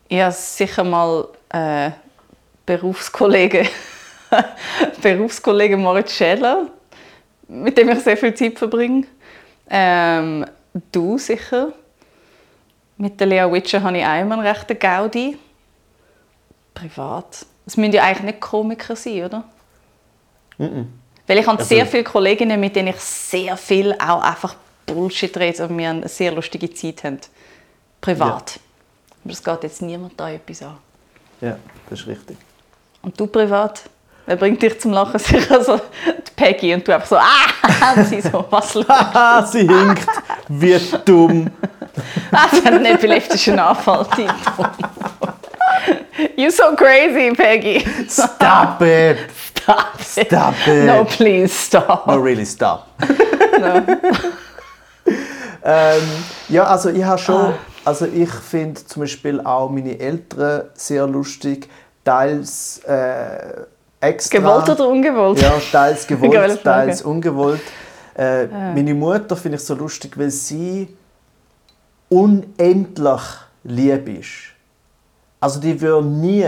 Ja, 0.07 0.31
sicher 0.31 0.85
mal 0.85 1.27
äh, 1.49 1.91
Berufskollege, 2.65 3.67
Berufskollege 5.01 5.75
Moritz 5.75 6.13
Schädler, 6.13 6.67
mit 7.49 7.77
dem 7.77 7.89
ich 7.89 7.99
sehr 7.99 8.15
viel 8.15 8.33
Zeit 8.33 8.57
verbringe. 8.57 9.05
Ähm, 9.69 10.45
Du 10.91 11.17
sicher. 11.17 11.73
Mit 12.97 13.19
der 13.19 13.27
Lea 13.27 13.51
Witcher 13.51 13.81
habe 13.83 13.97
ich 13.97 14.03
immer 14.03 14.37
einen 14.37 14.39
rechten 14.39 14.77
Gaudi. 14.77 15.37
Privat. 16.73 17.45
Es 17.65 17.77
müssen 17.77 17.93
ja 17.93 18.03
eigentlich 18.03 18.23
nicht 18.23 18.39
Komiker 18.39 18.95
sein, 18.95 19.25
oder? 19.25 19.43
Mm 20.57 20.63
-mm. 20.63 20.85
Weil 21.27 21.39
ich 21.39 21.47
habe 21.47 21.57
also, 21.57 21.67
sehr 21.67 21.85
viele 21.85 22.03
Kolleginnen, 22.03 22.59
mit 22.59 22.75
denen 22.75 22.89
ich 22.89 22.99
sehr 22.99 23.57
viel 23.57 23.93
auch 23.93 24.21
einfach 24.21 24.55
Bullshit 24.85 25.35
rede 25.37 25.67
und 25.67 25.77
wir 25.77 25.89
eine 25.89 26.07
sehr 26.07 26.31
lustige 26.31 26.73
Zeit 26.73 27.03
haben. 27.03 27.19
Privat. 27.99 28.55
Ja. 28.55 28.61
Aber 29.25 29.33
es 29.33 29.43
geht 29.43 29.63
jetzt 29.63 29.81
niemand 29.81 30.17
da 30.17 30.31
etwas 30.31 30.63
an. 30.63 30.77
Ja, 31.41 31.59
das 31.89 31.99
ist 31.99 32.07
richtig. 32.07 32.37
Und 33.01 33.19
du 33.19 33.27
privat? 33.27 33.89
Wer 34.27 34.35
bringt 34.35 34.61
dich 34.61 34.77
zum 34.79 34.91
Lachen? 34.91 35.17
Sicher 35.19 35.63
so 35.63 35.77
die 35.77 36.31
Peggy 36.35 36.73
und 36.73 36.85
du 36.85 36.93
einfach 36.93 37.07
so, 37.07 37.15
ah! 37.15 37.93
Und 37.95 38.05
sie 38.09 38.19
so, 38.19 38.45
was 38.49 38.73
los? 38.75 38.85
sie 39.51 39.59
hinkt, 39.59 40.05
wie 40.49 40.77
dumm. 41.05 41.49
ah, 42.33 42.47
sie 42.51 42.57
hat 42.57 42.73
einen 42.73 42.85
epileptischen 42.85 43.57
Anfall. 43.57 44.05
You're 46.35 46.51
so 46.51 46.75
crazy, 46.75 47.33
Peggy. 47.33 47.85
Stop 48.09 48.81
it. 48.81 49.17
Stop 49.55 49.97
it. 49.97 50.27
Stop 50.27 50.67
it. 50.67 50.85
No, 50.85 51.05
please 51.05 51.53
stop. 51.53 52.05
No, 52.05 52.17
really 52.17 52.45
stop. 52.45 52.87
no. 53.59 53.81
ähm, 55.63 56.01
ja, 56.49 56.63
also 56.65 56.89
ich 56.89 57.03
habe 57.03 57.17
schon, 57.17 57.35
ah. 57.35 57.53
also 57.85 58.05
ich 58.05 58.29
finde 58.29 58.83
zum 58.85 59.03
Beispiel 59.03 59.39
auch 59.39 59.69
meine 59.69 59.97
Eltern 59.97 60.63
sehr 60.73 61.07
lustig, 61.07 61.69
teils 62.03 62.79
äh, 62.79 63.67
extra. 63.99 64.39
Gewollt 64.39 64.69
oder 64.69 64.87
ungewollt? 64.87 65.41
Ja, 65.41 65.53
teils 65.71 66.07
gewollt, 66.07 66.63
teils 66.63 67.01
ungewollt. 67.01 67.61
Äh, 68.15 68.47
ah. 68.51 68.73
Meine 68.73 68.93
Mutter 68.93 69.35
finde 69.35 69.57
ich 69.57 69.63
so 69.63 69.75
lustig, 69.75 70.17
weil 70.17 70.31
sie 70.31 70.87
unendlich 72.09 73.21
lieb 73.63 74.09
ist. 74.09 74.53
Also 75.39 75.59
die 75.59 75.79
würde 75.79 76.07
nie 76.07 76.47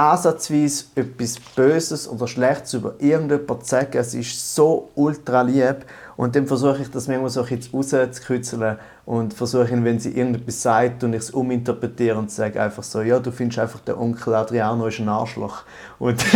ansatzweise 0.00 0.84
etwas 0.94 1.38
Böses 1.54 2.08
oder 2.08 2.26
Schlechtes 2.26 2.74
über 2.74 2.94
irgendjemanden 2.98 3.64
sagen. 3.64 4.02
Sie 4.02 4.20
ist 4.20 4.54
so 4.54 4.90
ultra 4.94 5.42
lieb. 5.42 5.84
Und 6.16 6.34
dann 6.36 6.46
versuche 6.46 6.82
ich 6.82 6.90
das 6.90 7.06
manchmal 7.06 7.30
so 7.30 7.44
jetzt 7.44 7.72
rauszukitzeln 7.72 8.78
und 9.06 9.34
versuche, 9.34 9.68
wenn 9.84 9.98
sie 9.98 10.10
irgendetwas 10.10 10.62
sagt 10.62 11.04
und 11.04 11.12
ich 11.12 11.20
es 11.20 11.30
uminterpretiere 11.30 12.18
und 12.18 12.30
sage 12.30 12.60
einfach 12.60 12.82
so, 12.82 13.00
ja, 13.02 13.18
du 13.18 13.30
findest 13.30 13.58
einfach, 13.58 13.80
der 13.80 13.98
Onkel 13.98 14.34
Adriano 14.34 14.86
ist 14.86 14.98
ein 14.98 15.08
Arschloch. 15.08 15.62
Und 15.98 16.24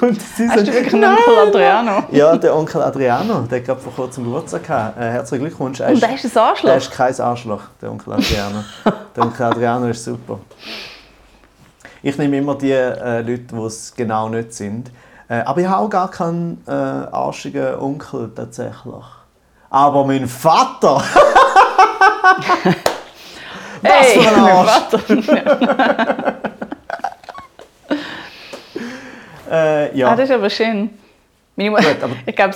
Und 0.00 0.20
sie 0.20 0.48
Hast 0.48 0.66
du 0.66 0.72
wirklich 0.72 0.92
einen 0.94 1.04
Onkel 1.04 1.38
Adriano? 1.48 2.04
Ja, 2.10 2.36
der 2.36 2.54
Onkel 2.54 2.82
Adriano, 2.82 3.42
der 3.50 3.58
hat 3.60 3.66
gerade 3.66 3.80
vor 3.80 3.92
kurzem 3.94 4.24
Geburtstag 4.24 4.64
gehabt. 4.64 4.98
Äh, 4.98 5.12
herzlichen 5.12 5.44
Glückwunsch. 5.44 5.80
Und 5.80 6.02
der 6.02 6.14
ist 6.14 6.24
ein 6.24 6.42
Arschloch? 6.42 6.68
Der 6.68 6.76
ist 6.76 6.90
kein 6.90 7.20
Arschloch, 7.20 7.62
der 7.80 7.90
Onkel 7.90 8.12
Adriano. 8.14 8.64
der 9.16 9.22
Onkel 9.22 9.46
Adriano 9.46 9.88
ist 9.88 10.04
super. 10.04 10.40
Ich 12.02 12.16
nehme 12.18 12.38
immer 12.38 12.54
die 12.54 12.72
äh, 12.72 13.20
Leute, 13.20 13.54
die 13.54 13.56
es 13.56 13.94
genau 13.94 14.28
nicht 14.28 14.52
sind. 14.54 14.90
Äh, 15.28 15.40
aber 15.40 15.60
ich 15.60 15.66
habe 15.66 15.84
auch 15.84 15.90
gar 15.90 16.10
keinen 16.10 16.62
äh, 16.66 16.70
arschigen 16.70 17.74
Onkel 17.78 18.32
tatsächlich. 18.34 19.04
Aber 19.68 20.04
mein 20.04 20.26
Vater! 20.26 21.02
Was 23.82 23.92
hey, 23.92 24.20
für 24.20 24.28
ein 24.28 24.44
Arsch! 24.44 24.70
Äh, 29.50 29.96
ja. 29.98 30.10
Ah, 30.10 30.16
das 30.16 30.30
ist 30.30 30.34
aber 30.34 30.48
schön. 30.48 30.90
Meine 31.56 31.72
Mutter, 31.72 31.94
Gut, 31.94 32.02
aber 32.04 32.14
ich 32.26 32.36
glaube, 32.36 32.54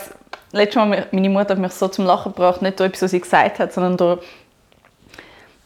letztes 0.53 0.77
Mal 0.77 1.07
meine 1.11 1.29
Mutter 1.29 1.51
hat 1.51 1.59
mich 1.59 1.73
so 1.73 1.89
zum 1.89 2.07
Lachen 2.07 2.33
gebracht, 2.33 2.63
nicht 2.63 2.79
durch 2.79 2.91
etwas, 2.91 3.03
was 3.03 3.11
sie 3.11 3.21
gesagt 3.21 3.59
hat, 3.59 3.73
sondern 3.73 3.97
durch 3.97 4.21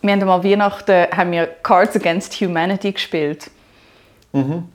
wir 0.01 0.13
haben 0.13 0.25
mal 0.25 0.43
Weihnachten 0.45 1.07
haben 1.15 1.33
wir 1.33 1.47
Cards 1.63 1.97
Against 1.97 2.41
Humanity 2.41 2.93
gespielt. 2.93 3.51
Mhm 4.33 4.69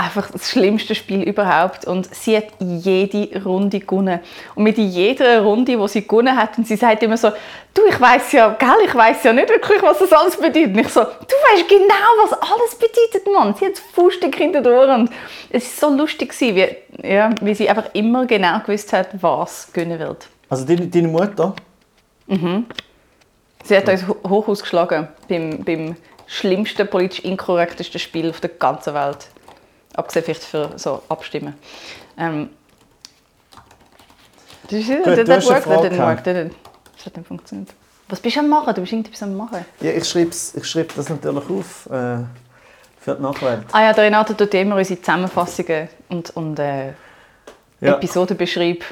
einfach 0.00 0.30
das 0.30 0.48
schlimmste 0.48 0.94
Spiel 0.94 1.22
überhaupt 1.22 1.84
und 1.84 2.12
sie 2.14 2.36
hat 2.36 2.46
jede 2.58 3.42
Runde 3.44 3.80
gewonnen 3.80 4.20
und 4.54 4.64
mit 4.64 4.78
jeder 4.78 5.42
Runde, 5.42 5.78
wo 5.78 5.86
sie 5.86 6.06
gewonnen 6.06 6.36
hat 6.36 6.56
und 6.56 6.66
sie 6.66 6.76
sagt 6.76 7.02
immer 7.02 7.18
so, 7.18 7.30
du, 7.74 7.82
ich 7.86 8.00
weiß 8.00 8.32
ja, 8.32 8.56
gell, 8.58 8.86
ich 8.86 8.94
weiß 8.94 9.24
ja 9.24 9.32
nicht 9.34 9.50
wirklich, 9.50 9.82
was 9.82 9.98
das 9.98 10.12
alles 10.12 10.36
bedeutet. 10.36 10.68
Und 10.68 10.78
ich 10.78 10.88
so, 10.88 11.02
du 11.02 11.06
weißt 11.06 11.68
genau, 11.68 12.22
was 12.22 12.32
alles 12.32 12.74
bedeutet, 12.76 13.30
Mann. 13.30 13.54
Sie 13.58 13.66
hat 13.66 13.78
Fußstück 13.92 14.34
hinter 14.36 14.62
den 14.62 14.72
Ohren 14.72 15.00
und 15.02 15.10
es 15.50 15.82
war 15.82 15.90
so 15.90 15.96
lustig 15.96 16.34
wie, 16.40 16.66
ja, 17.06 17.30
wie 17.42 17.54
sie 17.54 17.68
einfach 17.68 17.90
immer 17.92 18.24
genau 18.24 18.60
gewusst 18.60 18.92
hat, 18.94 19.08
was 19.20 19.70
gewinnen 19.70 19.98
wird. 19.98 20.28
Also 20.48 20.64
deine, 20.64 20.86
deine 20.86 21.08
Mutter? 21.08 21.54
Mhm. 22.26 22.64
Sie 23.64 23.76
hat 23.76 23.86
uns 23.86 24.06
hoch 24.08 24.48
ausgeschlagen 24.48 25.08
beim, 25.28 25.62
beim 25.62 25.96
schlimmsten, 26.30 26.86
politisch 26.86 27.20
inkorrektesten 27.20 27.98
Spiel 27.98 28.30
auf 28.30 28.40
der 28.40 28.50
ganzen 28.50 28.94
Welt. 28.94 29.28
Abgesehen 29.94 30.24
vielleicht 30.24 30.44
für 30.44 30.70
so 30.76 31.02
Abstimmen. 31.08 31.54
Ähm, 32.16 32.50
das 34.64 34.72
ist, 34.80 34.88
Gut, 34.88 35.06
das, 35.06 35.24
das 35.26 35.46
worked, 35.46 35.64
that 35.64 35.84
didn't 35.84 35.98
work, 35.98 36.22
das 36.24 37.06
hat 37.06 37.16
nicht 37.16 37.26
funktioniert. 37.26 37.70
Was 38.08 38.20
bist 38.20 38.36
du 38.36 38.40
am 38.40 38.48
machen? 38.48 38.74
Du 38.74 38.80
bist 38.80 38.92
irgendetwas 38.92 39.22
am 39.24 39.36
machen. 39.36 39.64
Ja, 39.80 39.90
ich 39.90 40.08
schreibe 40.08 40.30
ich 40.30 40.64
schreib 40.64 40.94
das 40.94 41.08
natürlich 41.08 41.50
auf 41.50 41.86
äh, 41.86 42.18
für 43.00 43.14
die 43.16 43.22
Nachwelt. 43.22 43.62
Ah 43.72 43.82
ja, 43.82 43.92
der 43.92 44.04
Renato 44.04 44.34
tut 44.34 44.54
immer 44.54 44.76
unsere 44.76 45.00
Zusammenfassungen 45.00 45.88
und, 46.08 46.30
und 46.30 46.58
äh, 46.60 46.92
ja. 47.80 47.94
Episodenbeschreib 47.94 48.84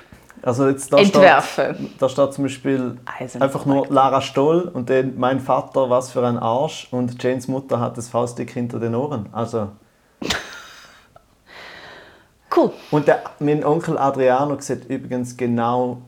also 0.42 0.68
jetzt, 0.68 0.92
da 0.92 0.98
entwerfen. 0.98 1.74
Steht, 1.74 2.02
da 2.02 2.08
steht 2.08 2.32
zum 2.34 2.44
Beispiel 2.44 2.98
einfach 3.40 3.66
nur 3.66 3.86
Lara 3.88 4.20
Stoll 4.20 4.70
und 4.72 4.90
dann 4.90 5.14
mein 5.16 5.40
Vater, 5.40 5.90
was 5.90 6.10
für 6.12 6.26
ein 6.26 6.38
Arsch 6.38 6.88
und 6.90 7.22
Janes 7.22 7.48
Mutter 7.48 7.80
hat 7.80 7.96
das 7.96 8.08
Faustdick 8.08 8.50
hinter 8.50 8.78
den 8.78 8.94
Ohren. 8.94 9.26
Also... 9.32 9.70
Cool. 12.56 12.72
Und 12.90 13.06
der, 13.06 13.22
mein 13.40 13.62
Onkel 13.62 13.98
Adriano 13.98 14.58
sieht 14.58 14.86
übrigens 14.86 15.36
genau 15.36 16.00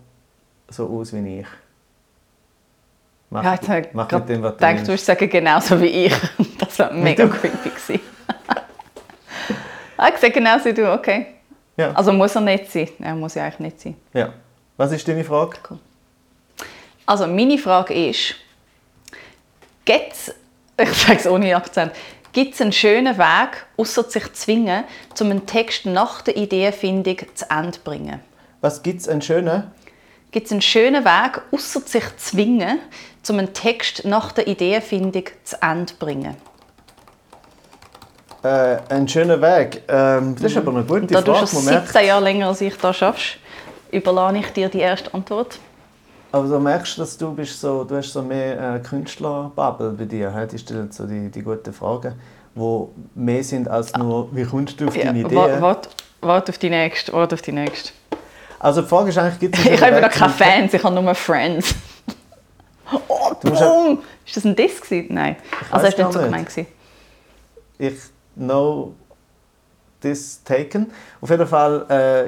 so 0.71 0.89
aus 0.89 1.13
wie 1.13 1.41
ich. 1.41 1.47
Mach, 3.29 3.45
ja, 3.45 3.55
ich 3.55 3.89
mach 3.93 4.11
mit 4.11 4.29
dem, 4.29 4.43
was 4.43 4.53
du 4.55 4.59
denkst, 4.59 4.83
du 4.83 4.89
würdest 4.89 5.07
sagen, 5.07 5.29
genauso 5.29 5.81
wie 5.81 6.07
ich. 6.07 6.15
Das 6.59 6.79
war 6.79 6.93
mega 6.93 7.27
creepy. 7.27 8.01
Ah, 9.97 10.09
ich 10.09 10.17
sehe 10.17 10.31
genau 10.31 10.57
wie 10.65 10.73
du, 10.73 10.91
okay. 10.91 11.27
Ja. 11.81 11.93
Also 11.93 12.13
muss 12.13 12.35
er 12.35 12.43
nicht 12.43 12.71
sein? 12.71 12.89
Er 13.01 13.15
muss 13.15 13.35
ja 13.35 13.45
eigentlich 13.45 13.61
nicht 13.61 13.81
sein. 13.81 13.97
ja. 14.13 14.33
Was 14.77 14.93
ist 14.93 15.07
deine 15.07 15.25
Frage? 15.25 15.59
Also 17.05 17.27
meine 17.27 17.59
Frage 17.59 17.93
ist, 18.09 18.35
gibt 19.85 20.13
es, 20.13 20.35
ich 20.81 20.93
sage 20.95 21.19
es 21.19 21.27
ohne 21.27 21.55
Akzent, 21.55 21.93
gibt 22.33 22.55
es 22.55 22.63
einen 22.63 22.73
schönen 22.73 23.19
Weg, 23.19 23.67
außer 23.77 24.05
sich 24.05 24.25
zu 24.25 24.33
zwingen, 24.33 24.85
um 25.21 25.31
einen 25.31 25.45
Text 25.45 25.85
nach 25.85 26.23
der 26.23 26.37
Ideenfindung 26.37 27.19
zu 27.35 27.45
Ende 27.51 27.73
zu 27.73 27.81
bringen? 27.81 28.21
Was 28.63 28.83
gibt 28.83 29.01
es 29.01 29.09
einen 29.09 29.21
schönen? 29.21 29.71
Gibt 30.31 30.47
es 30.47 30.53
einen 30.53 30.63
schönen 30.63 31.05
Weg, 31.05 31.43
außer 31.51 31.81
sich 31.81 32.05
zu 32.05 32.17
zwingen, 32.17 32.79
um 33.29 33.39
einen 33.39 33.53
Text 33.53 34.07
nach 34.07 34.33
der 34.33 34.47
Ideenfindung 34.47 35.25
zu 35.45 35.61
Ende 35.61 35.87
zu 35.87 35.97
bringen? 35.97 36.37
Äh, 38.43 38.79
ein 38.89 39.07
schöner 39.07 39.41
Weg. 39.41 39.83
Ähm, 39.89 40.35
das 40.37 40.51
ist 40.53 40.57
aber 40.57 40.71
eine 40.73 40.83
gute 40.85 41.07
da 41.07 41.21
du 41.21 41.33
Frage. 41.35 41.47
schon 41.47 41.65
Man 41.65 41.75
merkt, 41.75 41.87
17 41.89 42.07
Jahre 42.07 42.25
länger 42.25 42.47
als 42.49 42.61
ich 42.63 42.77
da 42.77 42.93
schaffst, 42.95 43.37
überlasse 43.91 44.39
ich 44.39 44.47
dir 44.53 44.69
die 44.71 44.79
erste 44.81 45.13
Antwort. 45.13 45.59
aber 46.33 46.49
du 46.49 46.59
merkst, 46.59 46.99
dass 46.99 47.19
du 47.19 47.35
bist 47.35 47.61
so, 47.61 47.85
du 47.85 47.97
hast 47.97 48.13
so 48.13 48.23
mehr 48.23 48.77
äh, 48.77 48.79
Künstlerbubble 48.79 49.91
bei 49.91 50.05
dir. 50.07 50.33
He? 50.35 50.47
Die 50.47 50.59
stellen 50.59 50.91
so 50.91 51.07
die, 51.07 51.29
die 51.31 51.43
guten 51.43 51.73
Fragen, 51.73 52.15
die 52.55 52.85
mehr 53.15 53.45
sind 53.45 53.69
als 53.69 53.93
nur, 53.95 54.35
wie 54.35 54.45
kommst 54.45 54.81
du 54.81 54.89
auf 54.89 54.97
Ja, 54.97 55.05
deine 55.07 55.21
Idee? 55.21 55.37
wa- 55.37 55.61
warte 55.61 55.89
warte 56.23 56.51
auf 56.53 56.59
die 56.59 56.71
nächste. 56.71 57.13
Warte 57.13 57.35
auf 57.35 57.43
die 57.43 57.53
nächste. 57.53 57.93
Also 58.59 58.81
die 58.83 58.89
Frage 58.89 59.11
ist 59.11 59.19
eigentlich, 59.19 59.39
gibt 59.39 59.59
es 59.59 59.65
Ich 59.67 59.83
habe 59.83 60.01
noch 60.01 60.11
keine 60.11 60.33
Fans, 60.33 60.73
ich 60.73 60.83
habe 60.83 60.99
nur 61.01 61.15
Friends. 61.15 61.75
Oh, 63.09 63.33
boom! 63.43 63.99
Ist 64.27 64.37
das 64.37 64.45
ein 64.45 64.57
Diss? 64.57 64.81
gewesen? 64.81 65.15
Nein. 65.15 65.37
Also 65.71 65.87
weiss 65.87 65.93
hast 65.93 65.99
du 65.99 66.03
nicht 66.03 66.13
so 66.13 66.19
gemeint. 66.21 66.49
ich 67.79 67.95
know 68.41 68.95
this 70.01 70.43
taken. 70.43 70.91
Auf 71.21 71.31
jeden 71.31 71.47
Fall 71.47 71.87
äh, 71.89 72.25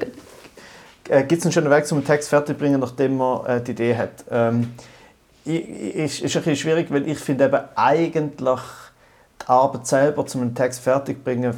äh, 1.08 1.24
gibt 1.24 1.40
es 1.40 1.46
einen 1.46 1.52
schönen 1.52 1.70
Weg, 1.70 1.90
um 1.90 1.98
einen 1.98 2.06
Text 2.06 2.28
fertig 2.28 2.56
zu 2.56 2.60
bringen, 2.60 2.80
nachdem 2.80 3.16
man 3.16 3.44
äh, 3.46 3.60
die 3.60 3.72
Idee 3.72 3.96
hat. 3.96 4.24
Ähm, 4.30 4.72
ist, 5.44 6.20
ist 6.20 6.36
ein 6.36 6.42
bisschen 6.42 6.56
schwierig, 6.56 6.90
weil 6.90 7.08
ich 7.08 7.18
finde 7.18 7.46
eben 7.46 7.60
eigentlich 7.74 8.60
die 9.40 9.48
Arbeit 9.48 9.86
selber, 9.86 10.24
um 10.34 10.40
einen 10.40 10.54
Text 10.54 10.80
fertig 10.80 11.18
zu 11.18 11.24
bringen, 11.24 11.54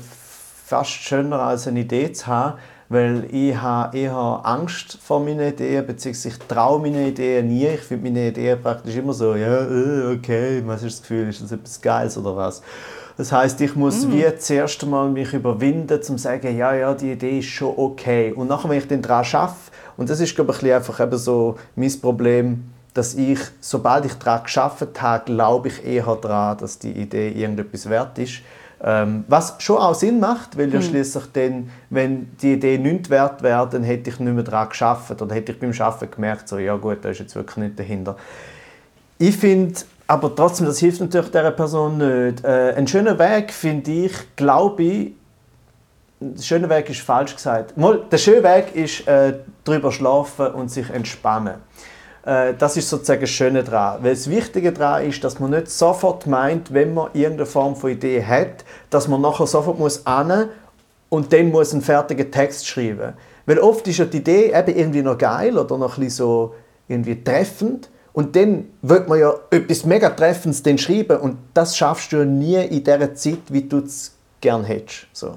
fast 0.64 0.90
schöner 0.90 1.40
als 1.40 1.68
eine 1.68 1.80
Idee 1.80 2.10
zu 2.12 2.26
haben, 2.26 2.58
weil 2.88 3.26
ich 3.30 3.54
habe 3.54 3.98
eher 3.98 4.40
Angst 4.44 4.98
vor 5.02 5.20
meinen 5.20 5.52
Ideen, 5.52 5.86
beziehungsweise 5.86 6.28
ich 6.28 6.38
traue 6.48 6.80
meine 6.80 7.08
Ideen 7.08 7.48
nie. 7.48 7.66
Ich 7.66 7.80
finde 7.80 8.04
meine 8.04 8.28
Ideen 8.28 8.62
praktisch 8.62 8.96
immer 8.96 9.12
so, 9.12 9.34
ja, 9.34 9.66
äh, 9.66 10.14
okay, 10.14 10.62
was 10.64 10.82
ist 10.82 11.00
das 11.00 11.02
Gefühl, 11.02 11.28
ist 11.28 11.42
das 11.42 11.52
etwas 11.52 11.80
Geiles 11.80 12.16
oder 12.16 12.34
was? 12.34 12.62
Das 13.16 13.30
heißt, 13.30 13.60
ich 13.60 13.76
muss 13.76 14.10
wie 14.10 14.24
zuerst 14.38 14.82
einmal 14.82 15.08
mich 15.08 15.32
überwinden, 15.32 15.96
um 15.96 16.02
zu 16.02 16.18
sagen, 16.18 16.56
ja, 16.56 16.74
ja, 16.74 16.94
die 16.94 17.12
Idee 17.12 17.38
ist 17.38 17.46
schon 17.46 17.72
okay. 17.76 18.32
Und 18.32 18.48
nachher, 18.48 18.68
wenn 18.68 18.78
ich 18.78 18.88
dann 18.88 19.02
daran 19.02 19.24
arbeite, 19.32 19.54
und 19.96 20.10
das 20.10 20.18
ist, 20.18 20.34
glaube 20.34 20.50
ich, 20.50 20.58
ein 20.58 20.60
bisschen 20.60 20.76
einfach 20.76 21.00
eben 21.00 21.18
so 21.18 21.56
mein 21.76 22.00
Problem, 22.00 22.64
dass 22.92 23.14
ich, 23.14 23.38
sobald 23.60 24.06
ich 24.06 24.14
daran 24.14 24.42
geschafft 24.42 25.00
habe, 25.00 25.24
glaube 25.24 25.68
ich 25.68 25.84
eher 25.84 26.16
daran, 26.20 26.58
dass 26.58 26.78
die 26.78 26.92
Idee 26.92 27.30
irgendetwas 27.30 27.88
wert 27.88 28.18
ist. 28.18 28.40
Ähm, 28.82 29.24
was 29.28 29.54
schon 29.58 29.78
auch 29.78 29.94
Sinn 29.94 30.20
macht, 30.20 30.58
weil 30.58 30.72
ja 30.72 30.82
schließlich 30.82 31.24
dann, 31.32 31.70
wenn 31.90 32.36
die 32.42 32.54
Idee 32.54 32.78
nicht 32.78 33.08
wert 33.08 33.42
wäre, 33.42 33.68
dann 33.70 33.82
hätte 33.82 34.10
ich 34.10 34.20
nicht 34.20 34.34
mehr 34.34 34.44
daran 34.44 34.68
geschafft 34.68 35.22
oder 35.22 35.34
hätte 35.34 35.52
ich 35.52 35.60
beim 35.60 35.72
Schaffen 35.72 36.10
gemerkt, 36.10 36.48
so, 36.48 36.58
ja 36.58 36.76
gut, 36.76 36.98
da 37.02 37.08
ist 37.08 37.20
jetzt 37.20 37.34
wirklich 37.34 37.56
nicht 37.56 37.78
dahinter. 37.78 38.16
Ich 39.18 39.36
finde, 39.36 39.74
aber 40.06 40.34
trotzdem, 40.34 40.66
das 40.66 40.78
hilft 40.78 41.00
natürlich 41.00 41.30
dieser 41.30 41.50
Person 41.50 41.98
nicht. 41.98 42.44
Äh, 42.44 42.74
ein 42.76 42.86
schöner 42.86 43.18
Weg, 43.18 43.52
finde 43.52 43.90
ich, 43.90 44.12
glaube 44.36 44.82
ich, 44.82 45.12
der 46.20 46.42
schöne 46.42 46.68
Weg 46.68 46.88
ist 46.90 47.00
falsch 47.00 47.34
gesagt. 47.34 47.76
Mal, 47.76 48.02
der 48.10 48.18
schöne 48.18 48.42
Weg 48.42 48.74
ist 48.74 49.06
äh, 49.06 49.34
drüber 49.64 49.92
schlafen 49.92 50.48
und 50.48 50.70
sich 50.70 50.88
entspannen. 50.90 51.56
Äh, 52.24 52.54
das 52.54 52.76
ist 52.76 52.88
sozusagen 52.88 53.20
das 53.20 53.30
Schöne 53.30 53.62
daran. 53.62 54.02
Weil 54.02 54.14
das 54.14 54.28
Wichtige 54.30 54.72
daran 54.72 55.04
ist, 55.06 55.22
dass 55.24 55.38
man 55.40 55.50
nicht 55.50 55.70
sofort 55.70 56.26
meint, 56.26 56.72
wenn 56.72 56.94
man 56.94 57.08
irgendeine 57.12 57.46
Form 57.46 57.76
von 57.76 57.90
Idee 57.90 58.24
hat, 58.24 58.64
dass 58.90 59.08
man 59.08 59.20
nachher 59.20 59.46
sofort 59.46 59.78
muss 59.78 60.06
ane 60.06 60.48
und 61.08 61.32
dann 61.32 61.50
muss 61.50 61.72
einen 61.72 61.82
fertigen 61.82 62.30
Text 62.30 62.66
schreiben. 62.66 63.14
Weil 63.46 63.58
oft 63.58 63.86
ist 63.86 63.98
ja 63.98 64.04
die 64.06 64.18
Idee 64.18 64.52
eben 64.54 64.76
irgendwie 64.76 65.02
noch 65.02 65.18
geil 65.18 65.58
oder 65.58 65.76
noch 65.76 65.98
ein 65.98 66.04
bisschen 66.04 66.24
so 66.24 66.54
irgendwie 66.88 67.22
treffend 67.22 67.90
und 68.14 68.36
dann 68.36 68.70
wird 68.80 69.08
man 69.08 69.18
ja 69.18 69.34
etwas 69.50 69.84
mega 69.84 70.08
Treffendes 70.08 70.62
dann 70.62 70.78
schreiben 70.78 71.18
und 71.18 71.36
das 71.52 71.76
schaffst 71.76 72.12
du 72.12 72.24
nie 72.24 72.64
in 72.64 72.82
der 72.84 73.14
Zeit, 73.14 73.40
wie 73.48 73.62
du 73.62 73.78
es 73.80 74.14
gern 74.40 74.64
hättest. 74.64 75.06
So. 75.12 75.36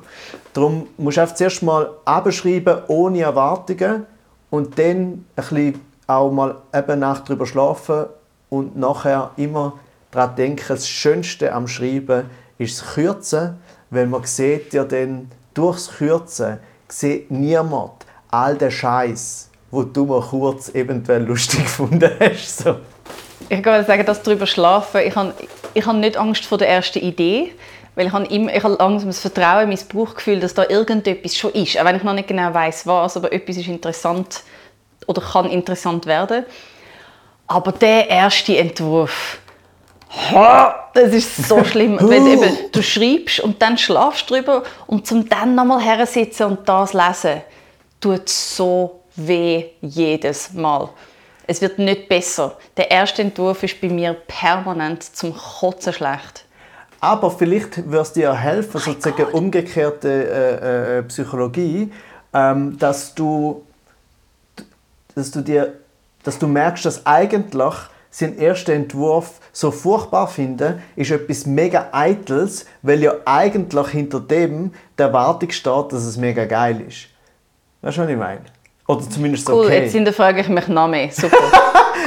Darum 0.53 0.87
musst 0.97 1.17
du 1.17 1.21
einfach 1.21 1.35
zuerst 1.35 1.63
mal 1.63 1.89
abschreiben, 2.05 2.83
ohne 2.87 3.21
Erwartungen 3.21 4.05
und 4.51 4.77
dann 4.77 4.95
ein 4.95 5.25
bisschen 5.35 5.81
auch 6.05 6.31
mal 6.31 6.55
eben 6.73 6.99
Nacht 6.99 7.27
drüber 7.27 7.47
schlafen 7.47 8.05
und 8.49 8.77
nachher 8.77 9.31
immer 9.37 9.79
daran 10.11 10.35
denken, 10.35 10.65
das 10.67 10.87
Schönste 10.87 11.51
am 11.51 11.67
Schreiben 11.67 12.29
ist 12.59 12.79
das 12.79 12.93
Kürzen, 12.93 13.57
weil 13.89 14.05
man 14.05 14.23
sieht 14.23 14.73
ja 14.73 14.83
dann, 14.83 15.31
durchs 15.53 15.89
Kürzen 15.89 16.59
sieht 16.87 17.31
niemand 17.31 18.05
all 18.29 18.55
den 18.55 18.71
Scheiß, 18.71 19.49
wo 19.71 19.83
du 19.83 20.05
mal 20.05 20.21
kurz 20.21 20.69
eventuell 20.69 21.23
lustig 21.23 21.59
gefunden 21.63 22.09
hast. 22.19 22.59
So. 22.59 22.75
Ich 23.49 23.61
kann 23.61 23.85
sagen, 23.85 24.05
dass 24.05 24.23
drüber 24.23 24.47
schlafen. 24.47 25.01
Ich 25.05 25.15
habe, 25.15 25.33
ich 25.73 25.85
habe 25.85 25.97
nicht 25.97 26.17
Angst 26.17 26.45
vor 26.45 26.57
der 26.57 26.69
ersten 26.69 26.99
Idee, 26.99 27.53
weil 27.95 28.07
ich 28.07 28.13
habe, 28.13 28.25
immer, 28.25 28.53
ich 28.53 28.63
habe 28.63 28.75
langsam 28.75 29.09
das 29.09 29.19
Vertrauen, 29.19 29.69
mein 29.69 29.79
Bauchgefühl, 29.91 30.39
dass 30.39 30.53
da 30.53 30.67
irgendetwas 30.67 31.35
schon 31.35 31.51
ist, 31.53 31.79
auch 31.79 31.85
wenn 31.85 31.95
ich 31.95 32.03
noch 32.03 32.13
nicht 32.13 32.27
genau 32.27 32.53
weiß, 32.53 32.85
was, 32.85 33.17
aber 33.17 33.31
etwas 33.31 33.57
ist 33.57 33.67
interessant 33.67 34.43
oder 35.07 35.21
kann 35.21 35.49
interessant 35.49 36.05
werden. 36.05 36.45
Aber 37.47 37.71
der 37.71 38.09
erste 38.09 38.57
Entwurf, 38.57 39.39
ha, 40.31 40.89
das 40.93 41.13
ist 41.13 41.47
so 41.47 41.63
schlimm, 41.63 41.97
wenn 42.01 42.25
du, 42.25 42.31
eben, 42.33 42.57
du 42.71 42.83
schreibst 42.83 43.39
und 43.39 43.61
dann 43.61 43.77
schlafst 43.77 44.29
drüber 44.29 44.63
und 44.85 45.07
zum 45.07 45.27
dann 45.29 45.55
nochmal 45.55 45.81
hersitzen 45.81 46.47
und 46.47 46.67
das 46.67 46.93
lesen, 46.93 47.41
tut 48.01 48.27
so 48.27 48.99
weh 49.17 49.65
jedes 49.81 50.53
Mal. 50.53 50.89
Es 51.47 51.61
wird 51.61 51.79
nicht 51.79 52.09
besser. 52.09 52.57
Der 52.75 52.91
erste 52.91 53.21
Entwurf 53.21 53.63
ist 53.63 53.79
bei 53.79 53.89
mir 53.89 54.13
permanent 54.13 55.03
zum 55.03 55.35
Kotzen 55.35 55.93
schlecht. 55.93 56.45
Aber 56.99 57.31
vielleicht 57.31 57.85
würde 57.85 58.01
es 58.01 58.13
dir 58.13 58.33
helfen, 58.33 58.79
sozusagen 58.79 59.23
Gott. 59.23 59.33
umgekehrte 59.33 60.09
äh, 60.09 60.97
äh, 60.97 61.03
Psychologie, 61.03 61.91
ähm, 62.33 62.77
dass 62.77 63.13
du, 63.13 63.63
dass 65.15 65.31
du 65.31 65.41
dir, 65.41 65.73
dass 66.23 66.39
du 66.39 66.47
merkst, 66.47 66.85
dass 66.85 67.05
eigentlich 67.05 67.73
sein 68.09 68.37
erster 68.37 68.73
Entwurf 68.73 69.39
so 69.53 69.69
furchtbar 69.69 70.27
finden, 70.27 70.81
ist 70.95 71.11
etwas 71.11 71.45
mega 71.45 71.89
Eitles, 71.91 72.65
weil 72.81 73.03
ja 73.03 73.13
eigentlich 73.25 73.87
hinter 73.89 74.19
dem 74.19 74.73
der 74.97 75.07
Erwartung 75.07 75.51
steht, 75.51 75.91
dass 75.91 76.03
es 76.03 76.17
mega 76.17 76.45
geil 76.45 76.81
ist. 76.81 77.07
Weißt 77.81 77.97
du, 77.97 78.01
was 78.01 78.09
ich 78.09 78.17
meine? 78.17 78.41
Oder 78.87 79.09
zumindest 79.09 79.49
Cool, 79.49 79.65
okay. 79.65 79.83
jetzt 79.83 79.91
hinterfrage 79.91 80.41
ich 80.41 80.47
mich 80.47 80.67
noch 80.67 80.87
mehr. 80.87 81.09
Super. 81.11 81.37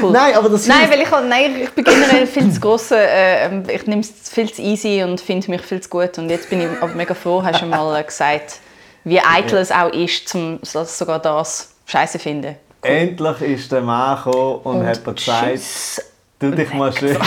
Cool. 0.03 0.13
Nein, 0.13 0.35
aber 0.35 0.49
das 0.49 0.67
Nein, 0.67 0.89
weil 0.89 1.01
ich, 1.03 1.11
nein, 1.11 1.57
ich 1.63 1.71
bin 1.71 1.85
generell 1.85 2.27
viel 2.27 2.51
zu 2.51 2.59
gross, 2.59 2.91
äh, 2.91 3.61
ich 3.71 3.87
nehme 3.87 4.01
es 4.01 4.31
viel 4.31 4.51
zu 4.51 4.63
easy 4.63 5.03
und 5.03 5.21
finde 5.21 5.51
mich 5.51 5.61
viel 5.61 5.81
zu 5.81 5.91
gut. 5.91 6.17
Und 6.17 6.31
jetzt 6.31 6.49
bin 6.49 6.63
ich 6.63 6.69
aber 6.81 6.95
mega 6.95 7.13
froh, 7.13 7.43
hast 7.43 7.61
du 7.61 7.67
mal 7.67 8.01
äh, 8.01 8.05
gesagt, 8.05 8.61
wie 9.05 9.21
eitel 9.21 9.59
es 9.59 9.71
auch 9.71 9.93
ist, 9.93 10.35
dass 10.73 10.97
sogar 10.97 11.19
das 11.19 11.75
scheiße 11.85 12.19
finden. 12.19 12.57
Endlich 12.81 13.41
ist 13.43 13.73
der 13.73 13.83
Mann 13.83 14.17
gekommen 14.17 14.61
und, 14.63 14.87
hat 14.87 15.07
dir 15.07 15.13
gesagt, 15.13 15.51
tschüss. 15.51 16.03
Du 16.39 16.51
dich 16.51 16.73
mal 16.73 16.91
schön, 16.91 17.19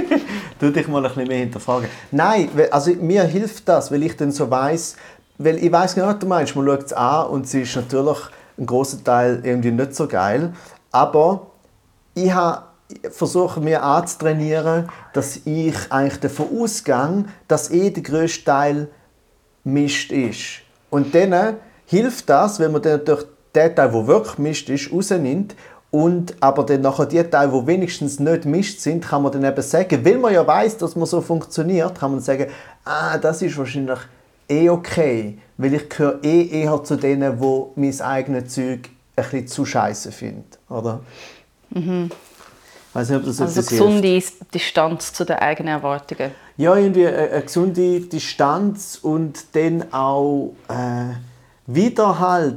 du 0.58 0.70
dich 0.70 0.88
mal 0.88 1.04
ein 1.04 1.12
bisschen 1.12 1.28
mehr 1.28 1.38
hinterfragen. 1.40 1.86
Nein, 2.10 2.48
also 2.70 2.92
mir 2.92 3.24
hilft 3.24 3.68
das, 3.68 3.92
weil 3.92 4.02
ich 4.02 4.16
dann 4.16 4.32
so 4.32 4.50
weiß, 4.50 4.96
weil 5.36 5.62
ich 5.62 5.70
weiß 5.70 5.94
genau, 5.94 6.06
was 6.06 6.18
du 6.20 6.26
meinst. 6.26 6.56
Man 6.56 6.64
schaut 6.66 6.84
es 6.84 6.92
an 6.94 7.26
und 7.26 7.46
sie 7.46 7.62
ist 7.62 7.76
natürlich 7.76 8.18
ein 8.58 8.66
großer 8.66 9.02
Teil 9.02 9.40
irgendwie 9.42 9.70
nicht 9.70 9.94
so 9.94 10.06
geil, 10.06 10.52
aber 10.92 11.48
ich 12.14 12.32
versuche 13.10 13.60
mir 13.60 13.82
anzutrainieren, 13.82 14.88
dass 15.12 15.40
ich 15.44 15.74
eigentlich 15.90 16.20
davon 16.20 16.46
ausgehe, 16.60 17.24
dass 17.48 17.70
eh 17.70 17.90
der 17.90 18.02
grösste 18.02 18.44
Teil 18.44 18.88
Mist 19.64 20.12
ist. 20.12 20.60
Und 20.90 21.14
dann 21.14 21.56
hilft 21.86 22.28
das, 22.28 22.60
wenn 22.60 22.72
man 22.72 22.82
dann 22.82 22.98
natürlich 22.98 23.24
den 23.54 23.74
Teil, 23.74 23.90
der 23.90 24.06
wirklich 24.06 24.38
Mist 24.38 24.68
ist, 24.68 24.92
rausnimmt. 24.92 25.54
Und 25.90 26.34
aber 26.40 26.64
dann 26.64 26.80
nachher 26.80 27.06
die 27.06 27.22
Teile, 27.22 27.52
die 27.52 27.66
wenigstens 27.66 28.18
nicht 28.18 28.44
Mist 28.44 28.80
sind, 28.80 29.06
kann 29.06 29.22
man 29.22 29.32
dann 29.32 29.44
eben 29.44 29.62
sagen, 29.62 30.04
weil 30.04 30.18
man 30.18 30.34
ja 30.34 30.46
weiß, 30.46 30.76
dass 30.78 30.96
man 30.96 31.06
so 31.06 31.20
funktioniert, 31.20 31.98
kann 31.98 32.10
man 32.10 32.20
sagen, 32.20 32.46
ah, 32.84 33.16
das 33.16 33.42
ist 33.42 33.56
wahrscheinlich 33.56 34.00
eh 34.48 34.68
okay, 34.68 35.38
weil 35.56 35.74
ich 35.74 35.88
gehöre 35.88 36.22
eh 36.22 36.62
eher 36.62 36.82
zu 36.84 36.96
denen, 36.96 37.40
wo 37.40 37.72
mein 37.76 38.00
eigenes 38.00 38.54
Zeug 38.54 38.90
ein 39.16 39.24
bisschen 39.24 39.46
zu 39.46 39.64
scheiße 39.64 40.12
findet, 40.12 40.58
oder? 40.68 41.00
weiß 42.94 43.08
nicht, 43.10 43.18
ob 43.18 43.24
das 43.24 43.40
Also 43.40 43.60
etwas 43.60 43.66
gesunde 43.66 44.08
hilft. 44.08 44.54
Distanz 44.54 45.12
zu 45.12 45.24
den 45.24 45.36
eigenen 45.36 45.74
Erwartungen. 45.74 46.30
Ja, 46.56 46.76
irgendwie 46.76 47.06
eine, 47.06 47.30
eine 47.30 47.42
gesunde 47.42 48.00
Distanz 48.00 48.98
und 49.02 49.44
dann 49.54 49.92
auch 49.92 50.54
äh, 50.68 51.14
wieder 51.66 52.18
halt 52.18 52.56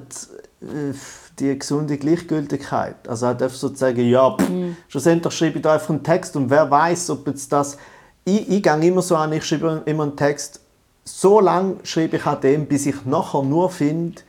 äh, 0.61 0.93
die 1.39 1.57
gesunde 1.57 1.97
Gleichgültigkeit. 1.97 3.07
Also 3.07 3.27
halt 3.27 3.41
einfach 3.41 3.57
so 3.57 3.69
zu 3.69 3.75
sagen, 3.75 4.07
ja, 4.07 4.35
pff, 4.35 4.49
schlussendlich 4.87 5.33
schreibe 5.33 5.57
ich 5.57 5.63
da 5.63 5.73
einfach 5.73 5.89
einen 5.89 6.03
Text 6.03 6.35
und 6.35 6.49
wer 6.49 6.69
weiß, 6.69 7.09
ob 7.11 7.27
jetzt 7.27 7.51
das... 7.51 7.77
Ich, 8.23 8.49
ich 8.49 8.61
gehe 8.61 8.85
immer 8.85 9.01
so 9.01 9.15
an, 9.15 9.31
ich 9.33 9.45
schreibe 9.45 9.81
immer 9.85 10.03
einen 10.03 10.17
Text, 10.17 10.59
so 11.07 11.39
lange 11.39 11.77
schreibe 11.83 12.17
ich 12.17 12.25
an 12.25 12.41
dem, 12.41 12.65
bis 12.65 12.85
ich 12.85 13.05
nachher 13.05 13.41
nur 13.43 13.69
finde, 13.69 14.21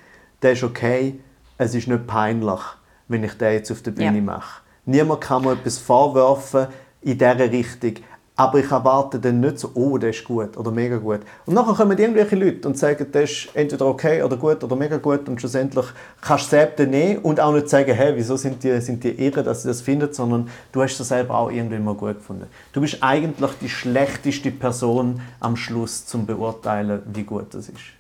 der 0.43 0.53
ist 0.53 0.63
okay, 0.63 1.19
es 1.59 1.75
ist 1.75 1.89
nicht 1.89 2.07
peinlich, 2.07 2.61
wenn 3.09 3.25
ich 3.25 3.35
den 3.35 3.53
jetzt 3.53 3.71
auf 3.73 3.83
der 3.83 3.91
Bühne 3.91 4.17
Ja. 4.19 4.23
mache. 4.23 4.63
Niemand 4.87 5.21
kann 5.21 5.43
mir 5.43 5.53
etwas 5.53 5.79
vorwerfen 5.79 6.69
in 7.03 7.19
dieser 7.19 7.39
Richtung. 7.51 7.95
Aber 8.39 8.61
ich 8.61 8.71
erwarte 8.71 9.19
dann 9.19 9.41
nicht 9.41 9.59
so, 9.59 9.73
oh, 9.75 9.99
der 9.99 10.11
ist 10.11 10.23
gut 10.23 10.57
oder 10.57 10.71
mega 10.71 10.97
gut. 10.99 11.23
Und 11.45 11.55
nachher 11.55 11.75
kommen 11.75 11.99
irgendwelche 11.99 12.37
Leute 12.37 12.69
und 12.69 12.79
sagen, 12.79 13.11
der 13.13 13.25
ist 13.25 13.49
entweder 13.53 13.87
okay 13.87 14.23
oder 14.23 14.37
gut 14.37 14.63
oder 14.63 14.77
mega 14.77 14.97
gut 14.97 15.29
und 15.29 15.41
schlussendlich 15.41 15.87
kannst 16.21 16.45
du 16.47 16.51
selbst 16.51 16.79
dann 16.79 16.91
nehmen 16.91 17.19
und 17.19 17.41
auch 17.41 17.53
nicht 17.53 17.69
sagen, 17.69 17.93
hey, 17.93 18.13
wieso 18.15 18.37
sind 18.37 18.63
die, 18.63 18.81
sind 18.81 19.03
die 19.03 19.11
irre, 19.11 19.43
dass 19.43 19.63
sie 19.63 19.69
das 19.69 19.81
finden, 19.81 20.13
sondern 20.13 20.49
du 20.71 20.81
hast 20.81 21.01
es 21.01 21.09
selber 21.09 21.37
auch 21.37 21.51
irgendwann 21.51 21.83
mal 21.83 21.95
gut 21.95 22.19
gefunden. 22.19 22.47
Du 22.73 22.81
bist 22.81 22.99
eigentlich 23.01 23.51
die 23.61 23.69
schlechteste 23.69 24.53
Person 24.53 25.21
am 25.41 25.57
Schluss 25.57 26.07
zum 26.07 26.25
beurteilen, 26.25 27.03
wie 27.13 27.25
gut 27.25 27.53
das 27.55 27.69
ist. 27.69 27.98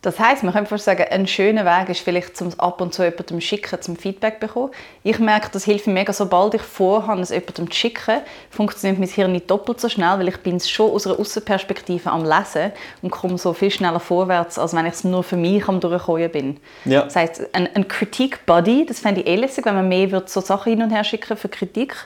Das 0.00 0.20
heißt, 0.20 0.44
man 0.44 0.52
könnte 0.52 0.70
fast 0.70 0.84
sagen, 0.84 1.04
ein 1.10 1.26
schöner 1.26 1.64
Weg 1.64 1.88
ist 1.88 2.00
vielleicht 2.00 2.36
zum 2.36 2.52
ab 2.58 2.80
und 2.80 2.94
zu 2.94 3.02
jemandem 3.02 3.40
schicken, 3.40 3.82
zum 3.82 3.96
Feedback 3.96 4.38
bekommen. 4.38 4.70
Ich 5.02 5.18
merke, 5.18 5.48
das 5.52 5.64
hilft 5.64 5.88
mir 5.88 5.94
mega, 5.94 6.12
sobald 6.12 6.54
ich 6.54 6.62
vorhabe, 6.62 7.20
es 7.20 7.30
jemandem 7.30 7.68
zu 7.68 7.76
schicken, 7.76 8.20
funktioniert 8.48 9.00
mein 9.00 9.08
Hirn 9.08 9.32
nicht 9.32 9.50
doppelt 9.50 9.80
so 9.80 9.88
schnell, 9.88 10.20
weil 10.20 10.28
ich 10.28 10.36
bin 10.36 10.60
schon 10.60 10.92
aus 10.92 11.04
einer 11.04 11.18
Außenperspektive 11.18 12.10
am 12.12 12.24
Lesen 12.24 12.70
und 13.02 13.10
komme 13.10 13.38
so 13.38 13.52
viel 13.52 13.72
schneller 13.72 13.98
vorwärts, 13.98 14.56
als 14.56 14.72
wenn 14.72 14.86
ich 14.86 14.94
es 14.94 15.02
nur 15.02 15.24
für 15.24 15.36
mich 15.36 15.66
am 15.66 15.80
durchkommen 15.80 16.30
bin. 16.30 16.60
Ja. 16.84 17.02
Das 17.02 17.16
heißt, 17.16 17.52
ein, 17.52 17.68
ein 17.74 17.88
Critique-Buddy, 17.88 18.86
das 18.86 19.00
fände 19.00 19.22
ich 19.22 19.26
eh 19.26 19.34
lässig, 19.34 19.66
wenn 19.66 19.74
man 19.74 19.88
mehr 19.88 20.12
würde 20.12 20.28
so 20.28 20.40
Sachen 20.40 20.70
hin 20.70 20.82
und 20.82 20.90
her 20.90 21.02
schicken 21.02 21.36
für 21.36 21.48
Kritik. 21.48 21.96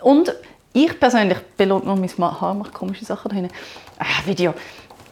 Und 0.00 0.34
ich 0.72 0.98
persönlich 0.98 1.38
belohne 1.58 1.84
nur 1.84 1.96
mein 1.96 2.40
Haar, 2.40 2.54
macht 2.54 2.72
komische 2.72 3.04
Sachen 3.04 3.28
da 3.28 3.34
hinten. 3.34 3.54
Ah, 3.98 4.24
Video. 4.24 4.54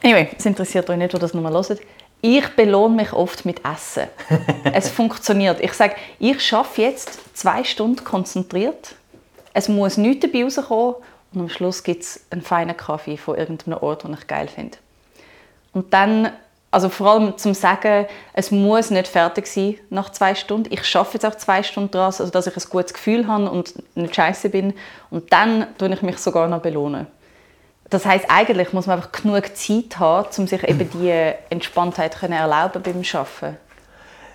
Anyway, 0.03 0.29
es 0.35 0.45
interessiert 0.45 0.89
euch 0.89 0.97
nicht, 0.97 1.13
wo 1.13 1.17
das 1.19 1.33
nochmal 1.33 1.53
hört. 1.53 1.79
Ich 2.21 2.47
belohne 2.55 2.95
mich 2.95 3.13
oft 3.13 3.45
mit 3.45 3.61
Essen. 3.63 4.07
es 4.73 4.89
funktioniert. 4.89 5.59
Ich 5.61 5.73
sage, 5.73 5.95
ich 6.19 6.41
schaffe 6.41 6.81
jetzt 6.81 7.37
zwei 7.37 7.63
Stunden 7.63 8.03
konzentriert. 8.03 8.95
Es 9.53 9.69
muss 9.69 9.97
nichts 9.97 10.25
dabei 10.25 10.43
rauskommen 10.43 10.95
und 11.33 11.41
am 11.41 11.49
Schluss 11.49 11.83
gibt 11.83 12.03
es 12.03 12.25
einen 12.29 12.41
feinen 12.41 12.75
Kaffee 12.75 13.17
von 13.17 13.37
irgendeinem 13.37 13.79
Ort, 13.79 14.03
den 14.03 14.13
ich 14.13 14.27
geil 14.27 14.47
finde. 14.47 14.77
Und 15.73 15.93
dann, 15.93 16.31
also 16.71 16.89
vor 16.89 17.11
allem 17.11 17.37
zum 17.37 17.53
Sagen, 17.53 18.07
es 18.33 18.49
muss 18.49 18.89
nicht 18.89 19.07
fertig 19.07 19.45
sein 19.47 19.77
nach 19.89 20.11
zwei 20.11 20.33
Stunden. 20.33 20.73
Ich 20.73 20.83
schaffe 20.85 21.13
jetzt 21.13 21.25
auch 21.25 21.35
zwei 21.35 21.61
Stunden 21.61 21.91
dran, 21.91 22.05
also 22.05 22.29
dass 22.29 22.47
ich 22.47 22.55
ein 22.55 22.69
gutes 22.69 22.93
Gefühl 22.93 23.27
habe 23.27 23.51
und 23.51 23.73
nicht 23.95 24.15
scheiße 24.15 24.49
bin. 24.49 24.73
Und 25.11 25.31
dann 25.31 25.67
tue 25.77 25.93
ich 25.93 26.01
mich 26.01 26.17
sogar 26.17 26.47
noch 26.47 26.61
belohnen. 26.61 27.07
Das 27.89 28.05
heißt, 28.05 28.25
eigentlich 28.29 28.73
muss 28.73 28.85
man 28.87 28.97
einfach 28.97 29.11
genug 29.11 29.55
Zeit 29.55 29.97
haben, 29.99 30.27
um 30.37 30.47
sich 30.47 30.63
eben 30.67 30.89
diese 30.89 31.35
Entspanntheit 31.49 32.17
können 32.19 32.33
erlauben 32.33 32.81
beim 32.83 33.01
Arbeiten. 33.13 33.57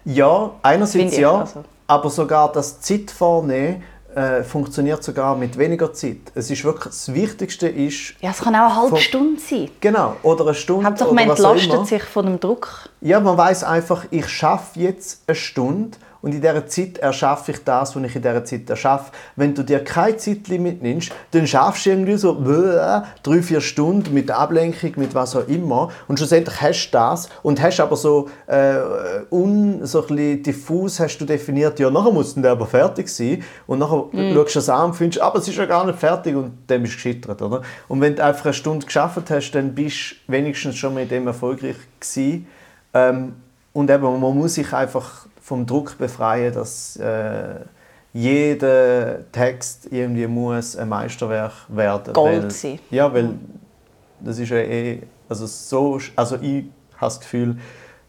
Ja, 0.04 0.50
einerseits 0.62 1.16
ja, 1.16 1.38
also. 1.40 1.64
aber 1.86 2.10
sogar 2.10 2.50
das 2.50 2.80
Zeit 2.80 3.10
vornehmen 3.10 3.84
äh, 4.14 4.42
funktioniert 4.42 5.02
sogar 5.04 5.36
mit 5.36 5.56
weniger 5.56 5.92
Zeit. 5.92 6.18
Es 6.34 6.50
ist 6.50 6.64
wirklich, 6.64 6.86
das 6.86 7.14
Wichtigste 7.14 7.68
ist, 7.68 8.14
Ja, 8.20 8.30
es 8.30 8.38
kann 8.40 8.54
auch 8.54 8.60
eine 8.60 8.76
halbe 8.76 8.88
Von- 8.90 8.98
Stunde 8.98 9.40
sein. 9.40 9.70
genau, 9.80 10.16
oder 10.22 10.44
eine 10.44 10.54
Stunde 10.54 10.86
Hauptsache, 10.86 11.14
man 11.14 11.30
entlastet 11.30 11.86
sich 11.86 12.02
von 12.02 12.26
dem 12.26 12.40
Druck. 12.40 12.88
Ja, 13.00 13.20
man 13.20 13.36
weiß 13.36 13.64
einfach, 13.64 14.04
ich 14.10 14.28
schaffe 14.28 14.80
jetzt 14.80 15.22
eine 15.26 15.34
Stunde 15.34 15.96
und 16.22 16.34
in 16.34 16.40
dieser 16.40 16.66
Zeit 16.66 16.98
erschaffe 16.98 17.52
ich 17.52 17.64
das, 17.64 17.94
was 17.94 18.02
ich 18.02 18.16
in 18.16 18.22
dieser 18.22 18.44
Zeit 18.44 18.70
erschaffe. 18.70 19.12
Wenn 19.36 19.54
du 19.54 19.62
dir 19.62 19.84
kein 19.84 20.18
Zeitlimit 20.18 20.82
nimmst, 20.82 21.12
dann 21.32 21.46
schaffst 21.46 21.84
du 21.84 21.90
irgendwie 21.90 22.16
so 22.16 22.32
drei, 23.22 23.42
vier 23.42 23.60
Stunden 23.60 24.14
mit 24.14 24.30
Ablenkung, 24.30 24.92
mit 24.96 25.14
was 25.14 25.36
auch 25.36 25.46
immer 25.48 25.90
und 26.08 26.18
schlussendlich 26.18 26.60
hast 26.60 26.90
du 26.90 26.92
das 26.92 27.28
und 27.42 27.60
hast 27.60 27.80
aber 27.80 27.96
so, 27.96 28.28
äh, 28.46 28.76
un, 29.30 29.84
so 29.84 30.02
ein 30.02 30.06
bisschen 30.06 30.42
diffus 30.42 31.00
hast 31.00 31.18
du 31.18 31.24
definiert, 31.24 31.78
ja, 31.78 31.90
nachher 31.90 32.12
muss 32.12 32.34
der 32.34 32.52
aber 32.52 32.66
fertig 32.66 33.08
sein 33.08 33.42
und 33.66 33.80
nachher 33.80 34.04
schaust 34.12 34.54
du 34.54 34.58
es 34.58 34.68
an 34.68 34.86
und 34.86 34.94
findest, 34.94 35.22
aber 35.22 35.38
es 35.38 35.48
ist 35.48 35.56
ja 35.56 35.66
gar 35.66 35.84
nicht 35.84 35.98
fertig 35.98 36.34
und 36.36 36.52
dann 36.66 36.82
bist 36.82 36.94
du 36.94 36.96
gescheitert, 36.96 37.42
oder? 37.42 37.62
Und 37.88 38.00
wenn 38.00 38.16
du 38.16 38.24
einfach 38.24 38.46
eine 38.46 38.54
Stunde 38.54 38.86
geschafft 38.86 39.30
hast, 39.30 39.50
dann 39.52 39.74
bist 39.74 40.16
du 40.26 40.32
wenigstens 40.32 40.76
schon 40.76 40.94
mit 40.94 41.10
dem 41.10 41.26
erfolgreich 41.26 41.76
gewesen. 42.00 42.46
Ähm, 42.94 43.34
und 43.72 43.90
eben, 43.90 44.02
man 44.02 44.36
muss 44.36 44.54
sich 44.54 44.72
einfach 44.72 45.26
vom 45.42 45.66
Druck 45.66 45.98
befreien, 45.98 46.54
dass 46.54 46.96
äh, 46.96 47.56
jeder 48.12 49.30
Text 49.32 49.88
irgendwie 49.90 50.26
muss 50.26 50.76
ein 50.76 50.88
Meisterwerk 50.88 51.52
werden. 51.68 52.12
Gold 52.14 52.44
weil, 52.44 52.50
sein. 52.50 52.78
Ja, 52.90 53.12
weil 53.12 53.34
das 54.20 54.38
ist 54.38 54.50
ja 54.50 54.58
eh, 54.58 55.02
also 55.28 55.46
so, 55.46 55.98
also 56.14 56.36
ich 56.36 56.64
habe 56.94 57.06
das 57.06 57.20
Gefühl, 57.20 57.58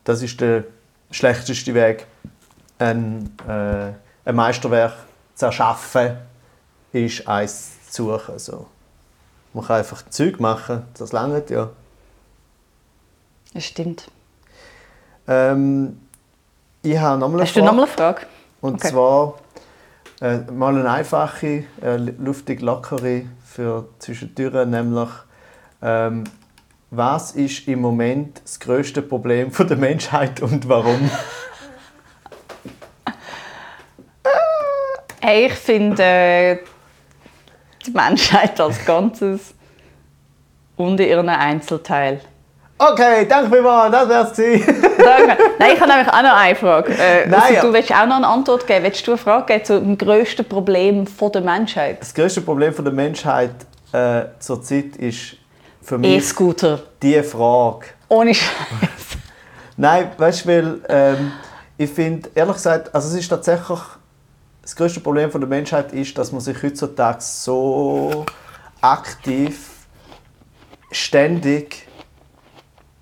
das 0.03 0.21
ist 0.21 0.39
der 0.39 0.65
schlechteste 1.09 1.73
Weg, 1.73 2.05
ein, 2.77 3.31
äh, 3.47 3.93
ein 4.25 4.35
Meisterwerk 4.35 4.93
zu 5.35 5.45
erschaffen, 5.45 6.17
ist 6.91 7.27
eins 7.27 7.89
zu 7.89 8.11
suchen. 8.11 8.37
So. 8.37 8.67
Man 9.53 9.65
kann 9.65 9.77
einfach 9.77 10.03
Zeug 10.09 10.39
machen, 10.39 10.83
das 10.97 11.11
langt 11.11 11.49
ja. 11.49 11.69
Das 13.53 13.65
stimmt. 13.65 14.09
Ähm, 15.27 16.02
ich 16.83 16.97
habe 16.97 17.19
nochmal 17.19 17.39
eine 17.39 17.47
Hast 17.47 17.55
du 17.55 17.59
Frage. 17.61 17.65
noch 17.65 17.73
mal 17.75 17.83
eine 17.83 17.91
Frage? 17.91 18.21
Und 18.61 18.75
Okay. 18.75 18.87
zwar 18.89 19.33
äh, 20.21 20.37
mal 20.51 20.77
eine 20.77 20.89
einfache, 20.89 21.63
äh, 21.81 21.95
luftig 21.97 22.61
lockere 22.61 23.23
für 23.45 23.87
zwischendurch, 23.99 24.65
nämlich 24.67 25.09
ähm, 25.81 26.23
was 26.91 27.31
ist 27.31 27.67
im 27.67 27.81
Moment 27.81 28.41
das 28.43 28.59
größte 28.59 29.01
Problem 29.01 29.51
von 29.51 29.67
der 29.67 29.77
Menschheit 29.77 30.41
und 30.41 30.67
warum? 30.69 31.09
Hey, 35.25 35.45
ich 35.45 35.53
finde 35.53 36.03
äh, 36.03 36.57
die 37.85 37.91
Menschheit 37.91 38.59
als 38.59 38.83
Ganzes 38.85 39.53
und 40.75 40.99
in 40.99 41.07
ihren 41.07 41.29
Einzelteil. 41.29 42.19
Okay, 42.91 43.25
danke 43.29 43.49
vielmals, 43.49 43.91
das 43.91 44.09
wär's 44.09 44.35
gewesen. 44.35 44.81
Danke. 44.97 45.37
Nein, 45.57 45.71
ich 45.73 45.79
habe 45.79 45.91
nämlich 45.91 46.07
auch 46.13 46.21
noch 46.21 46.35
eine 46.35 46.55
Frage. 46.55 46.93
Äh, 46.93 47.27
Nein, 47.27 47.41
also, 47.41 47.53
ja. 47.53 47.61
du 47.61 47.73
willst 47.73 47.91
auch 47.93 48.05
noch 48.05 48.17
eine 48.17 48.27
Antwort 48.27 48.67
geben. 48.67 48.83
Willst 48.83 49.07
du 49.07 49.11
eine 49.11 49.17
Frage 49.17 49.45
geben 49.45 49.65
zum 49.65 49.97
grössten 49.97 50.43
Problem 50.45 51.07
von 51.07 51.31
der 51.31 51.41
Menschheit? 51.41 52.01
Das 52.01 52.13
größte 52.13 52.41
Problem 52.41 52.73
von 52.73 52.83
der 52.83 52.93
Menschheit 52.93 53.51
äh, 53.93 54.23
zurzeit 54.39 54.97
ist 54.97 55.37
für 55.81 55.97
mich 55.97 56.17
E-Scooter. 56.17 56.81
die 57.01 57.23
Frage. 57.23 57.85
Ohne 58.09 58.33
Scheiß. 58.33 58.49
Nein, 59.77 60.11
weißt 60.17 60.43
du, 60.43 60.49
weil 60.49 60.81
ähm, 60.89 61.31
ich 61.77 61.89
finde, 61.89 62.29
ehrlich 62.35 62.55
gesagt, 62.55 62.93
also 62.93 63.07
es 63.07 63.15
ist 63.15 63.29
tatsächlich 63.29 63.79
das 64.61 64.75
größte 64.75 64.99
Problem 64.99 65.31
von 65.31 65.39
der 65.39 65.49
Menschheit 65.49 65.93
ist, 65.93 66.17
dass 66.17 66.33
man 66.33 66.41
sich 66.41 66.61
heutzutage 66.61 67.21
so 67.21 68.25
aktiv 68.81 69.69
ständig 70.91 71.82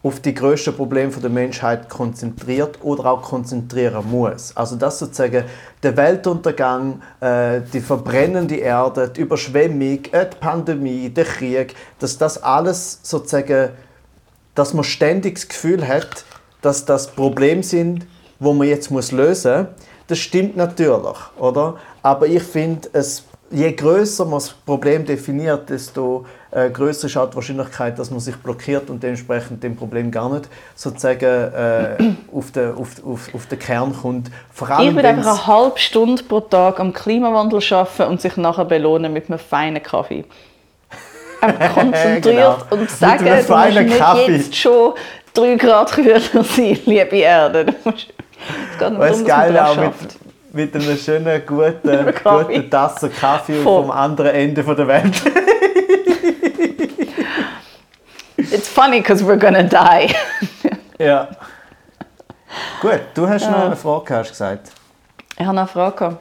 auf 0.04 0.20
die 0.20 0.34
grössten 0.34 0.76
Probleme 0.76 1.12
der 1.12 1.30
Menschheit 1.30 1.88
konzentriert 1.90 2.80
oder 2.82 3.06
auch 3.06 3.22
konzentrieren 3.22 4.04
muss. 4.10 4.56
Also 4.56 4.76
dass 4.76 5.00
sozusagen 5.00 5.44
der 5.84 5.96
Weltuntergang, 5.96 7.02
äh, 7.20 7.62
die 7.72 7.82
verbrennende 7.82 8.56
Erde, 8.56 9.10
die 9.10 9.22
Überschwemmung, 9.22 10.06
äh, 10.12 10.28
die 10.28 10.38
Pandemie, 10.40 11.10
der 11.10 11.26
Krieg, 11.26 11.76
dass 12.00 12.18
das 12.18 12.42
alles 12.42 13.00
sozusagen 13.04 13.70
dass 14.56 14.74
man 14.74 14.84
ständig 14.84 15.36
das 15.36 15.48
Gefühl 15.48 15.88
hat, 15.88 16.26
dass 16.62 16.86
das 16.86 17.08
Problem 17.08 17.64
sind, 17.64 18.06
wo 18.40 18.54
man 18.54 18.68
jetzt 18.68 18.92
muss 18.92 19.12
lösen 19.12 19.62
muss. 19.62 19.68
Das 20.08 20.20
stimmt 20.20 20.58
natürlich, 20.58 21.18
oder? 21.40 21.78
Aber 22.02 22.28
ich 22.28 22.44
finde, 22.44 22.90
je 23.50 23.72
größer 23.72 24.26
man 24.26 24.36
das 24.36 24.50
Problem 24.50 25.06
definiert, 25.06 25.70
desto 25.70 26.26
äh, 26.52 26.70
größer 26.70 27.08
ist 27.08 27.16
auch 27.18 27.30
die 27.30 27.36
Wahrscheinlichkeit, 27.36 27.98
dass 27.98 28.12
man 28.12 28.20
sich 28.20 28.36
blockiert 28.36 28.90
und 28.90 29.02
dementsprechend 29.02 29.64
dem 29.64 29.76
Problem 29.76 30.12
gar 30.12 30.30
nicht 30.30 30.50
sozusagen 30.76 31.24
äh, 31.26 32.14
auf, 32.34 32.52
den, 32.52 32.74
auf, 32.76 32.90
auf, 33.06 33.34
auf 33.34 33.46
den 33.48 33.60
Kern 33.60 33.96
kommt. 34.02 34.30
Vor 34.54 34.68
Ich 34.68 34.74
allem, 34.74 34.96
würde 34.96 35.08
wenn's- 35.10 35.26
einfach 35.28 35.48
eine 35.48 35.58
halbe 35.64 35.80
Stunde 35.80 36.24
pro 36.24 36.42
Tag 36.42 36.80
am 36.80 36.92
Klimawandel 36.94 37.62
arbeiten 37.72 38.04
und 38.12 38.22
sich 38.22 38.36
nachher 38.38 38.66
belohnen 38.66 39.14
mit 39.14 39.30
einem 39.30 39.40
feinen 39.40 39.82
Kaffee. 39.82 40.26
Einfach 41.42 41.74
konzentriert 41.74 42.24
Genau. 42.24 42.58
und 42.70 42.82
Mit 42.82 42.90
sagen, 42.92 43.26
du 43.26 43.32
musst 43.32 43.50
nicht 43.80 43.98
Kaffee. 43.98 44.32
jetzt 44.36 44.56
schon 44.56 44.94
3 45.34 45.56
Grad 45.56 45.92
kühler 45.94 46.20
sein, 46.20 46.78
liebe 46.86 47.16
Erde. 47.18 47.66
Du 47.66 47.74
musst, 47.86 48.08
es 48.74 48.80
geht 48.80 48.90
nicht 48.92 49.00
darum, 49.00 49.00
dass 49.00 49.18
man 49.18 49.26
geil 49.26 49.54
daran 49.54 49.70
auch 49.70 49.76
mit, 49.84 49.94
schafft. 49.94 50.18
mit 50.54 50.76
einer 50.76 50.96
schönen, 50.98 51.42
guten, 51.46 52.14
guten 52.24 52.70
Tasse 52.70 53.10
Kaffee 53.10 53.62
vom 53.62 53.90
anderen 53.90 54.32
Ende 54.32 54.62
der 54.64 54.88
Welt. 54.88 55.14
It's 58.52 58.68
funny 58.68 59.00
because 59.02 59.24
we're 59.24 59.38
gonna 59.38 59.64
die. 59.64 60.14
ja. 61.00 61.30
Gut, 62.82 63.02
du 63.14 63.28
hast 63.28 63.50
noch 63.50 63.66
eine 63.66 63.76
Frage, 63.76 64.16
hast 64.16 64.30
gesagt. 64.30 64.72
Ich 65.38 65.46
habe 65.46 65.56
noch 65.56 65.62
eine 65.62 65.68
Frage. 65.68 66.18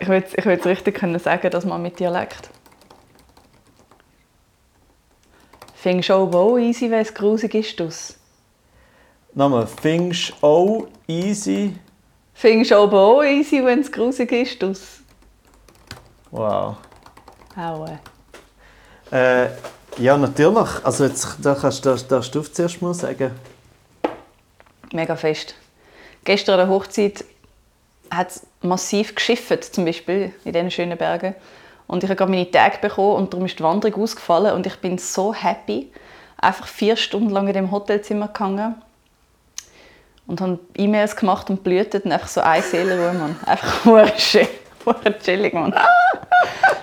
Ich 0.00 0.08
will 0.08 0.16
jetzt, 0.16 0.36
ich 0.36 0.44
will 0.44 0.54
jetzt 0.54 0.66
richtig 0.66 0.96
können 0.96 1.18
sagen, 1.18 1.50
dass 1.50 1.64
man 1.64 1.80
mit 1.80 1.98
Dialekt. 1.98 2.50
Findest 5.74 6.08
du 6.08 6.14
auch 6.14 6.58
easy, 6.58 6.90
wenn 6.90 7.00
es 7.00 7.12
grusig 7.14 7.54
ist? 7.54 8.18
Nochmal, 9.34 9.66
findest 9.66 10.30
du 10.30 10.46
auch 10.46 10.88
easy? 11.06 11.76
Findest 12.34 12.70
du 12.72 12.76
auch 12.76 13.22
easy, 13.22 13.64
wenn 13.64 13.80
es 13.80 13.90
grusig 13.90 14.32
ist? 14.32 15.02
Wow. 16.30 16.76
Aua. 17.56 17.98
Äh, 19.10 19.48
ja, 19.98 20.16
natürlich. 20.16 20.68
Also 20.82 21.04
jetzt 21.04 21.36
da 21.42 21.54
kannst, 21.54 21.86
darfst, 21.86 22.10
darfst 22.10 22.34
du 22.34 22.42
zuerst 22.42 22.82
mal 22.82 22.94
sagen. 22.94 23.30
Mega 24.92 25.16
fest. 25.16 25.54
Gestern 26.24 26.58
an 26.58 26.66
der 26.66 26.74
Hochzeit 26.74 27.24
hat 28.10 28.30
es 28.30 28.46
massiv 28.62 29.14
geschifft, 29.14 29.74
zum 29.74 29.84
Beispiel 29.84 30.32
in 30.44 30.52
diesen 30.52 30.70
schönen 30.70 30.96
Bergen. 30.96 31.34
Und 31.86 32.02
ich 32.02 32.08
habe 32.08 32.16
gerade 32.16 32.30
meine 32.30 32.50
Tage 32.50 32.78
bekommen 32.78 33.16
und 33.16 33.32
darum 33.32 33.46
ist 33.46 33.58
die 33.58 33.62
Wanderung 33.62 34.02
ausgefallen. 34.02 34.54
Und 34.54 34.66
ich 34.66 34.76
bin 34.76 34.98
so 34.98 35.34
happy. 35.34 35.92
Einfach 36.38 36.66
vier 36.66 36.96
Stunden 36.96 37.30
lang 37.30 37.46
in 37.46 37.54
dem 37.54 37.70
Hotelzimmer 37.70 38.28
gehangen. 38.28 38.74
Und 40.26 40.40
habe 40.40 40.58
E-Mails 40.76 41.16
gemacht 41.16 41.50
und 41.50 41.62
blühtet 41.62 42.06
und 42.06 42.12
einfach 42.12 42.28
so 42.28 42.40
eine 42.40 42.62
Seelenruhe, 42.62 43.12
Mann. 43.12 43.36
Einfach 43.44 44.18
schön, 44.18 44.48
chillig, 45.22 45.52
Mann. 45.52 45.74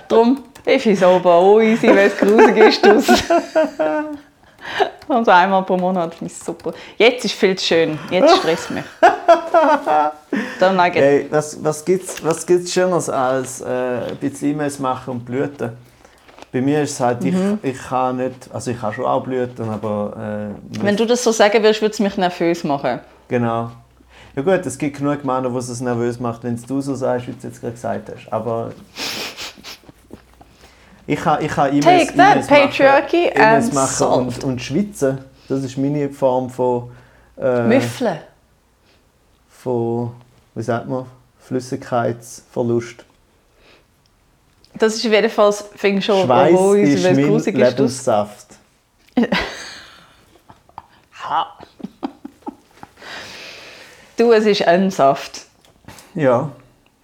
Darum 0.08 0.44
ist 0.64 0.86
es 0.86 1.02
aber 1.02 1.34
auch 1.34 1.60
easy, 1.60 1.88
wenn 1.88 1.98
es 1.98 2.16
grusig 2.16 2.56
ist. 2.56 2.84
draussen. 2.84 3.16
Also 5.08 5.30
einmal 5.32 5.62
pro 5.64 5.76
Monat 5.76 6.14
finde 6.14 6.32
ich 6.32 6.38
super. 6.38 6.72
Jetzt 6.96 7.24
ist 7.24 7.34
viel 7.34 7.56
zu 7.56 7.64
schön. 7.66 7.98
Jetzt 8.10 8.36
stresst 8.36 8.70
mich. 8.70 8.84
Dann 10.60 10.78
Hey, 10.80 11.26
was, 11.30 11.62
was 11.62 11.84
gibt 11.84 12.04
es 12.04 12.24
was 12.24 12.46
gibt's 12.46 12.72
Schöneres 12.72 13.10
als 13.10 13.60
äh, 13.60 13.66
ein 14.10 14.16
bisschen 14.16 14.52
E-Mails 14.52 14.78
machen 14.78 15.10
und 15.10 15.24
blüten? 15.24 15.72
Bei 16.52 16.60
mir 16.60 16.82
ist 16.82 16.92
es 16.92 17.00
halt, 17.00 17.22
Mhm. 17.22 17.58
ich, 17.62 17.70
ich 17.72 17.82
kann 17.82 18.18
nicht, 18.18 18.48
also 18.52 18.70
ich 18.70 18.80
kann 18.80 18.92
schon 18.92 19.06
auch 19.06 19.22
blüten, 19.24 19.68
aber 19.68 20.52
äh, 20.52 20.82
Wenn 20.84 20.96
du 20.96 21.06
das 21.06 21.24
so 21.24 21.32
sagen 21.32 21.62
würdest, 21.62 21.80
würde 21.82 21.92
es 21.94 21.98
mich 22.00 22.16
nervös 22.16 22.62
machen. 22.64 23.00
genau. 23.28 23.70
Ja 24.34 24.40
gut, 24.40 24.64
es 24.64 24.78
gibt 24.78 24.96
genug 24.96 25.24
Männer, 25.26 25.50
die 25.50 25.56
es 25.58 25.80
nervös 25.82 26.18
macht, 26.18 26.42
wenn 26.44 26.54
es 26.54 26.64
du 26.64 26.80
so 26.80 26.94
sagst, 26.94 27.26
wie 27.26 27.32
du 27.32 27.36
es 27.38 27.42
jetzt 27.44 27.60
gerade 27.60 27.74
gesagt 27.74 28.08
hast. 28.14 28.32
Aber 28.32 28.70
ich 31.12 31.20
kann, 31.20 31.44
ich 31.44 31.50
kann 31.50 31.68
E-Mails 31.76 32.06
Take 32.06 32.16
that, 32.16 32.36
machen- 32.36 32.46
patriarchy 32.48 33.30
and 33.34 33.74
machen 33.74 33.88
salt. 33.94 34.16
und, 34.18 34.44
und 34.44 34.62
schwitzen. 34.62 35.18
Das 35.48 35.62
ist 35.62 35.76
meine 35.76 36.08
Form 36.10 36.48
von, 36.48 36.90
äh, 37.38 37.62
Müffeln. 37.62 38.18
von 39.48 40.12
wie 40.54 40.62
sagt 40.62 40.88
man, 40.88 41.06
Flüssigkeitsverlust. 41.40 43.04
Das 44.74 44.94
ist 44.94 45.04
auf 45.04 45.12
jeden 45.12 45.30
Fall, 45.30 45.52
finde 45.76 45.98
ich 45.98 46.04
schon, 46.04 46.24
Schweiß 46.24 46.54
oh, 46.54 46.72
ist 46.74 47.04
mein 47.04 47.16
Lebenssaft. 47.16 48.46
Ha. 51.24 51.56
Du, 54.16 54.32
es 54.32 54.44
ist 54.44 54.66
ein 54.66 54.90
Saft. 54.90 55.46
Ja. 56.14 56.50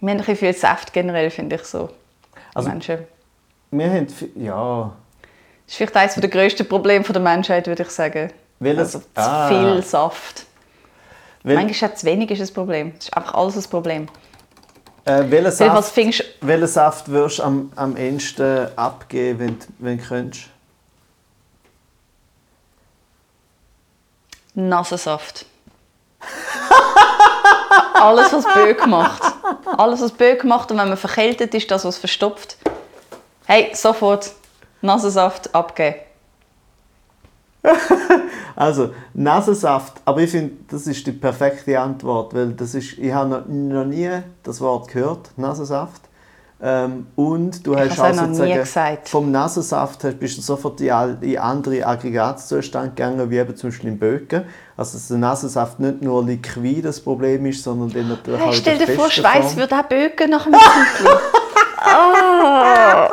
Wir 0.01 0.11
haben 0.11 0.21
ein 0.21 0.35
viel 0.35 0.53
Saft 0.53 0.91
generell, 0.91 1.29
finde 1.29 1.55
ich 1.55 1.63
so. 1.63 1.89
Also- 2.53 2.69
Menschen. 2.69 2.99
Wir 3.71 3.89
haben, 3.91 4.07
ja, 4.35 4.91
Das 5.65 5.73
ist 5.73 5.77
vielleicht 5.77 5.95
eines 5.95 6.15
der 6.15 6.29
grössten 6.29 6.67
Probleme 6.67 7.03
der 7.05 7.21
Menschheit, 7.21 7.67
würde 7.67 7.83
ich 7.83 7.89
sagen. 7.91 8.31
Welches- 8.59 8.95
Also 8.95 8.99
zu 8.99 9.05
Ah. 9.15 9.47
viel 9.47 9.83
Saft. 9.83 10.45
Wel, 11.43 11.55
Manchmal 11.55 11.91
auch 11.91 11.95
zu 11.95 12.05
wenig 12.05 12.31
ist 12.31 12.41
ein 12.41 12.53
Problem. 12.53 12.93
Das 12.95 13.05
ist 13.05 13.15
einfach 13.15 13.33
alles 13.35 13.55
ein 13.57 13.69
Problem. 13.69 14.07
äh, 15.05 15.23
welchen 15.31 15.51
Saft, 15.51 15.91
findest 15.93 16.23
welchen 16.41 16.67
Saft 16.67 17.07
würdest 17.07 17.39
du 17.39 17.43
am, 17.43 17.71
am 17.75 17.95
ehesten 17.97 18.67
abgeben, 18.75 19.39
wenn, 19.39 19.59
du- 19.59 19.65
wenn 19.79 19.97
du 19.97 20.03
könntest? 20.03 20.45
Nasensaft. 24.55 25.45
Alles, 27.93 28.31
was 28.33 28.45
Böck 28.53 28.85
macht. 28.87 29.21
Alles, 29.77 30.01
was 30.01 30.11
Böck 30.11 30.43
macht 30.43 30.71
und 30.71 30.77
wenn 30.77 30.87
man 30.89 30.97
verkältet 30.97 31.53
ist, 31.53 31.69
das, 31.71 31.85
was 31.85 31.97
verstopft. 31.97 32.57
Hey, 33.51 33.71
sofort 33.73 34.31
Nasensaft 34.83 35.55
abgeben. 35.55 35.95
Also, 38.55 38.89
Nasensaft, 39.13 40.01
aber 40.03 40.21
ich 40.21 40.29
finde, 40.31 40.51
das 40.69 40.85
ist 40.85 41.07
die 41.07 41.13
perfekte 41.13 41.79
Antwort, 41.79 42.33
weil 42.33 42.49
das 42.51 42.75
ist, 42.75 42.97
ich 42.97 43.11
habe 43.13 43.29
noch, 43.29 43.45
noch 43.47 43.85
nie 43.85 44.09
das 44.43 44.59
Wort 44.59 44.89
gehört, 44.89 45.31
Nasensaft. 45.37 46.01
Ähm, 46.61 47.07
und 47.15 47.65
du 47.65 47.73
hast 47.77 47.97
habe 47.97 48.11
es 48.11 48.17
auch 48.19 48.21
auch 48.23 48.27
noch 48.27 48.27
nie 48.27 48.35
sozusagen 48.35 48.59
gesagt. 48.59 49.09
vom 49.09 49.31
Nasensaft 49.31 50.03
hast- 50.03 50.19
bist 50.19 50.37
du 50.37 50.41
sofort 50.41 50.81
in, 50.81 50.91
andere 51.37 51.85
Aggregatzustände 51.87 52.89
gegangen, 52.89 53.31
wie 53.31 53.37
eben 53.37 53.55
zum 53.55 53.69
Beispiel 53.69 53.89
im 53.91 53.97
Böcken. 53.97 54.43
Also 54.75 54.97
dass 54.97 55.07
der 55.07 55.17
Nasensaft 55.19 55.79
nicht 55.79 56.01
nur 56.01 56.21
liquid 56.25 56.81
das 56.81 56.99
Problem 56.99 57.45
ist, 57.45 57.63
sondern 57.63 57.89
dann 57.93 58.09
natürlich 58.09 58.41
Hey, 58.41 58.49
auch 58.49 58.53
stell 58.53 58.77
dir 58.77 58.87
vor, 58.89 59.09
Schweiß 59.09 59.55
würde 59.55 59.73
auch 59.79 59.83
böken 59.83 60.29
nach 60.31 60.45
einem 60.45 60.55
Zeitchen. 61.83 61.89
Ah! 61.91 63.09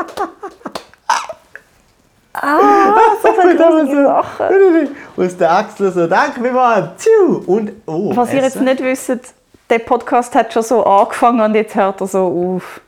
Ah, 2.38 2.94
so 3.22 3.32
viele 3.40 3.56
grusige 3.56 4.02
Sachen. 4.04 4.88
Aus 5.16 5.36
der 5.38 5.50
Achsel 5.52 5.90
so, 5.92 6.06
danke 6.06 6.42
vielmals, 6.42 7.06
und 7.46 7.72
oh, 7.86 8.14
Was 8.14 8.28
ihr 8.30 8.42
jetzt 8.42 8.56
Essen. 8.56 8.64
nicht 8.64 8.82
wisst, 8.82 9.34
der 9.70 9.78
Podcast 9.78 10.34
hat 10.34 10.52
schon 10.52 10.62
so 10.62 10.84
angefangen 10.84 11.40
und 11.40 11.54
jetzt 11.54 11.74
hört 11.74 12.00
er 12.02 12.06
so 12.06 12.56
auf. 12.56 12.80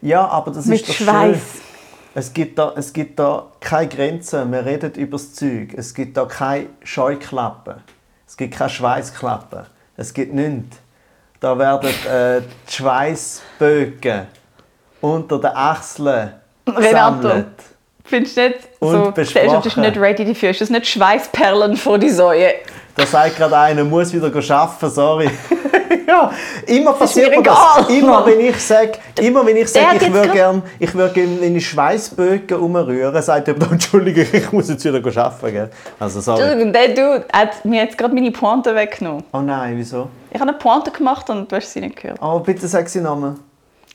Ja, 0.00 0.26
aber 0.26 0.50
das 0.50 0.66
Mit 0.66 0.80
ist 0.80 0.88
doch 0.90 0.94
Schweiß. 1.06 1.36
schön. 1.36 1.60
Es 2.14 2.32
gibt, 2.32 2.58
da, 2.58 2.72
es 2.76 2.92
gibt 2.92 3.18
da 3.20 3.46
keine 3.60 3.88
Grenzen. 3.88 4.50
Wir 4.52 4.66
reden 4.66 4.92
über 4.96 5.12
das 5.12 5.32
Zeug. 5.32 5.72
Es 5.76 5.94
gibt 5.94 6.16
da 6.16 6.24
keine 6.26 6.66
Scheuklappen. 6.82 7.76
Es 8.26 8.36
gibt 8.36 8.54
keine 8.56 8.68
Schweißklappen. 8.68 9.60
Es 9.96 10.12
gibt 10.12 10.34
nichts. 10.34 10.76
Da 11.40 11.56
werden 11.58 11.88
äh, 12.10 12.40
die 12.68 12.72
Schweißbögen 12.72 14.26
unter 15.02 15.38
den 15.38 15.50
Achseln 15.54 16.32
Renato. 16.66 17.16
gesammelt. 17.16 17.46
Findest 18.04 18.36
du 18.36 18.48
nicht, 18.48 18.58
Und 18.80 18.92
so, 18.92 19.04
ist 19.08 19.14
besprochen. 19.14 19.80
nicht 19.82 19.96
ready 19.98 20.24
dafür. 20.24 20.50
Ist 20.50 20.60
das 20.60 20.70
nicht 20.70 20.86
Schweißperlen 20.86 21.76
vor 21.76 21.98
die 21.98 22.10
Säue? 22.10 22.54
Da 22.96 23.06
sagt 23.06 23.36
gerade 23.36 23.56
einer, 23.56 23.84
muss 23.84 24.12
wieder 24.12 24.30
arbeiten, 24.30 24.90
sorry. 24.90 25.30
ja, 26.06 26.30
immer 26.66 26.92
passiert 26.92 27.30
mir 27.30 27.38
mir 27.38 27.42
das. 27.42 27.88
Immer 27.88 28.26
wenn 28.26 28.40
ich 28.40 28.56
sage, 28.58 28.92
immer 29.20 29.46
wenn 29.46 29.56
ich 29.56 29.68
sage, 29.68 30.04
ich 30.04 30.12
würde 30.12 30.28
gerne 30.28 30.62
ich 30.78 30.94
würde 30.94 31.14
gerne 31.14 31.36
meine 31.40 31.60
Schweißbögen 31.60 32.58
umrühren, 32.58 33.22
sagt 33.22 33.48
er, 33.48 33.54
Entschuldigung, 33.70 34.26
ich 34.30 34.52
muss 34.52 34.68
jetzt 34.68 34.84
wieder 34.84 35.00
arbeiten. 35.24 35.52
Gell? 35.54 35.70
Also 35.98 36.20
sorry. 36.20 36.42
Entschuldigung, 36.42 36.72
der 36.72 36.88
Dude 36.88 37.24
hat 37.32 37.64
mir 37.64 37.84
jetzt 37.84 37.96
gerade 37.96 38.14
meine 38.14 38.30
Pointe 38.30 38.74
weggenommen. 38.74 39.24
Oh 39.32 39.40
nein, 39.40 39.74
wieso? 39.76 40.08
Ich 40.30 40.40
habe 40.40 40.50
eine 40.50 40.58
Pointe 40.58 40.90
gemacht 40.90 41.30
und 41.30 41.50
du 41.50 41.56
hast 41.56 41.72
sie 41.72 41.80
nicht 41.80 41.96
gehört. 41.96 42.18
Oh, 42.20 42.40
bitte 42.40 42.66
sag 42.66 42.88
sie 42.88 43.00
nochmal. 43.00 43.36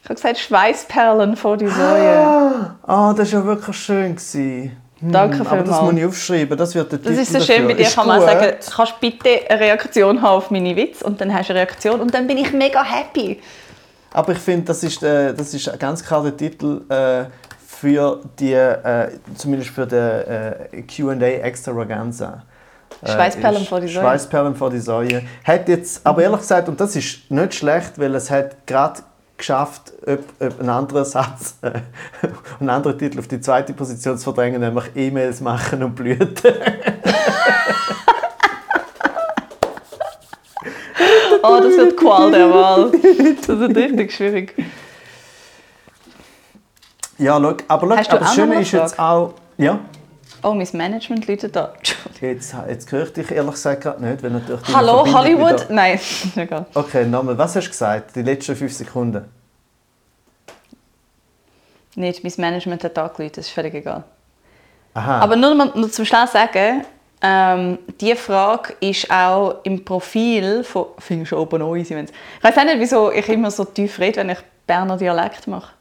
Ich 0.04 0.10
habe 0.10 0.16
gesagt, 0.16 0.38
Schweißperlen 0.38 1.36
vor 1.36 1.58
die 1.58 1.68
Säue. 1.68 2.72
Ah, 2.86 3.14
das 3.14 3.34
war 3.34 3.42
ja 3.42 3.46
wirklich 3.46 3.76
schön. 3.78 4.16
Gewesen. 4.16 4.78
Hm, 5.00 5.12
Danke 5.12 5.42
Aber 5.42 5.58
das 5.58 5.68
muss 5.68 5.78
vielmals. 5.80 5.98
ich 5.98 6.06
aufschreiben, 6.06 6.58
das 6.58 6.74
wird 6.76 6.92
der 6.92 7.00
Das 7.00 7.08
Titel 7.10 7.22
ist 7.22 7.34
so 7.34 7.40
schön 7.42 7.68
bei 7.68 7.74
dir. 7.74 7.82
Ist 7.84 7.96
Kann 7.96 8.08
man 8.08 8.20
gut. 8.20 8.30
sagen, 8.30 8.56
kannst 8.76 8.94
du 8.94 8.96
bitte 9.00 9.30
eine 9.50 9.60
Reaktion 9.60 10.22
haben 10.22 10.38
auf 10.38 10.50
meine 10.50 10.76
Witze 10.76 11.06
und 11.06 11.22
dann 11.22 11.34
hast 11.34 11.50
du 11.50 11.54
eine 11.54 11.60
Reaktion 11.62 12.00
und 12.02 12.14
dann 12.14 12.26
bin 12.26 12.38
ich 12.38 12.52
mega 12.54 12.84
happy. 12.84 13.40
Aber 14.14 14.32
ich 14.32 14.40
finde, 14.40 14.66
das 14.66 14.82
ist, 14.84 15.04
äh, 15.04 15.34
das 15.34 15.54
ist 15.54 15.78
ganz 15.78 16.04
klar 16.04 16.24
der 16.24 16.36
Titel 16.36 16.82
äh, 16.90 17.26
für 17.68 18.22
die, 18.40 18.54
äh, 18.54 19.10
zumindest 19.36 19.70
für 19.72 19.86
den 19.86 20.00
äh, 20.00 20.84
Q&A 20.84 21.14
Extravaganza. 21.46 22.42
Äh, 23.04 23.12
Schweißperlen 23.12 23.66
vor 23.66 23.80
die 23.82 23.88
Säue. 23.90 24.02
Schweißperlen 24.04 24.56
vor 24.56 24.70
die 24.72 24.80
Säue. 24.80 25.22
Hat 25.44 25.70
jetzt, 25.70 26.02
aber 26.04 26.24
ehrlich 26.24 26.40
gesagt, 26.40 26.70
und 26.70 26.80
das 26.82 26.96
ist 26.96 27.30
nicht 27.30 27.54
schlecht, 27.54 28.00
weil 28.00 28.16
es 28.16 28.32
hat 28.32 28.66
gerade 28.66 29.02
geschafft, 29.38 29.94
ob, 30.06 30.24
ob 30.40 30.60
einen 30.60 30.70
anderen 30.70 31.06
Satz, 31.06 31.58
äh, 31.62 31.72
einen 32.60 32.70
anderen 32.70 32.98
Titel 32.98 33.20
auf 33.20 33.28
die 33.28 33.40
zweite 33.40 33.74
Position 33.74 34.18
zu 34.18 34.24
verdrängen, 34.24 34.62
nämlich 34.62 34.86
E-Mails 34.96 35.42
machen 35.42 35.84
und 35.84 35.96
blüten. 35.96 36.54
Oh, 41.44 41.60
das 41.62 41.78
wird 41.78 41.96
Qual 41.96 42.32
der 42.32 42.50
Wahl. 42.50 42.92
Das 42.92 43.60
wird 43.60 43.78
richtig 43.78 44.12
schwierig. 44.12 44.54
Ja, 47.18 47.40
schau, 47.40 47.56
aber 47.68 47.88
du 47.88 47.94
aber 47.94 48.20
das 48.20 48.36
Schöne 48.36 48.62
ist 48.62 48.72
jetzt 48.72 49.00
auch... 49.00 49.34
Ja? 49.58 49.80
Oh, 50.48 50.54
mein 50.54 50.68
Management 50.72 51.28
läutet 51.28 51.54
da. 51.58 51.74
Jetzt, 52.22 52.56
jetzt 52.70 52.90
höre 52.92 53.04
ich 53.04 53.12
dich 53.12 53.32
ehrlich 53.32 53.52
gesagt 53.52 53.82
gerade 53.84 54.02
nicht, 54.02 54.24
weil 54.24 54.30
natürlich 54.30 54.62
Hallo, 54.74 55.06
Hollywood? 55.14 55.66
wieder- 55.66 55.74
Nein, 55.74 56.00
egal. 56.38 56.66
Okay, 56.74 57.06
nochmal, 57.06 57.38
was 57.38 57.54
hast 57.58 57.66
du 57.66 57.70
gesagt? 57.70 58.16
Die 58.16 58.22
letzten 58.22 58.56
fünf 58.56 58.72
Sekunden. 58.74 59.26
Nicht, 61.96 62.24
mein 62.24 62.34
Management 62.38 62.82
hat 62.86 62.98
angerufen, 62.98 63.32
das 63.36 63.48
ist 63.48 63.52
völlig 63.54 63.74
egal. 63.74 64.04
Aha. 64.94 65.20
Aber 65.20 65.36
nur, 65.36 65.54
nur 65.54 65.92
zum 65.92 66.06
Schluss 66.06 66.32
sagen, 66.32 66.86
ähm, 67.22 67.80
diese 68.00 68.16
Frage 68.16 68.74
ist 68.80 69.12
auch 69.12 69.56
im 69.64 69.84
Profil 69.84 70.64
von... 70.64 70.86
Finde 71.00 71.24
ich 71.24 71.30
schon 71.30 71.40
oben 71.40 71.62
easy, 71.76 71.94
wenn's- 71.94 72.12
Ich 72.38 72.44
weiß 72.44 72.58
auch 72.58 72.64
nicht, 72.64 72.80
wieso 72.80 73.12
ich 73.12 73.28
immer 73.28 73.52
so 73.52 73.66
tief 73.66 74.00
rede, 74.00 74.18
wenn 74.22 74.30
ich 74.30 74.38
Berner 74.66 74.96
Dialekt 74.96 75.46
mache. 75.48 75.74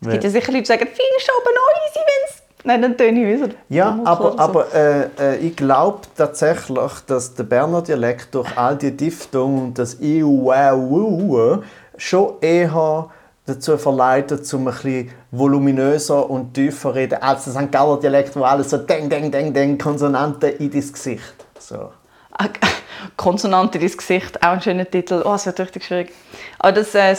Es 0.00 0.08
gibt 0.08 0.24
ja 0.24 0.30
sicher 0.30 0.50
Leute, 0.50 0.62
die 0.62 0.66
sagen, 0.66 0.86
finde 0.86 1.02
ich 1.18 1.24
schon 1.24 1.34
oben 1.36 1.56
easy, 1.88 1.98
wenn 1.98 2.28
es... 2.30 2.41
Nein, 2.64 2.82
dann 2.82 2.96
töne 2.96 3.20
ich 3.20 3.26
wie 3.26 3.44
so. 3.44 3.50
Ja, 3.68 3.98
aber, 4.04 4.32
so. 4.32 4.38
aber 4.38 4.74
äh, 4.74 5.08
äh, 5.18 5.36
ich 5.38 5.56
glaube 5.56 6.00
tatsächlich, 6.16 6.92
dass 7.06 7.34
der 7.34 7.42
Berner 7.42 7.82
Dialekt 7.82 8.34
durch 8.34 8.56
all 8.56 8.76
die 8.76 8.96
Diftungen 8.96 9.62
und 9.64 9.78
das 9.78 10.00
Iu, 10.00 10.44
wow, 10.44 10.76
wow, 10.76 11.64
schon 11.96 12.34
eher 12.40 13.08
dazu 13.46 13.76
verleitet, 13.76 14.46
zum 14.46 14.68
ein 14.68 14.74
bisschen 14.74 15.10
voluminöser 15.32 16.28
und 16.30 16.54
tiefer 16.54 16.94
reden, 16.94 17.20
als 17.20 17.44
der 17.44 17.54
St. 17.54 17.72
Galler 17.72 17.98
Dialekt, 17.98 18.36
wo 18.36 18.44
alles 18.44 18.70
so 18.70 18.76
deng, 18.76 19.10
deng, 19.10 19.30
deng, 19.32 19.52
deng, 19.52 19.78
Konsonanten 19.78 20.50
in 20.50 20.70
dein 20.70 20.92
Gesicht. 20.92 21.34
So. 21.58 21.90
Ah, 22.32 22.46
Konsonante 23.16 23.78
ins 23.78 23.96
Gesicht, 23.96 24.40
auch 24.42 24.52
ein 24.52 24.62
schöner 24.62 24.88
Titel. 24.88 25.22
Oh, 25.24 25.34
es 25.34 25.46
wird 25.46 25.58
richtig 25.58 25.84
schwierig. 25.84 26.12
Aber 26.58 26.72
das, 26.72 26.94
äh, 26.94 27.16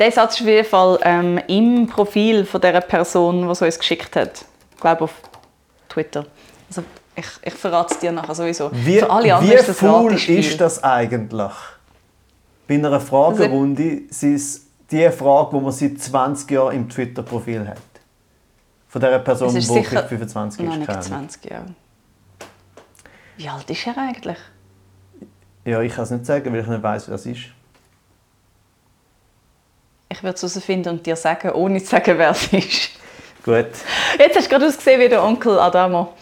der 0.00 0.12
Satz 0.12 0.34
ist 0.36 0.40
auf 0.40 0.46
jeden 0.46 0.66
Fall 0.66 0.98
ähm, 1.02 1.40
im 1.48 1.86
Profil 1.86 2.44
von 2.44 2.60
der 2.60 2.80
Person, 2.80 3.42
die 3.42 3.50
es 3.50 3.60
uns 3.60 3.78
geschickt 3.78 4.16
hat. 4.16 4.44
Ich 4.78 4.80
glaube 4.80 5.02
auf 5.04 5.14
Twitter. 5.88 6.24
Also 6.68 6.84
ich, 7.16 7.26
ich 7.42 7.54
verrate 7.54 7.94
es 7.94 7.98
dir 7.98 8.12
nachher 8.12 8.32
sowieso. 8.36 8.70
Wie, 8.72 9.00
Für 9.00 9.10
alle 9.10 9.34
anderen 9.34 9.50
wie 9.50 9.58
ist 9.60 9.68
das 9.68 9.82
Ratespiel. 9.82 10.38
ist 10.38 10.60
das 10.60 10.84
eigentlich? 10.84 11.52
Bei 12.68 12.74
einer 12.74 13.00
Fragerunde 13.00 14.02
sind 14.08 14.34
es 14.36 14.66
die 14.88 15.10
Frage, 15.10 15.56
die 15.56 15.62
man 15.64 15.72
seit 15.72 16.00
20 16.00 16.48
Jahren 16.52 16.76
im 16.76 16.88
Twitter-Profil 16.88 17.66
hat. 17.66 17.78
Von 18.86 19.00
der 19.00 19.18
Person, 19.18 19.48
Es 19.48 19.54
die 19.54 19.58
ist 19.62 19.66
sicher 19.66 19.88
vielleicht 19.88 20.08
25 20.10 20.64
noch 20.64 20.72
ist. 20.74 20.78
nicht 20.78 20.86
keine 20.86 20.98
Ahnung. 21.00 21.08
20 21.28 21.44
Jahre. 21.50 21.66
Wie 23.36 23.48
alt 23.48 23.68
ist 23.68 23.84
er 23.84 23.98
eigentlich? 23.98 24.38
Ja, 25.64 25.80
ich 25.80 25.92
kann 25.92 26.04
es 26.04 26.10
nicht 26.12 26.24
sagen, 26.24 26.52
weil 26.52 26.60
ich 26.60 26.66
nicht 26.68 26.82
weiß, 26.84 27.08
wer 27.08 27.12
das 27.16 27.26
ist. 27.26 27.40
Ich 30.08 30.22
würde 30.22 30.34
es 30.36 30.42
herausfinden 30.42 30.88
und 30.90 31.04
dir 31.04 31.16
sagen, 31.16 31.50
ohne 31.50 31.80
zu 31.82 31.90
sagen, 31.90 32.16
wer 32.16 32.30
es 32.30 32.52
ist. 32.52 32.90
Gut. 33.44 33.66
Jetzt 34.18 34.36
hast 34.36 34.46
du 34.46 34.50
gerade 34.50 34.66
ausgesehen 34.66 35.00
wie 35.00 35.08
der 35.08 35.22
Onkel 35.22 35.58
Adamo. 35.58 36.14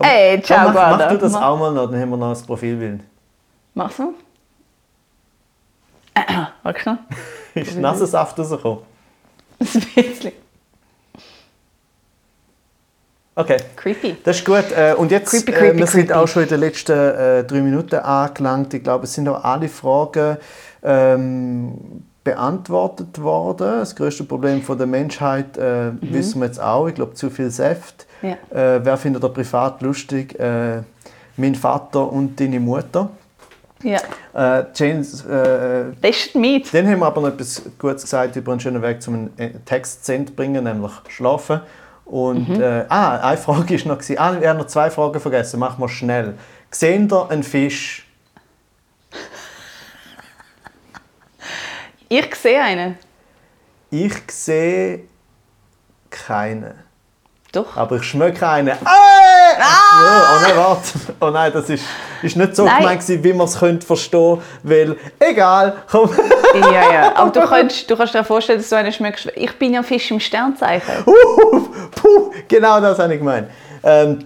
Hey, 0.00 0.40
ciao, 0.42 0.68
mach, 0.68 0.74
mach 0.74 0.88
Guarda. 0.98 1.08
du 1.10 1.18
das 1.18 1.32
Mach- 1.32 1.42
auch 1.42 1.58
mal 1.58 1.72
noch, 1.72 1.90
dann 1.90 2.00
haben 2.00 2.10
wir 2.10 2.16
noch 2.16 2.30
das 2.30 2.42
Profilbild. 2.42 3.00
Mach's 3.74 3.98
mal. 3.98 4.08
Magst 6.62 6.86
du 6.86 6.90
noch? 6.90 6.98
Ist 7.54 7.76
nasser 7.78 8.06
Saft 8.06 8.38
rausgekommen? 8.38 8.80
Ein 9.60 9.66
bisschen. 9.94 10.32
Okay. 13.34 13.56
Creepy. 13.76 14.16
Das 14.24 14.36
ist 14.38 14.44
gut. 14.44 14.70
Äh, 14.72 14.94
Und 14.96 15.10
jetzt, 15.10 15.30
Creepy, 15.30 15.52
äh, 15.52 15.54
creepy, 15.58 15.78
wir 15.78 15.86
sind 15.86 16.06
creepy. 16.08 16.12
auch 16.20 16.28
schon 16.28 16.42
in 16.42 16.48
den 16.50 16.60
letzten 16.60 16.92
äh, 16.92 17.44
drei 17.44 17.60
Minuten 17.62 17.94
angelangt. 17.96 18.74
Ich 18.74 18.82
glaube, 18.82 19.04
es 19.04 19.14
sind 19.14 19.26
auch 19.28 19.42
alle 19.42 19.68
Fragen 19.70 20.36
ähm, 20.82 22.04
beantwortet 22.24 23.20
worden. 23.20 23.78
Das 23.80 23.96
größte 23.96 24.24
Problem 24.24 24.62
von 24.62 24.78
der 24.78 24.86
Menschheit 24.86 25.56
äh, 25.58 25.90
wissen 26.00 26.40
wir 26.40 26.46
jetzt 26.46 26.60
auch. 26.60 26.86
Ich 26.88 26.94
glaube, 26.94 27.14
zu 27.14 27.30
viel 27.30 27.50
Saft. 27.50 28.06
Mhm. 28.22 28.28
Ja. 28.52 28.76
Äh, 28.76 28.84
wer 28.84 28.96
findet 28.96 29.22
er 29.22 29.28
privat 29.30 29.82
lustig? 29.82 30.38
Äh, 30.38 30.82
mein 31.36 31.54
Vater 31.54 32.10
und 32.12 32.38
deine 32.38 32.60
Mutter. 32.60 33.10
Ja. 33.82 33.98
Äh, 34.60 34.66
James, 34.74 35.24
äh, 35.26 35.84
Best 36.00 36.36
Meat. 36.36 36.72
dann 36.72 36.86
haben 36.86 37.00
wir 37.00 37.06
aber 37.06 37.20
noch 37.22 37.28
etwas 37.28 37.62
Gutes 37.78 38.02
gesagt 38.02 38.36
über 38.36 38.52
einen 38.52 38.60
schönen 38.60 38.80
Weg, 38.80 38.98
um 39.08 39.14
einen 39.14 39.30
äh, 39.38 39.50
Text 39.64 40.04
zu 40.04 40.22
bringen, 40.36 40.62
nämlich 40.64 40.92
schlafen. 41.08 41.60
Und 42.04 42.48
Mhm. 42.48 42.60
äh, 42.60 42.84
ah, 42.88 43.16
eine 43.16 43.36
Frage 43.38 43.74
ist 43.74 43.86
noch 43.86 43.96
gewesen. 43.98 44.18
Ah, 44.18 44.40
wir 44.40 44.48
haben 44.48 44.58
noch 44.58 44.66
zwei 44.66 44.90
Fragen 44.90 45.18
vergessen. 45.18 45.58
Machen 45.58 45.80
wir 45.82 45.88
schnell. 45.88 46.34
Sehen 46.70 47.08
ihr 47.10 47.30
einen 47.30 47.42
Fisch? 47.42 48.06
Ich 52.14 52.34
sehe 52.34 52.60
einen. 52.60 52.98
Ich 53.90 54.12
sehe 54.30 55.00
keinen. 56.10 56.74
Doch. 57.52 57.74
Aber 57.74 57.96
ich 57.96 58.02
schmecke 58.02 58.46
einen. 58.46 58.68
Äh! 58.68 58.76
Ah! 58.84 60.36
Oh 60.36 60.42
nein, 60.42 60.56
warte. 60.56 60.82
Oh 61.20 61.30
nein, 61.30 61.52
das 61.54 61.70
ist, 61.70 61.84
ist 62.22 62.36
nicht 62.36 62.54
so 62.54 62.66
Nein. 62.66 62.80
gemeint, 62.80 63.08
wie 63.08 63.32
man 63.32 63.46
es 63.46 63.58
könnte 63.58 63.86
verstehen 63.86 64.42
Weil, 64.62 64.96
egal, 65.18 65.78
komm. 65.90 66.10
Ja, 66.54 66.92
ja. 66.92 67.12
Aber 67.16 67.30
du 67.30 67.46
kannst, 67.46 67.90
du 67.90 67.96
kannst 67.96 68.14
dir 68.14 68.24
vorstellen, 68.24 68.58
dass 68.58 68.68
du 68.68 68.76
einen 68.76 68.92
schmeckst. 68.92 69.32
Ich 69.34 69.58
bin 69.58 69.72
ja 69.72 69.82
Fisch 69.82 70.10
im 70.10 70.20
Sternzeichen. 70.20 71.04
Puh, 71.04 71.68
puh, 71.92 72.32
genau 72.46 72.78
das 72.82 72.98
habe 72.98 73.14
ich 73.14 73.20
gemeint. 73.20 73.48
Ähm, 73.82 74.18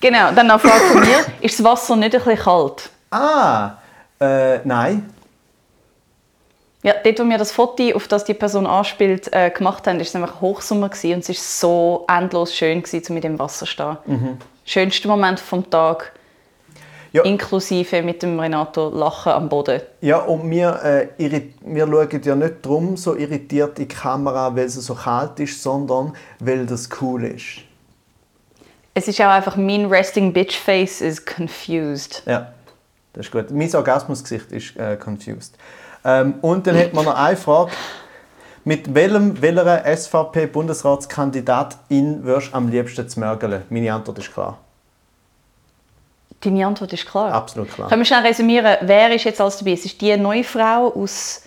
Genau. 0.00 0.32
Dann 0.34 0.50
eine 0.50 0.58
Frage 0.58 0.84
von 0.92 1.00
mir. 1.00 1.24
Ist 1.42 1.58
das 1.58 1.64
Wasser 1.64 1.96
nicht 1.96 2.14
ein 2.14 2.22
bisschen 2.22 2.42
kalt? 2.42 2.90
ah, 3.10 3.72
äh, 4.18 4.58
nein. 4.64 5.13
Ja, 6.84 6.92
dort, 7.02 7.18
wo 7.18 7.24
wir 7.24 7.38
das 7.38 7.50
Foto, 7.50 7.82
auf 7.96 8.08
das 8.08 8.24
die 8.24 8.34
Person 8.34 8.66
anspielt, 8.66 9.32
äh, 9.32 9.48
gemacht 9.50 9.86
haben, 9.86 9.96
war 9.96 10.02
es 10.02 10.12
nämlich 10.12 10.38
Hochsommer 10.42 10.90
gewesen, 10.90 11.14
und 11.14 11.20
es 11.20 11.28
war 11.30 11.34
so 11.34 12.04
endlos 12.14 12.54
schön, 12.54 12.82
gewesen, 12.82 13.02
um 13.08 13.14
mit 13.14 13.24
dem 13.24 13.38
Wasser 13.38 13.64
zu 13.64 13.72
stehen. 13.72 13.96
Schönster 14.66 15.08
Moment 15.08 15.40
vom 15.40 15.68
Tag, 15.70 16.12
Ja. 17.12 17.22
inklusive 17.22 18.02
mit 18.02 18.22
dem 18.22 18.38
Renato 18.38 18.90
Lachen 18.90 19.32
am 19.32 19.48
Boden. 19.48 19.80
Ja, 20.02 20.18
und 20.18 20.50
wir, 20.50 21.08
äh, 21.16 21.40
wir 21.62 21.86
schauen 21.86 22.22
ja 22.22 22.34
nicht 22.34 22.54
darum 22.60 22.98
so 22.98 23.16
irritiert 23.16 23.78
in 23.78 23.88
die 23.88 23.94
Kamera, 23.94 24.54
weil 24.54 24.66
es 24.66 24.74
so 24.74 24.94
kalt 24.94 25.40
ist, 25.40 25.62
sondern 25.62 26.12
weil 26.38 26.66
das 26.66 26.90
cool 27.00 27.24
ist. 27.24 27.62
Es 28.92 29.08
ist 29.08 29.18
auch 29.22 29.30
einfach 29.30 29.56
mein 29.56 29.86
Resting 29.86 30.34
Bitch 30.34 30.58
Face 30.58 31.00
is 31.00 31.24
confused. 31.24 32.22
Ja, 32.26 32.52
das 33.14 33.24
ist 33.26 33.32
gut. 33.32 33.50
Mein 33.50 33.74
Orgasmusgesicht 33.74 34.52
ist 34.52 34.76
äh, 34.76 34.96
confused. 34.96 35.56
Ähm, 36.04 36.34
und 36.42 36.66
dann 36.66 36.76
hat 36.76 36.92
man 36.92 37.04
noch 37.04 37.14
eine 37.16 37.36
Frage. 37.36 37.70
Mit 38.64 38.92
welchem, 38.94 39.40
welcher 39.42 39.84
SVP-Bundesratskandidatin 39.96 42.24
wirst 42.24 42.52
du 42.52 42.56
am 42.56 42.68
liebsten 42.68 43.08
zu 43.08 43.20
mörgeln? 43.20 43.62
Meine 43.68 43.92
Antwort 43.92 44.18
ist 44.18 44.32
klar. 44.32 44.58
Deine 46.40 46.66
Antwort 46.66 46.92
ist 46.92 47.06
klar. 47.06 47.32
Absolut 47.32 47.72
klar. 47.72 47.88
Können 47.88 48.02
wir 48.02 48.06
schnell 48.06 48.26
resümieren, 48.26 48.76
wer 48.82 49.14
ist 49.14 49.24
jetzt 49.24 49.40
alles 49.40 49.58
dabei? 49.58 49.72
Es 49.72 49.84
ist 49.84 50.00
die 50.00 50.16
neue 50.16 50.44
Frau 50.44 50.92
aus 50.94 51.42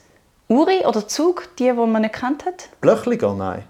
Uri 0.47 0.85
oder 0.85 1.07
Zug, 1.07 1.49
die, 1.57 1.65
die 1.65 1.73
man 1.73 2.01
nicht 2.01 2.13
kennt 2.13 2.45
hat? 2.45 2.69
Blöchliger? 2.81 3.34
Nein. 3.34 3.63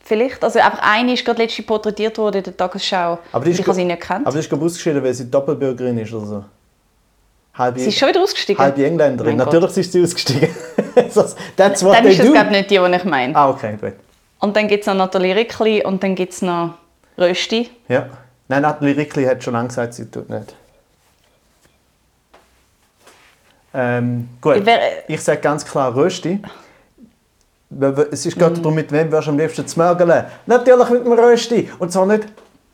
Vielleicht. 0.00 0.42
Also 0.42 0.58
einfach 0.58 0.80
eine 0.82 1.14
ist 1.14 1.24
gerade 1.24 1.42
letztens 1.42 1.66
porträtiert 1.66 2.18
worden 2.18 2.38
in 2.38 2.44
der 2.44 2.56
Tagesschau. 2.56 3.18
Aber 3.32 3.44
die 3.44 3.52
ist, 3.52 3.60
ich 3.60 3.66
habe 3.66 3.74
sie 3.74 3.84
nicht 3.84 4.00
gekannt. 4.00 4.26
aber 4.26 4.36
die 4.36 4.40
ist 4.40 4.52
ausgeschieden, 4.52 5.02
weil 5.02 5.14
sie 5.14 5.30
Doppelbürgerin 5.30 5.98
ist 5.98 6.12
oder 6.12 6.26
so. 6.26 6.44
Halbe, 7.54 7.80
sie 7.80 7.88
ist 7.88 7.98
schon 7.98 8.08
wieder 8.08 8.22
ausgestiegen. 8.22 8.62
halbe 8.62 8.84
Engländerin. 8.86 9.36
Mein 9.36 9.44
Gott. 9.44 9.54
Natürlich 9.54 9.76
ist 9.78 9.92
sie 9.92 10.02
ausgestiegen. 10.02 10.48
That's 11.56 11.84
what 11.84 11.94
Dann 11.96 12.06
ist 12.06 12.18
das 12.18 12.32
glaube 12.32 12.50
nicht 12.50 12.70
die, 12.70 12.78
die 12.78 12.96
ich 12.96 13.04
meine. 13.04 13.36
Ah, 13.36 13.50
okay, 13.50 13.76
gut. 13.80 13.92
Und 14.40 14.56
dann 14.56 14.68
gibt 14.68 14.80
es 14.82 14.86
noch 14.86 14.94
Nathalie 14.94 15.36
Rickli 15.36 15.84
und 15.84 16.02
dann 16.02 16.14
gibt 16.14 16.32
es 16.32 16.42
noch 16.42 16.74
Rösti. 17.18 17.70
Ja. 17.88 18.08
Nein, 18.48 18.62
Nathalie 18.62 18.96
Rickli 18.96 19.24
hat 19.24 19.42
schon 19.44 19.52
lange 19.52 19.68
gesagt, 19.68 19.94
sie 19.94 20.10
tut 20.10 20.28
nicht. 20.30 20.54
Ähm, 23.74 24.28
gut, 24.40 24.56
Ich 24.56 24.64
ich 25.14 25.20
sage 25.20 25.40
ganz 25.40 25.64
klar 25.64 25.94
Rösti. 25.94 26.40
Es 28.10 28.26
ist 28.26 28.38
gerade 28.38 28.54
Mm. 28.58 28.62
darum, 28.62 28.74
mit 28.74 28.92
wem 28.92 29.10
wirst 29.10 29.26
du 29.28 29.30
am 29.30 29.38
liebsten 29.38 29.66
zu 29.66 29.78
mörgeln. 29.78 30.24
Natürlich 30.46 30.90
mit 30.90 31.06
dem 31.06 31.12
Rösti. 31.12 31.70
Und 31.78 31.90
zwar 31.90 32.04
nicht 32.06 32.24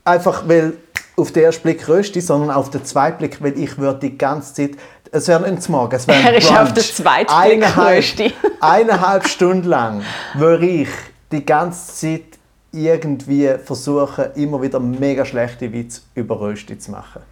einfach, 0.04 0.42
weil 0.48 0.72
auf 1.18 1.32
den 1.32 1.44
ersten 1.44 1.62
Blick 1.62 1.86
Rösti, 1.88 2.20
sondern 2.20 2.50
auf 2.50 2.70
den 2.70 2.84
zweiten 2.84 3.18
Blick, 3.18 3.42
weil 3.42 3.58
ich 3.58 3.76
würde 3.78 3.98
die 4.00 4.16
ganze 4.16 4.54
Zeit, 4.54 4.70
es 5.10 5.26
wäre 5.28 5.48
nicht 5.50 5.62
zum 5.62 5.72
Morgen, 5.74 5.94
es 5.94 6.06
wäre 6.06 6.18
ein 6.18 6.26
Er 6.26 6.36
ist 6.36 6.48
Brunch. 6.48 6.60
auf 6.60 6.72
den 6.74 6.84
zweiten 6.84 7.26
Blick 7.42 7.64
Eineinhalb- 7.64 7.96
Rösti. 7.98 8.34
Eineinhalb 8.60 9.26
Stunden 9.28 9.68
lang 9.68 10.02
würde 10.34 10.66
ich 10.66 10.88
die 11.32 11.44
ganze 11.44 11.94
Zeit 11.94 12.38
irgendwie 12.72 13.48
versuchen, 13.64 14.26
immer 14.34 14.60
wieder 14.62 14.78
mega 14.78 15.24
schlechte 15.24 15.72
Witze 15.72 16.02
über 16.14 16.38
Rösti 16.38 16.78
zu 16.78 16.90
machen. 16.90 17.22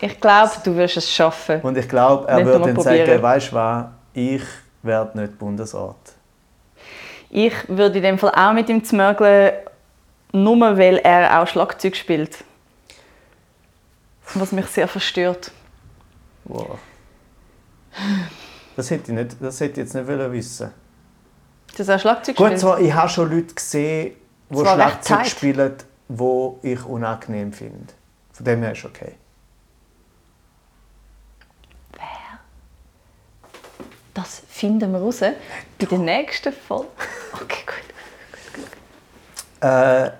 Ich 0.00 0.20
glaube, 0.20 0.52
du 0.64 0.76
wirst 0.76 0.96
es 0.96 1.10
schaffen. 1.10 1.60
Und 1.60 1.76
ich 1.76 1.88
glaube, 1.88 2.28
er 2.28 2.44
würde 2.44 2.66
dann 2.66 2.74
probieren. 2.74 3.06
sagen, 3.06 3.22
weißt 3.22 3.50
du 3.52 3.54
was, 3.56 3.84
ich 4.14 4.42
werde 4.82 5.20
nicht 5.20 5.38
Bundesrat. 5.38 5.96
Ich 7.30 7.52
würde 7.68 7.98
in 7.98 8.02
dem 8.04 8.18
Fall 8.18 8.32
auch 8.34 8.52
mit 8.52 8.68
ihm 8.68 8.82
zu 8.82 8.96
mögeln, 8.96 9.52
nur 10.32 10.78
weil 10.78 10.96
er 10.98 11.40
auch 11.42 11.46
Schlagzeug 11.46 11.94
spielt. 11.96 12.38
Was 14.34 14.52
mich 14.52 14.66
sehr 14.66 14.88
verstört. 14.88 15.50
Wow. 16.44 16.78
Das 18.76 18.90
hätte 18.90 19.10
ich, 19.10 19.18
nicht, 19.18 19.36
das 19.40 19.60
hätte 19.60 19.72
ich 19.72 19.86
jetzt 19.86 19.94
nicht 19.94 20.06
wollen 20.06 20.30
wissen 20.32 20.70
Dass 21.76 21.88
er 21.88 21.98
Schlagzeug 21.98 22.36
Gut, 22.36 22.58
zwar, 22.58 22.80
ich 22.80 22.92
habe 22.92 23.08
schon 23.08 23.30
Leute 23.30 23.54
gesehen, 23.54 24.14
recht 24.50 24.74
Schlagzeug 24.74 25.26
spielt, 25.26 25.84
wo 26.06 26.60
ich 26.62 26.84
unangenehm 26.84 27.52
finde. 27.52 27.92
Von 28.32 28.44
dem 28.44 28.62
her 28.62 28.72
ist 28.72 28.84
okay. 28.84 29.14
Das 34.18 34.42
finden 34.48 34.90
wir 34.90 34.98
raus 34.98 35.20
bei 35.20 35.86
der 35.86 35.98
nächsten 35.98 36.52
Folge. 36.52 36.88
Okay, 37.34 37.64
gut. 37.66 37.76
Äh, 39.60 40.10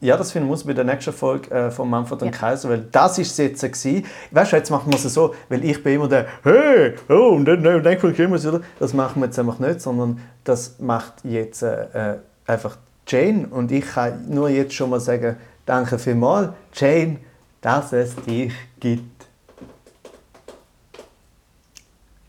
ja, 0.00 0.16
das 0.16 0.32
finden 0.32 0.48
wir 0.48 0.52
uns 0.52 0.64
bei 0.64 0.72
der 0.72 0.84
nächsten 0.84 1.12
Folge 1.12 1.50
äh, 1.50 1.70
von 1.70 1.90
Manfred 1.90 2.22
und 2.22 2.28
Ja. 2.28 2.32
Kaiser, 2.32 2.68
weil 2.68 2.86
das 2.92 3.18
ist 3.18 3.32
es 3.32 3.38
jetzt 3.38 3.60
gewesen. 3.62 4.04
Weißt 4.30 4.52
du, 4.52 4.56
jetzt 4.56 4.70
machen 4.70 4.92
wir 4.92 4.96
es 4.96 5.02
so, 5.02 5.34
weil 5.48 5.64
ich 5.64 5.82
bin 5.82 5.94
immer 5.94 6.08
der 6.08 6.26
«Hey, 6.44 6.94
oh, 7.08 7.34
und 7.34 7.44
dann, 7.44 7.62
dann, 7.62 7.82
dann 7.82 8.00
wir 8.02 8.32
es 8.32 8.46
wieder». 8.46 8.60
Das 8.78 8.94
machen 8.94 9.20
wir 9.20 9.26
jetzt 9.26 9.38
einfach 9.38 9.58
nicht, 9.58 9.80
sondern 9.80 10.20
das 10.44 10.78
macht 10.78 11.14
jetzt 11.24 11.62
äh, 11.62 12.12
äh, 12.12 12.16
einfach 12.46 12.76
Jane. 13.06 13.48
Und 13.50 13.72
ich 13.72 13.86
kann 13.86 14.24
nur 14.28 14.48
jetzt 14.48 14.74
schon 14.74 14.90
mal 14.90 15.00
sagen, 15.00 15.36
danke 15.66 15.98
vielmals, 15.98 16.50
Jane, 16.74 17.16
dass 17.60 17.92
es 17.92 18.14
dich 18.16 18.52
gibt. 18.78 19.17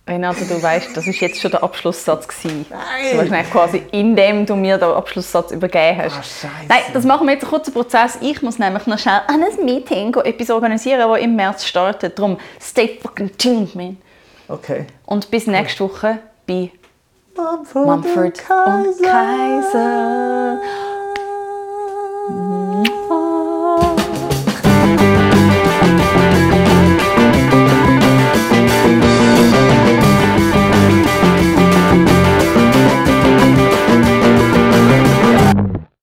Renato, 0.09 0.43
du 0.43 0.61
weißt, 0.61 0.97
das 0.97 1.07
ist 1.07 1.19
jetzt 1.19 1.39
schon 1.39 1.51
der 1.51 1.63
Abschlusssatz 1.63 2.27
gewesen. 2.27 2.65
Nein. 2.69 3.27
Du 3.27 3.35
hast 3.35 3.51
quasi, 3.51 3.83
indem 3.91 4.45
du 4.45 4.55
mir 4.55 4.77
den 4.77 4.89
Abschlusssatz 4.89 5.51
übergeben 5.51 5.99
hast. 5.99 6.17
Ah, 6.17 6.23
Scheisse. 6.23 6.49
Nein, 6.67 6.81
das 6.93 7.05
machen 7.05 7.27
wir 7.27 7.33
jetzt 7.33 7.43
einen 7.43 7.51
kurzen 7.51 7.73
Prozess. 7.73 8.17
Ich 8.19 8.41
muss 8.41 8.57
nämlich 8.59 8.87
noch 8.87 8.97
schnell 8.97 9.21
an 9.27 9.43
ein 9.43 9.65
Meeting 9.65 10.15
etwas 10.15 10.49
organisieren, 10.49 11.07
das 11.07 11.19
im 11.21 11.35
März 11.35 11.65
startet. 11.65 12.17
Darum, 12.17 12.37
stay 12.59 12.99
fucking 13.01 13.37
tuned, 13.37 13.75
man. 13.75 13.97
Okay. 14.47 14.87
Und 15.05 15.29
bis 15.29 15.45
nächste 15.45 15.83
Woche 15.83 16.17
bei 16.47 16.71
Mumford, 17.37 17.85
Mumford 17.85 18.41
und 18.65 19.03
Kaiser. 19.03 20.59